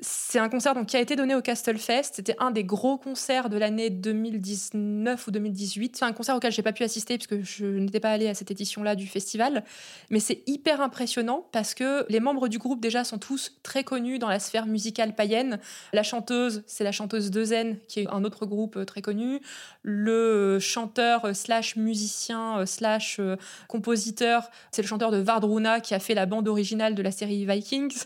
c'est 0.03 0.39
un 0.39 0.49
concert 0.49 0.73
donc, 0.73 0.87
qui 0.87 0.97
a 0.97 0.99
été 0.99 1.15
donné 1.15 1.35
au 1.35 1.41
Castlefest. 1.41 2.15
C'était 2.15 2.35
un 2.39 2.49
des 2.49 2.63
gros 2.63 2.97
concerts 2.97 3.49
de 3.49 3.57
l'année 3.57 3.91
2019 3.91 5.27
ou 5.27 5.31
2018. 5.31 5.95
C'est 5.95 6.05
un 6.05 6.11
concert 6.11 6.35
auquel 6.35 6.51
j'ai 6.51 6.63
pas 6.63 6.73
pu 6.73 6.83
assister 6.83 7.19
puisque 7.19 7.43
je 7.43 7.67
n'étais 7.67 7.99
pas 7.99 8.09
allée 8.09 8.27
à 8.27 8.33
cette 8.33 8.49
édition-là 8.49 8.95
du 8.95 9.05
festival. 9.05 9.63
Mais 10.09 10.19
c'est 10.19 10.41
hyper 10.47 10.81
impressionnant 10.81 11.45
parce 11.51 11.75
que 11.75 12.05
les 12.09 12.19
membres 12.19 12.47
du 12.47 12.57
groupe 12.57 12.81
déjà 12.81 13.03
sont 13.03 13.19
tous 13.19 13.59
très 13.61 13.83
connus 13.83 14.17
dans 14.17 14.27
la 14.27 14.39
sphère 14.39 14.65
musicale 14.65 15.13
païenne. 15.13 15.59
La 15.93 16.01
chanteuse, 16.01 16.63
c'est 16.65 16.83
la 16.83 16.91
chanteuse 16.91 17.29
de 17.29 17.43
Zen, 17.43 17.77
qui 17.87 17.99
est 17.99 18.07
un 18.07 18.23
autre 18.23 18.47
groupe 18.47 18.77
euh, 18.77 18.85
très 18.85 19.03
connu. 19.03 19.39
Le 19.83 20.11
euh, 20.11 20.59
chanteur 20.59 21.25
euh, 21.25 21.33
slash 21.33 21.75
musicien 21.75 22.65
slash 22.65 23.21
compositeur, 23.67 24.49
c'est 24.71 24.81
le 24.81 24.87
chanteur 24.87 25.11
de 25.11 25.17
Vardruna 25.17 25.79
qui 25.79 25.93
a 25.93 25.99
fait 25.99 26.15
la 26.15 26.25
bande 26.25 26.47
originale 26.47 26.95
de 26.95 27.03
la 27.03 27.11
série 27.11 27.45
Vikings. 27.45 28.05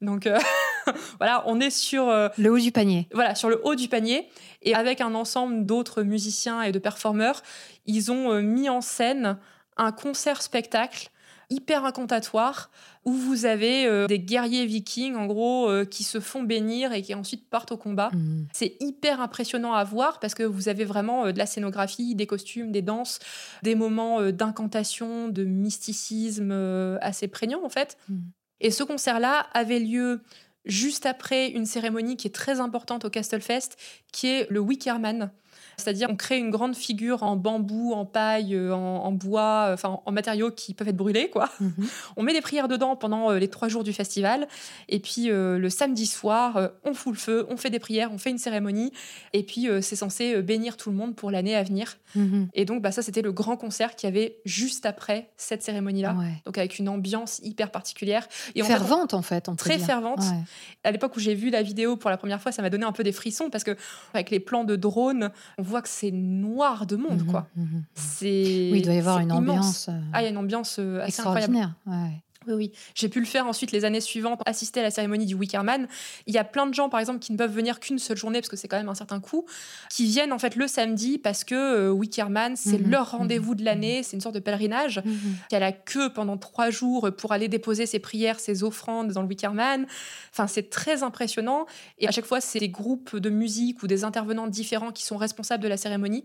Donc 0.00 0.26
euh, 0.26 0.38
voilà, 1.18 1.42
on 1.46 1.60
est 1.60 1.70
sur, 1.70 2.08
euh, 2.08 2.28
Le 2.38 2.50
haut 2.50 2.58
du 2.58 2.72
panier. 2.72 3.08
voilà, 3.12 3.34
sur 3.34 3.48
le 3.48 3.60
haut 3.64 3.74
du 3.74 3.88
panier. 3.88 4.28
Et 4.62 4.74
avec 4.74 5.00
un 5.00 5.14
ensemble 5.14 5.66
d'autres 5.66 6.02
musiciens 6.02 6.62
et 6.62 6.72
de 6.72 6.78
performeurs, 6.78 7.42
ils 7.86 8.10
ont 8.10 8.32
euh, 8.32 8.40
mis 8.40 8.68
en 8.68 8.80
scène 8.80 9.38
un 9.76 9.92
concert-spectacle 9.92 11.10
hyper 11.50 11.84
incantatoire 11.86 12.70
où 13.06 13.12
vous 13.12 13.46
avez 13.46 14.06
des 14.06 14.18
guerriers 14.18 14.66
vikings, 14.66 15.14
en 15.14 15.24
gros, 15.24 15.70
qui 15.86 16.04
se 16.04 16.20
font 16.20 16.42
bénir 16.42 16.92
et 16.92 17.00
qui 17.00 17.14
ensuite 17.14 17.48
partent 17.48 17.72
au 17.72 17.78
combat. 17.78 18.10
Mhm. 18.12 18.48
C'est 18.52 18.76
hyper 18.80 19.22
impressionnant 19.22 19.72
à 19.72 19.82
voir 19.82 20.20
parce 20.20 20.34
que 20.34 20.42
vous 20.42 20.68
avez 20.68 20.84
vraiment 20.84 21.32
de 21.32 21.38
la 21.38 21.46
scénographie, 21.46 22.14
des 22.14 22.26
costumes, 22.26 22.70
des 22.70 22.82
danses, 22.82 23.18
des 23.62 23.76
moments 23.76 24.30
d'incantation, 24.30 25.28
de 25.28 25.44
mysticisme 25.44 26.52
assez 27.00 27.28
prégnants 27.28 27.64
en 27.64 27.70
fait. 27.70 27.96
Mm. 28.10 28.18
Et 28.60 28.70
ce 28.70 28.82
concert-là 28.82 29.46
avait 29.52 29.80
lieu 29.80 30.20
juste 30.64 31.06
après 31.06 31.48
une 31.48 31.66
cérémonie 31.66 32.16
qui 32.16 32.26
est 32.26 32.34
très 32.34 32.60
importante 32.60 33.04
au 33.04 33.10
Castlefest, 33.10 33.76
qui 34.12 34.28
est 34.28 34.50
le 34.50 34.60
Wickerman. 34.60 35.30
C'est-à-dire, 35.78 36.08
on 36.10 36.16
crée 36.16 36.38
une 36.38 36.50
grande 36.50 36.76
figure 36.76 37.22
en 37.22 37.36
bambou, 37.36 37.92
en 37.92 38.04
paille, 38.04 38.54
euh, 38.54 38.74
en, 38.74 39.04
en 39.04 39.12
bois, 39.12 39.68
euh, 39.68 39.74
enfin 39.74 40.00
en 40.04 40.12
matériaux 40.12 40.50
qui 40.50 40.74
peuvent 40.74 40.88
être 40.88 40.96
brûlés, 40.96 41.30
quoi. 41.30 41.48
Mhm. 41.60 41.72
On 42.16 42.22
met 42.22 42.32
des 42.32 42.40
prières 42.40 42.68
dedans 42.68 42.96
pendant 42.96 43.30
euh, 43.30 43.38
les 43.38 43.48
trois 43.48 43.68
jours 43.68 43.84
du 43.84 43.92
festival. 43.92 44.48
Et 44.88 44.98
puis 45.00 45.30
euh, 45.30 45.58
le 45.58 45.70
samedi 45.70 46.06
soir, 46.06 46.70
on 46.84 46.94
fout 46.94 47.14
le 47.14 47.18
feu, 47.18 47.46
on 47.50 47.56
fait 47.56 47.70
des 47.70 47.78
prières, 47.78 48.10
on 48.12 48.18
fait 48.18 48.30
une 48.30 48.38
cérémonie. 48.38 48.92
Et 49.32 49.42
puis 49.42 49.68
euh, 49.68 49.80
c'est 49.80 49.96
censé 49.96 50.42
bénir 50.42 50.76
tout 50.76 50.90
le 50.90 50.96
monde 50.96 51.14
pour 51.14 51.30
l'année 51.30 51.54
à 51.54 51.62
venir. 51.62 51.96
Mhm. 52.14 52.48
Et 52.54 52.64
donc 52.64 52.82
bah, 52.82 52.92
ça, 52.92 53.02
c'était 53.02 53.22
le 53.22 53.32
grand 53.32 53.56
concert 53.56 53.94
qu'il 53.96 54.08
y 54.08 54.12
avait 54.12 54.36
juste 54.44 54.86
après 54.86 55.30
cette 55.36 55.62
cérémonie-là. 55.62 56.14
Ouais. 56.14 56.42
Donc 56.44 56.58
avec 56.58 56.78
une 56.78 56.88
ambiance 56.88 57.40
hyper 57.42 57.70
particulière. 57.70 58.26
Et 58.54 58.62
Fervente, 58.62 59.14
en 59.14 59.22
fait, 59.22 59.48
on 59.48 59.52
peut 59.52 59.56
très 59.58 59.76
dire. 59.76 59.86
fervente. 59.86 60.20
Ouais. 60.20 60.44
à 60.84 60.90
l'époque 60.90 61.16
où 61.16 61.20
j'ai 61.20 61.34
vu 61.34 61.50
la 61.50 61.62
vidéo 61.62 61.96
pour 61.96 62.10
la 62.10 62.16
première 62.16 62.40
fois, 62.40 62.52
ça 62.52 62.62
m'a 62.62 62.70
donné 62.70 62.84
un 62.84 62.92
peu 62.92 63.04
des 63.04 63.12
frissons 63.12 63.50
parce 63.50 63.64
que 63.64 63.76
avec 64.14 64.30
les 64.30 64.40
plans 64.40 64.64
de 64.64 64.76
drone, 64.76 65.30
on 65.58 65.62
voit 65.68 65.82
que 65.82 65.88
c'est 65.88 66.10
noir 66.10 66.86
de 66.86 66.96
monde, 66.96 67.20
Mhm, 67.22 67.26
quoi. 67.30 67.46
mhm. 67.56 67.84
C'est. 67.94 68.70
Oui, 68.72 68.78
il 68.80 68.82
doit 68.84 68.94
y 68.94 68.98
avoir 68.98 69.18
une 69.18 69.28
immense. 69.30 69.38
ambiance 69.38 69.88
euh, 69.88 70.00
Ah, 70.12 70.20
il 70.22 70.24
y 70.24 70.26
a 70.26 70.30
une 70.30 70.36
ambiance 70.38 70.78
euh, 70.78 71.00
assez 71.02 71.20
incroyable. 71.20 71.74
Ouais. 71.86 72.22
Oui, 72.46 72.54
oui. 72.54 72.72
J'ai 72.94 73.08
pu 73.08 73.18
le 73.18 73.26
faire 73.26 73.46
ensuite 73.46 73.72
les 73.72 73.84
années 73.84 74.00
suivantes, 74.00 74.40
assister 74.46 74.80
à 74.80 74.84
la 74.84 74.90
cérémonie 74.90 75.26
du 75.26 75.34
Wickerman. 75.34 75.88
Il 76.26 76.34
y 76.34 76.38
a 76.38 76.44
plein 76.44 76.66
de 76.66 76.74
gens, 76.74 76.88
par 76.88 77.00
exemple, 77.00 77.18
qui 77.18 77.32
ne 77.32 77.36
peuvent 77.36 77.52
venir 77.52 77.80
qu'une 77.80 77.98
seule 77.98 78.16
journée, 78.16 78.40
parce 78.40 78.48
que 78.48 78.56
c'est 78.56 78.68
quand 78.68 78.76
même 78.76 78.88
un 78.88 78.94
certain 78.94 79.20
coût, 79.20 79.44
qui 79.90 80.04
viennent 80.04 80.32
en 80.32 80.38
fait 80.38 80.54
le 80.54 80.68
samedi 80.68 81.18
parce 81.18 81.44
que 81.44 81.54
euh, 81.54 81.90
Wickerman, 81.90 82.56
c'est 82.56 82.78
Mhm, 82.78 82.90
leur 82.90 83.12
mhm, 83.12 83.20
rendez-vous 83.20 83.54
de 83.54 83.64
l'année, 83.64 84.02
c'est 84.02 84.16
une 84.16 84.20
sorte 84.20 84.36
de 84.36 84.40
pèlerinage. 84.40 85.02
Mhm. 85.04 85.36
Il 85.50 85.54
y 85.54 85.56
a 85.56 85.60
la 85.60 85.72
queue 85.72 86.12
pendant 86.12 86.36
trois 86.36 86.70
jours 86.70 87.10
pour 87.16 87.32
aller 87.32 87.48
déposer 87.48 87.86
ses 87.86 87.98
prières, 87.98 88.38
ses 88.38 88.62
offrandes 88.62 89.12
dans 89.12 89.22
le 89.22 89.28
Wickerman. 89.28 89.86
Enfin, 90.30 90.46
c'est 90.46 90.70
très 90.70 91.02
impressionnant. 91.02 91.66
Et 91.98 92.06
à 92.06 92.12
chaque 92.12 92.26
fois, 92.26 92.40
c'est 92.40 92.60
des 92.60 92.68
groupes 92.68 93.16
de 93.16 93.30
musique 93.30 93.82
ou 93.82 93.86
des 93.86 94.04
intervenants 94.04 94.46
différents 94.46 94.92
qui 94.92 95.04
sont 95.04 95.16
responsables 95.16 95.62
de 95.62 95.68
la 95.68 95.76
cérémonie. 95.76 96.24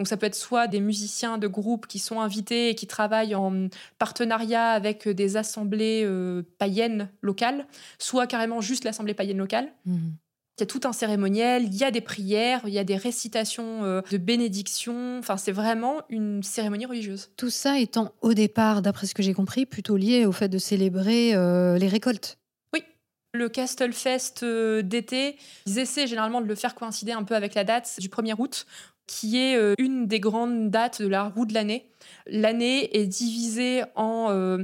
Donc 0.00 0.08
ça 0.08 0.16
peut 0.16 0.24
être 0.24 0.34
soit 0.34 0.66
des 0.66 0.80
musiciens 0.80 1.36
de 1.36 1.46
groupe 1.46 1.86
qui 1.86 1.98
sont 1.98 2.22
invités 2.22 2.70
et 2.70 2.74
qui 2.74 2.86
travaillent 2.86 3.34
en 3.34 3.68
partenariat 3.98 4.70
avec 4.70 5.06
des 5.06 5.36
assemblées 5.36 6.04
euh, 6.06 6.40
païennes 6.56 7.10
locales, 7.20 7.66
soit 7.98 8.26
carrément 8.26 8.62
juste 8.62 8.84
l'assemblée 8.84 9.12
païenne 9.12 9.36
locale. 9.36 9.70
Mhm. 9.84 10.14
Il 10.56 10.60
y 10.60 10.62
a 10.62 10.66
tout 10.66 10.80
un 10.84 10.94
cérémoniel, 10.94 11.64
il 11.64 11.76
y 11.76 11.84
a 11.84 11.90
des 11.90 12.00
prières, 12.00 12.62
il 12.64 12.72
y 12.72 12.78
a 12.78 12.84
des 12.84 12.96
récitations 12.96 13.84
euh, 13.84 14.00
de 14.10 14.16
bénédiction. 14.16 15.18
Enfin, 15.18 15.36
c'est 15.36 15.52
vraiment 15.52 16.00
une 16.08 16.42
cérémonie 16.42 16.86
religieuse. 16.86 17.28
Tout 17.36 17.50
ça 17.50 17.78
étant 17.78 18.14
au 18.22 18.32
départ, 18.32 18.80
d'après 18.80 19.06
ce 19.06 19.12
que 19.12 19.22
j'ai 19.22 19.34
compris, 19.34 19.66
plutôt 19.66 19.98
lié 19.98 20.24
au 20.24 20.32
fait 20.32 20.48
de 20.48 20.56
célébrer 20.56 21.34
euh, 21.34 21.76
les 21.76 21.88
récoltes. 21.88 22.40
Le 23.32 23.48
Castlefest 23.48 24.42
euh, 24.42 24.82
d'été, 24.82 25.36
ils 25.64 25.78
essaient 25.78 26.08
généralement 26.08 26.40
de 26.40 26.46
le 26.46 26.56
faire 26.56 26.74
coïncider 26.74 27.12
un 27.12 27.22
peu 27.22 27.36
avec 27.36 27.54
la 27.54 27.62
date 27.62 27.94
du 28.00 28.08
1er 28.08 28.34
août, 28.36 28.66
qui 29.10 29.38
est 29.38 29.56
euh, 29.56 29.74
une 29.78 30.06
des 30.06 30.20
grandes 30.20 30.70
dates 30.70 31.02
de 31.02 31.08
la 31.08 31.24
roue 31.24 31.44
de 31.44 31.52
l'année. 31.52 31.90
L'année 32.28 32.96
est 32.96 33.06
divisée 33.06 33.82
en 33.96 34.28
euh, 34.30 34.58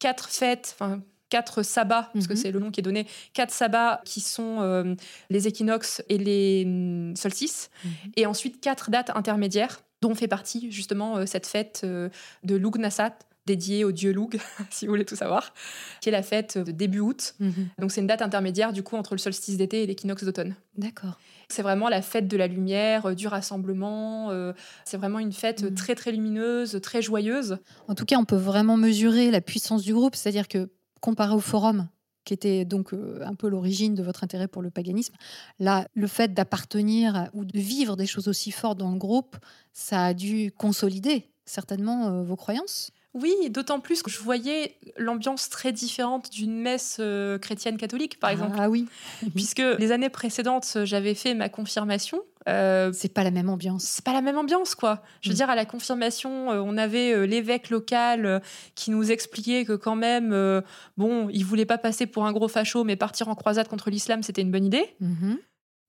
quatre 0.00 0.28
fêtes, 0.28 0.74
enfin 0.74 1.00
quatre 1.30 1.62
sabbats, 1.62 2.10
parce 2.12 2.26
que 2.26 2.32
Mhm. 2.32 2.38
c'est 2.38 2.50
le 2.50 2.58
nom 2.58 2.70
qui 2.72 2.80
est 2.80 2.82
donné, 2.82 3.06
quatre 3.32 3.52
sabbats 3.54 4.02
qui 4.04 4.20
sont 4.20 4.58
euh, 4.60 4.94
les 5.30 5.46
équinoxes 5.46 6.02
et 6.08 6.18
les 6.18 6.64
hum, 6.66 7.14
solstices, 7.16 7.70
Mhm. 7.84 7.90
et 8.16 8.26
ensuite 8.26 8.60
quatre 8.60 8.90
dates 8.90 9.10
intermédiaires, 9.14 9.80
dont 10.02 10.14
fait 10.16 10.28
partie 10.28 10.70
justement 10.72 11.18
euh, 11.18 11.26
cette 11.26 11.46
fête 11.46 11.82
euh, 11.84 12.08
de 12.42 12.56
Lugnasat, 12.56 13.16
dédiée 13.46 13.84
au 13.84 13.92
dieu 13.92 14.12
Lug, 14.12 14.38
si 14.70 14.86
vous 14.86 14.92
voulez 14.92 15.04
tout 15.04 15.16
savoir, 15.16 15.54
qui 16.00 16.08
est 16.08 16.12
la 16.12 16.22
fête 16.22 16.58
de 16.58 16.70
début 16.72 17.00
août. 17.00 17.34
Donc 17.78 17.90
c'est 17.92 18.00
une 18.00 18.06
date 18.06 18.22
intermédiaire 18.22 18.72
du 18.72 18.82
coup 18.82 18.96
entre 18.96 19.14
le 19.14 19.18
solstice 19.18 19.56
d'été 19.56 19.82
et 19.82 19.86
l'équinoxe 19.86 20.24
d'automne. 20.24 20.54
D'accord. 20.76 21.18
C'est 21.52 21.62
vraiment 21.62 21.88
la 21.90 22.00
fête 22.00 22.28
de 22.28 22.36
la 22.38 22.46
lumière, 22.46 23.06
euh, 23.06 23.14
du 23.14 23.26
rassemblement. 23.28 24.30
euh, 24.30 24.52
c'est 24.84 24.96
vraiment 24.96 25.18
une 25.18 25.32
fête 25.32 25.62
Mhm. 25.62 25.74
très 25.74 25.94
très 25.94 26.10
lumineuse, 26.12 26.78
très 26.82 27.02
joyeuse. 27.02 27.58
En 27.88 27.94
tout 27.94 28.06
cas, 28.06 28.16
on 28.18 28.24
peut 28.24 28.36
vraiment 28.36 28.76
mesurer 28.78 29.30
la 29.30 29.40
puissance 29.42 29.82
du 29.82 29.92
groupe, 29.92 30.16
c'est-à-dire 30.16 30.48
que 30.48 30.70
comparé 31.00 31.34
au 31.34 31.40
forum, 31.40 31.88
qui 32.24 32.32
était 32.32 32.64
donc 32.64 32.94
euh, 32.94 33.20
un 33.24 33.34
peu 33.34 33.48
l'origine 33.48 33.94
de 33.94 34.02
votre 34.02 34.24
intérêt 34.24 34.48
pour 34.48 34.62
le 34.62 34.70
paganisme, 34.70 35.14
là, 35.58 35.86
le 35.94 36.06
fait 36.06 36.32
d'appartenir 36.32 37.28
ou 37.34 37.44
de 37.44 37.58
vivre 37.58 37.96
des 37.96 38.06
choses 38.06 38.28
aussi 38.28 38.50
fortes 38.50 38.78
dans 38.78 38.90
le 38.92 38.98
groupe, 38.98 39.36
ça 39.72 40.06
a 40.06 40.14
dû 40.14 40.52
consolider 40.52 41.28
certainement 41.44 42.22
vos 42.22 42.36
croyances. 42.36 42.92
Oui, 43.14 43.34
d'autant 43.50 43.78
plus 43.80 44.02
que 44.02 44.10
je 44.10 44.18
voyais 44.20 44.74
l'ambiance 44.96 45.50
très 45.50 45.70
différente 45.72 46.30
d'une 46.30 46.58
messe 46.58 46.96
euh, 46.98 47.38
chrétienne 47.38 47.76
catholique, 47.76 48.18
par 48.18 48.30
exemple. 48.30 48.56
Ah 48.58 48.70
oui, 48.70 48.86
Puisque 49.34 49.62
les 49.78 49.92
années 49.92 50.08
précédentes, 50.08 50.78
j'avais 50.84 51.14
fait 51.14 51.34
ma 51.34 51.48
confirmation. 51.50 52.20
Euh, 52.48 52.90
c'est 52.92 53.12
pas 53.12 53.22
la 53.22 53.30
même 53.30 53.48
ambiance. 53.50 53.84
c'est 53.84 54.04
pas 54.04 54.12
la 54.12 54.22
même 54.22 54.36
ambiance, 54.38 54.74
quoi. 54.74 55.02
Je 55.20 55.28
veux 55.28 55.34
Mm. 55.34 55.36
dire, 55.36 55.50
à 55.50 55.54
la 55.54 55.64
confirmation, 55.64 56.50
euh, 56.50 56.60
on 56.64 56.76
avait 56.76 57.12
euh, 57.12 57.24
l'évêque 57.26 57.70
local 57.70 58.26
euh, 58.26 58.40
qui 58.74 58.90
nous 58.90 59.12
expliquait 59.12 59.64
que 59.64 59.74
quand 59.74 59.94
même, 59.94 60.32
euh, 60.32 60.60
bon, 60.96 61.28
il 61.30 61.44
voulait 61.44 61.66
pas 61.66 61.78
passer 61.78 62.06
pour 62.06 62.24
un 62.24 62.32
gros 62.32 62.48
facho, 62.48 62.82
mais 62.82 62.96
partir 62.96 63.28
en 63.28 63.34
croisade 63.36 63.68
contre 63.68 63.90
l'islam, 63.90 64.22
c'était 64.24 64.42
une 64.42 64.50
bonne 64.50 64.64
idée. 64.64 64.86
Mhm, 65.00 65.38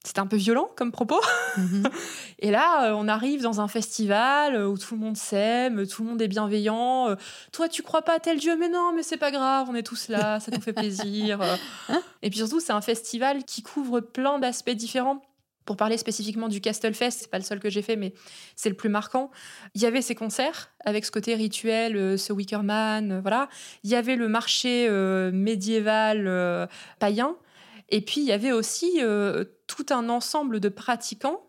C'était 0.06 0.20
un 0.20 0.28
peu 0.28 0.36
violent 0.36 0.70
comme 0.76 0.92
propos. 0.92 1.22
mhm. 1.58 1.84
Et 2.40 2.52
là, 2.52 2.90
euh, 2.90 2.94
on 2.98 3.08
arrive 3.08 3.42
dans 3.42 3.62
un 3.62 3.70
festival 3.70 4.56
euh, 4.56 4.68
où 4.68 4.78
tout 4.78 4.96
le 4.96 5.00
monde 5.00 5.16
s'aime, 5.16 5.88
tout 5.88 6.04
le 6.04 6.10
monde 6.10 6.22
est 6.22 6.28
bienveillant. 6.28 7.10
Euh, 7.10 7.16
Toi, 7.54 7.70
tu 7.70 7.84
crois 7.84 8.02
pas 8.02 8.16
à 8.16 8.20
tel 8.20 8.38
dieu, 8.38 8.58
mais 8.58 8.68
non, 8.68 8.92
mais 8.94 9.02
c'est 9.02 9.18
pas 9.18 9.32
grave, 9.32 9.68
on 9.70 9.76
est 9.76 9.84
tous 9.84 10.10
là, 10.10 10.42
ça 10.42 10.52
nous 10.52 10.62
fait 10.62 10.74
plaisir. 10.74 11.40
Euh, 11.90 11.96
Et 12.22 12.30
puis 12.30 12.40
surtout, 12.40 12.60
c'est 12.60 12.74
un 12.74 12.82
festival 12.82 13.44
qui 13.44 13.62
couvre 13.64 14.00
plein 14.02 14.40
d'aspects 14.40 14.70
différents. 14.72 15.22
Pour 15.66 15.78
parler 15.78 15.98
spécifiquement 15.98 16.50
du 16.50 16.60
Castlefest, 16.60 17.12
c'est 17.22 17.30
pas 17.32 17.38
le 17.38 17.44
seul 17.44 17.60
que 17.60 17.70
j'ai 17.70 17.82
fait, 17.82 17.96
mais 17.96 18.14
c'est 18.58 18.68
le 18.70 18.76
plus 18.76 18.90
marquant. 18.90 19.32
Il 19.76 19.82
y 19.82 19.86
avait 19.86 20.02
ces 20.02 20.14
concerts 20.16 20.72
avec 20.84 21.06
ce 21.06 21.12
côté 21.12 21.36
rituel, 21.36 22.20
ce 22.20 22.34
Wickerman, 22.34 23.22
voilà. 23.22 23.48
Il 23.84 23.90
y 23.90 23.96
avait 23.96 24.18
le 24.18 24.28
marché 24.28 24.88
euh, 24.90 25.32
médiéval 25.32 26.28
euh, 26.28 26.68
païen. 27.00 27.36
Et 27.94 28.02
puis, 28.02 28.22
il 28.22 28.26
y 28.26 28.32
avait 28.32 28.52
aussi 28.52 28.98
euh, 29.02 29.46
tout 29.68 29.86
un 29.92 30.10
ensemble 30.10 30.60
de 30.60 30.68
pratiquants 30.68 31.44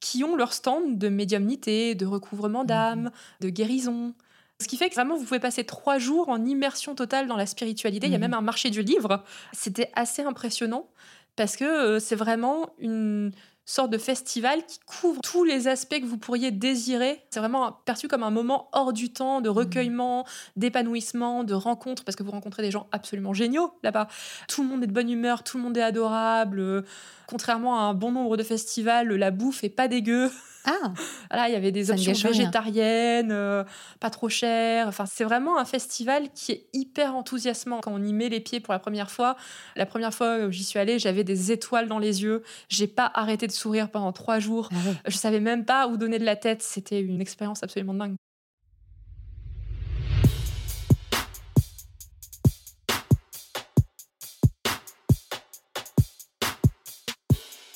qui 0.00 0.24
ont 0.24 0.36
leur 0.36 0.54
stand 0.54 0.96
de 0.96 1.08
médiumnité, 1.10 1.94
de 1.94 2.06
recouvrement 2.06 2.64
d'âme, 2.64 3.10
de 3.40 3.50
guérison. 3.50 4.14
Ce 4.58 4.66
qui 4.68 4.78
fait 4.78 4.88
que 4.88 4.94
vraiment, 4.94 5.16
vous 5.16 5.24
pouvez 5.24 5.38
passer 5.38 5.64
trois 5.64 5.98
jours 5.98 6.30
en 6.30 6.44
immersion 6.46 6.94
totale 6.94 7.26
dans 7.26 7.36
la 7.36 7.44
spiritualité. 7.44 8.06
Il 8.06 8.10
y 8.10 8.14
a 8.14 8.18
Mhm. 8.18 8.22
même 8.22 8.34
un 8.34 8.40
marché 8.40 8.70
du 8.70 8.80
livre. 8.82 9.22
C'était 9.52 9.90
assez 9.94 10.22
impressionnant 10.22 10.88
parce 11.36 11.56
que 11.56 11.64
euh, 11.64 11.98
c'est 12.00 12.16
vraiment 12.16 12.70
une 12.78 13.32
sorte 13.64 13.90
de 13.90 13.98
festival 13.98 14.64
qui 14.66 14.78
couvre 14.80 15.20
tous 15.22 15.44
les 15.44 15.68
aspects 15.68 16.00
que 16.00 16.06
vous 16.06 16.18
pourriez 16.18 16.50
désirer. 16.50 17.22
C'est 17.30 17.40
vraiment 17.40 17.72
perçu 17.84 18.08
comme 18.08 18.22
un 18.22 18.30
moment 18.30 18.68
hors 18.72 18.92
du 18.92 19.12
temps 19.12 19.40
de 19.40 19.48
recueillement, 19.48 20.26
d'épanouissement, 20.56 21.44
de 21.44 21.54
rencontre, 21.54 22.04
parce 22.04 22.16
que 22.16 22.22
vous 22.22 22.32
rencontrez 22.32 22.62
des 22.62 22.70
gens 22.70 22.86
absolument 22.92 23.34
géniaux 23.34 23.72
là-bas. 23.82 24.08
Tout 24.48 24.62
le 24.62 24.68
monde 24.68 24.82
est 24.82 24.88
de 24.88 24.92
bonne 24.92 25.10
humeur, 25.10 25.42
tout 25.44 25.58
le 25.58 25.62
monde 25.62 25.76
est 25.76 25.82
adorable. 25.82 26.84
Contrairement 27.26 27.78
à 27.78 27.82
un 27.82 27.94
bon 27.94 28.12
nombre 28.12 28.36
de 28.36 28.42
festivals, 28.42 29.08
la 29.08 29.30
bouffe 29.30 29.64
est 29.64 29.70
pas 29.70 29.88
dégueu. 29.88 30.30
Ah, 30.64 30.92
Voilà, 31.30 31.48
il 31.48 31.52
y 31.52 31.56
avait 31.56 31.72
des 31.72 31.86
Ça 31.86 31.94
options 31.94 32.12
végétariennes, 32.28 33.32
euh, 33.32 33.64
pas 34.00 34.10
trop 34.10 34.28
chères. 34.28 34.86
Enfin, 34.88 35.06
c'est 35.06 35.24
vraiment 35.24 35.58
un 35.58 35.64
festival 35.64 36.28
qui 36.34 36.52
est 36.52 36.66
hyper 36.72 37.16
enthousiasmant 37.16 37.80
quand 37.80 37.92
on 37.92 38.02
y 38.02 38.12
met 38.12 38.28
les 38.28 38.40
pieds 38.40 38.60
pour 38.60 38.72
la 38.72 38.78
première 38.78 39.10
fois. 39.10 39.36
La 39.76 39.86
première 39.86 40.14
fois 40.14 40.46
où 40.46 40.50
j'y 40.50 40.64
suis 40.64 40.78
allée, 40.78 40.98
j'avais 40.98 41.24
des 41.24 41.52
étoiles 41.52 41.88
dans 41.88 41.98
les 41.98 42.22
yeux. 42.22 42.42
J'ai 42.68 42.86
pas 42.86 43.10
arrêté 43.14 43.46
de 43.52 43.56
sourire 43.56 43.90
pendant 43.90 44.12
trois 44.12 44.40
jours. 44.40 44.68
ah 44.72 44.88
ouais. 44.88 44.96
Je 45.06 45.16
savais 45.16 45.40
même 45.40 45.64
pas 45.64 45.86
où 45.86 45.96
donner 45.96 46.18
de 46.18 46.24
la 46.24 46.36
tête. 46.36 46.62
C'était 46.62 47.00
une 47.00 47.20
expérience 47.20 47.62
absolument 47.62 47.94
dingue. 47.94 48.16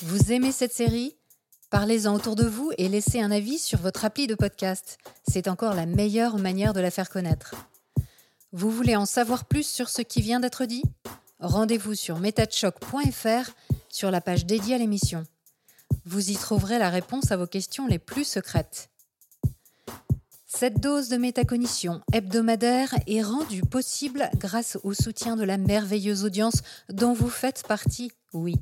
Vous 0.02 0.32
aimez 0.32 0.52
cette 0.52 0.72
série? 0.72 1.16
Parlez-en 1.70 2.14
autour 2.14 2.36
de 2.36 2.44
vous 2.44 2.70
et 2.78 2.88
laissez 2.88 3.20
un 3.20 3.30
avis 3.30 3.58
sur 3.58 3.80
votre 3.80 4.04
appli 4.04 4.26
de 4.26 4.34
podcast. 4.36 4.98
C'est 5.28 5.48
encore 5.48 5.74
la 5.74 5.84
meilleure 5.84 6.38
manière 6.38 6.72
de 6.72 6.80
la 6.80 6.90
faire 6.90 7.10
connaître. 7.10 7.54
Vous 8.52 8.70
voulez 8.70 8.94
en 8.94 9.04
savoir 9.04 9.44
plus 9.44 9.66
sur 9.66 9.88
ce 9.88 10.02
qui 10.02 10.22
vient 10.22 10.38
d'être 10.38 10.64
dit? 10.64 10.82
Rendez-vous 11.40 11.94
sur 11.94 12.18
metachoc.fr 12.18 13.50
sur 13.88 14.10
la 14.10 14.20
page 14.20 14.46
dédiée 14.46 14.76
à 14.76 14.78
l'émission. 14.78 15.24
Vous 16.04 16.30
y 16.30 16.34
trouverez 16.34 16.78
la 16.78 16.90
réponse 16.90 17.32
à 17.32 17.36
vos 17.36 17.46
questions 17.46 17.86
les 17.86 17.98
plus 17.98 18.24
secrètes. 18.24 18.90
Cette 20.46 20.80
dose 20.80 21.08
de 21.08 21.16
métacognition 21.16 22.00
hebdomadaire 22.12 22.94
est 23.06 23.22
rendue 23.22 23.62
possible 23.62 24.30
grâce 24.36 24.78
au 24.84 24.94
soutien 24.94 25.36
de 25.36 25.44
la 25.44 25.58
merveilleuse 25.58 26.24
audience 26.24 26.62
dont 26.88 27.12
vous 27.12 27.28
faites 27.28 27.66
partie, 27.66 28.10
oui. 28.32 28.54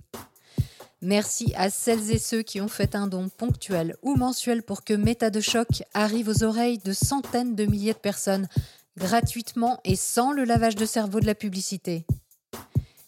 Merci 1.03 1.53
à 1.55 1.69
celles 1.69 2.11
et 2.11 2.19
ceux 2.19 2.43
qui 2.43 2.63
ont 2.63 2.69
fait 2.69 2.95
un 2.95 3.07
don 3.07 3.29
ponctuel 3.29 3.95
ou 4.03 4.17
mensuel 4.17 4.63
pour 4.63 4.83
que 4.83 4.95
Méta 4.95 5.29
de 5.29 5.41
choc 5.41 5.69
arrive 5.93 6.29
aux 6.29 6.43
oreilles 6.43 6.79
de 6.79 6.95
centaines 6.95 7.55
de 7.55 7.67
milliers 7.67 7.93
de 7.93 7.99
personnes, 7.99 8.49
gratuitement 8.97 9.81
et 9.85 9.97
sans 9.97 10.33
le 10.33 10.45
lavage 10.45 10.77
de 10.77 10.87
cerveau 10.87 11.21
de 11.21 11.27
la 11.27 11.35
publicité. 11.35 12.07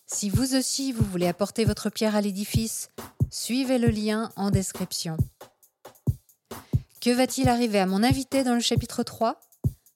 Si 0.06 0.30
vous 0.30 0.54
aussi 0.54 0.92
vous 0.92 1.04
voulez 1.04 1.26
apporter 1.26 1.64
votre 1.64 1.90
pierre 1.90 2.14
à 2.14 2.20
l'édifice, 2.20 2.90
suivez 3.30 3.78
le 3.78 3.88
lien 3.88 4.30
en 4.36 4.50
description. 4.50 5.16
Que 7.00 7.10
va-t-il 7.10 7.48
arriver 7.48 7.78
à 7.78 7.86
mon 7.86 8.02
invité 8.02 8.42
dans 8.44 8.54
le 8.54 8.60
chapitre 8.60 9.02
3 9.02 9.40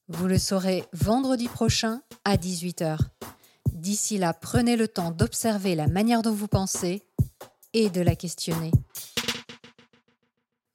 Vous 0.07 0.27
le 0.27 0.37
saurez 0.37 0.85
vendredi 0.93 1.47
prochain 1.47 2.01
à 2.23 2.37
18h. 2.37 2.97
D'ici 3.73 4.17
là, 4.17 4.33
prenez 4.33 4.75
le 4.75 4.87
temps 4.87 5.11
d'observer 5.11 5.75
la 5.75 5.87
manière 5.87 6.21
dont 6.21 6.33
vous 6.33 6.47
pensez 6.47 7.03
et 7.73 7.89
de 7.89 8.01
la 8.01 8.15
questionner. 8.15 8.71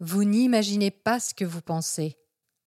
Vous 0.01 0.25
n'imaginez 0.25 0.91
pas 0.91 1.21
ce 1.21 1.33
que 1.33 1.45
vous 1.45 1.63
pensez. 1.63 2.17